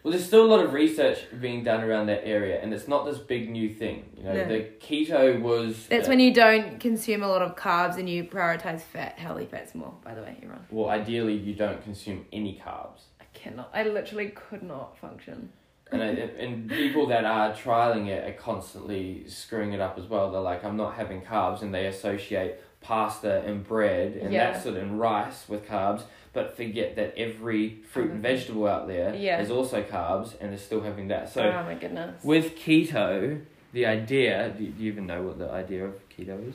Well, 0.05 0.12
there's 0.12 0.26
still 0.26 0.44
a 0.44 0.51
lot 0.55 0.62
of 0.62 0.74
research 0.74 1.20
being 1.40 1.64
done 1.64 1.82
around 1.82 2.06
that 2.09 2.26
area, 2.26 2.60
and 2.60 2.74
it's 2.74 2.86
not 2.86 3.06
this 3.06 3.16
big 3.16 3.48
new 3.48 3.70
thing. 3.72 4.05
You 4.18 4.24
know, 4.24 4.35
No. 4.35 4.48
the 4.48 4.66
keto 4.78 5.40
was. 5.40 5.86
That's 5.86 6.06
uh, 6.06 6.10
when 6.10 6.20
you 6.20 6.35
don't 6.35 6.78
consume 6.78 7.22
a 7.22 7.26
lot 7.26 7.40
of 7.40 7.56
carbs 7.56 7.97
and 7.97 8.06
you 8.06 8.24
prioritize 8.24 8.82
fat, 8.82 9.18
healthy 9.18 9.47
fats 9.47 9.74
more, 9.74 9.94
by 10.05 10.14
the 10.14 10.20
way, 10.20 10.35
everyone. 10.36 10.66
Well, 10.70 10.90
ideally, 10.90 11.32
you 11.32 11.55
don't 11.55 11.82
consume 11.82 12.26
any 12.35 12.60
carbs. 12.62 13.05
I 13.18 13.24
cannot, 13.32 13.70
I 13.72 13.85
literally 13.85 14.28
could 14.28 14.62
not 14.62 14.98
function. 14.98 15.48
And, 15.90 16.02
I, 16.02 16.06
and 16.39 16.68
people 16.68 17.06
that 17.06 17.24
are 17.24 17.55
trialing 17.55 18.09
it 18.09 18.28
are 18.28 18.39
constantly 18.39 19.26
screwing 19.26 19.72
it 19.72 19.81
up 19.81 19.97
as 19.98 20.05
well. 20.05 20.31
They're 20.31 20.40
like, 20.43 20.64
I'm 20.66 20.76
not 20.76 20.97
having 20.97 21.22
carbs, 21.22 21.62
and 21.62 21.72
they 21.74 21.86
associate 21.86 22.56
pasta 22.85 23.43
and 23.47 23.66
bread 23.66 24.12
and 24.16 24.32
Yeah. 24.32 24.52
that 24.52 24.62
sort 24.62 24.77
of 24.77 24.82
and 24.82 25.01
rice 25.01 25.48
with 25.48 25.66
carbs, 25.66 26.02
but 26.32 26.56
forget 26.56 26.97
that 26.97 27.15
every 27.16 27.77
fruit 27.90 28.11
and 28.11 28.19
Mhm. 28.20 28.28
vegetable 28.31 28.66
out 28.69 28.86
there 28.86 29.15
Yeah. 29.15 29.40
is 29.40 29.51
also 29.51 29.82
carbs, 29.82 30.35
and 30.40 30.51
they're 30.51 30.59
still 30.59 30.82
having 30.82 31.09
that. 31.09 31.28
So 31.31 31.43
oh 31.43 31.62
my 31.65 31.74
goodness. 31.74 32.23
with 32.24 32.56
keto, 32.56 33.40
the 33.73 33.86
idea 33.86 34.52
do 34.56 34.65
you, 34.65 34.70
do 34.70 34.82
you 34.85 34.93
even 34.93 35.06
know 35.06 35.23
what 35.23 35.39
the 35.39 35.51
idea 35.51 35.85
of 35.86 35.94
keto 36.11 36.48
is? 36.48 36.55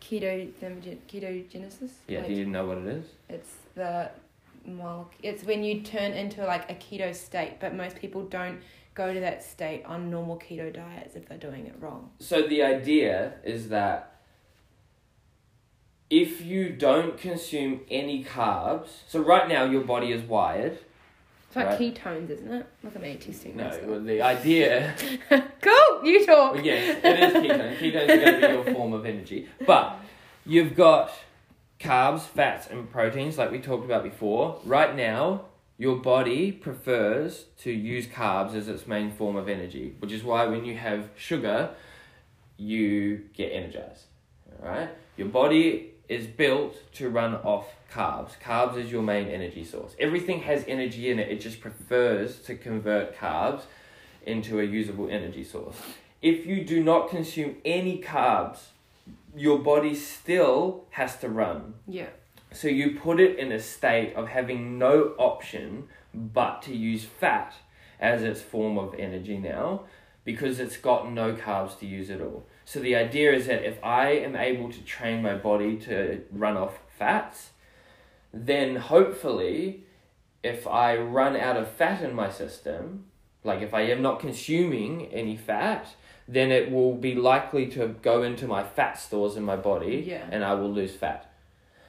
Keto, 0.00 0.48
ketogenesis? 1.08 1.90
Yeah, 2.08 2.20
Like, 2.20 2.28
do 2.28 2.34
you 2.34 2.46
know 2.46 2.66
what 2.66 2.78
it 2.78 2.86
is? 2.86 3.04
It's 3.28 3.54
the, 3.74 4.10
well, 4.66 5.10
it's 5.22 5.44
when 5.44 5.62
you 5.64 5.80
turn 5.82 6.12
into 6.12 6.44
like 6.46 6.70
a 6.70 6.74
keto 6.74 7.14
state, 7.14 7.54
but 7.60 7.74
most 7.74 7.96
people 7.96 8.22
don't 8.22 8.60
go 8.94 9.12
to 9.12 9.20
that 9.20 9.42
state 9.42 9.84
on 9.84 10.10
normal 10.10 10.38
keto 10.38 10.72
diets 10.72 11.16
if 11.16 11.28
they're 11.28 11.38
doing 11.38 11.66
it 11.66 11.74
wrong. 11.80 12.10
So 12.18 12.42
the 12.42 12.62
idea 12.62 13.34
is 13.44 13.68
that 13.68 14.19
if 16.10 16.42
you 16.42 16.70
don't 16.70 17.16
consume 17.16 17.80
any 17.88 18.24
carbs, 18.24 18.88
so 19.06 19.20
right 19.20 19.48
now 19.48 19.64
your 19.64 19.82
body 19.82 20.10
is 20.10 20.22
wired. 20.22 20.78
It's 21.46 21.56
like 21.56 21.66
Right. 21.66 21.94
ketones, 21.94 22.30
isn't 22.30 22.52
it? 22.52 22.66
Look 22.84 22.94
at 22.94 23.02
me 23.02 23.16
testing 23.16 23.56
No, 23.56 23.76
well, 23.84 24.00
the 24.00 24.22
idea 24.22 24.94
Cool, 25.30 26.04
you 26.04 26.24
talk. 26.26 26.54
Well, 26.54 26.64
yes, 26.64 27.00
it 27.02 27.18
is 27.18 27.32
ketone. 27.34 27.78
Ketones 27.78 28.02
are 28.04 28.16
going 28.16 28.40
to 28.40 28.46
be 28.48 28.52
your 28.54 28.74
form 28.74 28.92
of 28.92 29.04
energy. 29.06 29.48
But 29.66 29.96
you've 30.46 30.76
got 30.76 31.10
carbs, 31.80 32.20
fats, 32.20 32.68
and 32.68 32.90
proteins, 32.90 33.36
like 33.38 33.50
we 33.50 33.58
talked 33.58 33.84
about 33.84 34.04
before. 34.04 34.60
Right 34.64 34.94
now, 34.94 35.46
your 35.76 35.96
body 35.96 36.52
prefers 36.52 37.46
to 37.58 37.70
use 37.72 38.06
carbs 38.06 38.54
as 38.54 38.68
its 38.68 38.86
main 38.86 39.10
form 39.10 39.34
of 39.36 39.48
energy, 39.48 39.94
which 39.98 40.12
is 40.12 40.22
why 40.22 40.44
when 40.46 40.64
you 40.64 40.76
have 40.76 41.08
sugar, 41.16 41.70
you 42.56 43.22
get 43.34 43.48
energized. 43.52 44.04
Alright? 44.62 44.90
Your 45.16 45.28
body 45.28 45.94
is 46.10 46.26
built 46.26 46.92
to 46.92 47.08
run 47.08 47.36
off 47.36 47.68
carbs. 47.90 48.32
Carbs 48.44 48.76
is 48.76 48.90
your 48.90 49.00
main 49.00 49.28
energy 49.28 49.64
source. 49.64 49.94
Everything 49.96 50.40
has 50.40 50.64
energy 50.66 51.08
in 51.08 51.20
it, 51.20 51.28
it 51.28 51.40
just 51.40 51.60
prefers 51.60 52.40
to 52.40 52.56
convert 52.56 53.16
carbs 53.16 53.62
into 54.26 54.58
a 54.58 54.64
usable 54.64 55.08
energy 55.08 55.44
source. 55.44 55.76
If 56.20 56.44
you 56.46 56.64
do 56.64 56.82
not 56.82 57.10
consume 57.10 57.56
any 57.64 58.02
carbs, 58.02 58.58
your 59.36 59.60
body 59.60 59.94
still 59.94 60.84
has 60.90 61.16
to 61.18 61.28
run. 61.28 61.74
Yeah. 61.86 62.08
So 62.52 62.66
you 62.66 62.98
put 62.98 63.20
it 63.20 63.38
in 63.38 63.52
a 63.52 63.60
state 63.60 64.12
of 64.14 64.26
having 64.26 64.78
no 64.78 65.14
option 65.16 65.84
but 66.12 66.60
to 66.62 66.74
use 66.76 67.04
fat 67.04 67.54
as 68.00 68.24
its 68.24 68.42
form 68.42 68.78
of 68.78 68.94
energy 68.98 69.38
now 69.38 69.82
because 70.24 70.58
it's 70.58 70.76
got 70.76 71.10
no 71.12 71.34
carbs 71.34 71.78
to 71.78 71.86
use 71.86 72.10
at 72.10 72.20
all. 72.20 72.44
So 72.70 72.78
the 72.78 72.94
idea 72.94 73.32
is 73.32 73.48
that 73.48 73.64
if 73.64 73.82
I 73.82 74.10
am 74.10 74.36
able 74.36 74.70
to 74.70 74.80
train 74.82 75.22
my 75.22 75.34
body 75.34 75.76
to 75.78 76.20
run 76.30 76.56
off 76.56 76.78
fats, 76.96 77.50
then 78.32 78.76
hopefully 78.76 79.86
if 80.44 80.68
I 80.68 80.96
run 80.96 81.34
out 81.34 81.56
of 81.56 81.68
fat 81.68 82.00
in 82.00 82.14
my 82.14 82.30
system, 82.30 83.06
like 83.42 83.60
if 83.60 83.74
I 83.74 83.80
am 83.94 84.02
not 84.02 84.20
consuming 84.20 85.06
any 85.06 85.36
fat, 85.36 85.96
then 86.28 86.52
it 86.52 86.70
will 86.70 86.94
be 86.94 87.16
likely 87.16 87.66
to 87.70 87.88
go 88.02 88.22
into 88.22 88.46
my 88.46 88.62
fat 88.62 89.00
stores 89.00 89.34
in 89.34 89.42
my 89.42 89.56
body 89.56 90.04
Yeah. 90.06 90.28
and 90.30 90.44
I 90.44 90.54
will 90.54 90.70
lose 90.70 90.94
fat. 90.94 91.28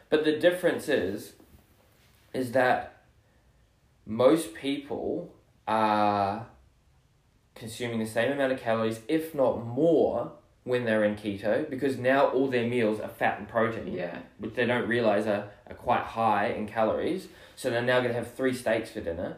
But 0.09 0.25
the 0.25 0.39
difference 0.39 0.89
is 0.89 1.33
is 2.33 2.53
that 2.53 3.03
most 4.07 4.55
people 4.55 5.35
are 5.67 6.47
consuming 7.53 7.99
the 7.99 8.07
same 8.07 8.31
amount 8.31 8.51
of 8.53 8.59
calories, 8.59 9.01
if 9.07 9.35
not 9.35 9.63
more, 9.63 10.40
when 10.63 10.85
they're 10.85 11.03
in 11.03 11.15
keto, 11.15 11.67
because 11.69 11.97
now 11.97 12.27
all 12.27 12.47
their 12.47 12.67
meals 12.67 12.99
are 12.99 13.09
fat 13.09 13.39
and 13.39 13.47
protein 13.47 13.87
Yeah. 13.93 14.19
which 14.37 14.53
they 14.53 14.65
don't 14.65 14.87
realize 14.87 15.25
are, 15.25 15.49
are 15.67 15.73
quite 15.75 16.03
high 16.03 16.47
in 16.47 16.67
calories. 16.67 17.27
So 17.55 17.69
they're 17.69 17.81
now 17.81 17.99
going 17.99 18.11
to 18.13 18.17
have 18.19 18.33
three 18.33 18.53
steaks 18.53 18.91
for 18.91 19.01
dinner 19.01 19.37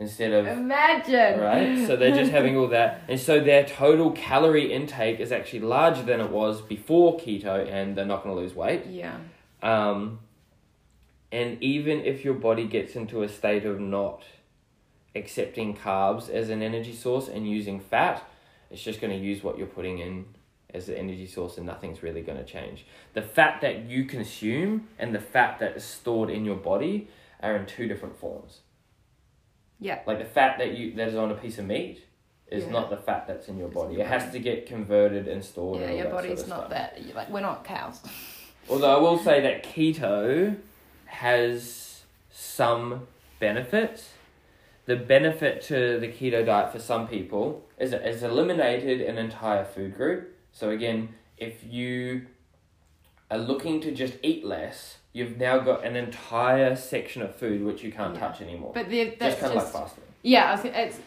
instead 0.00 0.32
of. 0.32 0.46
Imagine. 0.48 1.38
Right? 1.38 1.86
So 1.86 1.94
they're 1.96 2.14
just 2.14 2.32
having 2.32 2.56
all 2.56 2.68
that. 2.68 3.02
And 3.08 3.20
so 3.20 3.38
their 3.38 3.64
total 3.64 4.10
calorie 4.10 4.72
intake 4.72 5.20
is 5.20 5.30
actually 5.30 5.60
larger 5.60 6.02
than 6.02 6.20
it 6.20 6.30
was 6.30 6.60
before 6.62 7.16
keto, 7.18 7.70
and 7.70 7.96
they're 7.96 8.04
not 8.04 8.24
going 8.24 8.34
to 8.34 8.40
lose 8.40 8.54
weight. 8.54 8.86
Yeah. 8.86 9.18
Um, 9.62 10.20
and 11.30 11.62
even 11.62 12.00
if 12.04 12.24
your 12.24 12.34
body 12.34 12.66
gets 12.66 12.96
into 12.96 13.22
a 13.22 13.28
state 13.28 13.64
of 13.64 13.78
not 13.78 14.24
accepting 15.14 15.76
carbs 15.76 16.28
as 16.28 16.50
an 16.50 16.62
energy 16.62 16.92
source 16.94 17.28
and 17.28 17.48
using 17.48 17.78
fat, 17.78 18.24
it's 18.70 18.82
just 18.82 19.00
going 19.00 19.16
to 19.16 19.24
use 19.24 19.42
what 19.44 19.58
you're 19.58 19.66
putting 19.66 19.98
in 19.98 20.24
as 20.74 20.86
the 20.86 20.96
energy 20.98 21.26
source 21.26 21.56
and 21.56 21.66
nothing's 21.66 22.02
really 22.02 22.22
going 22.22 22.38
to 22.38 22.44
change. 22.44 22.86
The 23.14 23.22
fat 23.22 23.60
that 23.60 23.84
you 23.84 24.04
consume 24.04 24.88
and 24.98 25.14
the 25.14 25.20
fat 25.20 25.58
that 25.58 25.76
is 25.76 25.84
stored 25.84 26.30
in 26.30 26.44
your 26.44 26.56
body 26.56 27.08
are 27.42 27.56
in 27.56 27.66
two 27.66 27.86
different 27.88 28.18
forms. 28.18 28.60
Yeah. 29.78 30.00
Like 30.06 30.18
the 30.18 30.24
fat 30.24 30.58
that 30.58 30.76
you 30.76 30.92
that 30.94 31.08
is 31.08 31.14
on 31.14 31.30
a 31.30 31.34
piece 31.34 31.58
of 31.58 31.66
meat 31.66 32.04
is 32.50 32.64
Yeah. 32.64 32.70
not 32.70 32.90
the 32.90 32.96
fat 32.96 33.26
that's 33.26 33.48
in 33.48 33.56
your 33.58 33.68
body. 33.68 34.00
It 34.00 34.06
has 34.06 34.30
to 34.32 34.38
get 34.38 34.66
converted 34.66 35.26
and 35.28 35.44
stored. 35.44 35.80
Yeah, 35.80 35.90
your 35.92 36.10
body's 36.10 36.40
sort 36.40 36.42
of 36.42 36.48
not 36.48 36.58
stuff. 36.66 36.70
that. 36.70 37.14
Like 37.14 37.30
we're 37.30 37.40
not 37.40 37.64
cows. 37.64 38.00
Although 38.68 38.96
I 38.96 39.00
will 39.00 39.18
say 39.28 39.40
that 39.40 39.64
keto 39.64 40.56
has 41.06 42.02
some 42.30 43.06
benefits. 43.38 44.10
The 44.86 44.96
benefit 44.96 45.62
to 45.62 45.98
the 46.00 46.08
keto 46.08 46.44
diet 46.44 46.72
for 46.72 46.78
some 46.80 47.06
people 47.06 47.64
is 47.78 47.92
it 47.92 48.02
has 48.02 48.22
eliminated 48.22 49.00
an 49.00 49.18
entire 49.18 49.64
food 49.64 49.96
group. 49.96 50.36
So 50.52 50.70
again, 50.70 51.10
if 51.38 51.64
you 51.64 52.26
are 53.30 53.38
looking 53.38 53.80
to 53.82 53.92
just 53.92 54.14
eat 54.22 54.44
less, 54.44 54.98
you've 55.12 55.38
now 55.38 55.58
got 55.58 55.84
an 55.84 55.96
entire 55.96 56.76
section 56.76 57.22
of 57.22 57.34
food 57.34 57.64
which 57.64 57.82
you 57.82 57.92
can't 57.92 58.14
Yeah. 58.14 58.20
touch 58.20 58.40
anymore. 58.40 58.72
But 58.74 58.88
the- 58.88 59.14
that's 59.18 59.36
just 59.36 59.40
kind 59.40 59.52
of 59.56 59.62
like 59.64 59.72
fasting. 59.72 60.04
yeah. 60.22 60.52
I 60.52 60.56
think 60.56 60.76
it's 60.76 61.00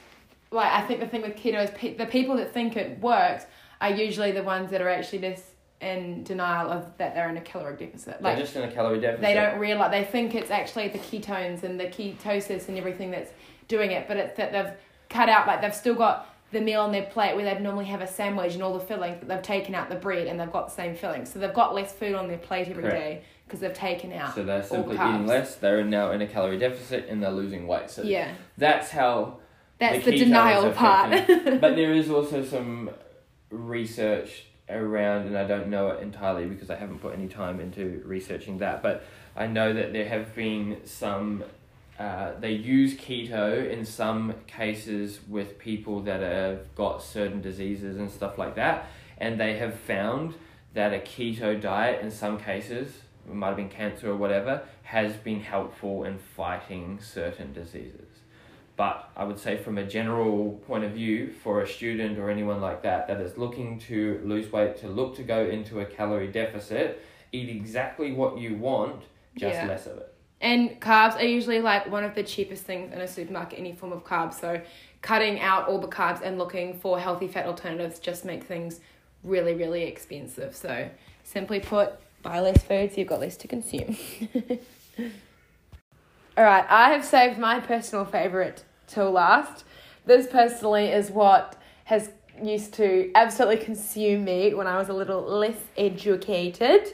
like 0.52 0.72
I 0.72 0.82
think 0.82 0.99
the 0.99 1.07
thing 1.07 1.22
with 1.22 1.36
keto 1.36 1.64
is 1.64 1.70
pe- 1.72 1.95
the 1.95 2.06
people 2.06 2.36
that 2.38 2.53
think 2.53 2.78
it 2.78 2.99
works 2.99 3.45
are 3.82 3.90
usually 3.91 4.32
the 4.32 4.44
ones 4.44 4.72
that 4.72 4.82
are 4.82 4.90
actually 4.90 5.20
just 5.20 5.44
in 5.82 6.24
denial 6.24 6.72
of 6.72 6.86
that 6.98 7.14
they're 7.14 7.30
in 7.30 7.36
a 7.38 7.41
caloric 7.41 7.80
deficit. 7.80 8.22
Like 8.22 8.38
They're 8.38 8.45
just 8.45 8.56
in 8.56 8.64
a 8.64 8.72
calorie 8.72 9.02
deficit. 9.02 9.22
they 9.22 9.34
don't 9.34 9.60
realize 9.60 9.91
they 9.91 10.06
think 10.06 10.34
it's 10.34 10.49
actually 10.52 10.88
the 10.88 10.99
ketones 10.99 11.64
and 11.64 11.78
the 11.80 11.88
ketosis 11.88 12.70
and 12.70 12.78
everything 12.78 13.11
that's 13.11 13.32
doing 13.68 13.91
it, 13.91 14.07
but 14.07 14.15
it's 14.15 14.38
that 14.38 14.52
they've 14.53 14.72
cut 15.10 15.28
out 15.28 15.45
like 15.48 15.60
they've 15.61 15.76
still 15.76 15.95
got 15.95 16.32
the 16.53 16.61
meal 16.61 16.81
on 16.81 16.91
their 16.91 17.03
plate 17.03 17.35
where 17.35 17.43
they'd 17.43 17.61
normally 17.61 17.85
have 17.85 18.01
a 18.01 18.07
sandwich 18.07 18.53
and 18.53 18.63
all 18.63 18.73
the 18.73 18.85
fillings, 18.85 19.17
but 19.19 19.27
they've 19.27 19.41
taken 19.41 19.73
out 19.75 19.89
the 19.89 19.95
bread 19.95 20.27
and 20.27 20.39
they've 20.39 20.51
got 20.51 20.67
the 20.67 20.73
same 20.73 20.95
filling. 20.95 21.25
So 21.25 21.39
they've 21.39 21.53
got 21.53 21.73
less 21.73 21.91
food 21.91 22.15
on 22.15 22.27
their 22.27 22.38
plate 22.38 22.69
every 22.69 22.84
Correct. 22.84 22.95
day 22.95 23.23
because 23.45 23.59
they've 23.59 23.73
taken 23.73 24.13
out. 24.13 24.35
So 24.35 24.43
they're 24.43 24.63
simply 24.63 24.95
eating 24.95 25.25
less. 25.25 25.55
They're 25.55 25.84
now 25.84 26.11
in 26.11 26.21
a 26.21 26.27
calorie 26.27 26.59
deficit 26.59 27.07
and 27.09 27.21
they're 27.21 27.31
losing 27.31 27.67
weight. 27.67 27.89
So 27.89 28.03
yeah, 28.03 28.34
that's 28.57 28.91
how 28.91 29.39
that's 29.80 30.05
the 30.05 30.11
the, 30.11 30.17
denial 30.19 30.71
part. 30.71 31.27
but 31.27 31.75
there 31.75 31.91
is 31.91 32.09
also 32.09 32.45
some 32.45 32.91
research 33.49 34.45
around, 34.69 35.27
and 35.27 35.38
I 35.38 35.45
don't 35.45 35.67
know 35.67 35.89
it 35.89 36.03
entirely 36.03 36.45
because 36.45 36.69
I 36.69 36.75
haven't 36.75 36.99
put 36.99 37.13
any 37.13 37.27
time 37.27 37.59
into 37.59 38.01
researching 38.05 38.59
that. 38.59 38.84
But 38.84 39.03
I 39.35 39.47
know 39.47 39.73
that 39.73 39.91
there 39.91 40.07
have 40.07 40.35
been 40.35 40.81
some. 40.85 41.43
Uh, 42.03 42.38
they 42.41 42.51
use 42.51 42.95
keto 42.95 43.69
in 43.71 43.85
some 43.85 44.34
cases 44.45 45.21
with 45.30 45.57
people 45.57 46.01
that 46.01 46.19
have 46.19 46.75
got 46.75 47.01
certain 47.01 47.39
diseases 47.41 47.95
and 47.97 48.11
stuff 48.11 48.38
like 48.38 48.55
that, 48.55 48.88
and 49.19 49.39
they 49.39 49.57
have 49.57 49.73
found 49.73 50.34
that 50.73 50.93
a 50.93 50.97
keto 50.97 51.59
diet 51.59 52.01
in 52.03 52.11
some 52.11 52.38
cases, 52.38 52.89
it 53.25 53.34
might 53.34 53.47
have 53.47 53.55
been 53.55 53.69
cancer 53.69 54.11
or 54.11 54.17
whatever, 54.17 54.63
has 54.81 55.15
been 55.15 55.39
helpful 55.39 56.03
in 56.03 56.17
fighting 56.17 56.99
certain 57.01 57.53
diseases. 57.53 58.09
But 58.75 59.09
I 59.15 59.23
would 59.23 59.39
say, 59.39 59.55
from 59.55 59.77
a 59.77 59.85
general 59.85 60.61
point 60.67 60.84
of 60.84 60.91
view, 60.91 61.31
for 61.41 61.61
a 61.61 61.67
student 61.67 62.19
or 62.19 62.30
anyone 62.30 62.59
like 62.59 62.84
that 62.84 63.07
that 63.07 63.21
is 63.21 63.38
looking 63.38 63.80
to 63.88 64.19
lose 64.25 64.51
weight, 64.51 64.75
to 64.80 64.89
look 64.89 65.15
to 65.15 65.23
go 65.23 65.45
into 65.45 65.80
a 65.80 65.85
calorie 65.85 66.27
deficit, 66.27 67.01
eat 67.31 67.47
exactly 67.47 68.11
what 68.11 68.38
you 68.38 68.55
want, 68.55 69.03
just 69.38 69.55
Yeah. 69.55 69.67
less 69.67 69.88
of 69.88 69.99
it. 69.99 70.12
And 70.44 70.80
carbs 70.82 71.15
are 71.15 71.26
usually 71.26 71.61
like 71.61 71.90
one 71.90 72.03
of 72.03 72.15
the 72.15 72.22
cheapest 72.22 72.65
things 72.65 72.91
in 72.91 72.99
a 72.99 73.07
supermarket, 73.07 73.57
any 73.57 73.72
form 73.72 73.94
of 73.94 74.03
carbs. 74.03 74.34
So 74.34 74.61
cutting 75.02 75.40
out 75.40 75.70
all 75.70 75.80
the 75.80 75.88
carbs 75.88 76.22
and 76.22 76.38
looking 76.38 76.78
for 76.78 76.99
healthy 76.99 77.30
fat 77.30 77.45
alternatives 77.45 77.98
just 77.98 78.26
make 78.26 78.44
things 78.44 78.82
really, 79.24 79.56
really 79.56 79.84
expensive. 79.84 80.53
So 80.53 80.90
simply 81.24 81.61
put, 81.61 81.94
buy 82.22 82.41
less 82.41 82.61
food 82.61 82.91
so 82.91 82.98
you've 82.98 83.07
got 83.07 83.22
less 83.22 83.38
to 83.38 83.48
consume. 83.48 83.95
all 86.38 86.44
right, 86.44 86.65
I 86.70 86.90
have 86.90 87.06
saved 87.06 87.40
my 87.40 87.61
personal 87.61 88.03
favorite 88.03 88.65
till 88.88 89.11
last. 89.11 89.64
This 90.06 90.28
personally 90.28 90.88
is 90.88 91.10
what 91.10 91.56
has 91.86 92.11
used 92.44 92.74
to 92.74 93.10
absolutely 93.15 93.64
consume 93.64 94.26
me 94.26 94.53
when 94.53 94.68
I 94.68 94.78
was 94.78 94.90
a 94.90 94.94
little 94.94 95.22
less 95.22 95.56
educated. 95.78 96.94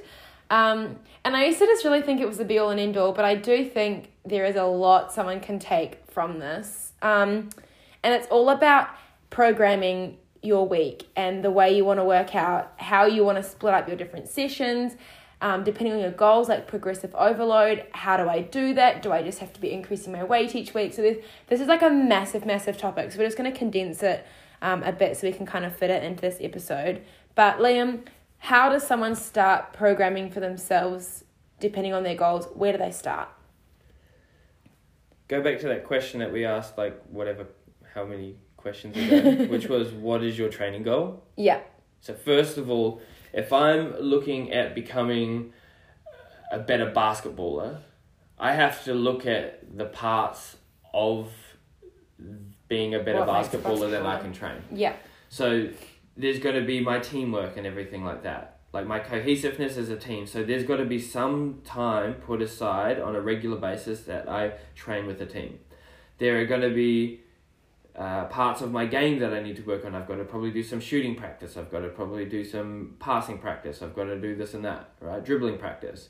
Um, 0.52 1.00
and 1.26 1.36
I 1.36 1.46
used 1.46 1.60
to 1.60 1.66
just 1.66 1.84
really 1.84 2.02
think 2.02 2.22
it 2.22 2.28
was 2.28 2.38
the 2.38 2.46
be 2.46 2.58
all 2.58 2.70
and 2.70 2.80
end 2.80 2.98
all, 2.98 3.12
but 3.12 3.26
I 3.26 3.36
do 3.36 3.66
think 3.66 4.12
there 4.26 4.46
is 4.46 4.56
a 4.56 4.64
lot 4.64 5.12
someone 5.12 5.40
can 5.40 5.60
take 5.60 6.00
from 6.10 6.40
this. 6.40 6.94
Um, 7.02 7.50
and 8.04 8.14
it's 8.14 8.28
all 8.28 8.50
about 8.50 8.90
programming 9.30 10.18
your 10.42 10.68
week 10.68 11.08
and 11.16 11.44
the 11.44 11.52
way 11.52 11.76
you 11.76 11.84
want 11.84 12.00
to 12.00 12.04
work 12.04 12.36
out, 12.36 12.74
how 12.78 13.06
you 13.06 13.24
want 13.24 13.38
to 13.38 13.44
split 13.44 13.74
up 13.74 13.88
your 13.88 13.98
different 13.98 14.30
sessions, 14.30 14.96
um, 15.42 15.64
depending 15.64 15.94
on 15.94 16.00
your 16.00 16.12
goals, 16.12 16.50
like 16.50 16.68
progressive 16.68 17.14
overload. 17.16 17.86
How 17.92 18.18
do 18.18 18.30
I 18.30 18.42
do 18.42 18.74
that? 18.76 19.02
Do 19.02 19.12
I 19.12 19.22
just 19.22 19.40
have 19.40 19.54
to 19.54 19.62
be 19.62 19.72
increasing 19.72 20.14
my 20.14 20.24
weight 20.24 20.56
each 20.56 20.74
week? 20.74 20.94
So 20.94 21.02
this, 21.02 21.18
this 21.48 21.60
is 21.62 21.68
like 21.68 21.82
a 21.82 21.90
massive, 21.90 22.46
massive 22.46 22.78
topic. 22.78 23.12
So 23.12 23.20
we're 23.20 23.26
just 23.26 23.38
going 23.38 23.52
to 23.52 23.58
condense 23.58 24.04
it 24.04 24.26
um, 24.62 24.84
a 24.84 24.92
bit 24.92 25.18
so 25.18 25.28
we 25.28 25.34
can 25.34 25.46
kind 25.46 25.66
of 25.66 25.76
fit 25.76 25.90
it 25.90 26.04
into 26.04 26.22
this 26.22 26.38
episode. 26.42 27.04
But 27.36 27.60
Liam, 27.60 28.02
how 28.40 28.70
does 28.70 28.86
someone 28.86 29.16
start 29.16 29.74
programming 29.74 30.32
for 30.32 30.40
themselves 30.40 31.24
depending 31.60 31.94
on 31.94 32.04
their 32.04 32.16
goals? 32.16 32.48
Where 32.54 32.72
do 32.72 32.78
they 32.78 32.92
start? 32.92 33.30
Go 35.28 35.44
back 35.44 35.60
to 35.60 35.68
that 35.68 35.86
question 35.86 36.22
that 36.22 36.34
we 36.34 36.46
asked, 36.46 36.78
like 36.78 37.00
whatever, 37.06 37.46
how 37.94 38.06
many 38.06 38.38
questions 38.58 38.98
ago, 38.98 39.46
which 39.50 39.68
was, 39.68 39.92
what 39.92 40.24
is 40.24 40.38
your 40.38 40.50
training 40.50 40.84
goal? 40.84 41.24
Yeah. 41.36 41.60
So 42.02 42.14
first 42.14 42.58
of 42.58 42.70
all, 42.70 43.02
if 43.34 43.54
I'm 43.54 43.96
looking 44.00 44.52
at 44.52 44.74
becoming 44.74 45.54
a 46.52 46.60
better 46.60 46.92
basketballer, 46.92 47.80
I 48.40 48.54
have 48.54 48.84
to 48.86 48.94
look 48.94 49.26
at 49.26 49.78
the 49.78 49.86
parts 49.86 50.58
of 50.94 51.30
being 52.68 52.96
a 52.96 53.00
better 53.00 53.20
What 53.20 53.28
basketballer 53.28 53.92
that 53.92 54.06
I 54.06 54.20
can 54.20 54.34
train. 54.34 54.62
Yeah. 54.72 54.94
So 55.28 55.70
there's 56.20 56.40
got 56.40 56.52
to 56.52 56.62
be 56.62 56.82
my 56.82 57.00
teamwork 57.00 57.56
and 57.58 57.66
everything 57.66 58.04
like 58.04 58.24
that. 58.24 58.58
Like 58.74 58.86
my 58.86 59.00
cohesiveness 59.00 59.78
as 59.78 59.90
a 59.90 59.96
team. 59.96 60.28
So 60.28 60.44
there's 60.44 60.64
got 60.64 60.78
to 60.78 60.86
be 60.86 61.00
some 61.00 61.62
time 61.64 62.16
put 62.16 62.42
aside 62.42 63.00
on 63.00 63.16
a 63.16 63.22
regular 63.22 63.58
basis 63.58 64.02
that 64.02 64.30
I 64.30 64.54
train 64.76 65.08
with 65.08 65.18
the 65.18 65.26
team. 65.26 65.60
There 66.20 66.40
are 66.40 66.46
going 66.46 66.62
to 66.62 66.74
be 66.74 67.22
uh, 67.96 68.26
parts 68.26 68.62
of 68.62 68.72
my 68.72 68.86
game 68.86 69.20
that 69.20 69.34
I 69.34 69.42
need 69.42 69.56
to 69.56 69.64
work 69.64 69.86
on. 69.86 69.96
I've 69.96 70.08
got 70.08 70.18
to 70.18 70.26
probably 70.26 70.52
do 70.52 70.62
some 70.62 70.80
shooting 70.80 71.16
practice. 71.16 71.58
I've 71.58 71.72
got 71.72 71.80
to 71.80 71.88
probably 71.88 72.26
do 72.26 72.44
some 72.44 72.96
passing 73.00 73.40
practice. 73.40 73.82
I've 73.82 73.96
got 73.96 74.06
to 74.06 74.20
do 74.20 74.36
this 74.36 74.54
and 74.54 74.64
that, 74.66 74.90
right? 75.00 75.24
Dribbling 75.24 75.58
practice. 75.58 76.10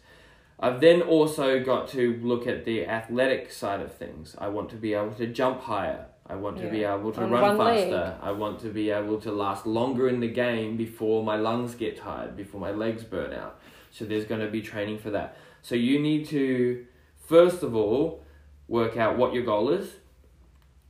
I've 0.60 0.82
then 0.82 1.02
also 1.02 1.64
got 1.64 1.88
to 1.90 2.20
look 2.22 2.46
at 2.46 2.66
the 2.66 2.86
athletic 2.86 3.52
side 3.52 3.80
of 3.80 3.94
things. 3.94 4.36
I 4.38 4.50
want 4.50 4.70
to 4.72 4.76
be 4.76 4.94
able 4.94 5.14
to 5.14 5.28
jump 5.28 5.62
higher. 5.62 6.08
I 6.30 6.36
want 6.36 6.58
to 6.60 6.70
be 6.70 6.84
able 6.84 7.12
to 7.14 7.24
On 7.24 7.32
run 7.32 7.42
one 7.42 7.58
leg. 7.58 7.90
faster. 7.90 8.18
I 8.22 8.32
want 8.32 8.60
to 8.60 8.70
be 8.70 8.92
able 8.92 9.20
to 9.22 9.32
last 9.32 9.66
longer 9.66 10.08
in 10.08 10.20
the 10.20 10.28
game 10.28 10.78
before 10.78 11.24
my 11.24 11.36
lungs 11.36 11.74
get 11.74 11.98
tired, 11.98 12.38
before 12.38 12.62
my 12.62 12.72
legs 12.72 13.04
burn 13.04 13.34
out. 13.34 13.60
So 13.92 14.06
there's 14.06 14.26
going 14.26 14.42
to 14.42 14.48
be 14.52 14.62
training 14.62 15.00
for 15.00 15.10
that. 15.10 15.36
So 15.64 15.74
you 15.74 16.00
need 16.00 16.28
to, 16.28 16.86
first 17.26 17.64
of 17.64 17.76
all, 17.76 18.24
work 18.68 18.96
out 18.96 19.18
what 19.18 19.34
your 19.34 19.44
goal 19.44 19.70
is. 19.72 19.90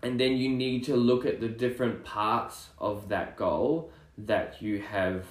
And 0.03 0.20
then 0.20 0.34
you 0.38 0.49
need 0.49 0.84
to 0.86 0.95
look 0.95 1.26
at 1.26 1.40
the 1.40 1.48
different 1.49 2.03
parts 2.03 2.70
of 2.78 3.10
that 3.10 3.38
goal 3.38 3.91
that 4.18 4.61
you 4.61 4.82
have 4.82 5.26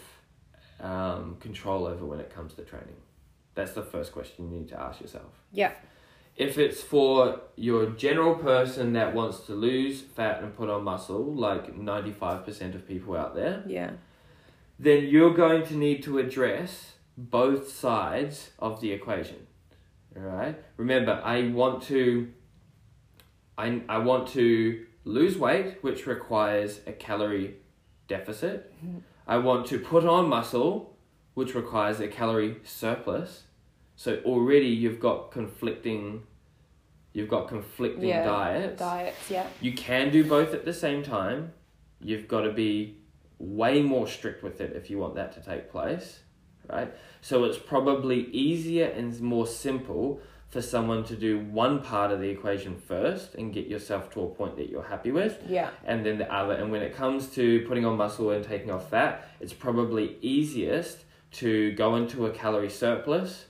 um, 0.80 1.36
control 1.40 1.86
over 1.86 2.04
when 2.04 2.20
it 2.20 2.34
comes 2.34 2.54
to 2.54 2.62
training. 2.62 2.96
That's 3.54 3.72
the 3.72 3.82
first 3.82 4.12
question 4.12 4.50
you 4.50 4.58
need 4.58 4.68
to 4.68 4.80
ask 4.80 5.00
yourself. 5.00 5.32
Yeah. 5.52 5.72
If 6.38 6.56
it's 6.56 6.80
for 6.80 7.40
your 7.56 7.90
general 7.90 8.36
person 8.36 8.92
that 8.92 9.12
wants 9.12 9.40
to 9.46 9.54
lose 9.54 10.00
fat 10.00 10.40
and 10.42 10.54
put 10.56 10.70
on 10.70 10.84
muscle, 10.84 11.24
like 11.34 11.76
95% 11.76 12.74
of 12.76 12.86
people 12.86 13.16
out 13.16 13.34
there, 13.34 13.64
Yeah. 13.66 13.90
then 14.78 15.06
you're 15.06 15.34
going 15.34 15.64
to 15.66 15.74
need 15.74 16.02
to 16.04 16.18
address 16.18 16.92
both 17.16 17.68
sides 17.72 18.50
of 18.60 18.80
the 18.80 18.92
equation. 18.92 19.48
Alright? 20.16 20.56
Remember, 20.76 21.20
I 21.24 21.48
want 21.48 21.82
to 21.84 22.28
I, 23.58 23.82
I 23.88 23.98
want 23.98 24.28
to 24.28 24.86
lose 25.04 25.36
weight, 25.36 25.78
which 25.82 26.06
requires 26.06 26.80
a 26.86 26.92
calorie 26.92 27.56
deficit. 28.06 28.72
Mm-hmm. 28.76 28.98
I 29.26 29.38
want 29.38 29.66
to 29.66 29.80
put 29.80 30.04
on 30.04 30.28
muscle, 30.28 30.96
which 31.34 31.56
requires 31.56 31.98
a 31.98 32.06
calorie 32.06 32.58
surplus. 32.62 33.42
So 33.98 34.20
already 34.24 34.68
you've 34.68 35.00
got 35.00 35.32
conflicting 35.32 36.22
you've 37.12 37.28
got 37.28 37.48
conflicting 37.48 38.08
Yeah, 38.08 38.24
diets. 38.24 38.78
Diets. 38.78 39.28
Yeah. 39.28 39.46
You 39.60 39.72
can 39.72 40.12
do 40.12 40.22
both 40.24 40.54
at 40.54 40.64
the 40.64 40.72
same 40.72 41.02
time. 41.02 41.52
You've 42.00 42.28
got 42.28 42.42
to 42.42 42.52
be 42.52 42.98
way 43.40 43.82
more 43.82 44.06
strict 44.06 44.44
with 44.44 44.60
it 44.60 44.76
if 44.76 44.88
you 44.88 44.98
want 44.98 45.16
that 45.16 45.32
to 45.32 45.40
take 45.40 45.68
place, 45.72 46.20
right? 46.70 46.94
So 47.22 47.42
it's 47.42 47.58
probably 47.58 48.26
easier 48.30 48.86
and 48.86 49.20
more 49.20 49.48
simple 49.48 50.20
for 50.48 50.62
someone 50.62 51.02
to 51.04 51.16
do 51.16 51.40
one 51.40 51.82
part 51.82 52.12
of 52.12 52.20
the 52.20 52.28
equation 52.28 52.76
first 52.76 53.34
and 53.34 53.52
get 53.52 53.66
yourself 53.66 54.12
to 54.12 54.20
a 54.22 54.28
point 54.28 54.56
that 54.58 54.68
you're 54.70 54.84
happy 54.84 55.10
with 55.10 55.42
Yeah. 55.48 55.70
and 55.84 56.06
then 56.06 56.18
the 56.18 56.32
other 56.32 56.54
and 56.54 56.70
when 56.70 56.82
it 56.82 56.94
comes 56.94 57.26
to 57.30 57.66
putting 57.66 57.84
on 57.84 57.96
muscle 57.96 58.30
and 58.30 58.44
taking 58.44 58.70
off 58.70 58.88
fat 58.88 59.28
it's 59.40 59.52
probably 59.52 60.16
easiest 60.22 61.04
to 61.32 61.72
go 61.72 61.96
into 61.96 62.24
a 62.26 62.30
calorie 62.30 62.70
surplus 62.70 63.44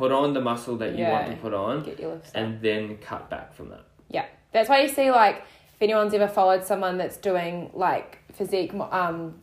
put 0.00 0.12
on 0.12 0.32
the 0.32 0.40
muscle 0.40 0.76
that 0.82 0.92
you 0.96 1.04
want 1.04 1.26
Yeah. 1.26 1.34
to 1.34 1.40
put 1.44 1.54
on 1.54 1.82
Get 1.82 2.00
your 2.00 2.12
lifts 2.14 2.32
and 2.34 2.60
then 2.62 2.96
cut 3.10 3.28
back 3.34 3.52
from 3.56 3.68
that 3.72 3.84
Yeah, 4.08 4.26
that's 4.52 4.68
why 4.70 4.80
you 4.80 4.88
see 4.88 5.10
like 5.10 5.36
if 5.74 5.82
anyone's 5.82 6.14
ever 6.14 6.28
followed 6.28 6.64
someone 6.64 6.96
that's 6.98 7.18
doing 7.30 7.70
like 7.74 8.18
physique, 8.32 8.72
um, 8.74 9.40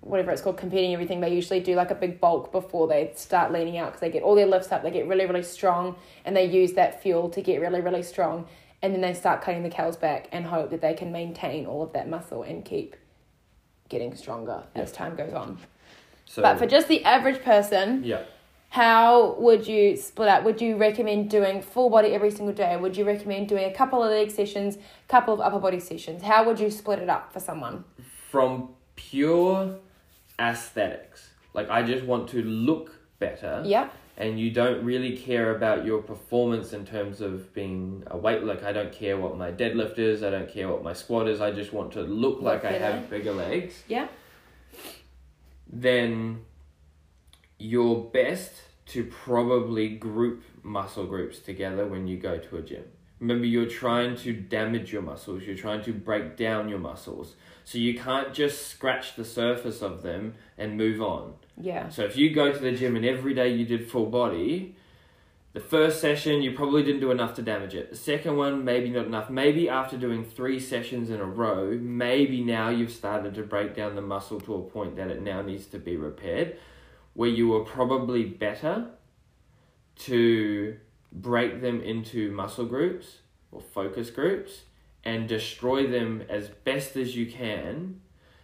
whatever 0.00 0.30
it's 0.32 0.42
called, 0.42 0.56
competing 0.58 0.92
everything, 0.92 1.20
they 1.20 1.34
usually 1.34 1.60
do 1.60 1.74
like 1.74 1.90
a 1.90 1.94
big 1.94 2.20
bulk 2.20 2.52
before 2.52 2.86
they 2.88 3.10
start 3.16 3.52
leaning 3.52 3.76
out 3.78 3.88
because 3.88 4.00
they 4.00 4.10
get 4.10 4.22
all 4.22 4.34
their 4.34 4.46
lifts 4.46 4.70
up, 4.72 4.82
they 4.82 4.90
get 4.90 5.06
really, 5.08 5.26
really 5.26 5.42
strong, 5.42 5.96
and 6.24 6.36
they 6.36 6.44
use 6.44 6.72
that 6.74 7.02
fuel 7.02 7.28
to 7.30 7.40
get 7.42 7.60
really, 7.60 7.80
really 7.80 8.02
strong. 8.02 8.46
And 8.82 8.92
then 8.94 9.00
they 9.00 9.14
start 9.14 9.40
cutting 9.42 9.62
the 9.62 9.70
calories 9.70 9.96
back 9.96 10.28
and 10.32 10.44
hope 10.46 10.70
that 10.70 10.80
they 10.80 10.94
can 10.94 11.10
maintain 11.12 11.64
all 11.66 11.82
of 11.82 11.92
that 11.94 12.06
muscle 12.08 12.42
and 12.42 12.64
keep 12.64 12.96
getting 13.88 14.14
stronger 14.14 14.62
as 14.74 14.92
time 14.92 15.16
goes 15.16 15.32
on. 15.32 15.58
So, 16.26 16.42
But 16.42 16.58
for 16.58 16.66
just 16.66 16.88
the 16.88 17.04
average 17.04 17.42
person, 17.42 18.04
yeah. 18.04 18.22
How 18.74 19.36
would 19.38 19.68
you 19.68 19.96
split 19.96 20.28
up? 20.28 20.42
Would 20.42 20.60
you 20.60 20.76
recommend 20.76 21.30
doing 21.30 21.62
full 21.62 21.90
body 21.90 22.08
every 22.08 22.32
single 22.32 22.52
day? 22.52 22.76
Would 22.76 22.96
you 22.96 23.04
recommend 23.04 23.48
doing 23.48 23.64
a 23.70 23.72
couple 23.72 24.02
of 24.02 24.10
leg 24.10 24.32
sessions, 24.32 24.78
couple 25.06 25.32
of 25.32 25.40
upper 25.40 25.60
body 25.60 25.78
sessions? 25.78 26.22
How 26.24 26.44
would 26.46 26.58
you 26.58 26.70
split 26.72 26.98
it 26.98 27.08
up 27.08 27.32
for 27.32 27.38
someone? 27.40 27.84
from 28.32 28.70
pure 28.96 29.76
aesthetics, 30.40 31.30
like 31.52 31.70
I 31.70 31.84
just 31.84 32.04
want 32.04 32.28
to 32.30 32.42
look 32.42 32.96
better. 33.20 33.62
Yeah. 33.64 33.90
and 34.16 34.40
you 34.40 34.50
don't 34.50 34.84
really 34.84 35.16
care 35.16 35.54
about 35.54 35.84
your 35.84 36.02
performance 36.02 36.72
in 36.72 36.84
terms 36.84 37.20
of 37.20 37.54
being 37.54 38.02
a 38.08 38.16
weight 38.16 38.42
like 38.42 38.64
I 38.64 38.72
don't 38.72 38.92
care 38.92 39.16
what 39.16 39.36
my 39.38 39.52
deadlift 39.52 40.00
is, 40.00 40.24
I 40.24 40.30
don't 40.30 40.50
care 40.56 40.68
what 40.68 40.82
my 40.82 40.94
squat 40.94 41.28
is, 41.28 41.40
I 41.40 41.52
just 41.52 41.72
want 41.72 41.92
to 41.92 42.02
look 42.02 42.42
like 42.42 42.64
I 42.64 42.72
have 42.72 43.08
bigger 43.08 43.32
legs, 43.32 43.84
Yeah. 43.86 44.08
then 45.68 46.40
you're 47.58 47.96
best 47.96 48.52
to 48.86 49.04
probably 49.04 49.88
group 49.88 50.42
muscle 50.62 51.06
groups 51.06 51.38
together 51.38 51.86
when 51.86 52.06
you 52.06 52.16
go 52.16 52.38
to 52.38 52.56
a 52.56 52.62
gym. 52.62 52.84
Remember, 53.20 53.46
you're 53.46 53.66
trying 53.66 54.16
to 54.16 54.32
damage 54.32 54.92
your 54.92 55.00
muscles, 55.00 55.44
you're 55.44 55.56
trying 55.56 55.82
to 55.84 55.92
break 55.92 56.36
down 56.36 56.68
your 56.68 56.78
muscles. 56.78 57.36
So 57.64 57.78
you 57.78 57.98
can't 57.98 58.34
just 58.34 58.66
scratch 58.66 59.16
the 59.16 59.24
surface 59.24 59.80
of 59.80 60.02
them 60.02 60.34
and 60.58 60.76
move 60.76 61.00
on. 61.00 61.34
Yeah. 61.56 61.88
So 61.88 62.04
if 62.04 62.16
you 62.16 62.34
go 62.34 62.52
to 62.52 62.58
the 62.58 62.72
gym 62.72 62.96
and 62.96 63.04
every 63.04 63.32
day 63.32 63.54
you 63.54 63.64
did 63.64 63.90
full 63.90 64.06
body, 64.06 64.76
the 65.54 65.60
first 65.60 66.00
session 66.00 66.42
you 66.42 66.52
probably 66.52 66.82
didn't 66.82 67.00
do 67.00 67.12
enough 67.12 67.34
to 67.36 67.42
damage 67.42 67.74
it. 67.74 67.88
The 67.90 67.96
second 67.96 68.36
one, 68.36 68.64
maybe 68.64 68.90
not 68.90 69.06
enough. 69.06 69.30
Maybe 69.30 69.68
after 69.68 69.96
doing 69.96 70.24
three 70.24 70.58
sessions 70.58 71.08
in 71.08 71.20
a 71.20 71.24
row, 71.24 71.78
maybe 71.80 72.42
now 72.42 72.68
you've 72.68 72.90
started 72.90 73.34
to 73.36 73.42
break 73.44 73.74
down 73.74 73.94
the 73.94 74.02
muscle 74.02 74.40
to 74.40 74.54
a 74.56 74.62
point 74.62 74.96
that 74.96 75.10
it 75.10 75.22
now 75.22 75.40
needs 75.40 75.66
to 75.66 75.78
be 75.78 75.96
repaired, 75.96 76.58
where 77.14 77.30
you 77.30 77.48
were 77.48 77.64
probably 77.64 78.24
better 78.24 78.86
to 79.96 80.76
break 81.12 81.60
them 81.60 81.80
into 81.80 82.30
muscle 82.32 82.66
groups 82.66 83.18
or 83.52 83.60
focus 83.60 84.10
groups 84.10 84.62
and 85.04 85.28
destroy 85.28 85.86
them 85.86 86.22
as 86.28 86.48
best 86.48 86.96
as 86.96 87.16
you 87.16 87.26
can 87.26 88.00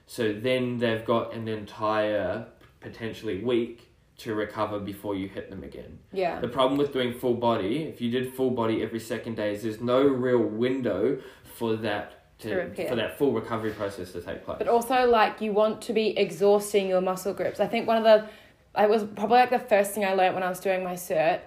so 0.06 0.32
then 0.32 0.78
they've 0.78 1.05
got 1.05 1.34
an 1.34 1.47
entire 1.47 2.47
potentially 2.80 3.42
week 3.44 3.90
to 4.18 4.34
recover 4.34 4.78
before 4.78 5.14
you 5.14 5.28
hit 5.28 5.48
them 5.51 5.64
again. 5.64 5.98
Yeah. 6.12 6.40
The 6.40 6.48
problem 6.48 6.78
with 6.78 6.92
doing 6.92 7.14
full 7.14 7.34
body, 7.34 7.84
if 7.84 8.01
you 8.01 8.10
did 8.10 8.34
full 8.34 8.51
body 8.51 8.82
every 8.82 9.01
second 9.01 9.36
day, 9.36 9.55
is 9.55 9.62
there's 9.62 9.80
no 9.80 10.02
real 10.02 10.42
window 10.42 11.20
for 11.44 11.76
that 11.76 12.38
To 12.40 12.68
to, 12.70 12.88
for 12.88 12.97
that 12.97 13.16
full 13.18 13.32
recovery 13.32 13.70
process 13.70 14.12
to 14.12 14.20
take 14.20 14.44
place. 14.44 14.59
But 14.59 14.68
also, 14.68 15.06
like, 15.06 15.40
you 15.40 15.52
want 15.52 15.80
to 15.82 15.92
be 15.92 16.18
exhausting 16.18 16.88
your 16.88 17.01
muscle 17.01 17.32
groups. 17.32 17.60
I 17.60 17.66
think 17.66 17.86
one 17.86 17.97
of 17.97 18.05
the, 18.05 18.28
I 18.74 18.86
was 18.86 19.05
probably 19.05 19.38
like 19.38 19.51
the 19.51 19.59
first 19.59 19.92
thing 19.92 20.05
I 20.05 20.14
learned 20.14 20.34
when 20.34 20.42
I 20.42 20.48
was 20.48 20.60
doing 20.60 20.84
my 20.84 20.94
cert 20.94 21.40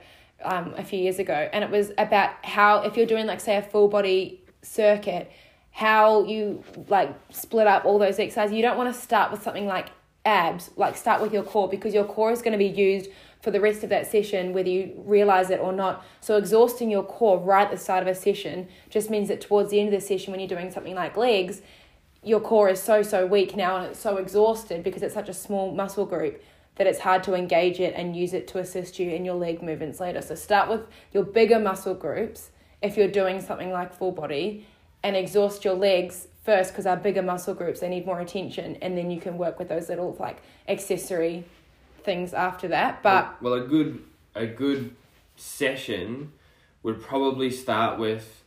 um, 0.44 0.74
a 0.78 0.84
few 0.84 1.00
years 1.00 1.20
ago. 1.20 1.50
And 1.52 1.64
it 1.64 1.70
was 1.70 1.91
about 1.98 2.45
how, 2.45 2.82
if 2.84 2.98
you're 2.98 3.06
doing, 3.06 3.26
like, 3.26 3.40
say, 3.40 3.56
a 3.58 3.62
full 3.62 3.88
body 3.88 4.44
circuit, 4.62 5.32
how 5.72 6.24
you, 6.26 6.64
like, 6.88 7.16
split 7.32 7.68
up 7.68 7.86
all 7.86 7.98
those 7.98 8.20
exercises. 8.20 8.54
You 8.56 8.62
don't 8.62 8.78
want 8.78 8.94
to 8.94 9.00
start 9.00 9.32
with 9.32 9.41
something 9.41 9.66
like 9.66 9.90
abs, 10.26 10.72
like, 10.76 10.98
start 10.98 11.22
with 11.22 11.34
your 11.34 11.44
core 11.44 11.70
because 11.70 11.94
your 11.94 12.04
core 12.04 12.32
is 12.32 12.41
going 12.41 12.52
to 12.52 12.58
be 12.58 12.68
used 12.68 13.10
for 13.41 13.52
the 13.52 13.60
rest 13.60 13.84
of 13.84 13.90
that 13.90 14.10
session, 14.10 14.54
whether 14.54 14.70
you 14.70 14.94
realize 15.06 15.50
it 15.50 15.60
or 15.60 15.74
not. 15.74 16.06
So, 16.22 16.38
exhausting 16.38 16.90
your 16.90 17.04
core 17.04 17.40
right 17.40 17.66
at 17.66 17.72
the 17.72 17.78
start 17.78 18.02
of 18.02 18.08
a 18.08 18.16
session 18.16 18.68
just 18.90 19.10
means 19.10 19.30
that 19.30 19.41
towards 19.41 19.72
the 19.72 19.80
end 19.80 19.94
of 19.94 20.00
the 20.00 20.06
session, 20.06 20.32
when 20.32 20.40
you're 20.40 20.50
doing 20.50 20.72
something 20.72 20.95
like 20.95 21.18
legs, 21.18 21.62
your 22.24 22.40
core 22.40 22.70
is 22.70 22.82
so 22.82 23.02
so 23.02 23.26
weak 23.26 23.56
now 23.56 23.78
and 23.78 23.88
it's 23.88 24.00
so 24.00 24.16
exhausted 24.18 24.82
because 24.82 25.02
it's 25.04 25.14
such 25.14 25.28
a 25.28 25.34
small 25.34 25.74
muscle 25.74 26.06
group 26.06 26.41
that 26.76 26.88
it's 26.88 27.00
hard 27.00 27.24
to 27.24 27.34
engage 27.36 27.80
it 27.80 27.94
and 27.95 28.16
use 28.16 28.34
it 28.34 28.48
to 28.50 28.58
assist 28.60 28.98
you 29.00 29.10
in 29.12 29.24
your 29.26 29.36
leg 29.36 29.62
movements 29.62 30.00
later. 30.00 30.22
So 30.22 30.36
start 30.36 30.70
with 30.70 30.82
your 31.12 31.24
bigger 31.24 31.60
muscle 31.60 31.94
groups 31.94 32.50
if 32.82 32.98
you're 32.98 33.08
doing 33.08 33.41
something 33.41 33.72
like 33.72 33.94
full 33.94 34.12
body 34.12 34.66
and 35.04 35.16
exhaust 35.16 35.64
your 35.64 35.76
legs 35.76 36.28
first 36.44 36.72
because 36.72 36.86
our 36.86 36.98
bigger 36.98 37.22
muscle 37.22 37.54
groups 37.54 37.80
they 37.80 37.88
need 37.90 38.06
more 38.06 38.20
attention 38.20 38.76
and 38.82 38.98
then 38.98 39.10
you 39.12 39.22
can 39.22 39.38
work 39.38 39.60
with 39.60 39.70
those 39.70 39.88
little 39.88 40.16
like 40.20 40.41
accessory 40.68 41.45
things 42.04 42.34
after 42.34 42.68
that. 42.70 43.02
But 43.04 43.41
well, 43.41 43.54
well, 43.54 43.64
a 43.64 43.68
good 43.68 44.04
a 44.36 44.45
good 44.48 44.95
session 45.36 46.32
would 46.82 47.02
probably 47.02 47.50
start 47.52 48.00
with 48.00 48.44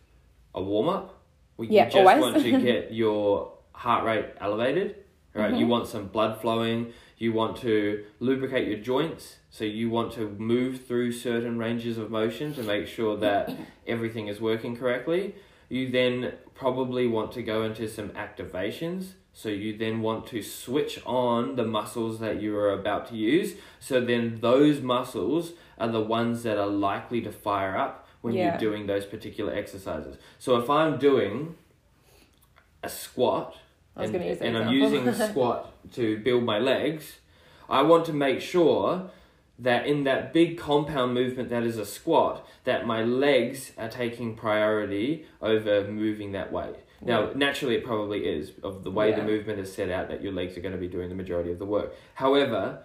a 0.55 0.63
warm 0.63 0.89
up. 0.89 1.19
You 1.59 1.67
Yeah, 1.71 1.85
just 1.85 1.97
always. 1.97 2.21
want 2.21 2.43
to 2.43 2.61
get 2.63 2.93
your 2.93 3.53
heart 3.73 4.05
rate 4.05 4.27
elevated. 4.41 4.97
Right, 5.35 5.51
Mm-hmm. 5.51 5.61
you 5.61 5.67
want 5.67 5.87
some 5.87 6.07
blood 6.07 6.41
flowing. 6.41 6.93
You 7.19 7.33
want 7.33 7.57
to 7.59 8.05
lubricate 8.21 8.69
your 8.69 8.79
joints, 8.79 9.37
so 9.51 9.65
you 9.65 9.89
want 9.89 10.13
to 10.15 10.29
move 10.39 10.85
through 10.87 11.13
certain 11.13 11.57
ranges 11.59 11.97
of 11.97 12.11
motion 12.11 12.53
to 12.55 12.63
make 12.63 12.87
sure 12.87 13.17
that 13.17 13.51
everything 13.87 14.29
is 14.29 14.41
working 14.41 14.77
correctly. 14.77 15.35
You 15.71 15.91
then 15.91 16.35
probably 16.55 17.07
want 17.07 17.33
to 17.33 17.43
go 17.43 17.63
into 17.63 17.89
some 17.89 18.11
activations. 18.11 19.13
So 19.33 19.49
you 19.51 19.77
then 19.77 20.01
want 20.01 20.27
to 20.29 20.43
switch 20.43 20.99
on 21.05 21.57
the 21.57 21.65
muscles 21.65 22.21
that 22.21 22.41
you 22.41 22.57
are 22.57 22.73
about 22.73 23.09
to 23.09 23.17
use. 23.17 23.55
So 23.81 24.01
then 24.01 24.39
those 24.41 24.81
muscles 24.81 25.53
are 25.79 25.89
the 25.89 26.01
ones 26.01 26.43
that 26.45 26.57
are 26.59 26.67
likely 26.67 27.21
to 27.23 27.33
fire 27.33 27.77
up 27.77 28.07
when 28.23 28.35
Yeah. 28.35 28.51
you're 28.51 28.59
doing 28.59 28.87
those 28.87 29.05
particular 29.05 29.53
exercises. 29.53 30.17
So 30.39 30.57
if 30.57 30.71
I'm 30.71 30.97
doing 30.99 31.57
a 32.83 32.89
squat 32.89 33.57
I 33.97 34.03
was 34.03 34.11
and, 34.11 34.25
use 34.25 34.39
and 34.41 34.57
I'm 34.59 34.73
using 34.73 35.13
squat 35.31 35.73
to 35.95 36.19
build 36.19 36.45
my 36.45 36.59
legs, 36.59 37.17
I 37.69 37.83
want 37.83 38.05
to 38.07 38.13
make 38.13 38.41
sure 38.41 39.11
that 39.59 39.87
in 39.87 40.05
that 40.05 40.33
big 40.33 40.59
compound 40.59 41.15
movement 41.15 41.49
that 41.49 41.63
is 41.63 41.79
a 41.79 41.87
squat, 41.87 42.47
that 42.65 42.87
my 42.87 43.03
legs 43.03 43.73
are 43.79 43.89
taking 43.89 44.37
priority 44.37 45.25
over 45.41 45.89
moving 45.89 46.33
that 46.33 46.53
weight. 46.53 46.77
Now, 47.01 47.31
naturally, 47.35 47.77
it 47.77 47.85
probably 47.85 48.27
is 48.27 48.53
of 48.63 48.83
the 48.83 48.91
way 48.91 49.11
Yeah. 49.11 49.17
the 49.17 49.25
movement 49.25 49.61
is 49.61 49.73
set 49.73 49.91
out 49.91 50.09
that 50.09 50.23
your 50.23 50.33
legs 50.33 50.57
are 50.57 50.61
going 50.61 50.75
to 50.75 50.81
be 50.81 50.89
doing 50.89 51.09
the 51.09 51.15
majority 51.15 51.51
of 51.51 51.59
the 51.59 51.67
work. 51.67 51.95
However, 52.15 52.85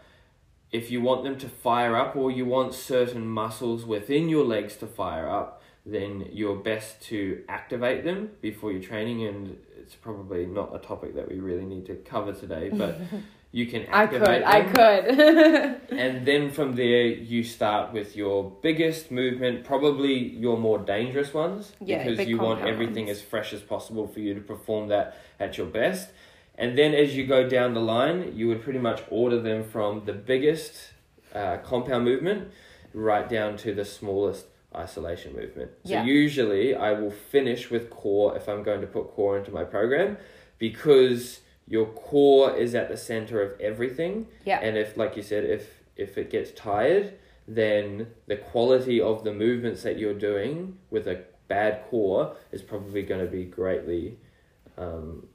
if 0.72 0.92
you 0.92 1.02
want 1.02 1.24
them 1.24 1.38
to 1.38 1.50
fire 1.50 1.96
up 1.96 2.16
or 2.16 2.32
you 2.32 2.46
want 2.46 2.74
certain 2.74 3.28
muscles 3.28 3.86
within 3.86 4.30
your 4.30 4.46
legs 4.46 4.76
to 4.78 4.88
fire 4.88 5.30
up, 5.30 5.61
then 5.86 6.28
you're 6.32 6.56
best 6.56 7.02
to 7.02 7.44
activate 7.50 8.04
them 8.04 8.30
before 8.42 8.72
you're 8.72 8.82
training. 8.82 9.26
And 9.26 9.58
it's 9.80 9.96
probably 9.96 10.46
not 10.46 10.76
a 10.76 10.80
topic 10.80 11.16
that 11.16 11.30
we 11.30 11.40
really 11.40 11.66
need 11.66 11.86
to 11.88 11.96
cover 11.96 12.34
today, 12.34 12.70
but 12.72 13.00
you 13.52 13.66
can 13.66 13.86
I 13.92 14.04
activate 14.04 14.44
could, 14.44 14.80
I 14.80 15.02
could. 15.02 15.82
And 15.98 16.26
then 16.26 16.52
from 16.52 16.76
there, 16.76 17.06
you 17.06 17.44
start 17.44 17.94
with 17.94 18.16
your 18.16 18.50
biggest 18.62 19.12
movement, 19.12 19.66
probably 19.66 20.14
your 20.14 20.58
more 20.58 20.80
dangerous 20.80 21.34
ones, 21.34 21.74
Yeah, 21.82 22.08
because 22.08 22.28
you 22.28 22.38
want 22.38 22.62
everything 22.66 23.08
ones. 23.08 23.18
as 23.18 23.24
fresh 23.24 23.52
as 23.54 23.62
possible 23.62 24.08
for 24.08 24.20
you 24.20 24.34
to 24.36 24.42
perform 24.42 24.88
that 24.90 25.18
at 25.40 25.58
your 25.58 25.68
best. 25.68 26.10
And 26.56 26.78
then 26.78 26.94
as 26.94 27.16
you 27.16 27.26
go 27.26 27.48
down 27.50 27.74
the 27.74 27.82
line, 27.82 28.34
you 28.36 28.48
would 28.50 28.62
pretty 28.62 28.80
much 28.80 29.02
order 29.10 29.42
them 29.42 29.64
from 29.64 30.06
the 30.06 30.14
biggest 30.14 30.92
uh, 31.34 31.58
compound 31.58 32.06
movement 32.06 32.50
right 32.94 33.28
down 33.28 33.58
to 33.58 33.74
the 33.74 33.86
smallest 33.86 34.46
isolation 34.76 35.36
movement. 35.36 35.72
So 35.84 35.92
Yeah. 35.94 36.04
usually 36.06 36.76
I 36.76 36.94
will 36.94 37.12
finish 37.12 37.70
with 37.70 37.90
core 37.90 38.36
if 38.38 38.48
I'm 38.48 38.64
going 38.64 38.82
to 38.82 38.88
put 38.88 39.12
core 39.12 39.38
into 39.38 39.52
my 39.52 39.64
program 39.64 40.18
because 40.58 41.42
your 41.68 41.86
core 41.88 42.56
is 42.56 42.76
at 42.76 42.90
the 42.90 42.98
center 42.98 43.42
of 43.42 43.60
everything. 43.60 44.28
Yeah. 44.46 44.60
And 44.62 44.78
if, 44.78 44.98
like 44.98 45.16
you 45.16 45.24
said, 45.24 45.44
if 45.46 45.82
if 45.96 46.18
it 46.18 46.30
gets 46.32 46.52
tired, 46.52 47.14
then 47.48 48.08
the 48.28 48.38
quality 48.38 49.00
of 49.00 49.24
the 49.24 49.34
movements 49.34 49.84
that 49.84 50.00
you're 50.00 50.14
doing 50.18 50.78
with 50.90 51.08
a 51.08 51.24
bad 51.48 51.84
core 51.90 52.36
is 52.52 52.62
probably 52.62 53.04
going 53.04 53.24
to 53.24 53.30
be 53.30 53.44
greatly 53.44 54.18
um, 54.78 55.28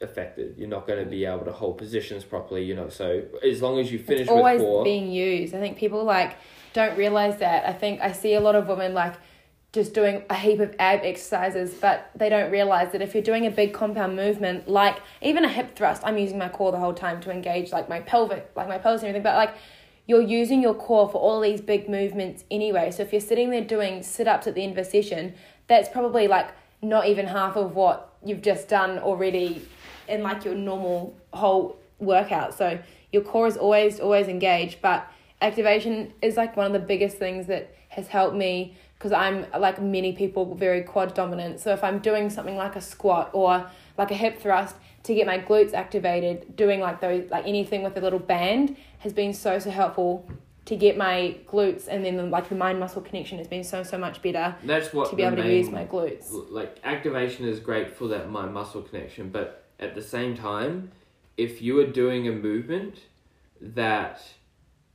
affected. 0.00 0.56
You're 0.56 0.68
not 0.68 0.86
going 0.86 1.02
to 1.04 1.10
be 1.10 1.24
able 1.24 1.44
to 1.44 1.52
hold 1.52 1.78
positions 1.78 2.24
properly. 2.24 2.62
You 2.64 2.76
know, 2.76 2.88
so 2.88 3.24
as 3.42 3.60
long 3.62 3.78
as 3.78 3.90
you 3.90 3.98
finish 3.98 4.22
it's 4.22 4.30
always 4.30 4.60
with 4.60 4.68
core, 4.68 4.84
being 4.84 5.10
used. 5.10 5.54
I 5.54 5.60
think 5.60 5.76
people 5.76 6.04
like 6.04 6.36
don't 6.76 6.96
realize 6.96 7.38
that. 7.38 7.66
I 7.66 7.72
think 7.72 8.00
I 8.02 8.12
see 8.12 8.34
a 8.34 8.40
lot 8.40 8.54
of 8.54 8.68
women 8.68 8.92
like 8.92 9.14
just 9.72 9.94
doing 9.94 10.22
a 10.30 10.34
heap 10.34 10.60
of 10.60 10.76
ab 10.78 11.00
exercises, 11.02 11.74
but 11.74 12.10
they 12.14 12.28
don't 12.28 12.50
realize 12.50 12.92
that 12.92 13.00
if 13.02 13.14
you're 13.14 13.22
doing 13.22 13.46
a 13.46 13.50
big 13.50 13.72
compound 13.72 14.14
movement, 14.14 14.68
like 14.68 14.98
even 15.22 15.44
a 15.44 15.48
hip 15.48 15.74
thrust, 15.74 16.02
I'm 16.04 16.18
using 16.18 16.38
my 16.38 16.50
core 16.50 16.72
the 16.72 16.78
whole 16.78 16.94
time 16.94 17.20
to 17.22 17.30
engage 17.30 17.72
like 17.72 17.88
my 17.88 18.00
pelvic, 18.00 18.50
like 18.54 18.68
my 18.68 18.78
pelvis 18.78 19.00
and 19.00 19.08
everything, 19.08 19.22
but 19.22 19.36
like 19.36 19.54
you're 20.06 20.20
using 20.20 20.60
your 20.62 20.74
core 20.74 21.08
for 21.08 21.18
all 21.18 21.40
these 21.40 21.62
big 21.62 21.88
movements 21.88 22.44
anyway. 22.50 22.90
So 22.90 23.02
if 23.02 23.10
you're 23.10 23.20
sitting 23.20 23.50
there 23.50 23.64
doing 23.64 24.02
sit 24.02 24.28
ups 24.28 24.46
at 24.46 24.54
the 24.54 24.62
end 24.62 24.72
of 24.72 24.78
a 24.78 24.84
session, 24.84 25.34
that's 25.68 25.88
probably 25.88 26.28
like 26.28 26.48
not 26.82 27.06
even 27.06 27.26
half 27.26 27.56
of 27.56 27.74
what 27.74 28.12
you've 28.22 28.42
just 28.42 28.68
done 28.68 28.98
already 28.98 29.66
in 30.08 30.22
like 30.22 30.44
your 30.44 30.54
normal 30.54 31.16
whole 31.32 31.78
workout. 31.98 32.52
So 32.52 32.78
your 33.12 33.22
core 33.22 33.46
is 33.46 33.56
always 33.56 33.98
always 33.98 34.28
engaged, 34.28 34.82
but 34.82 35.10
activation 35.46 36.12
is 36.20 36.36
like 36.36 36.56
one 36.56 36.66
of 36.66 36.72
the 36.72 36.86
biggest 36.86 37.16
things 37.16 37.46
that 37.46 37.74
has 37.88 38.08
helped 38.08 38.36
me 38.36 38.76
because 38.98 39.12
I'm 39.12 39.46
like 39.58 39.80
many 39.80 40.12
people 40.12 40.54
very 40.54 40.82
quad 40.82 41.14
dominant. 41.14 41.60
So 41.60 41.72
if 41.72 41.84
I'm 41.84 41.98
doing 42.00 42.30
something 42.30 42.56
like 42.56 42.76
a 42.76 42.80
squat 42.80 43.30
or 43.32 43.68
like 43.98 44.10
a 44.10 44.14
hip 44.14 44.40
thrust 44.40 44.76
to 45.04 45.14
get 45.14 45.26
my 45.26 45.38
glutes 45.38 45.72
activated, 45.74 46.56
doing 46.56 46.80
like 46.80 47.00
those 47.00 47.30
like 47.30 47.46
anything 47.46 47.82
with 47.82 47.96
a 47.96 48.00
little 48.00 48.18
band 48.18 48.76
has 48.98 49.12
been 49.12 49.32
so 49.32 49.58
so 49.58 49.70
helpful 49.70 50.26
to 50.66 50.74
get 50.74 50.96
my 50.96 51.36
glutes 51.46 51.86
and 51.86 52.04
then 52.04 52.30
like 52.30 52.48
the 52.48 52.54
mind 52.54 52.80
muscle 52.80 53.00
connection 53.00 53.38
has 53.38 53.46
been 53.46 53.62
so 53.62 53.82
so 53.82 53.96
much 53.96 54.20
better 54.20 54.56
That's 54.64 54.92
what 54.92 55.10
to 55.10 55.16
be 55.16 55.22
able 55.22 55.36
to 55.36 55.48
use 55.48 55.70
my 55.70 55.84
glutes. 55.84 56.26
like 56.50 56.78
activation 56.82 57.46
is 57.46 57.60
great 57.60 57.96
for 57.96 58.08
that 58.08 58.28
mind 58.30 58.52
muscle 58.52 58.82
connection 58.82 59.30
but 59.30 59.64
at 59.78 59.94
the 59.94 60.02
same 60.02 60.36
time 60.36 60.90
if 61.36 61.62
you 61.62 61.78
are 61.78 61.86
doing 61.86 62.26
a 62.26 62.32
movement 62.32 63.02
that 63.60 64.20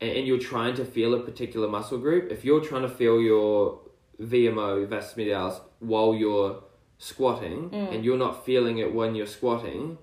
and 0.01 0.25
you're 0.27 0.39
trying 0.39 0.73
to 0.75 0.83
feel 0.85 1.13
a 1.13 1.19
particular 1.19 1.67
muscle 1.67 1.97
group 1.97 2.31
if 2.31 2.43
you're 2.43 2.61
trying 2.61 2.81
to 2.81 2.89
feel 2.89 3.21
your 3.21 3.79
vmo 4.19 4.87
vastus 4.87 5.15
medialis 5.17 5.59
while 5.79 6.13
you're 6.15 6.63
squatting 6.97 7.69
Mm. 7.69 7.93
and 7.95 8.05
you're 8.05 8.17
not 8.17 8.45
feeling 8.45 8.77
it 8.79 8.93
when 8.93 9.15
you're 9.15 9.27
squatting 9.27 9.97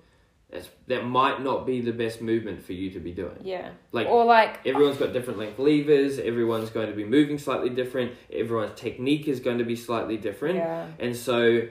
that's, 0.51 0.67
that 0.87 1.05
might 1.05 1.43
not 1.43 1.65
be 1.67 1.79
the 1.79 1.91
best 1.93 2.21
movement 2.21 2.63
for 2.63 2.73
you 2.73 2.89
to 2.91 2.99
be 2.99 3.11
doing 3.11 3.37
Yeah. 3.43 3.69
like 3.91 4.07
or 4.07 4.25
like 4.25 4.65
Everyone's 4.65 4.97
got 4.97 5.13
different 5.13 5.37
length 5.37 5.59
levers. 5.59 6.17
Everyone's 6.17 6.71
going 6.71 6.89
to 6.89 6.95
be 6.95 7.05
moving 7.05 7.37
slightly 7.37 7.69
different. 7.69 8.13
Everyone's 8.33 8.73
technique 8.79 9.27
is 9.27 9.39
going 9.41 9.59
to 9.59 9.63
be 9.63 9.75
slightly 9.75 10.17
different. 10.17 10.55
yeah. 10.57 10.87
And 10.99 11.15
so 11.15 11.67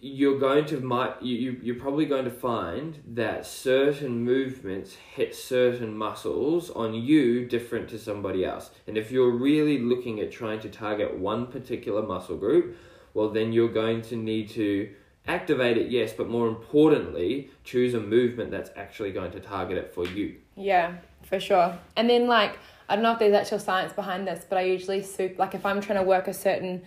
you're 0.00 0.38
going 0.38 0.64
to 0.64 0.80
might 0.80 1.20
you, 1.22 1.36
you 1.36 1.60
you're 1.62 1.74
probably 1.76 2.06
going 2.06 2.24
to 2.24 2.30
find 2.30 3.02
that 3.06 3.44
certain 3.44 4.24
movements 4.24 4.94
hit 4.94 5.34
certain 5.34 5.96
muscles 5.96 6.70
on 6.70 6.94
you 6.94 7.44
different 7.46 7.88
to 7.90 7.98
somebody 7.98 8.44
else. 8.44 8.70
And 8.86 8.96
if 8.96 9.10
you're 9.10 9.30
really 9.30 9.78
looking 9.78 10.20
at 10.20 10.32
trying 10.32 10.60
to 10.60 10.70
target 10.70 11.18
one 11.18 11.48
particular 11.48 12.02
muscle 12.02 12.36
group, 12.36 12.76
well 13.12 13.28
then 13.28 13.52
you're 13.52 13.72
going 13.72 14.00
to 14.02 14.16
need 14.16 14.48
to 14.50 14.90
activate 15.26 15.76
it 15.76 15.90
yes, 15.90 16.14
but 16.14 16.28
more 16.28 16.48
importantly, 16.48 17.50
choose 17.62 17.92
a 17.92 18.00
movement 18.00 18.50
that's 18.50 18.70
actually 18.76 19.12
going 19.12 19.30
to 19.32 19.40
target 19.40 19.76
it 19.76 19.94
for 19.94 20.06
you. 20.06 20.36
Yeah, 20.56 20.96
for 21.22 21.38
sure. 21.38 21.78
And 21.96 22.08
then 22.08 22.26
like 22.26 22.58
I 22.88 22.96
don't 22.96 23.02
know 23.02 23.12
if 23.12 23.18
there's 23.18 23.34
actual 23.34 23.58
science 23.58 23.92
behind 23.92 24.26
this, 24.26 24.44
but 24.48 24.56
I 24.56 24.62
usually 24.62 25.02
soup 25.02 25.38
like 25.38 25.54
if 25.54 25.66
I'm 25.66 25.82
trying 25.82 25.98
to 25.98 26.04
work 26.04 26.26
a 26.26 26.34
certain 26.34 26.82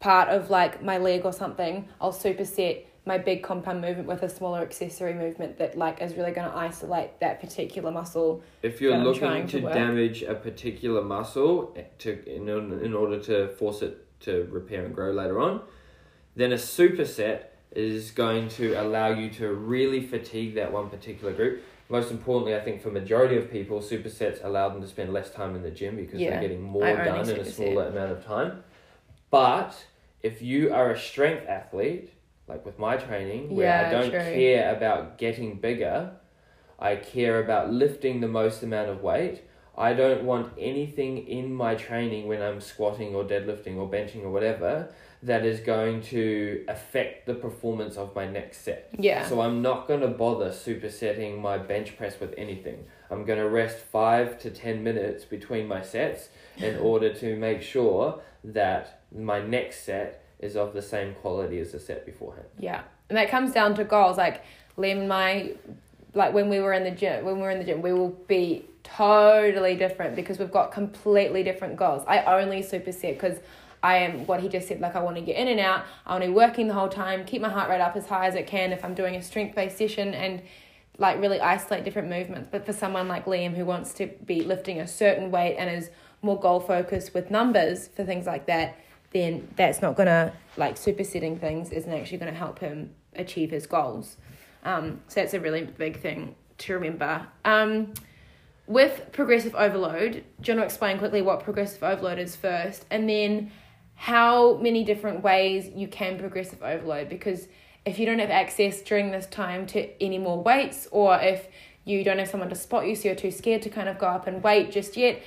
part 0.00 0.28
of 0.28 0.50
like 0.50 0.82
my 0.82 0.98
leg 0.98 1.24
or 1.24 1.32
something, 1.32 1.88
I'll 2.00 2.12
superset 2.12 2.84
my 3.04 3.16
big 3.16 3.42
compound 3.42 3.80
movement 3.80 4.06
with 4.06 4.22
a 4.22 4.28
smaller 4.28 4.60
accessory 4.60 5.14
movement 5.14 5.58
that 5.58 5.76
like 5.78 6.02
is 6.02 6.14
really 6.14 6.30
going 6.30 6.48
to 6.48 6.56
isolate 6.56 7.18
that 7.20 7.40
particular 7.40 7.90
muscle. 7.90 8.42
If 8.62 8.80
you're 8.80 8.98
looking 8.98 9.46
to, 9.48 9.60
to 9.62 9.68
damage 9.68 10.22
a 10.22 10.34
particular 10.34 11.02
muscle 11.02 11.74
eh, 11.76 11.84
to 12.00 12.36
in 12.36 12.48
order, 12.48 12.84
in 12.84 12.94
order 12.94 13.18
to 13.20 13.48
force 13.48 13.82
it 13.82 14.04
to 14.20 14.46
repair 14.50 14.84
and 14.84 14.94
grow 14.94 15.12
later 15.12 15.40
on, 15.40 15.62
then 16.36 16.52
a 16.52 16.56
superset 16.56 17.44
is 17.72 18.10
going 18.10 18.48
to 18.48 18.74
allow 18.74 19.08
you 19.08 19.30
to 19.30 19.52
really 19.52 20.06
fatigue 20.06 20.54
that 20.54 20.72
one 20.72 20.90
particular 20.90 21.32
group. 21.32 21.62
Most 21.88 22.10
importantly, 22.10 22.54
I 22.54 22.60
think 22.60 22.82
for 22.82 22.90
majority 22.90 23.36
of 23.36 23.50
people, 23.50 23.80
supersets 23.80 24.44
allow 24.44 24.68
them 24.68 24.82
to 24.82 24.86
spend 24.86 25.12
less 25.12 25.30
time 25.30 25.56
in 25.56 25.62
the 25.62 25.70
gym 25.70 25.96
because 25.96 26.20
Yeah, 26.20 26.30
they're 26.30 26.42
getting 26.42 26.60
more 26.62 26.82
done 26.82 27.28
in 27.28 27.40
a 27.40 27.44
smaller 27.50 27.88
amount 27.88 28.12
of 28.12 28.24
time. 28.24 28.62
But 29.30 29.86
if 30.22 30.42
you 30.42 30.72
are 30.72 30.90
a 30.90 30.98
strength 30.98 31.46
athlete, 31.48 32.12
like 32.46 32.64
with 32.64 32.78
my 32.78 32.96
training, 32.96 33.54
where 33.54 33.86
I 33.86 33.90
don't 33.90 34.10
true. 34.10 34.20
care 34.20 34.74
about 34.74 35.18
getting 35.18 35.58
bigger, 35.58 36.12
I 36.78 36.96
care 36.96 37.42
about 37.42 37.72
lifting 37.72 38.20
the 38.20 38.28
most 38.28 38.62
amount 38.62 38.88
of 38.88 39.02
weight. 39.02 39.42
I 39.76 39.92
don't 39.92 40.24
want 40.24 40.52
anything 40.58 41.28
in 41.28 41.54
my 41.54 41.76
training 41.76 42.26
when 42.26 42.42
I'm 42.42 42.60
squatting 42.60 43.14
or 43.14 43.22
deadlifting 43.22 43.76
or 43.76 43.88
benching 43.88 44.24
or 44.24 44.30
whatever 44.30 44.92
that 45.22 45.44
is 45.44 45.60
going 45.60 46.00
to 46.00 46.64
affect 46.68 47.26
the 47.26 47.34
performance 47.34 47.96
of 47.96 48.14
my 48.14 48.26
next 48.26 48.58
set. 48.58 48.90
Yeah. 48.98 49.28
So 49.28 49.40
I'm 49.40 49.62
not 49.62 49.88
going 49.88 50.00
to 50.00 50.08
bother 50.08 50.50
supersetting 50.50 51.40
my 51.40 51.58
bench 51.58 51.96
press 51.96 52.18
with 52.20 52.34
anything. 52.36 52.86
I'm 53.10 53.24
going 53.24 53.38
to 53.38 53.48
rest 53.48 53.78
5 53.78 54.38
to 54.40 54.50
10 54.50 54.82
minutes 54.82 55.24
between 55.24 55.66
my 55.66 55.82
sets 55.82 56.28
in 56.56 56.76
order 56.78 57.12
to 57.14 57.36
make 57.36 57.62
sure 57.62 58.20
that 58.44 59.02
my 59.16 59.40
next 59.40 59.84
set 59.84 60.24
is 60.38 60.56
of 60.56 60.72
the 60.72 60.82
same 60.82 61.14
quality 61.14 61.58
as 61.58 61.72
the 61.72 61.80
set 61.80 62.06
beforehand. 62.06 62.46
Yeah. 62.58 62.82
And 63.08 63.16
that 63.18 63.30
comes 63.30 63.52
down 63.52 63.74
to 63.76 63.84
goals. 63.84 64.16
Like 64.16 64.44
Liam 64.76 64.98
and 64.98 65.08
my 65.08 65.52
like 66.14 66.32
when 66.32 66.48
we 66.48 66.58
were 66.60 66.72
in 66.72 66.84
the 66.84 66.90
gym 66.90 67.24
when 67.24 67.36
we 67.36 67.42
were 67.42 67.50
in 67.50 67.58
the 67.58 67.64
gym, 67.64 67.82
we 67.82 67.92
will 67.92 68.10
be 68.28 68.64
totally 68.82 69.76
different 69.76 70.16
because 70.16 70.38
we've 70.38 70.52
got 70.52 70.72
completely 70.72 71.42
different 71.42 71.76
goals. 71.76 72.02
I 72.06 72.22
only 72.40 72.62
superset 72.62 73.14
because 73.14 73.38
I 73.82 73.98
am 73.98 74.26
what 74.26 74.40
he 74.40 74.48
just 74.48 74.68
said, 74.68 74.80
like 74.80 74.96
I 74.96 75.00
want 75.00 75.16
to 75.16 75.22
get 75.22 75.36
in 75.36 75.48
and 75.48 75.60
out, 75.60 75.84
I 76.04 76.12
want 76.12 76.24
to 76.24 76.28
be 76.28 76.34
working 76.34 76.68
the 76.68 76.74
whole 76.74 76.88
time, 76.88 77.24
keep 77.24 77.40
my 77.40 77.48
heart 77.48 77.70
rate 77.70 77.80
up 77.80 77.96
as 77.96 78.06
high 78.06 78.26
as 78.26 78.34
it 78.34 78.46
can 78.46 78.72
if 78.72 78.84
I'm 78.84 78.94
doing 78.94 79.14
a 79.14 79.22
strength 79.22 79.54
based 79.54 79.78
session 79.78 80.14
and 80.14 80.42
like 80.98 81.20
really 81.20 81.40
isolate 81.40 81.84
different 81.84 82.08
movements. 82.08 82.48
But 82.50 82.66
for 82.66 82.72
someone 82.72 83.06
like 83.06 83.26
Liam 83.26 83.54
who 83.54 83.64
wants 83.64 83.92
to 83.94 84.06
be 84.06 84.42
lifting 84.42 84.80
a 84.80 84.86
certain 84.86 85.30
weight 85.30 85.56
and 85.56 85.70
is 85.70 85.90
more 86.22 86.38
goal 86.38 86.60
focused 86.60 87.14
with 87.14 87.30
numbers 87.30 87.88
for 87.88 88.04
things 88.04 88.26
like 88.26 88.46
that, 88.46 88.76
then 89.12 89.48
that's 89.56 89.80
not 89.80 89.96
gonna 89.96 90.32
like 90.56 90.76
supersetting 90.76 91.40
things 91.40 91.70
isn't 91.70 91.92
actually 91.92 92.18
gonna 92.18 92.32
help 92.32 92.58
him 92.58 92.94
achieve 93.14 93.50
his 93.50 93.66
goals. 93.66 94.16
Um, 94.64 95.00
so 95.08 95.20
that's 95.20 95.34
a 95.34 95.40
really 95.40 95.64
big 95.64 96.00
thing 96.00 96.34
to 96.58 96.74
remember. 96.74 97.26
Um, 97.44 97.94
with 98.66 99.12
progressive 99.12 99.54
overload, 99.54 100.12
do 100.12 100.52
you 100.52 100.58
want 100.58 100.60
to 100.60 100.64
explain 100.64 100.98
quickly 100.98 101.22
what 101.22 101.42
progressive 101.42 101.82
overload 101.82 102.18
is 102.18 102.36
first, 102.36 102.84
and 102.90 103.08
then 103.08 103.50
how 103.94 104.56
many 104.58 104.84
different 104.84 105.22
ways 105.22 105.70
you 105.74 105.88
can 105.88 106.18
progressive 106.18 106.62
overload? 106.62 107.08
Because 107.08 107.48
if 107.86 107.98
you 107.98 108.04
don't 108.04 108.18
have 108.18 108.30
access 108.30 108.82
during 108.82 109.10
this 109.10 109.26
time 109.26 109.66
to 109.68 110.02
any 110.02 110.18
more 110.18 110.42
weights, 110.42 110.86
or 110.90 111.18
if 111.18 111.48
you 111.84 112.04
don't 112.04 112.18
have 112.18 112.28
someone 112.28 112.50
to 112.50 112.54
spot 112.54 112.86
you, 112.86 112.94
so 112.94 113.08
you're 113.08 113.14
too 113.14 113.30
scared 113.30 113.62
to 113.62 113.70
kind 113.70 113.88
of 113.88 113.98
go 113.98 114.06
up 114.06 114.26
and 114.26 114.42
weight 114.42 114.70
just 114.70 114.96
yet, 114.98 115.22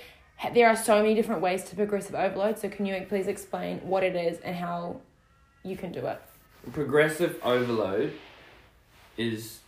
there 0.54 0.68
are 0.68 0.76
so 0.76 1.02
many 1.02 1.14
different 1.14 1.42
ways 1.42 1.64
to 1.66 1.76
progressive 1.76 2.16
overload. 2.16 2.58
So 2.58 2.70
can 2.70 2.86
you 2.86 3.06
please 3.08 3.28
explain 3.28 3.80
what 3.80 4.04
it 4.04 4.16
is 4.16 4.40
and 4.40 4.56
how 4.56 5.02
you 5.64 5.78
can 5.78 5.92
do 5.92 6.06
it? 6.08 6.22
Progressive 6.74 7.40
overload 7.44 8.14
is 9.18 9.60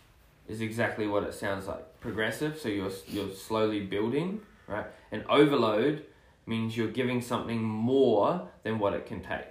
is 0.48 0.62
exactly 0.62 1.08
what 1.08 1.24
it 1.24 1.34
sounds 1.34 1.68
like. 1.68 2.00
Progressive, 2.02 2.60
so 2.60 2.70
you're 2.70 2.92
you're 3.08 3.32
slowly 3.32 3.82
building, 3.82 4.42
right? 4.68 4.86
And 5.12 5.24
overload 5.30 6.04
means 6.46 6.76
you're 6.76 6.92
giving 6.92 7.22
something 7.22 7.64
more 7.64 8.50
than 8.64 8.80
what 8.80 8.94
it 8.94 9.06
can 9.06 9.22
take. 9.22 9.48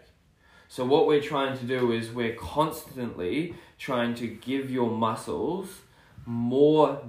So 0.69 0.85
what 0.85 1.07
we're 1.07 1.23
trying 1.23 1.59
to 1.59 1.65
do 1.65 1.93
is 1.93 2.11
we're 2.11 2.35
constantly 2.35 3.55
trying 3.78 4.15
to 4.16 4.27
give 4.27 4.70
your 4.70 4.90
muscles 4.90 5.69
more 6.24 7.03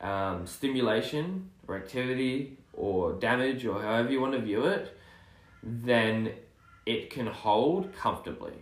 um, 0.00 0.46
stimulation 0.46 1.50
or 1.66 1.76
activity 1.76 2.56
or 2.76 3.12
damage 3.14 3.64
or 3.64 3.80
however 3.80 4.10
you 4.10 4.20
want 4.20 4.32
to 4.32 4.40
view 4.40 4.64
it 4.64 4.96
then 5.62 6.32
it 6.86 7.10
can 7.10 7.26
hold 7.26 7.94
comfortably 7.94 8.52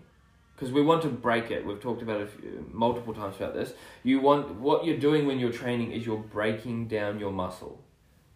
because 0.54 0.72
we 0.72 0.80
want 0.80 1.02
to 1.02 1.08
break 1.08 1.50
it. 1.50 1.66
We've 1.66 1.80
talked 1.80 2.02
about 2.02 2.20
it 2.20 2.72
multiple 2.72 3.12
times 3.12 3.34
about 3.34 3.52
this. 3.52 3.72
You 4.04 4.20
want 4.20 4.54
what 4.60 4.84
you're 4.84 4.96
doing 4.96 5.26
when 5.26 5.40
you're 5.40 5.50
training 5.50 5.90
is 5.90 6.06
you're 6.06 6.18
breaking 6.18 6.86
down 6.86 7.18
your 7.18 7.32
muscle. 7.32 7.82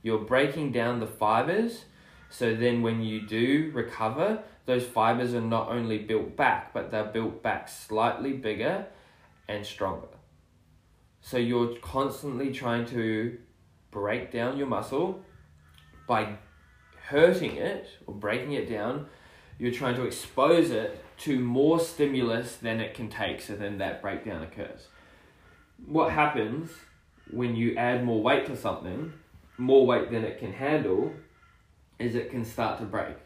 You're 0.02 0.18
breaking 0.18 0.72
down 0.72 0.98
the 0.98 1.06
fibers, 1.06 1.84
so 2.28 2.54
then 2.54 2.82
when 2.82 3.00
you 3.02 3.20
do 3.28 3.70
recover, 3.72 4.42
those 4.64 4.84
fibers 4.84 5.34
are 5.34 5.40
not 5.40 5.68
only 5.68 5.98
built 5.98 6.36
back, 6.36 6.74
but 6.74 6.90
they're 6.90 7.04
built 7.04 7.44
back 7.44 7.68
slightly 7.68 8.32
bigger 8.32 8.86
and 9.46 9.64
stronger. 9.64 10.08
So 11.20 11.36
you're 11.36 11.76
constantly 11.76 12.52
trying 12.52 12.86
to 12.86 13.38
break 13.92 14.32
down 14.32 14.58
your 14.58 14.66
muscle 14.66 15.22
by 16.06 16.36
hurting 17.08 17.56
it 17.56 17.88
or 18.06 18.14
breaking 18.14 18.52
it 18.52 18.68
down. 18.68 19.06
You're 19.58 19.72
trying 19.72 19.94
to 19.96 20.04
expose 20.04 20.70
it 20.70 21.02
to 21.18 21.38
more 21.38 21.80
stimulus 21.80 22.56
than 22.56 22.80
it 22.80 22.94
can 22.94 23.08
take, 23.08 23.40
so 23.40 23.54
then 23.54 23.78
that 23.78 24.02
breakdown 24.02 24.42
occurs. 24.42 24.88
What 25.86 26.12
happens 26.12 26.70
when 27.30 27.56
you 27.56 27.74
add 27.76 28.04
more 28.04 28.22
weight 28.22 28.46
to 28.46 28.56
something, 28.56 29.12
more 29.56 29.86
weight 29.86 30.10
than 30.10 30.24
it 30.24 30.38
can 30.38 30.52
handle, 30.52 31.12
is 31.98 32.14
it 32.14 32.30
can 32.30 32.44
start 32.44 32.78
to 32.80 32.84
break, 32.84 33.16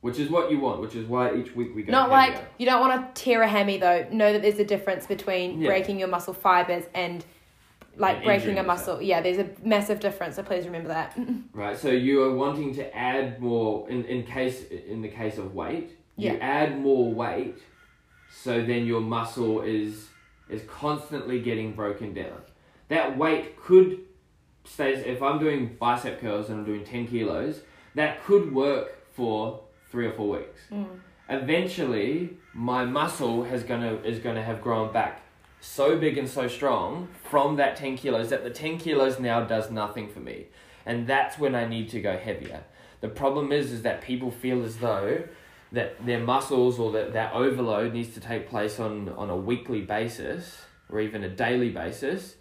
which 0.00 0.18
is 0.18 0.30
what 0.30 0.50
you 0.50 0.58
want, 0.58 0.80
which 0.80 0.94
is 0.94 1.06
why 1.06 1.34
each 1.34 1.54
week 1.54 1.74
we 1.74 1.82
go. 1.82 1.92
Not 1.92 2.10
heavier. 2.10 2.36
like 2.40 2.44
you 2.58 2.64
don't 2.64 2.80
want 2.80 3.14
to 3.14 3.22
tear 3.22 3.42
a 3.42 3.48
hammy 3.48 3.76
though. 3.76 4.06
Know 4.10 4.32
that 4.32 4.40
there's 4.40 4.58
a 4.58 4.64
difference 4.64 5.06
between 5.06 5.60
Yeah. 5.60 5.68
breaking 5.68 5.98
your 5.98 6.08
muscle 6.08 6.32
fibers 6.34 6.84
and 6.94 7.24
like 7.98 8.24
breaking 8.24 8.58
a 8.58 8.62
muscle. 8.62 9.00
Yeah, 9.02 9.20
there's 9.20 9.38
a 9.38 9.48
massive 9.62 10.00
difference. 10.00 10.36
So 10.36 10.42
please 10.42 10.64
remember 10.64 10.88
that. 10.88 11.18
Right, 11.52 11.76
so 11.76 11.90
you 11.90 12.22
are 12.22 12.34
wanting 12.34 12.74
to 12.76 12.96
add 12.96 13.40
more 13.40 13.88
in, 13.90 14.04
in 14.04 14.22
case 14.24 14.62
in 14.68 15.02
the 15.02 15.08
case 15.08 15.38
of 15.38 15.54
weight. 15.54 15.98
You 16.16 16.32
Yeah. 16.32 16.38
add 16.40 16.80
more 16.80 17.12
weight 17.12 17.58
so 18.30 18.64
then 18.64 18.86
your 18.86 19.00
muscle 19.00 19.62
is 19.62 20.08
is 20.48 20.62
constantly 20.66 21.40
getting 21.40 21.72
broken 21.72 22.14
down. 22.14 22.40
That 22.88 23.18
weight 23.18 23.60
could 23.60 24.00
stay 24.64 24.94
if 24.94 25.22
I'm 25.22 25.38
doing 25.38 25.76
bicep 25.78 26.20
curls 26.20 26.48
and 26.48 26.60
I'm 26.60 26.64
doing 26.64 26.84
10 26.84 27.06
kilos, 27.08 27.60
that 27.94 28.24
could 28.24 28.54
work 28.54 28.96
for 29.12 29.60
3 29.90 30.06
or 30.06 30.12
4 30.12 30.28
weeks. 30.38 30.60
Mm. 30.70 30.86
Eventually, 31.28 32.36
my 32.54 32.84
muscle 32.84 33.44
has 33.44 33.62
gonna 33.62 33.94
is 34.04 34.18
gonna 34.18 34.42
have 34.42 34.62
grown 34.62 34.92
back 34.92 35.22
so 35.60 35.98
big 35.98 36.18
and 36.18 36.28
so 36.28 36.48
strong 36.48 37.08
from 37.28 37.56
that 37.56 37.76
10 37.76 37.96
kilos 37.96 38.30
that 38.30 38.44
the 38.44 38.50
10 38.50 38.78
kilos 38.78 39.18
now 39.18 39.40
does 39.40 39.70
nothing 39.70 40.08
for 40.08 40.20
me. 40.20 40.46
And 40.86 41.06
that's 41.06 41.38
when 41.38 41.54
I 41.54 41.66
need 41.66 41.88
to 41.90 42.00
go 42.00 42.16
heavier. 42.16 42.64
The 43.00 43.08
problem 43.08 43.52
is 43.52 43.72
is 43.72 43.82
that 43.82 44.00
people 44.02 44.30
feel 44.30 44.64
as 44.64 44.78
though 44.78 45.24
that 45.72 46.04
their 46.04 46.20
muscles 46.20 46.78
or 46.78 46.92
that 46.92 47.12
that 47.12 47.32
overload 47.34 47.92
needs 47.92 48.14
to 48.14 48.20
take 48.20 48.48
place 48.48 48.80
on, 48.80 49.10
on 49.10 49.30
a 49.30 49.36
weekly 49.36 49.82
basis 49.82 50.62
or 50.90 51.00
even 51.00 51.22
a 51.24 51.28
daily 51.28 51.70
basis. 51.70 52.36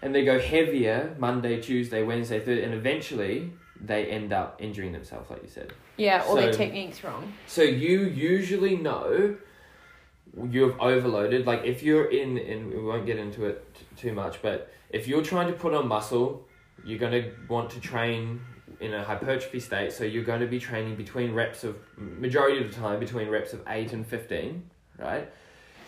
And 0.00 0.14
they 0.14 0.24
go 0.24 0.38
heavier 0.38 1.16
Monday, 1.18 1.60
Tuesday, 1.60 2.04
Wednesday, 2.04 2.38
Thursday, 2.38 2.64
and 2.64 2.72
eventually 2.72 3.52
they 3.80 4.06
end 4.06 4.32
up 4.32 4.56
injuring 4.60 4.92
themselves, 4.92 5.28
like 5.30 5.42
you 5.42 5.48
said. 5.48 5.72
Yeah, 5.96 6.24
or 6.28 6.36
their 6.36 6.52
technique's 6.52 7.02
wrong. 7.02 7.32
So 7.46 7.62
you 7.62 8.02
usually 8.02 8.76
know 8.76 9.36
you've 10.50 10.78
overloaded. 10.80 11.46
Like 11.46 11.64
if 11.64 11.82
you're 11.82 12.10
in, 12.10 12.38
and 12.38 12.70
we 12.70 12.82
won't 12.82 13.06
get 13.06 13.18
into 13.18 13.46
it 13.46 13.74
t- 13.74 13.86
too 13.96 14.12
much, 14.12 14.40
but 14.42 14.70
if 14.90 15.06
you're 15.08 15.22
trying 15.22 15.48
to 15.48 15.52
put 15.52 15.74
on 15.74 15.88
muscle, 15.88 16.46
you're 16.84 16.98
going 16.98 17.12
to 17.12 17.32
want 17.48 17.70
to 17.70 17.80
train 17.80 18.40
in 18.80 18.94
a 18.94 19.02
hypertrophy 19.02 19.60
state. 19.60 19.92
So 19.92 20.04
you're 20.04 20.24
going 20.24 20.40
to 20.40 20.46
be 20.46 20.58
training 20.58 20.96
between 20.96 21.34
reps 21.34 21.64
of 21.64 21.76
majority 21.96 22.64
of 22.64 22.72
the 22.72 22.80
time 22.80 23.00
between 23.00 23.28
reps 23.28 23.52
of 23.52 23.62
eight 23.68 23.92
and 23.92 24.06
fifteen, 24.06 24.70
right? 24.98 25.30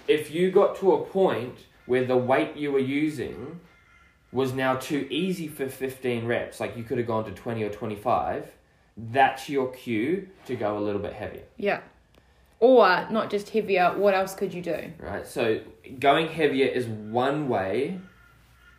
If 0.08 0.30
you 0.30 0.50
got 0.50 0.76
to 0.80 0.94
a 0.94 1.04
point 1.04 1.56
where 1.86 2.04
the 2.04 2.16
weight 2.16 2.56
you 2.56 2.72
were 2.72 2.78
using 2.78 3.60
was 4.32 4.52
now 4.52 4.76
too 4.76 5.06
easy 5.10 5.48
for 5.48 5.68
15 5.68 6.26
reps, 6.26 6.60
like 6.60 6.76
you 6.76 6.84
could 6.84 6.98
have 6.98 7.06
gone 7.06 7.24
to 7.24 7.32
20 7.32 7.62
or 7.64 7.70
25, 7.70 8.46
that's 8.96 9.48
your 9.48 9.72
cue 9.72 10.28
to 10.46 10.54
go 10.54 10.78
a 10.78 10.80
little 10.80 11.00
bit 11.00 11.12
heavier. 11.12 11.42
Yeah. 11.56 11.80
Or 12.60 13.06
not 13.10 13.30
just 13.30 13.48
heavier, 13.48 13.94
what 13.96 14.14
else 14.14 14.34
could 14.34 14.52
you 14.52 14.60
do? 14.62 14.92
right? 14.98 15.26
So 15.26 15.60
going 15.98 16.28
heavier 16.28 16.66
is 16.66 16.86
one 16.86 17.48
way 17.48 17.98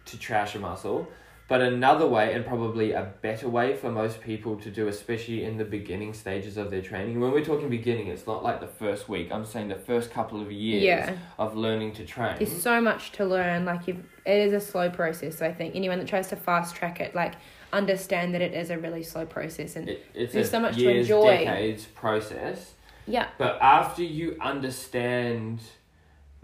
to 0.05 0.17
trash 0.19 0.53
a 0.55 0.59
muscle, 0.59 1.07
but 1.47 1.61
another 1.61 2.07
way, 2.07 2.33
and 2.33 2.45
probably 2.45 2.91
a 2.93 3.11
better 3.21 3.49
way 3.49 3.75
for 3.75 3.91
most 3.91 4.21
people 4.21 4.55
to 4.57 4.69
do, 4.71 4.87
especially 4.87 5.43
in 5.43 5.57
the 5.57 5.65
beginning 5.65 6.13
stages 6.13 6.55
of 6.57 6.69
their 6.71 6.81
training. 6.81 7.19
When 7.19 7.31
we're 7.31 7.43
talking 7.43 7.69
beginning, 7.69 8.07
it's 8.07 8.25
not 8.25 8.41
like 8.43 8.61
the 8.61 8.67
first 8.67 9.09
week. 9.09 9.29
I'm 9.31 9.43
saying 9.45 9.67
the 9.67 9.75
first 9.75 10.11
couple 10.11 10.39
of 10.41 10.49
years 10.51 10.83
Yeah. 10.83 11.17
of 11.37 11.57
learning 11.57 11.93
to 11.95 12.05
train. 12.05 12.35
There's 12.37 12.61
so 12.61 12.79
much 12.79 13.11
to 13.13 13.25
learn. 13.25 13.65
Like 13.65 13.87
you've, 13.87 13.97
it 14.25 14.37
is 14.47 14.53
a 14.53 14.61
slow 14.61 14.89
process. 14.89 15.39
So 15.39 15.45
I 15.45 15.53
think 15.53 15.75
anyone 15.75 15.97
that 15.99 16.07
tries 16.07 16.27
to 16.29 16.35
fast 16.37 16.75
track 16.75 17.01
it, 17.01 17.13
like 17.15 17.33
understand 17.73 18.33
that 18.35 18.41
it 18.41 18.53
is 18.53 18.69
a 18.69 18.77
really 18.77 19.03
slow 19.03 19.25
process. 19.25 19.75
And 19.75 19.89
It, 19.89 20.05
it's 20.13 20.33
There's 20.33 20.47
a 20.47 20.51
so 20.51 20.59
much 20.61 20.75
to 20.75 20.81
years, 20.81 21.05
enjoy. 21.09 21.25
decades 21.45 21.85
process. 21.85 22.75
Yeah, 23.11 23.27
But 23.37 23.57
after 23.61 24.03
you 24.03 24.37
understand, 24.41 25.59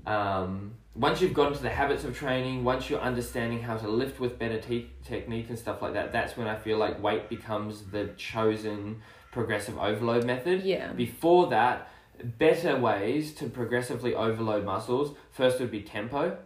um, 0.06 0.74
once 0.96 1.22
you've 1.22 1.34
got 1.34 1.48
into 1.52 1.62
the 1.64 1.70
habits 1.70 2.04
of 2.04 2.16
training, 2.18 2.64
once 2.64 2.90
you're 2.90 3.00
understanding 3.02 3.62
how 3.62 3.78
to 3.78 3.88
lift 3.88 4.20
with 4.20 4.40
better 4.40 4.60
te- 4.60 4.90
technique 5.04 5.50
and 5.50 5.58
stuff 5.58 5.82
like 5.82 5.94
that, 5.94 6.12
that's 6.12 6.36
when 6.38 6.48
I 6.48 6.56
feel 6.56 6.78
like 6.78 7.02
weight 7.02 7.30
becomes 7.30 7.84
the 7.92 8.08
chosen 8.18 9.02
progressive 9.32 9.78
overload 9.78 10.24
method. 10.26 10.64
yeah, 10.64 10.92
Before 10.94 11.48
that, 11.48 11.90
better 12.24 12.76
ways 12.80 13.34
to 13.36 13.48
progressively 13.48 14.16
overload 14.16 14.64
muscles. 14.66 15.16
First 15.32 15.60
would 15.60 15.70
be 15.72 15.82
tempo. 15.82 16.38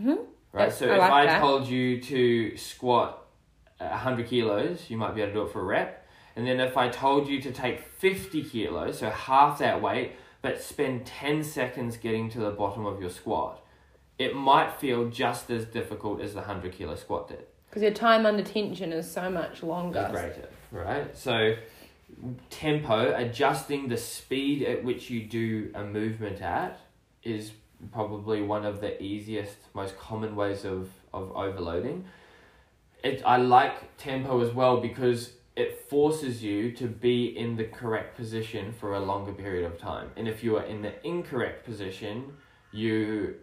Mhm. 0.00 0.08
Right. 0.08 0.26
That's- 0.52 0.78
so 0.78 0.88
I 0.90 0.94
if 0.94 0.98
like 1.00 1.12
I 1.12 1.26
that. 1.26 1.40
told 1.40 1.68
you 1.68 2.00
to 2.02 2.56
squat 2.56 3.18
hundred 3.80 4.26
kilos, 4.28 4.88
you 4.90 4.96
might 4.96 5.14
be 5.14 5.22
able 5.22 5.32
to 5.32 5.38
do 5.40 5.42
it 5.46 5.52
for 5.52 5.60
a 5.60 5.64
rep. 5.64 6.01
And 6.36 6.46
then 6.46 6.60
if 6.60 6.76
I 6.76 6.88
told 6.88 7.28
you 7.28 7.40
to 7.42 7.52
take 7.52 7.80
fifty 7.80 8.42
kilos, 8.42 8.98
so 8.98 9.10
half 9.10 9.58
that 9.58 9.82
weight, 9.82 10.12
but 10.40 10.60
spend 10.62 11.06
ten 11.06 11.44
seconds 11.44 11.96
getting 11.96 12.30
to 12.30 12.40
the 12.40 12.50
bottom 12.50 12.86
of 12.86 13.00
your 13.00 13.10
squat, 13.10 13.64
it 14.18 14.34
might 14.34 14.72
feel 14.80 15.08
just 15.08 15.50
as 15.50 15.64
difficult 15.66 16.20
as 16.20 16.34
the 16.34 16.42
hundred 16.42 16.72
kilo 16.72 16.94
squat 16.96 17.28
did. 17.28 17.44
because 17.68 17.82
your 17.82 17.92
time 17.92 18.26
under 18.26 18.42
tension 18.42 18.92
is 18.92 19.10
so 19.10 19.30
much 19.30 19.62
longer. 19.62 20.08
greater, 20.10 20.48
right? 20.70 21.16
So 21.16 21.54
tempo, 22.50 23.14
adjusting 23.16 23.88
the 23.88 23.96
speed 23.96 24.62
at 24.62 24.84
which 24.84 25.10
you 25.10 25.24
do 25.24 25.70
a 25.74 25.84
movement 25.84 26.40
at 26.42 26.80
is 27.22 27.52
probably 27.90 28.42
one 28.42 28.64
of 28.64 28.80
the 28.80 29.02
easiest, 29.02 29.56
most 29.74 29.98
common 29.98 30.36
ways 30.36 30.64
of, 30.64 30.90
of 31.12 31.34
overloading. 31.34 32.04
It, 33.02 33.22
I 33.24 33.38
like 33.38 33.96
tempo 33.96 34.40
as 34.40 34.52
well 34.54 34.80
because 34.80 35.32
it 35.56 35.88
forces 35.90 36.42
you 36.42 36.72
to 36.72 36.86
be 36.86 37.26
in 37.26 37.56
the 37.56 37.64
correct 37.64 38.16
position 38.16 38.72
for 38.72 38.94
a 38.94 39.00
longer 39.00 39.32
period 39.32 39.64
of 39.70 39.78
time. 39.78 40.10
And 40.16 40.26
if 40.26 40.42
you 40.42 40.56
are 40.56 40.62
in 40.64 40.80
the 40.82 40.94
incorrect 41.06 41.64
position, 41.64 42.32
you 42.72 43.34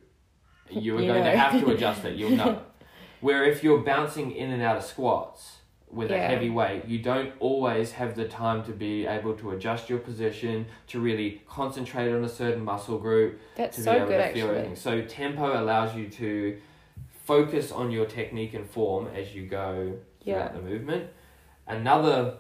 you 0.70 0.98
are 0.98 1.02
You 1.02 1.08
going 1.08 1.24
know. 1.24 1.32
to 1.32 1.38
have 1.38 1.60
to 1.62 1.70
adjust 1.72 2.06
it. 2.06 2.16
You'll 2.16 2.32
know. 2.32 2.62
Where 3.22 3.44
if 3.44 3.64
you're 3.64 3.80
bouncing 3.80 4.32
in 4.32 4.52
and 4.52 4.62
out 4.62 4.78
of 4.78 4.84
squats 4.84 5.58
with 5.92 6.12
a 6.12 6.18
heavy 6.20 6.50
weight, 6.52 6.86
you 6.86 7.00
don't 7.00 7.34
always 7.40 7.92
have 7.94 8.16
the 8.16 8.26
time 8.28 8.64
to 8.66 8.72
be 8.72 9.06
able 9.08 9.34
to 9.38 9.52
adjust 9.52 9.90
your 9.90 9.98
position, 10.00 10.68
to 10.88 11.00
really 11.00 11.42
concentrate 11.48 12.14
on 12.14 12.24
a 12.24 12.30
certain 12.30 12.64
muscle 12.64 13.00
group, 13.00 13.40
That's 13.56 13.78
to 13.78 13.84
so 13.84 13.92
be 13.92 13.98
able 13.98 14.08
good, 14.08 14.18
to 14.18 14.24
actually. 14.26 14.42
everything. 14.42 14.76
So 14.76 15.02
tempo 15.02 15.60
allows 15.62 15.96
you 15.96 16.08
to 16.10 16.60
focus 17.26 17.72
on 17.72 17.92
your 17.92 18.06
technique 18.06 18.54
and 18.54 18.70
form 18.70 19.08
as 19.16 19.34
you 19.36 19.48
go 19.48 19.94
throughout 20.24 20.38
Yeah. 20.38 20.48
the 20.54 20.62
movement. 20.62 21.10
Another 21.70 22.40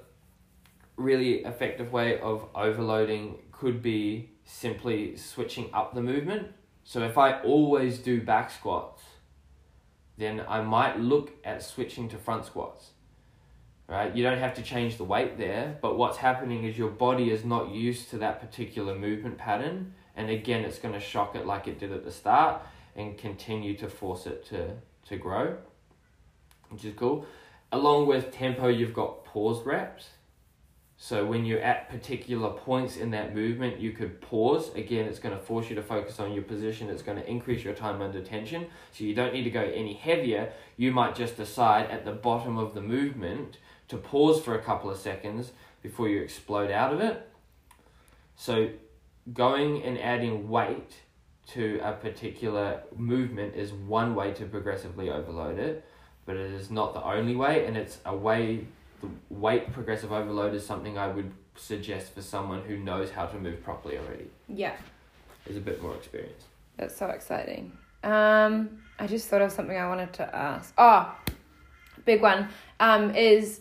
really 0.97 1.45
effective 1.45 1.93
way 1.93 2.19
of 2.19 2.47
overloading 2.55 3.37
could 3.51 3.81
be 3.81 4.31
simply 4.43 5.15
switching 5.15 5.69
up 5.73 5.93
the 5.93 6.01
movement. 6.01 6.47
So 6.83 7.03
if 7.03 7.17
I 7.17 7.39
always 7.41 7.99
do 7.99 8.21
back 8.21 8.49
squats, 8.49 9.03
then 10.17 10.43
I 10.47 10.61
might 10.61 10.99
look 10.99 11.31
at 11.45 11.61
switching 11.61 12.09
to 12.09 12.17
front 12.17 12.45
squats. 12.45 12.89
Right? 13.87 14.15
You 14.15 14.23
don't 14.23 14.39
have 14.39 14.55
to 14.55 14.61
change 14.61 14.97
the 14.97 15.03
weight 15.03 15.37
there, 15.37 15.77
but 15.81 15.97
what's 15.97 16.17
happening 16.17 16.63
is 16.63 16.77
your 16.77 16.89
body 16.89 17.31
is 17.31 17.45
not 17.45 17.71
used 17.71 18.09
to 18.09 18.17
that 18.17 18.39
particular 18.39 18.95
movement 18.95 19.37
pattern, 19.37 19.93
and 20.15 20.29
again, 20.29 20.63
it's 20.65 20.79
going 20.79 20.93
to 20.93 20.99
shock 20.99 21.35
it 21.35 21.45
like 21.45 21.67
it 21.67 21.79
did 21.79 21.91
at 21.91 22.03
the 22.03 22.11
start 22.11 22.61
and 22.95 23.17
continue 23.17 23.75
to 23.77 23.87
force 23.87 24.25
it 24.25 24.45
to, 24.47 24.71
to 25.07 25.17
grow, 25.17 25.57
which 26.69 26.85
is 26.85 26.93
cool. 26.95 27.25
Along 27.71 28.07
with 28.07 28.31
tempo, 28.31 28.67
you've 28.67 28.93
got 28.93 29.18
paused 29.33 29.65
reps. 29.65 30.09
So 31.01 31.25
when 31.25 31.45
you're 31.45 31.61
at 31.61 31.89
particular 31.89 32.49
points 32.49 32.97
in 32.97 33.11
that 33.11 33.33
movement, 33.33 33.79
you 33.79 33.93
could 33.93 34.19
pause. 34.19 34.73
Again, 34.75 35.05
it's 35.05 35.19
going 35.19 35.37
to 35.37 35.41
force 35.41 35.69
you 35.69 35.75
to 35.75 35.81
focus 35.81 36.19
on 36.19 36.33
your 36.33 36.43
position. 36.43 36.89
It's 36.89 37.01
going 37.01 37.17
to 37.17 37.29
increase 37.29 37.63
your 37.63 37.73
time 37.73 38.01
under 38.01 38.21
tension. 38.21 38.67
So 38.91 39.05
you 39.05 39.15
don't 39.15 39.33
need 39.33 39.43
to 39.43 39.49
go 39.49 39.61
any 39.61 39.93
heavier. 39.93 40.51
You 40.75 40.91
might 40.91 41.15
just 41.15 41.37
decide 41.37 41.89
at 41.89 42.03
the 42.03 42.11
bottom 42.11 42.57
of 42.57 42.73
the 42.73 42.81
movement 42.81 43.59
to 43.87 43.95
pause 43.97 44.41
for 44.41 44.55
a 44.55 44.61
couple 44.61 44.89
of 44.89 44.97
seconds 44.97 45.51
before 45.81 46.09
you 46.09 46.21
explode 46.21 46.69
out 46.69 46.93
of 46.93 46.99
it. 46.99 47.29
So 48.35 48.69
going 49.33 49.83
and 49.83 49.97
adding 49.99 50.49
weight 50.49 50.93
to 51.47 51.79
a 51.83 51.93
particular 51.93 52.81
movement 52.95 53.55
is 53.55 53.71
one 53.71 54.15
way 54.15 54.33
to 54.33 54.45
progressively 54.45 55.09
overload 55.09 55.57
it, 55.57 55.85
but 56.25 56.35
it 56.35 56.51
is 56.51 56.69
not 56.69 56.93
the 56.93 57.03
only 57.03 57.35
way, 57.35 57.65
and 57.65 57.75
it's 57.77 57.97
a 58.05 58.15
way. 58.15 58.67
The 59.01 59.09
weight 59.29 59.71
progressive 59.71 60.11
overload 60.11 60.53
is 60.53 60.65
something 60.65 60.97
I 60.97 61.07
would 61.07 61.31
suggest 61.55 62.13
for 62.13 62.21
someone 62.21 62.61
who 62.63 62.77
knows 62.77 63.11
how 63.11 63.25
to 63.25 63.37
move 63.37 63.63
properly 63.63 63.97
already. 63.97 64.27
Yeah, 64.47 64.75
Is 65.47 65.57
a 65.57 65.61
bit 65.61 65.81
more 65.81 65.95
experience. 65.95 66.45
that's 66.77 66.95
so 66.97 67.07
exciting. 67.07 67.71
Um, 68.03 68.81
I 68.97 69.07
just 69.07 69.27
thought 69.27 69.41
of 69.41 69.51
something 69.51 69.75
I 69.77 69.87
wanted 69.87 70.13
to 70.13 70.35
ask. 70.35 70.73
Oh, 70.77 71.13
big 72.05 72.21
one. 72.21 72.47
Um, 72.79 73.13
is 73.15 73.59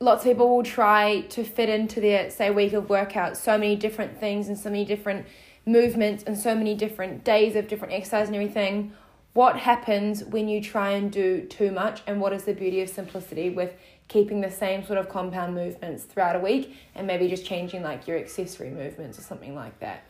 lots 0.00 0.24
of 0.24 0.30
people 0.32 0.48
will 0.56 0.62
try 0.64 1.22
to 1.22 1.44
fit 1.44 1.68
into 1.68 2.00
their 2.00 2.30
say 2.30 2.50
week 2.50 2.72
of 2.72 2.86
workouts 2.88 3.36
so 3.36 3.56
many 3.58 3.76
different 3.76 4.18
things 4.18 4.48
and 4.48 4.58
so 4.58 4.70
many 4.70 4.84
different 4.84 5.26
movements 5.66 6.24
and 6.24 6.36
so 6.38 6.54
many 6.54 6.74
different 6.74 7.24
days 7.24 7.54
of 7.56 7.68
different 7.68 7.94
exercise 7.94 8.26
and 8.28 8.36
everything. 8.36 8.92
What 9.34 9.56
happens 9.58 10.24
when 10.24 10.48
you 10.48 10.60
try 10.62 10.90
and 10.92 11.12
do 11.12 11.42
too 11.42 11.70
much, 11.70 12.02
and 12.06 12.20
what 12.20 12.32
is 12.32 12.44
the 12.44 12.54
beauty 12.54 12.80
of 12.80 12.88
simplicity 12.88 13.50
with 13.50 13.74
keeping 14.08 14.40
the 14.40 14.50
same 14.50 14.84
sort 14.84 14.98
of 14.98 15.08
compound 15.08 15.54
movements 15.54 16.04
throughout 16.04 16.34
a 16.34 16.40
week 16.40 16.74
and 16.94 17.06
maybe 17.06 17.28
just 17.28 17.44
changing 17.44 17.82
like 17.82 18.06
your 18.06 18.18
accessory 18.18 18.70
movements 18.70 19.18
or 19.18 19.22
something 19.22 19.54
like 19.54 19.78
that? 19.80 20.04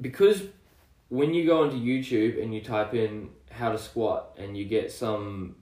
because 0.00 0.42
when 1.08 1.34
you 1.34 1.46
go 1.46 1.64
onto 1.64 1.76
YouTube 1.76 2.40
and 2.40 2.54
you 2.54 2.60
type 2.60 2.94
in 2.94 3.30
how 3.50 3.72
to 3.72 3.78
squat 3.78 4.36
and 4.38 4.56
you 4.56 4.64
get 4.64 4.92
some 4.92 5.56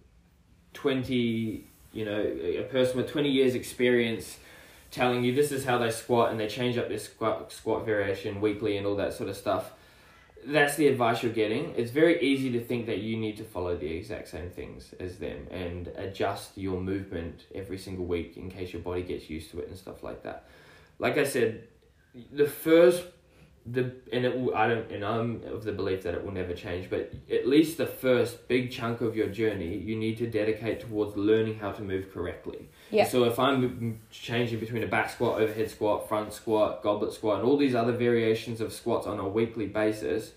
20, 0.75 1.67
you 1.93 2.05
know, 2.05 2.21
a 2.21 2.63
person 2.65 2.99
with 2.99 3.11
20 3.11 3.31
years 3.31 3.55
experience 3.55 4.39
telling 4.91 5.25
you 5.25 5.35
this 5.35 5.53
is 5.53 5.65
how 5.65 5.79
they 5.79 5.91
squat 5.91 6.31
and 6.31 6.39
they 6.39 6.49
change 6.49 6.77
up 6.77 6.89
their 6.89 6.99
squat, 6.99 7.51
squat 7.51 7.85
variation 7.87 8.41
weekly 8.41 8.77
and 8.77 8.87
all 8.87 8.97
that 8.97 9.15
sort 9.15 9.29
of 9.29 9.37
stuff, 9.37 9.73
that's 10.47 10.77
the 10.77 10.89
advice 10.89 11.23
you're 11.23 11.33
getting. 11.33 11.75
It's 11.77 11.91
very 11.91 12.21
easy 12.23 12.51
to 12.53 12.61
think 12.61 12.87
that 12.87 12.99
you 12.99 13.17
need 13.17 13.37
to 13.39 13.45
follow 13.45 13.77
the 13.77 13.91
exact 13.91 14.29
same 14.29 14.51
things 14.51 14.95
as 15.01 15.19
them 15.19 15.47
and 15.51 15.89
adjust 15.97 16.57
your 16.57 16.81
movement 16.81 17.45
every 17.55 17.79
single 17.79 18.07
week 18.07 18.37
in 18.37 18.51
case 18.51 18.73
your 18.73 18.83
body 18.83 19.03
gets 19.03 19.29
used 19.29 19.51
to 19.51 19.61
it 19.61 19.69
and 19.69 19.77
stuff 19.77 20.03
like 20.03 20.23
that. 20.23 20.49
Like 20.99 21.19
I 21.19 21.25
said, 21.25 21.69
the 22.33 22.47
first 22.47 23.05
the 23.67 23.93
and 24.13 24.25
it 24.25 24.39
will, 24.39 24.55
I 24.55 24.67
don't 24.69 24.91
and 24.91 25.05
I'm 25.05 25.43
of 25.45 25.65
the 25.65 25.73
belief 25.73 26.03
that 26.05 26.15
it 26.15 26.25
will 26.25 26.33
never 26.33 26.55
change, 26.55 26.89
but 26.89 27.13
at 27.31 27.47
least 27.47 27.77
the 27.77 27.87
first 27.87 28.49
big 28.49 28.71
chunk 28.71 29.01
of 29.01 29.17
your 29.17 29.29
journey 29.29 29.77
you 29.77 29.97
need 29.97 30.19
to 30.19 30.27
dedicate 30.27 30.81
towards 30.81 31.17
learning 31.17 31.59
how 31.59 31.73
to 31.73 31.83
move 31.83 32.13
correctly. 32.13 32.71
Yeah. 32.91 33.07
So 33.07 33.25
if 33.25 33.39
I'm 33.39 34.01
changing 34.11 34.61
between 34.61 34.83
a 34.83 34.87
back 34.87 35.11
squat, 35.11 35.41
overhead 35.41 35.71
squat, 35.71 36.09
front 36.09 36.33
squat, 36.33 36.83
goblet 36.83 37.13
squat, 37.13 37.41
and 37.41 37.49
all 37.49 37.57
these 37.57 37.75
other 37.75 37.93
variations 37.93 38.61
of 38.61 38.73
squats 38.73 39.07
on 39.07 39.19
a 39.19 39.29
weekly 39.29 39.67
basis, 39.67 40.33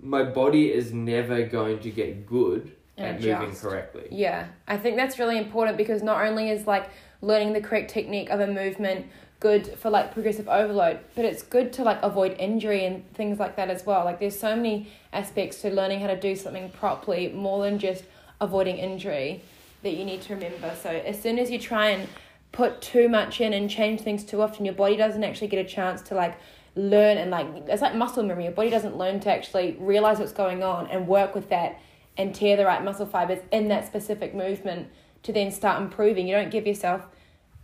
my 0.00 0.22
body 0.22 0.72
is 0.72 0.92
never 0.92 1.42
going 1.44 1.80
to 1.80 1.90
get 1.90 2.26
good 2.26 2.72
at 2.96 3.16
Adjust. 3.16 3.40
moving 3.40 3.56
correctly. 3.56 4.08
Yeah, 4.10 4.48
I 4.66 4.76
think 4.76 4.96
that's 4.96 5.18
really 5.18 5.38
important 5.38 5.76
because 5.76 6.02
not 6.02 6.26
only 6.26 6.50
is 6.50 6.66
like 6.66 6.90
learning 7.22 7.52
the 7.52 7.60
correct 7.60 7.90
technique 7.90 8.30
of 8.30 8.40
a 8.40 8.46
movement 8.46 9.06
good 9.40 9.66
for 9.78 9.88
like 9.88 10.12
progressive 10.12 10.48
overload, 10.48 10.98
but 11.14 11.24
it's 11.24 11.42
good 11.42 11.72
to 11.74 11.84
like 11.84 11.98
avoid 12.02 12.36
injury 12.38 12.84
and 12.84 13.10
things 13.14 13.38
like 13.38 13.56
that 13.56 13.70
as 13.70 13.86
well. 13.86 14.04
Like 14.04 14.18
there's 14.18 14.38
so 14.38 14.56
many 14.56 14.90
aspects 15.12 15.62
to 15.62 15.70
learning 15.70 16.00
how 16.00 16.08
to 16.08 16.18
do 16.18 16.34
something 16.34 16.70
properly 16.70 17.28
more 17.28 17.62
than 17.64 17.78
just 17.78 18.04
avoiding 18.40 18.78
injury 18.78 19.42
that 19.82 19.94
you 19.94 20.04
need 20.04 20.22
to 20.22 20.34
remember. 20.34 20.74
So 20.82 20.90
as 20.90 21.20
soon 21.20 21.38
as 21.38 21.50
you 21.50 21.58
try 21.58 21.90
and 21.90 22.08
put 22.52 22.80
too 22.80 23.08
much 23.08 23.40
in 23.40 23.52
and 23.52 23.68
change 23.70 24.00
things 24.00 24.24
too 24.24 24.42
often, 24.42 24.64
your 24.64 24.74
body 24.74 24.96
doesn't 24.96 25.22
actually 25.22 25.48
get 25.48 25.64
a 25.64 25.68
chance 25.68 26.02
to 26.02 26.14
like 26.14 26.36
learn 26.74 27.18
and 27.18 27.30
like 27.30 27.46
it's 27.68 27.82
like 27.82 27.94
muscle 27.94 28.22
memory. 28.22 28.44
Your 28.44 28.52
body 28.52 28.70
doesn't 28.70 28.96
learn 28.96 29.20
to 29.20 29.30
actually 29.30 29.76
realize 29.78 30.18
what's 30.18 30.32
going 30.32 30.62
on 30.62 30.86
and 30.88 31.06
work 31.06 31.34
with 31.34 31.48
that 31.50 31.80
and 32.16 32.34
tear 32.34 32.56
the 32.56 32.64
right 32.64 32.82
muscle 32.82 33.06
fibers 33.06 33.38
in 33.52 33.68
that 33.68 33.86
specific 33.86 34.34
movement 34.34 34.88
to 35.22 35.32
then 35.32 35.50
start 35.50 35.80
improving. 35.82 36.26
You 36.26 36.34
don't 36.36 36.50
give 36.50 36.66
yourself 36.66 37.06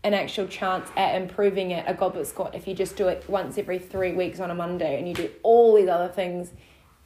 an 0.04 0.12
actual 0.14 0.46
chance 0.46 0.88
at 0.96 1.20
improving 1.20 1.72
at 1.72 1.88
a 1.90 1.94
goblet 1.94 2.26
squat 2.26 2.54
if 2.54 2.68
you 2.68 2.74
just 2.74 2.94
do 2.94 3.08
it 3.08 3.24
once 3.28 3.56
every 3.56 3.78
three 3.78 4.12
weeks 4.12 4.38
on 4.38 4.50
a 4.50 4.54
Monday 4.54 4.98
and 4.98 5.08
you 5.08 5.14
do 5.14 5.30
all 5.42 5.74
these 5.74 5.88
other 5.88 6.08
things 6.08 6.50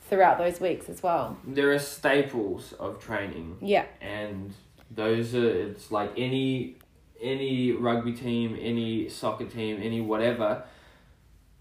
throughout 0.09 0.37
those 0.37 0.61
weeks 0.61 0.89
as 0.89 1.03
well. 1.03 1.39
There 1.47 1.71
are 1.73 1.79
staples 1.79 2.73
of 2.81 2.99
training 2.99 3.57
Yeah. 3.61 3.85
and 4.01 4.53
those 4.91 5.35
are 5.35 5.49
it's 5.71 5.91
like 5.91 6.13
any 6.17 6.77
any 7.21 7.73
rugby 7.73 8.13
team 8.13 8.57
any 8.61 9.09
soccer 9.09 9.45
team 9.47 9.79
any 9.83 10.01
whatever 10.01 10.63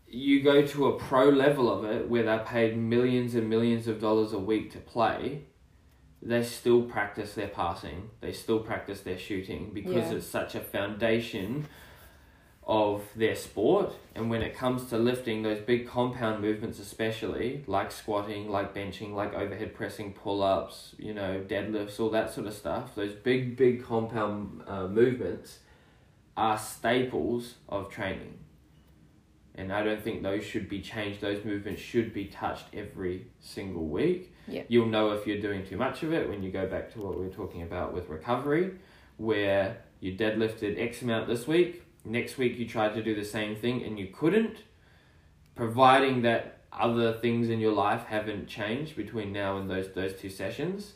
you 0.10 0.42
go 0.42 0.66
to 0.66 0.88
a 0.88 0.98
pro 0.98 1.30
level 1.30 1.72
of 1.72 1.84
it 1.84 2.08
where 2.08 2.24
they're 2.24 2.40
paid 2.46 2.78
millions 2.78 3.36
and 3.36 3.50
millions 3.50 3.88
of 3.88 4.00
dollars 4.00 4.32
a 4.34 4.40
week 4.40 4.72
to 4.72 4.78
play 4.78 5.42
they 6.22 6.42
still 6.44 6.84
practice 6.84 7.34
their 7.34 7.48
passing 7.50 8.10
they 8.22 8.32
still 8.32 8.60
practice 8.60 9.02
their 9.02 9.18
shooting 9.18 9.72
because 9.74 9.94
Yeah. 10.12 10.18
it's 10.18 10.28
such 10.28 10.56
a 10.56 10.60
foundation 10.62 11.66
of 12.68 13.02
their 13.16 13.36
sport. 13.36 13.94
And 14.14 14.30
when 14.30 14.42
it 14.42 14.54
comes 14.56 14.90
to 14.90 14.98
lifting 14.98 15.42
those 15.42 15.60
big 15.60 15.88
compound 15.88 16.42
movements 16.42 16.80
especially 16.80 17.64
like 17.66 17.92
squatting 17.92 18.50
like 18.50 18.76
benching 18.76 19.14
like 19.14 19.34
overhead 19.34 19.74
pressing 19.74 20.12
pull-ups 20.12 20.94
you 20.98 21.14
know 21.14 21.42
deadlifts 21.48 22.00
all 22.00 22.10
that 22.10 22.34
sort 22.34 22.46
of 22.48 22.54
stuff 22.54 22.94
those 22.96 23.14
big 23.14 23.56
big 23.56 23.86
compound 23.86 24.62
uh, 24.68 24.88
movements 24.88 25.60
are 26.36 26.58
staples 26.58 27.56
of 27.70 27.90
training. 27.90 28.38
And 29.56 29.72
i 29.72 29.82
don't 29.82 30.04
think 30.04 30.22
those 30.22 30.44
should 30.44 30.68
be 30.68 30.82
changed. 30.82 31.22
Those 31.22 31.46
movements 31.46 31.82
should 31.82 32.14
be 32.14 32.26
touched 32.26 32.66
every 32.74 33.28
single 33.40 33.86
week. 33.88 34.34
Yeah. 34.50 34.64
you'll 34.68 34.88
know 34.88 35.12
if 35.12 35.26
you're 35.28 35.42
doing 35.42 35.66
too 35.66 35.78
much 35.78 36.04
of 36.04 36.14
it 36.14 36.30
when 36.30 36.42
you 36.42 36.52
go 36.52 36.68
back 36.68 36.94
to 36.94 37.00
what 37.00 37.18
we 37.18 37.26
were 37.26 37.34
talking 37.34 37.64
about 37.64 37.94
with 37.94 38.08
recovery 38.08 38.72
where 39.18 39.78
you 40.00 40.14
deadlifted 40.16 40.80
x 40.80 41.02
amount 41.02 41.28
this 41.28 41.48
week 41.48 41.84
next 42.08 42.38
week 42.38 42.58
you 42.58 42.68
tried 42.68 42.94
to 42.96 43.04
do 43.04 43.16
the 43.16 43.26
same 43.26 43.56
thing 43.56 43.84
and 43.84 44.00
you 44.00 44.08
couldn't, 44.08 44.58
providing 45.56 46.22
that 46.24 46.62
other 46.72 47.14
things 47.14 47.50
in 47.50 47.60
your 47.60 47.74
life 47.74 48.06
haven't 48.06 48.48
changed 48.48 48.96
between 48.96 49.32
now 49.32 49.58
and 49.58 49.70
those 49.70 49.92
those 49.94 50.14
two 50.14 50.30
sessions. 50.30 50.94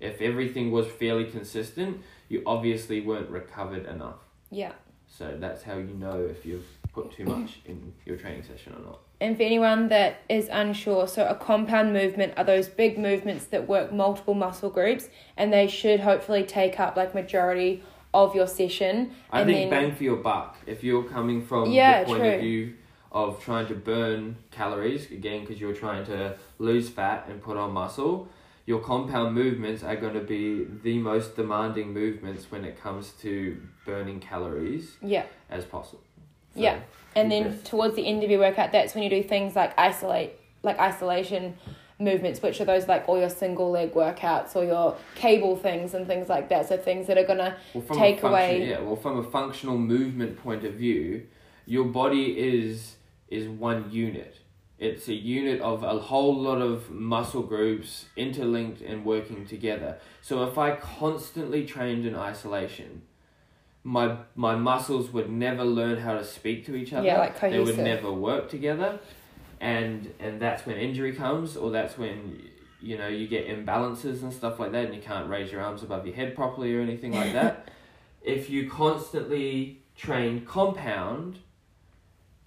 If 0.00 0.20
everything 0.20 0.70
was 0.70 0.86
fairly 0.86 1.24
consistent, 1.24 2.02
you 2.28 2.42
obviously 2.46 3.00
weren't 3.00 3.30
recovered 3.30 3.86
enough. 3.86 4.18
Yeah. 4.50 4.72
So 5.08 5.36
that's 5.38 5.62
how 5.62 5.76
you 5.78 5.94
know 5.94 6.20
if 6.20 6.46
you've 6.46 6.66
put 6.92 7.10
too 7.12 7.24
much 7.24 7.60
in 7.64 7.92
your 8.04 8.16
training 8.16 8.42
session 8.42 8.74
or 8.74 8.84
not. 8.84 9.00
And 9.20 9.36
for 9.36 9.42
anyone 9.42 9.88
that 9.88 10.20
is 10.28 10.48
unsure, 10.50 11.08
so 11.08 11.26
a 11.26 11.34
compound 11.34 11.92
movement 11.92 12.34
are 12.36 12.44
those 12.44 12.68
big 12.68 12.98
movements 12.98 13.46
that 13.46 13.66
work 13.66 13.92
multiple 13.92 14.34
muscle 14.34 14.70
groups 14.70 15.08
and 15.36 15.52
they 15.52 15.66
should 15.66 16.00
hopefully 16.00 16.44
take 16.44 16.78
up 16.78 16.96
like 16.96 17.14
majority 17.14 17.82
of 18.24 18.34
your 18.34 18.46
session. 18.46 19.12
I 19.30 19.40
and 19.40 19.50
think 19.50 19.70
then 19.70 19.82
bang 19.88 19.96
for 19.96 20.04
your 20.04 20.16
buck. 20.16 20.56
If 20.66 20.82
you're 20.82 21.04
coming 21.04 21.44
from 21.44 21.70
Yeah, 21.70 22.00
the 22.00 22.06
point 22.06 22.20
true. 22.20 22.30
of 22.30 22.40
view 22.40 22.74
of 23.10 23.42
trying 23.42 23.66
to 23.68 23.74
burn 23.74 24.36
calories, 24.50 25.10
again, 25.10 25.40
because 25.40 25.60
you're 25.60 25.74
trying 25.74 26.04
to 26.06 26.36
lose 26.58 26.88
fat 26.88 27.26
and 27.28 27.42
put 27.42 27.56
on 27.56 27.72
muscle, 27.72 28.28
your 28.66 28.80
compound 28.80 29.34
movements 29.34 29.82
are 29.82 29.96
going 29.96 30.12
to 30.14 30.20
be 30.20 30.66
the 30.82 30.98
most 30.98 31.36
demanding 31.36 31.92
movements 31.92 32.50
when 32.50 32.64
it 32.64 32.80
comes 32.80 33.12
to 33.22 33.60
burning 33.86 34.20
calories 34.20 34.96
yeah. 35.00 35.24
as 35.48 35.64
possible. 35.64 36.02
So, 36.54 36.60
Yeah. 36.60 36.80
And 37.16 37.32
then 37.32 37.58
towards 37.64 37.96
the 37.96 38.06
end 38.06 38.22
of 38.22 38.30
your 38.30 38.40
workout, 38.40 38.70
that's 38.72 38.94
when 38.94 39.02
you 39.02 39.10
do 39.10 39.22
things 39.22 39.56
like 39.56 39.76
isolate, 39.78 40.32
like 40.62 40.78
isolation 40.78 41.56
movements, 41.98 42.40
which 42.42 42.60
are 42.60 42.64
those 42.64 42.86
like 42.86 43.08
all 43.08 43.18
your 43.18 43.28
single 43.30 43.70
leg 43.70 43.92
workouts 43.92 44.54
or 44.54 44.64
your 44.64 44.96
cable 45.14 45.56
things 45.56 45.94
and 45.94 46.06
things 46.06 46.28
like 46.28 46.48
that. 46.48 46.68
So 46.68 46.76
things 46.76 47.06
that 47.08 47.18
are 47.18 47.24
gonna 47.24 47.56
Well, 47.74 47.82
take 47.82 48.20
function, 48.20 48.26
away- 48.30 48.68
Yeah, 48.68 48.80
well, 48.80 48.96
from 48.96 49.18
a 49.18 49.22
functional 49.22 49.78
movement 49.78 50.38
point 50.42 50.64
of 50.64 50.74
view, 50.74 51.26
your 51.66 51.84
body 51.84 52.38
is 52.38 52.96
is 53.28 53.46
one 53.46 53.90
unit. 53.90 54.36
It's 54.78 55.08
a 55.08 55.14
unit 55.14 55.60
of 55.60 55.82
a 55.82 55.98
whole 55.98 56.34
lot 56.34 56.62
of 56.62 56.88
muscle 56.90 57.42
groups 57.42 58.06
interlinked 58.16 58.80
and 58.80 59.04
working 59.04 59.44
together. 59.44 59.98
So 60.22 60.44
if 60.44 60.56
I 60.56 60.76
constantly 60.76 61.66
trained 61.66 62.06
in 62.06 62.14
isolation, 62.14 63.02
my 63.82 64.18
my 64.36 64.54
muscles 64.54 65.10
would 65.12 65.30
never 65.30 65.64
learn 65.64 65.98
how 65.98 66.14
to 66.14 66.24
speak 66.24 66.64
to 66.66 66.76
each 66.76 66.92
other. 66.92 67.06
Yeah, 67.06 67.18
like 67.18 67.36
cohesive. 67.36 67.66
they 67.66 67.72
would 67.72 67.84
never 67.84 68.12
work 68.12 68.48
together, 68.48 69.00
and 69.60 70.12
and 70.18 70.40
that's 70.40 70.66
when 70.66 70.76
injury 70.76 71.12
comes, 71.12 71.56
or 71.56 71.70
that's 71.70 71.98
when 71.98 72.42
you 72.80 72.96
know 72.96 73.08
you 73.08 73.26
get 73.26 73.48
imbalances 73.48 74.22
and 74.22 74.32
stuff 74.32 74.58
like 74.58 74.72
that, 74.72 74.86
and 74.86 74.94
you 74.94 75.00
can't 75.00 75.28
raise 75.28 75.50
your 75.50 75.60
arms 75.60 75.82
above 75.82 76.06
your 76.06 76.14
head 76.14 76.34
properly 76.34 76.74
or 76.74 76.80
anything 76.80 77.12
like 77.12 77.32
that. 77.32 77.68
if 78.22 78.50
you 78.50 78.70
constantly 78.70 79.82
train 79.96 80.44
compound, 80.44 81.38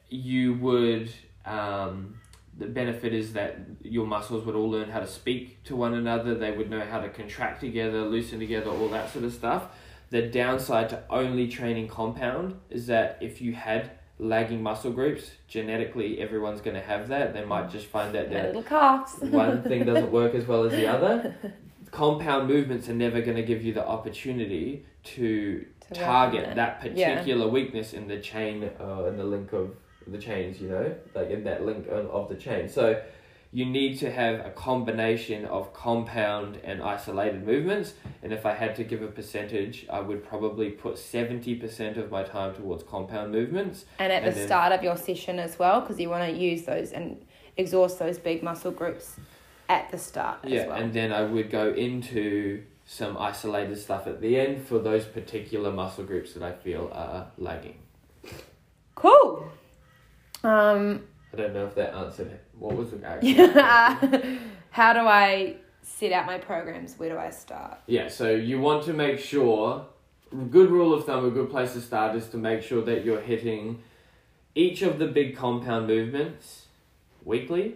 you 0.09 0.53
would. 0.55 1.11
Um, 1.45 2.15
the 2.57 2.67
benefit 2.67 3.13
is 3.13 3.33
that 3.33 3.59
your 3.81 4.05
muscles 4.05 4.45
would 4.45 4.55
all 4.55 4.69
learn 4.69 4.89
how 4.89 4.99
to 4.99 5.07
speak 5.07 5.63
to 5.63 5.75
one 5.75 5.93
another. 5.93 6.35
They 6.35 6.51
would 6.51 6.69
know 6.69 6.81
how 6.81 6.99
to 6.99 7.09
contract 7.09 7.61
together, 7.61 8.03
loosen 8.03 8.39
together, 8.39 8.69
all 8.69 8.89
that 8.89 9.11
sort 9.11 9.23
of 9.25 9.33
stuff. 9.33 9.69
The 10.11 10.23
downside 10.23 10.89
to 10.89 11.03
only 11.09 11.47
training 11.47 11.87
compound 11.87 12.59
is 12.69 12.87
that 12.87 13.17
if 13.21 13.41
you 13.41 13.53
had 13.53 13.91
lagging 14.21 14.61
muscle 14.61 14.91
groups, 14.91 15.31
genetically 15.47 16.19
everyone's 16.19 16.61
going 16.61 16.75
to 16.75 16.81
have 16.81 17.07
that. 17.09 17.33
They 17.33 17.43
might 17.43 17.69
just 17.71 17.87
find 17.87 18.13
that 18.15 18.29
their 18.29 18.43
their 18.43 18.47
little 18.53 18.63
calves. 18.63 19.15
one 19.19 19.63
thing 19.63 19.83
doesn't 19.83 20.11
work 20.21 20.35
as 20.35 20.45
well 20.47 20.63
as 20.63 20.71
the 20.71 20.87
other. 20.87 21.35
Compound 21.89 22.47
movements 22.47 22.87
are 22.87 22.93
never 22.93 23.19
going 23.21 23.35
to 23.35 23.43
give 23.43 23.63
you 23.63 23.73
the 23.73 23.85
opportunity 23.85 24.85
to, 25.03 25.65
To 25.87 25.93
target 25.93 26.55
that 26.55 26.81
Yeah. 26.95 27.15
particular 27.15 27.47
weakness 27.49 27.93
in 27.93 28.07
the 28.07 28.19
chain 28.19 28.69
uh, 28.79 29.05
in 29.05 29.17
the 29.17 29.23
link 29.25 29.51
of 29.53 29.75
the 30.07 30.17
chains. 30.19 30.61
You 30.61 30.69
know, 30.69 30.95
like 31.15 31.29
in 31.31 31.43
that 31.45 31.65
link 31.65 31.87
of 31.89 32.29
the 32.29 32.35
chain. 32.35 32.69
So 32.69 33.01
you 33.53 33.65
need 33.65 33.99
to 33.99 34.09
have 34.11 34.45
a 34.45 34.49
combination 34.51 35.45
of 35.45 35.73
compound 35.73 36.57
and 36.63 36.81
isolated 36.81 37.45
movements. 37.45 37.93
And 38.23 38.31
if 38.31 38.45
I 38.45 38.53
had 38.53 38.75
to 38.77 38.83
give 38.83 39.01
a 39.01 39.07
percentage, 39.07 39.85
I 39.89 39.99
would 39.99 40.23
probably 40.25 40.69
put 40.69 40.97
seventy 40.97 41.55
percent 41.55 41.97
of 41.97 42.09
my 42.11 42.23
time 42.23 42.55
towards 42.55 42.83
compound 42.83 43.31
movements. 43.31 43.85
And 43.99 44.11
at 44.13 44.23
And 44.23 44.31
the 44.33 44.37
then- 44.39 44.47
start 44.47 44.71
of 44.71 44.83
your 44.83 44.95
session 44.97 45.37
as 45.39 45.59
well, 45.59 45.81
because 45.81 45.99
you 45.99 46.09
want 46.09 46.31
to 46.31 46.37
use 46.39 46.63
those 46.63 46.91
and 46.93 47.23
exhaust 47.57 47.99
those 47.99 48.17
big 48.17 48.41
muscle 48.41 48.71
groups 48.71 49.17
at 49.67 49.91
the 49.91 49.97
start 49.97 50.39
Yeah, 50.45 50.61
as 50.61 50.67
well. 50.67 50.77
and 50.77 50.93
then 50.93 51.11
I 51.11 51.23
would 51.23 51.49
go 51.49 51.73
into 51.73 52.63
some 52.85 53.17
isolated 53.17 53.77
stuff 53.77 54.07
at 54.07 54.19
the 54.21 54.37
end 54.39 54.65
for 54.65 54.79
those 54.79 55.05
particular 55.05 55.71
muscle 55.71 56.03
groups 56.05 56.33
that 56.33 56.43
I 56.43 56.51
feel 56.53 56.89
are 56.93 57.27
lagging. 57.37 57.79
cool. 58.95 59.47
Um, 60.43 61.03
I 61.33 61.37
don't 61.37 61.53
know 61.53 61.65
if 61.67 61.75
that 61.75 61.93
answered 61.93 62.27
it. 62.27 62.43
What 62.61 62.75
was 62.75 62.91
the 62.91 63.05
actual 63.05 63.57
uh, 63.59 64.37
how 64.69 64.93
do 64.93 64.99
I 64.99 65.57
set 65.81 66.11
out 66.11 66.25
my 66.25 66.37
programs? 66.37 66.97
Where 66.97 67.09
do 67.09 67.17
I 67.17 67.31
start? 67.31 67.79
Yeah, 67.87 68.07
so 68.07 68.29
you 68.29 68.59
want 68.59 68.85
to 68.85 68.93
make 68.93 69.19
sure, 69.19 69.85
good 70.51 70.69
rule 70.69 70.93
of 70.93 71.05
thumb, 71.05 71.25
a 71.25 71.31
good 71.31 71.49
place 71.49 71.73
to 71.73 71.81
start 71.81 72.15
is 72.15 72.27
to 72.29 72.37
make 72.37 72.61
sure 72.61 72.83
that 72.83 73.03
you're 73.03 73.21
hitting 73.21 73.81
each 74.53 74.81
of 74.81 74.99
the 74.99 75.07
big 75.07 75.35
compound 75.35 75.87
movements 75.87 76.67
weekly 77.23 77.75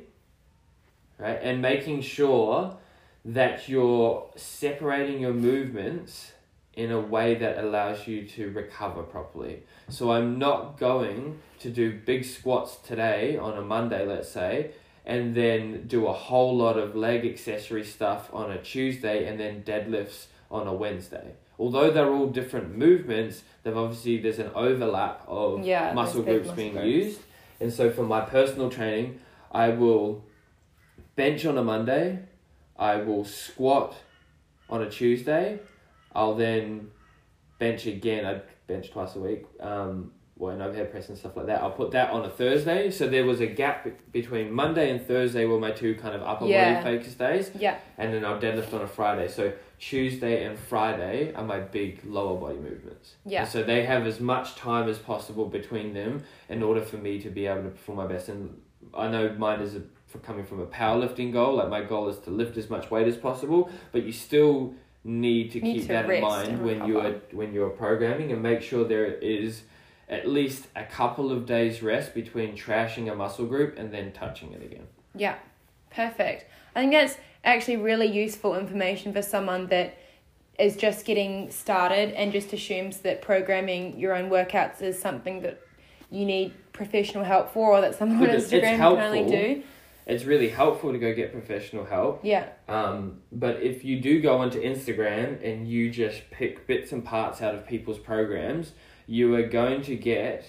right? 1.17 1.39
And 1.41 1.61
making 1.61 2.01
sure 2.01 2.77
that 3.23 3.67
you're 3.67 4.29
separating 4.35 5.21
your 5.21 5.33
movements 5.33 6.33
in 6.73 6.91
a 6.91 6.99
way 6.99 7.35
that 7.35 7.57
allows 7.57 8.05
you 8.05 8.27
to 8.27 8.51
recover 8.51 9.01
properly. 9.01 9.63
So 9.89 10.11
I'm 10.11 10.37
not 10.37 10.77
going 10.77 11.39
to 11.65 11.71
do 11.71 11.99
big 12.05 12.23
squats 12.23 12.75
today 12.77 13.37
on 13.37 13.57
a 13.57 13.61
Monday, 13.61 14.05
let's 14.05 14.29
say, 14.29 14.71
and 15.03 15.33
then 15.35 15.87
do 15.87 16.05
a 16.05 16.13
whole 16.13 16.55
lot 16.55 16.77
of 16.77 16.95
leg 16.95 17.25
accessory 17.25 17.83
stuff 17.83 18.29
on 18.31 18.51
a 18.51 18.61
Tuesday 18.61 19.27
and 19.27 19.39
then 19.39 19.63
deadlifts 19.63 20.27
on 20.51 20.67
a 20.67 20.73
Wednesday. 20.73 21.33
Although 21.57 21.89
they're 21.89 22.11
all 22.11 22.27
different 22.27 22.77
movements, 22.77 23.41
they've 23.63 23.75
obviously 23.75 24.17
there's 24.19 24.37
an 24.39 24.51
overlap 24.53 25.23
of 25.27 25.65
Yeah, 25.65 25.93
muscle 25.93 26.21
groups 26.21 26.47
muscle 26.47 26.55
being 26.55 26.73
groups. 26.73 26.87
used. 26.87 27.19
And 27.59 27.73
so 27.73 27.89
for 27.89 28.03
my 28.03 28.21
personal 28.21 28.69
training, 28.69 29.19
I 29.51 29.69
will 29.69 30.23
bench 31.15 31.45
on 31.45 31.57
a 31.57 31.63
Monday, 31.63 32.19
I 32.77 32.97
will 32.97 33.23
squat 33.25 33.95
on 34.69 34.83
a 34.83 34.89
Tuesday, 34.89 35.59
I'll 36.13 36.35
then 36.35 36.91
bench 37.57 37.85
again. 37.87 38.25
I 38.25 38.41
bench 38.67 38.91
twice 38.91 39.15
a 39.15 39.19
week. 39.19 39.45
Um, 39.59 40.11
well, 40.37 40.51
and 40.51 40.61
overhead 40.61 40.91
press 40.91 41.07
and 41.07 41.17
stuff 41.17 41.37
like 41.37 41.45
that. 41.45 41.61
I'll 41.61 41.71
put 41.71 41.91
that 41.91 42.09
on 42.11 42.25
a 42.25 42.29
Thursday. 42.29 42.91
So 42.91 43.07
there 43.07 43.25
was 43.25 43.39
a 43.39 43.47
gap 43.47 43.87
between 44.11 44.51
Monday 44.51 44.91
and 44.91 44.99
Thursday 45.01 45.45
were 45.45 45.59
my 45.59 45.71
two 45.71 45.95
kind 45.95 46.13
of 46.13 46.21
upper 46.23 46.45
Yeah. 46.45 46.81
body 46.83 46.97
focus 46.97 47.13
days, 47.13 47.51
Yeah. 47.57 47.77
and 47.97 48.13
then 48.13 48.25
I'll 48.25 48.39
deadlift 48.39 48.73
on 48.73 48.81
a 48.81 48.87
Friday. 48.87 49.29
So 49.29 49.53
Tuesday 49.79 50.43
and 50.45 50.57
Friday 50.57 51.33
are 51.35 51.43
my 51.43 51.59
big 51.59 52.01
lower 52.05 52.37
body 52.37 52.57
movements. 52.57 53.15
Yeah. 53.25 53.41
And 53.41 53.49
so 53.49 53.63
they 53.63 53.83
have 53.85 54.05
as 54.05 54.19
much 54.19 54.55
time 54.55 54.89
as 54.89 54.97
possible 54.99 55.45
between 55.45 55.93
them 55.93 56.23
in 56.49 56.61
order 56.63 56.81
for 56.81 56.97
me 56.97 57.19
to 57.21 57.29
be 57.29 57.45
able 57.47 57.63
to 57.63 57.69
perform 57.69 57.97
my 57.99 58.07
best. 58.07 58.27
And 58.27 58.61
I 58.93 59.07
know 59.07 59.33
mine 59.37 59.61
is 59.61 59.75
a, 59.75 59.81
for 60.07 60.17
coming 60.19 60.43
from 60.45 60.59
a 60.59 60.65
powerlifting 60.65 61.31
goal. 61.31 61.55
Like 61.55 61.69
my 61.69 61.81
goal 61.81 62.09
is 62.09 62.19
to 62.19 62.29
lift 62.29 62.57
as 62.57 62.69
much 62.69 62.91
weight 62.91 63.07
as 63.07 63.15
possible, 63.15 63.69
but 63.93 64.03
you 64.03 64.11
still 64.11 64.73
need 65.05 65.51
to 65.51 65.59
Need 65.61 65.73
keep 65.73 65.81
to 65.83 65.87
that 65.89 66.09
in 66.09 66.21
mind 66.21 66.65
when 66.65 66.85
you 66.85 66.99
are 66.99 67.11
when 67.31 67.53
you're 67.53 67.69
programming 67.69 68.31
and 68.31 68.41
make 68.41 68.61
sure 68.61 68.83
there 68.83 69.05
is 69.05 69.61
at 70.09 70.27
least 70.27 70.67
a 70.75 70.83
couple 70.83 71.31
of 71.31 71.45
days 71.45 71.81
rest 71.81 72.13
between 72.13 72.55
trashing 72.55 73.11
a 73.11 73.15
muscle 73.15 73.45
group 73.45 73.77
and 73.77 73.91
then 73.91 74.11
touching 74.11 74.51
it 74.53 74.61
again. 74.61 74.85
Yeah, 75.15 75.35
perfect. 75.89 76.45
I 76.75 76.81
think 76.81 76.91
that's 76.91 77.17
actually 77.43 77.77
really 77.77 78.07
useful 78.07 78.55
information 78.55 79.13
for 79.13 79.21
someone 79.21 79.67
that 79.67 79.97
is 80.59 80.77
just 80.77 81.05
getting 81.05 81.49
started 81.51 82.11
and 82.11 82.31
just 82.31 82.53
assumes 82.53 82.99
that 82.99 83.21
programming 83.21 83.99
your 83.99 84.13
own 84.15 84.29
workouts 84.29 84.81
is 84.81 84.99
something 84.99 85.41
that 85.41 85.59
you 86.11 86.25
need 86.25 86.53
professional 86.71 87.23
help 87.23 87.51
for 87.51 87.71
or 87.73 87.81
that 87.81 87.95
someone 87.95 88.17
on 88.17 88.23
Look, 88.23 88.29
it's- 88.31 88.51
it's 88.51 88.65
Instagram 88.65 88.77
can 88.77 88.99
only 88.99 89.25
do. 89.25 89.63
It's 90.07 90.23
really 90.23 90.49
helpful 90.49 90.91
to 90.91 90.99
go 90.99 91.13
get 91.15 91.31
professional 91.31 91.83
help. 91.83 92.19
Yeah, 92.23 92.45
Um, 92.67 93.21
but 93.31 93.63
if 93.63 93.83
you 93.83 93.99
do 93.99 94.21
go 94.21 94.37
onto 94.37 94.61
Instagram 94.61 95.43
and 95.43 95.67
you 95.67 95.89
just 95.89 96.29
pick 96.29 96.67
bits 96.67 96.91
and 96.91 97.03
parts 97.03 97.41
out 97.41 97.55
of 97.55 97.65
people's 97.65 97.97
programs, 97.97 98.73
you 99.07 99.35
are 99.35 99.43
going 99.47 99.81
to 99.83 99.95
get 99.95 100.45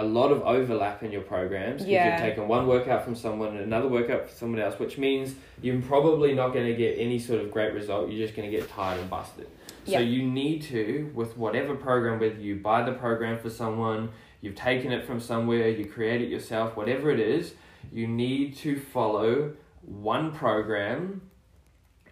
a 0.00 0.04
lot 0.04 0.30
of 0.30 0.42
overlap 0.42 1.02
in 1.02 1.10
your 1.10 1.22
programs. 1.22 1.82
'cause 1.82 1.88
Yeah. 1.88 2.12
You've 2.12 2.20
taken 2.30 2.46
one 2.48 2.66
workout 2.68 3.04
from 3.04 3.16
someone 3.16 3.48
and 3.48 3.60
another 3.60 3.88
workout 3.88 4.28
from 4.28 4.36
someone 4.36 4.60
else, 4.60 4.78
which 4.78 4.96
means 4.96 5.34
you're 5.60 5.80
probably 5.82 6.34
not 6.34 6.52
going 6.52 6.66
to 6.66 6.74
get 6.74 6.98
any 6.98 7.18
sort 7.18 7.40
of 7.40 7.50
great 7.50 7.72
result. 7.74 8.08
You're 8.10 8.24
just 8.24 8.36
going 8.36 8.48
to 8.48 8.56
get 8.56 8.68
tired 8.68 9.00
and 9.00 9.10
busted. 9.10 9.48
So 9.84 9.98
you 10.04 10.22
need 10.22 10.62
to, 10.62 11.10
with 11.14 11.36
whatever 11.36 11.74
program, 11.74 12.20
whether 12.20 12.34
you 12.36 12.56
buy 12.56 12.82
the 12.82 12.92
program 12.92 13.38
for 13.38 13.50
someone, 13.50 14.10
you've 14.40 14.54
taken 14.54 14.92
it 14.92 15.04
from 15.04 15.18
somewhere, 15.18 15.68
you 15.68 15.86
create 15.86 16.20
it 16.20 16.28
yourself, 16.28 16.76
whatever 16.76 17.10
it 17.10 17.18
is, 17.18 17.54
you 17.92 18.06
need 18.06 18.54
to 18.58 18.76
follow 18.76 19.52
one 19.82 20.30
program 20.30 21.22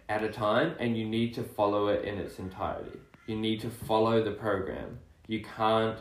at 0.09 0.23
a 0.23 0.29
time 0.29 0.73
and 0.79 0.97
you 0.97 1.05
need 1.05 1.33
to 1.35 1.43
follow 1.43 1.87
it 1.87 2.03
in 2.03 2.17
its 2.17 2.39
entirety. 2.39 2.99
You 3.27 3.35
need 3.37 3.61
to 3.61 3.69
follow 3.69 4.23
the 4.23 4.31
program. 4.31 4.99
You 5.27 5.43
can't 5.43 5.97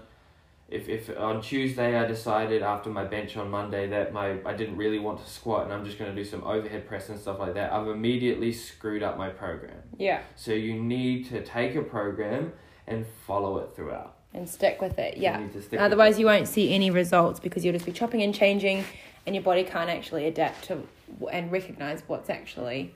if, 0.69 0.89
if 0.89 1.17
on 1.17 1.41
Tuesday 1.43 1.97
I 1.97 2.07
decided 2.07 2.63
after 2.63 2.91
my 2.91 3.05
bench 3.05 3.37
on 3.37 3.49
Monday 3.51 3.87
that 3.89 4.13
my 4.13 4.39
I 4.45 4.53
didn't 4.55 4.77
really 4.77 4.99
want 4.99 5.23
to 5.25 5.31
squat 5.31 5.65
and 5.65 5.73
I'm 5.73 5.85
just 5.85 5.97
going 5.99 6.15
to 6.15 6.17
do 6.21 6.29
some 6.29 6.43
overhead 6.43 6.89
press 6.89 7.09
and 7.09 7.19
stuff 7.21 7.39
like 7.39 7.55
that, 7.55 7.73
I've 7.73 7.87
immediately 7.87 8.53
screwed 8.53 9.03
up 9.03 9.17
my 9.17 9.29
program. 9.29 9.77
yeah, 9.97 10.23
So 10.35 10.53
you 10.53 10.75
need 10.75 11.29
to 11.29 11.43
take 11.45 11.77
a 11.77 11.83
program 11.83 12.53
and 12.89 13.07
follow 13.27 13.59
it 13.59 13.75
throughout. 13.77 14.15
and 14.35 14.49
stick 14.49 14.81
with 14.83 14.99
it. 14.99 15.17
You 15.17 15.23
Yeah. 15.25 15.39
need 15.39 15.53
to 15.53 15.61
stick 15.63 15.73
with 15.73 15.81
Otherwise, 15.81 16.19
you 16.19 16.27
won't 16.27 16.47
see 16.49 16.75
any 16.75 16.91
results 16.91 17.39
because 17.41 17.65
you'll 17.65 17.73
just 17.73 17.87
be 17.87 17.93
chopping 17.93 18.23
and 18.23 18.35
changing, 18.35 18.85
and 19.25 19.35
your 19.35 19.43
body 19.45 19.65
can't 19.65 19.89
actually 19.89 20.27
adapt 20.27 20.65
to 20.65 20.83
and 21.33 21.51
recognize 21.51 22.03
what's 22.07 22.29
actually 22.29 22.93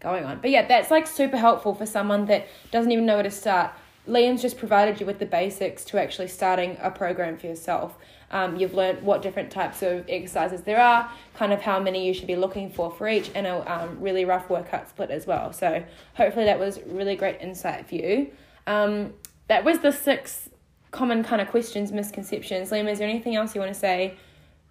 going 0.00 0.24
on. 0.24 0.40
But 0.40 0.50
yeah, 0.50 0.66
that's 0.66 0.90
like 0.90 1.06
super 1.06 1.36
helpful 1.38 1.74
for 1.74 1.86
someone 1.86 2.26
that 2.26 2.46
doesn't 2.72 2.90
even 2.90 3.06
know 3.06 3.14
where 3.14 3.22
to 3.22 3.30
start. 3.30 3.70
Liam's 4.08 4.42
just 4.42 4.58
provided 4.58 5.00
you 5.00 5.06
with 5.06 5.18
the 5.18 5.26
basics 5.26 5.84
to 5.86 6.00
actually 6.00 6.28
starting 6.28 6.76
a 6.80 6.90
program 6.90 7.36
for 7.36 7.46
yourself. 7.46 7.96
Um, 8.30 8.56
you've 8.56 8.74
learned 8.74 9.02
what 9.02 9.22
different 9.22 9.50
types 9.50 9.82
of 9.82 10.08
exercises 10.08 10.62
there 10.62 10.80
are, 10.80 11.10
kind 11.34 11.52
of 11.52 11.60
how 11.60 11.78
many 11.78 12.06
you 12.06 12.14
should 12.14 12.26
be 12.26 12.34
looking 12.36 12.70
for 12.70 12.90
for 12.90 13.08
each, 13.08 13.30
and 13.34 13.46
a 13.46 13.72
um, 13.72 14.00
really 14.00 14.24
rough 14.24 14.48
workout 14.48 14.88
split 14.88 15.10
as 15.10 15.26
well. 15.26 15.52
So 15.52 15.84
hopefully 16.14 16.46
that 16.46 16.58
was 16.58 16.80
really 16.86 17.14
great 17.14 17.40
insight 17.40 17.86
for 17.86 17.94
you. 17.94 18.30
Um, 18.66 19.12
that 19.48 19.64
was 19.64 19.80
the 19.80 19.92
six 19.92 20.48
common 20.92 21.22
kind 21.22 21.42
of 21.42 21.48
questions, 21.48 21.92
misconceptions. 21.92 22.70
Liam, 22.70 22.90
is 22.90 22.98
there 22.98 23.08
anything 23.08 23.36
else 23.36 23.54
you 23.54 23.60
want 23.60 23.72
to 23.72 23.78
say 23.78 24.14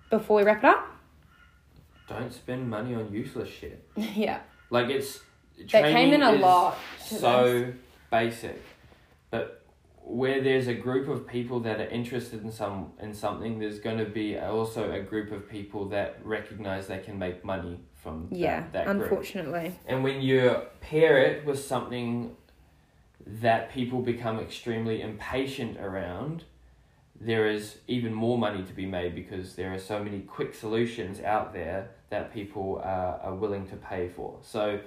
before 0.10 0.38
we 0.38 0.44
wrap 0.44 0.64
it 0.64 0.66
up? 0.66 0.88
Don't 2.10 2.34
spend 2.34 2.70
money 2.70 2.96
on 2.96 3.12
useless 3.14 3.50
shit. 3.50 3.88
yeah, 3.96 4.40
Like 4.70 4.90
it's 4.90 5.20
that 5.72 5.84
came 5.84 6.14
in 6.14 6.24
a 6.24 6.32
lot. 6.34 6.78
so 7.06 7.72
basic, 8.10 8.62
but 9.32 9.66
where 10.04 10.42
there's 10.42 10.68
a 10.68 10.74
group 10.74 11.08
of 11.08 11.26
people 11.26 11.60
that 11.62 11.80
are 11.80 11.88
interested 11.88 12.44
in 12.44 12.52
some 12.52 12.92
in 13.00 13.14
something, 13.14 13.60
there's 13.60 13.80
going 13.80 13.98
to 13.98 14.06
be 14.06 14.38
also 14.38 14.92
a 14.92 15.00
group 15.00 15.32
of 15.32 15.50
people 15.50 15.88
that 15.90 16.20
recognize 16.24 16.88
they 16.88 17.00
can 17.00 17.18
make 17.18 17.44
money 17.44 17.80
from 18.04 18.28
that, 18.30 18.38
yeah, 18.38 18.64
that 18.74 18.86
group. 18.86 19.04
unfortunately. 19.04 19.74
And 19.88 20.04
when 20.04 20.22
you 20.22 20.58
pair 20.82 21.18
it 21.20 21.46
with 21.46 21.64
something 21.64 22.36
that 23.26 23.72
people 23.72 24.02
become 24.02 24.40
extremely 24.40 25.02
impatient 25.02 25.80
around, 25.80 26.44
there 27.20 27.48
is 27.48 27.78
even 27.88 28.14
more 28.14 28.38
money 28.38 28.64
to 28.64 28.74
be 28.74 28.86
made 28.86 29.14
because 29.14 29.56
there 29.56 29.72
are 29.74 29.80
so 29.80 30.04
many 30.04 30.22
quick 30.22 30.56
solutions 30.56 31.22
out 31.22 31.54
there 31.54 31.92
that 32.10 32.34
people 32.34 32.82
are, 32.84 33.20
are 33.24 33.36
willing 33.36 33.68
to 33.68 33.76
pay 33.76 34.10
for. 34.10 34.40
So 34.42 34.80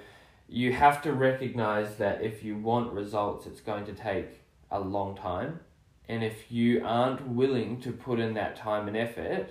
you 0.47 0.73
have 0.73 1.01
to 1.03 1.13
recognize 1.13 1.95
that 1.95 2.21
if 2.21 2.43
you 2.43 2.57
want 2.57 2.93
results, 2.93 3.45
it's 3.45 3.61
going 3.61 3.85
to 3.85 3.93
take 3.93 4.41
a 4.71 4.79
long 4.79 5.15
time. 5.15 5.59
And 6.07 6.23
if 6.23 6.51
you 6.51 6.85
aren't 6.85 7.27
willing 7.27 7.81
to 7.81 7.91
put 7.91 8.19
in 8.19 8.35
that 8.35 8.55
time 8.55 8.87
and 8.87 8.95
effort, 8.95 9.49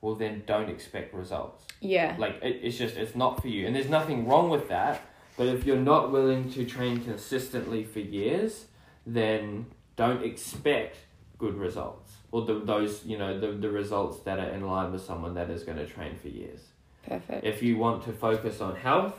well, 0.00 0.14
then 0.14 0.44
don't 0.46 0.68
expect 0.68 1.12
results. 1.12 1.66
Yeah, 1.80 2.14
Like 2.18 2.40
it, 2.42 2.60
it's 2.62 2.78
just 2.78 2.96
it's 2.96 3.16
not 3.16 3.40
for 3.42 3.48
you, 3.48 3.66
and 3.66 3.74
there's 3.74 3.88
nothing 3.88 4.26
wrong 4.28 4.48
with 4.48 4.68
that. 4.68 5.00
But 5.36 5.46
if 5.48 5.64
you're 5.64 5.76
not 5.76 6.10
willing 6.10 6.50
to 6.52 6.64
train 6.64 7.04
consistently 7.04 7.84
for 7.84 8.00
years, 8.00 8.66
then 9.06 9.66
don't 9.96 10.24
expect 10.24 10.96
good 11.38 11.54
results 11.54 12.14
or 12.32 12.44
the, 12.44 12.58
those 12.60 13.04
you 13.04 13.16
know 13.16 13.38
the, 13.38 13.52
the 13.52 13.70
results 13.70 14.20
that 14.20 14.38
are 14.38 14.50
in 14.50 14.66
line 14.66 14.92
with 14.92 15.02
someone 15.02 15.34
that 15.34 15.50
is 15.50 15.62
going 15.62 15.78
to 15.78 15.86
train 15.86 16.16
for 16.16 16.28
years. 16.28 16.60
perfect. 17.06 17.44
If 17.44 17.62
you 17.62 17.76
want 17.76 18.04
to 18.04 18.12
focus 18.12 18.60
on 18.60 18.76
health, 18.76 19.14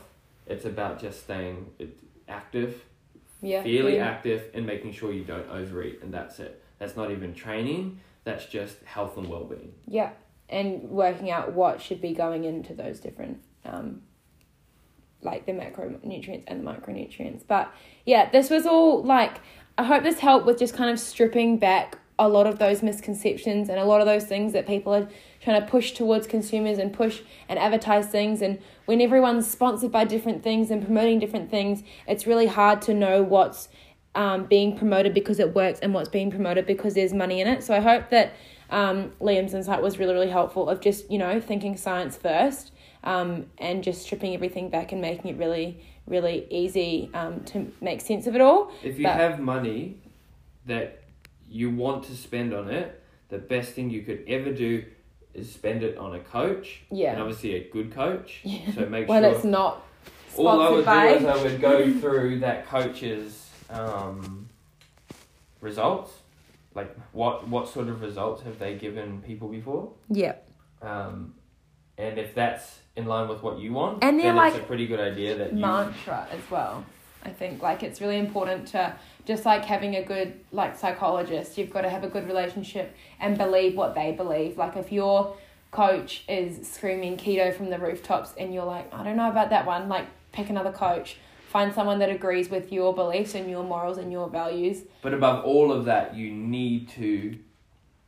it's 0.50 0.64
about 0.64 1.00
just 1.00 1.20
staying 1.22 1.70
active, 2.28 2.82
Yeah, 3.40 3.62
fairly 3.62 3.96
yeah. 3.96 4.06
active, 4.06 4.50
and 4.52 4.66
making 4.66 4.92
sure 4.92 5.12
you 5.12 5.24
don't 5.24 5.48
overeat, 5.48 6.00
and 6.02 6.12
that's 6.12 6.40
it. 6.40 6.62
That's 6.78 6.96
not 6.96 7.10
even 7.10 7.34
training. 7.34 8.00
That's 8.24 8.46
just 8.46 8.82
health 8.84 9.16
and 9.16 9.28
well-being. 9.28 9.72
Yeah, 9.86 10.10
and 10.48 10.82
working 10.90 11.30
out 11.30 11.52
what 11.52 11.80
should 11.80 12.00
be 12.02 12.12
going 12.12 12.44
into 12.44 12.74
those 12.74 13.00
different, 13.00 13.38
um, 13.64 14.02
like 15.22 15.46
the 15.46 15.52
macronutrients 15.52 16.44
and 16.48 16.66
the 16.66 16.70
micronutrients. 16.70 17.42
But 17.46 17.72
yeah, 18.04 18.28
this 18.30 18.50
was 18.50 18.66
all 18.66 19.02
like, 19.04 19.40
I 19.78 19.84
hope 19.84 20.02
this 20.02 20.18
helped 20.18 20.46
with 20.46 20.58
just 20.58 20.74
kind 20.74 20.90
of 20.90 20.98
stripping 20.98 21.58
back 21.58 21.98
a 22.20 22.28
lot 22.28 22.46
of 22.46 22.58
those 22.58 22.82
misconceptions 22.82 23.68
and 23.70 23.78
a 23.78 23.84
lot 23.84 24.00
of 24.00 24.06
those 24.06 24.24
things 24.24 24.52
that 24.52 24.66
people 24.66 24.94
are 24.94 25.08
trying 25.40 25.60
to 25.60 25.66
push 25.66 25.92
towards 25.92 26.26
consumers 26.26 26.76
and 26.78 26.92
push 26.92 27.22
and 27.48 27.58
advertise 27.58 28.06
things. 28.06 28.42
And 28.42 28.58
when 28.84 29.00
everyone's 29.00 29.50
sponsored 29.50 29.90
by 29.90 30.04
different 30.04 30.42
things 30.42 30.70
and 30.70 30.84
promoting 30.84 31.18
different 31.18 31.50
things, 31.50 31.82
it's 32.06 32.26
really 32.26 32.46
hard 32.46 32.82
to 32.82 32.94
know 32.94 33.22
what's 33.22 33.70
um, 34.14 34.44
being 34.44 34.76
promoted 34.76 35.14
because 35.14 35.40
it 35.40 35.54
works 35.54 35.80
and 35.80 35.94
what's 35.94 36.10
being 36.10 36.30
promoted 36.30 36.66
because 36.66 36.92
there's 36.92 37.14
money 37.14 37.40
in 37.40 37.48
it. 37.48 37.64
So 37.64 37.74
I 37.74 37.80
hope 37.80 38.10
that 38.10 38.34
um, 38.68 39.12
Liam's 39.20 39.54
insight 39.54 39.80
was 39.80 39.98
really, 39.98 40.12
really 40.12 40.30
helpful 40.30 40.68
of 40.68 40.80
just, 40.80 41.10
you 41.10 41.16
know, 41.16 41.40
thinking 41.40 41.76
science 41.76 42.18
first 42.18 42.72
um, 43.02 43.46
and 43.56 43.82
just 43.82 44.02
stripping 44.02 44.34
everything 44.34 44.68
back 44.68 44.92
and 44.92 45.00
making 45.00 45.30
it 45.30 45.38
really, 45.38 45.82
really 46.06 46.46
easy 46.50 47.08
um, 47.14 47.40
to 47.44 47.72
make 47.80 48.02
sense 48.02 48.26
of 48.26 48.34
it 48.34 48.42
all. 48.42 48.70
If 48.82 48.98
you 48.98 49.04
But- 49.04 49.16
have 49.16 49.40
money 49.40 49.96
that 50.66 50.99
you 51.50 51.68
want 51.70 52.04
to 52.04 52.16
spend 52.16 52.54
on 52.54 52.70
it, 52.70 53.02
the 53.28 53.38
best 53.38 53.72
thing 53.72 53.90
you 53.90 54.02
could 54.02 54.24
ever 54.28 54.52
do 54.52 54.84
is 55.34 55.52
spend 55.52 55.82
it 55.82 55.96
on 55.98 56.14
a 56.14 56.20
coach. 56.20 56.82
Yeah. 56.90 57.12
And 57.12 57.20
obviously 57.20 57.54
a 57.56 57.68
good 57.68 57.92
coach. 57.92 58.40
Yeah. 58.44 58.72
So 58.72 58.86
make 58.86 59.08
when 59.08 59.22
sure. 59.22 59.32
it's 59.32 59.44
not 59.44 59.82
all 60.36 60.60
I 60.60 60.70
would 60.70 60.84
by. 60.84 61.08
do 61.08 61.14
is 61.16 61.24
I 61.24 61.42
would 61.42 61.60
go 61.60 61.92
through 62.00 62.40
that 62.40 62.66
coach's 62.68 63.48
um, 63.68 64.48
results. 65.60 66.12
Like 66.74 66.94
what 67.12 67.48
what 67.48 67.68
sort 67.68 67.88
of 67.88 68.00
results 68.00 68.42
have 68.42 68.58
they 68.58 68.74
given 68.74 69.20
people 69.22 69.48
before? 69.48 69.92
yeah. 70.08 70.34
Um, 70.82 71.34
and 71.98 72.18
if 72.18 72.34
that's 72.34 72.78
in 72.96 73.04
line 73.04 73.28
with 73.28 73.42
what 73.42 73.58
you 73.58 73.72
want, 73.74 74.02
And 74.02 74.18
they're 74.18 74.28
then 74.28 74.36
like 74.36 74.54
it's 74.54 74.62
a 74.62 74.66
pretty 74.66 74.86
good 74.86 75.00
idea 75.00 75.36
that 75.36 75.52
you 75.52 75.58
mantra 75.58 76.26
as 76.30 76.40
well. 76.50 76.84
I 77.22 77.30
think 77.30 77.60
like 77.60 77.82
it's 77.82 78.00
really 78.00 78.16
important 78.18 78.68
to 78.68 78.94
just 79.30 79.46
like 79.46 79.64
having 79.64 79.94
a 79.94 80.02
good 80.02 80.34
like 80.50 80.76
psychologist, 80.76 81.56
you've 81.56 81.70
got 81.70 81.82
to 81.82 81.88
have 81.88 82.02
a 82.02 82.08
good 82.08 82.26
relationship 82.26 82.96
and 83.20 83.38
believe 83.38 83.76
what 83.76 83.94
they 83.94 84.10
believe. 84.10 84.58
Like 84.58 84.76
if 84.76 84.90
your 84.90 85.36
coach 85.70 86.24
is 86.28 86.68
screaming 86.68 87.16
keto 87.16 87.54
from 87.54 87.70
the 87.70 87.78
rooftops 87.78 88.34
and 88.36 88.52
you're 88.52 88.64
like, 88.64 88.92
I 88.92 89.04
don't 89.04 89.16
know 89.16 89.30
about 89.30 89.50
that 89.50 89.66
one, 89.66 89.88
like 89.88 90.06
pick 90.32 90.50
another 90.50 90.72
coach. 90.72 91.18
Find 91.48 91.72
someone 91.72 92.00
that 92.00 92.10
agrees 92.10 92.50
with 92.50 92.72
your 92.72 92.92
beliefs 92.92 93.36
and 93.36 93.48
your 93.48 93.62
morals 93.62 93.98
and 93.98 94.10
your 94.10 94.28
values. 94.28 94.82
But 95.00 95.14
above 95.14 95.44
all 95.44 95.70
of 95.70 95.84
that, 95.84 96.16
you 96.16 96.32
need 96.32 96.88
to 96.90 97.38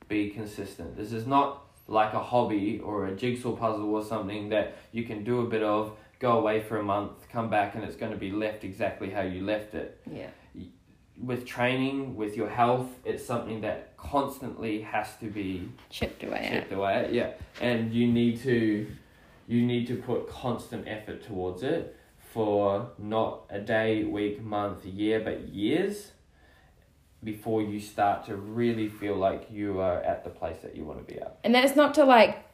be 0.09 0.31
consistent. 0.31 0.97
This 0.97 1.13
is 1.13 1.25
not 1.25 1.63
like 1.87 2.15
a 2.15 2.23
hobby 2.23 2.81
or 2.81 3.07
a 3.07 3.15
jigsaw 3.15 3.53
puzzle 3.53 3.95
or 3.95 4.05
something 4.05 4.49
that 4.49 4.77
you 4.91 5.05
can 5.05 5.23
do 5.23 5.39
a 5.39 5.47
bit 5.47 5.63
of, 5.63 5.93
go 6.19 6.37
away 6.39 6.61
for 6.61 6.79
a 6.79 6.83
month, 6.83 7.13
come 7.31 7.49
back, 7.49 7.77
and 7.77 7.85
it's 7.85 7.97
going 7.97 8.11
to 8.11 8.19
be 8.19 8.33
left 8.33 8.65
exactly 8.65 9.11
how 9.11 9.23
you 9.23 9.45
left 9.45 9.75
it. 9.75 10.01
Yeah. 10.13 10.31
With 11.21 11.47
training, 11.47 12.17
with 12.17 12.37
your 12.37 12.49
health, 12.49 12.89
it's 13.05 13.25
something 13.25 13.61
that 13.61 13.97
constantly 13.97 14.81
has 14.83 15.17
to 15.21 15.27
be 15.27 15.69
Chipped 15.91 16.25
away 16.25 16.39
at. 16.39 16.51
chipped 16.53 16.73
away. 16.73 16.95
at, 16.95 17.13
Yeah, 17.13 17.33
and 17.61 17.93
you 17.93 18.11
need 18.11 18.41
to, 18.43 18.87
you 19.47 19.63
need 19.63 19.87
to 19.89 19.97
put 19.97 20.29
constant 20.29 20.89
effort 20.89 21.23
towards 21.23 21.63
it 21.63 21.97
for 22.33 22.91
not 22.99 23.43
a 23.51 23.61
day, 23.61 24.05
week, 24.05 24.43
month, 24.43 24.85
year, 24.85 25.21
but 25.21 25.49
years 25.49 26.13
before 27.23 27.63
you 27.63 27.79
start 27.79 28.25
to 28.27 28.35
really 28.37 28.89
feel 28.89 29.15
like 29.15 29.47
you 29.51 29.81
are 29.81 30.01
at 30.03 30.25
the 30.25 30.31
place 30.31 30.57
that 30.63 30.75
you 30.75 30.85
want 30.85 31.07
to 31.07 31.13
be 31.15 31.21
at. 31.21 31.39
And 31.45 31.55
that's 31.55 31.77
not 31.77 31.95
to 31.95 32.05
like, 32.05 32.45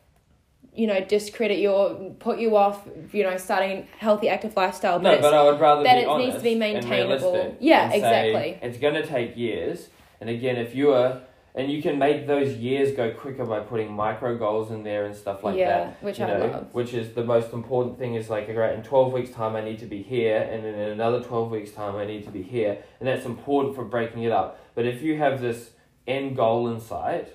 you 0.79 0.87
know, 0.87 1.01
discredit 1.01 1.59
your, 1.59 2.15
put 2.21 2.39
you 2.39 2.57
off, 2.57 2.87
you 3.13 3.25
know, 3.25 3.37
starting 3.37 3.79
a 3.79 3.87
healthy 3.99 4.29
active 4.29 4.57
lifestyle. 4.57 5.01
No, 5.01 5.21
but 5.21 5.35
I 5.35 5.43
would 5.43 5.59
rather 5.59 5.83
that 5.83 5.99
it 5.99 6.19
needs 6.19 6.37
to 6.37 6.43
be 6.43 6.55
maintainable. 6.55 7.57
Yeah, 7.59 7.91
exactly. 7.91 8.61
It's 8.63 8.79
going 8.79 8.95
to 8.95 9.05
take 9.05 9.37
years, 9.37 9.89
and 10.21 10.31
again, 10.31 10.57
if 10.57 10.77
you 10.77 10.93
are, 10.93 11.23
and 11.57 11.73
you 11.73 11.83
can 11.83 11.99
make 11.99 12.29
those 12.29 12.55
years 12.55 12.97
go 12.97 13.11
quicker 13.11 13.45
by 13.45 13.59
putting 13.59 13.93
micro 13.93 14.39
goals 14.39 14.71
in 14.71 14.85
there 14.85 15.07
and 15.07 15.17
stuff 15.17 15.43
like 15.43 15.57
yeah, 15.57 15.87
that. 15.87 16.03
which 16.03 16.21
you 16.21 16.27
I 16.27 16.39
know, 16.39 16.47
love. 16.47 16.73
which 16.73 16.95
is 16.95 17.13
the 17.15 17.25
most 17.25 17.53
important 17.53 17.99
thing 17.99 18.15
is 18.15 18.31
like, 18.31 18.47
great, 18.47 18.75
in 18.75 18.85
12 18.85 19.13
weeks' 19.13 19.31
time, 19.31 19.57
I 19.57 19.63
need 19.63 19.81
to 19.81 19.87
be 19.87 20.01
here, 20.01 20.49
and 20.49 20.65
then 20.65 20.75
in 20.75 20.91
another 20.91 21.21
12 21.21 21.51
weeks' 21.51 21.73
time, 21.73 21.97
I 21.97 22.05
need 22.05 22.25
to 22.27 22.31
be 22.31 22.43
here. 22.43 22.79
And 23.01 23.09
that's 23.09 23.27
important 23.27 23.75
for 23.75 23.85
breaking 23.85 24.23
it 24.23 24.31
up. 24.31 24.61
But 24.77 24.87
if 24.87 25.03
you 25.03 25.19
have 25.19 25.41
this 25.41 25.71
end 26.07 26.37
goal 26.37 26.69
in 26.69 26.79
sight, 26.79 27.35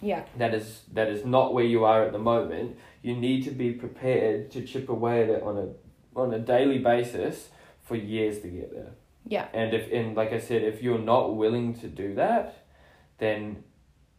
Yeah, 0.00 0.24
that 0.36 0.54
is 0.54 0.82
that 0.92 1.08
is 1.08 1.24
not 1.24 1.54
where 1.54 1.64
you 1.64 1.84
are 1.84 2.04
at 2.04 2.12
the 2.12 2.18
moment, 2.18 2.76
you 3.02 3.16
need 3.16 3.44
to 3.44 3.50
be 3.50 3.72
prepared 3.72 4.50
to 4.52 4.62
chip 4.62 4.88
away 4.88 5.22
at 5.24 5.28
it 5.28 5.42
on 5.42 5.56
a 5.58 6.18
on 6.18 6.32
a 6.34 6.38
daily 6.38 6.78
basis 6.78 7.48
for 7.82 7.96
years 7.96 8.40
to 8.40 8.48
get 8.48 8.72
there. 8.72 8.92
yeah, 9.26 9.48
And 9.52 9.74
if 9.74 9.90
and 9.92 10.16
like 10.16 10.32
I 10.32 10.38
said, 10.38 10.62
if 10.62 10.82
you're 10.82 10.98
not 10.98 11.36
willing 11.36 11.74
to 11.80 11.88
do 11.88 12.14
that, 12.14 12.64
then 13.18 13.64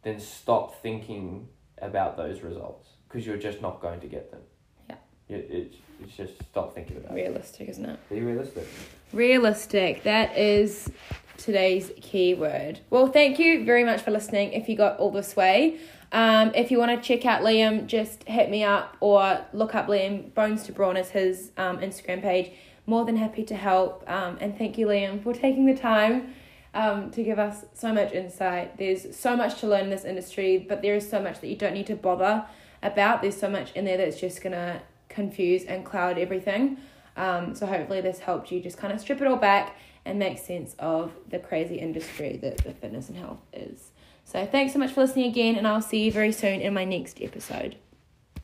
then 0.02 0.18
stop 0.20 0.82
thinking 0.82 1.48
about 1.80 2.16
those 2.16 2.40
results 2.42 2.88
because 3.08 3.26
you're 3.26 3.36
just 3.38 3.60
not 3.62 3.80
going 3.80 4.00
to 4.00 4.06
get 4.06 4.30
them. 4.30 4.40
Yeah. 4.88 4.96
It, 5.28 5.50
it, 5.50 5.74
it's 6.02 6.16
just 6.16 6.34
stop 6.50 6.74
thinking 6.74 6.96
about 6.96 7.12
it. 7.12 7.14
realistic, 7.14 7.68
isn't 7.68 7.84
it? 7.84 7.98
Be 8.08 8.20
realistic. 8.20 8.66
Realistic. 9.12 10.02
That 10.04 10.36
is 10.36 10.90
today's 11.40 11.90
keyword. 12.00 12.80
Well, 12.90 13.08
thank 13.08 13.38
you 13.38 13.64
very 13.64 13.84
much 13.84 14.02
for 14.02 14.10
listening. 14.10 14.52
If 14.52 14.68
you 14.68 14.76
got 14.76 14.98
all 14.98 15.10
this 15.10 15.34
way, 15.34 15.78
um, 16.12 16.52
if 16.54 16.70
you 16.70 16.78
want 16.78 16.90
to 16.90 17.06
check 17.06 17.24
out 17.24 17.42
Liam, 17.42 17.86
just 17.86 18.24
hit 18.24 18.50
me 18.50 18.62
up 18.62 18.96
or 19.00 19.40
look 19.52 19.74
up 19.74 19.86
Liam 19.86 20.34
Bones 20.34 20.64
to 20.64 20.72
Brawn 20.72 20.96
as 20.96 21.10
his 21.10 21.50
um, 21.56 21.78
Instagram 21.78 22.20
page. 22.20 22.52
More 22.86 23.04
than 23.04 23.16
happy 23.16 23.44
to 23.44 23.54
help. 23.54 24.04
Um, 24.08 24.36
and 24.40 24.56
thank 24.56 24.76
you, 24.76 24.86
Liam, 24.86 25.22
for 25.22 25.32
taking 25.32 25.66
the 25.66 25.76
time 25.76 26.34
um, 26.74 27.10
to 27.12 27.22
give 27.22 27.38
us 27.38 27.64
so 27.74 27.92
much 27.92 28.12
insight. 28.12 28.76
There's 28.76 29.16
so 29.16 29.36
much 29.36 29.60
to 29.60 29.66
learn 29.66 29.84
in 29.84 29.90
this 29.90 30.04
industry, 30.04 30.64
but 30.68 30.82
there 30.82 30.94
is 30.94 31.08
so 31.08 31.22
much 31.22 31.40
that 31.40 31.48
you 31.48 31.56
don't 31.56 31.74
need 31.74 31.86
to 31.86 31.96
bother 31.96 32.44
about. 32.82 33.22
There's 33.22 33.38
so 33.38 33.48
much 33.48 33.72
in 33.74 33.84
there 33.84 33.96
that's 33.96 34.20
just 34.20 34.42
gonna 34.42 34.82
confuse 35.08 35.64
and 35.64 35.84
cloud 35.84 36.18
everything. 36.18 36.78
Um, 37.16 37.54
so 37.54 37.66
hopefully 37.66 38.00
this 38.00 38.20
helped 38.20 38.50
you 38.50 38.60
just 38.60 38.78
kind 38.78 38.92
of 38.92 39.00
strip 39.00 39.20
it 39.20 39.26
all 39.26 39.36
back 39.36 39.76
and 40.04 40.18
make 40.18 40.38
sense 40.38 40.74
of 40.78 41.12
the 41.28 41.38
crazy 41.38 41.76
industry 41.76 42.38
that 42.42 42.58
the 42.58 42.72
fitness 42.72 43.08
and 43.08 43.18
health 43.18 43.40
is. 43.52 43.92
So 44.24 44.46
thanks 44.46 44.72
so 44.72 44.78
much 44.78 44.92
for 44.92 45.00
listening 45.00 45.30
again, 45.30 45.56
and 45.56 45.66
I'll 45.66 45.82
see 45.82 46.04
you 46.04 46.12
very 46.12 46.32
soon 46.32 46.60
in 46.60 46.72
my 46.72 46.84
next 46.84 47.20
episode. 47.20 47.76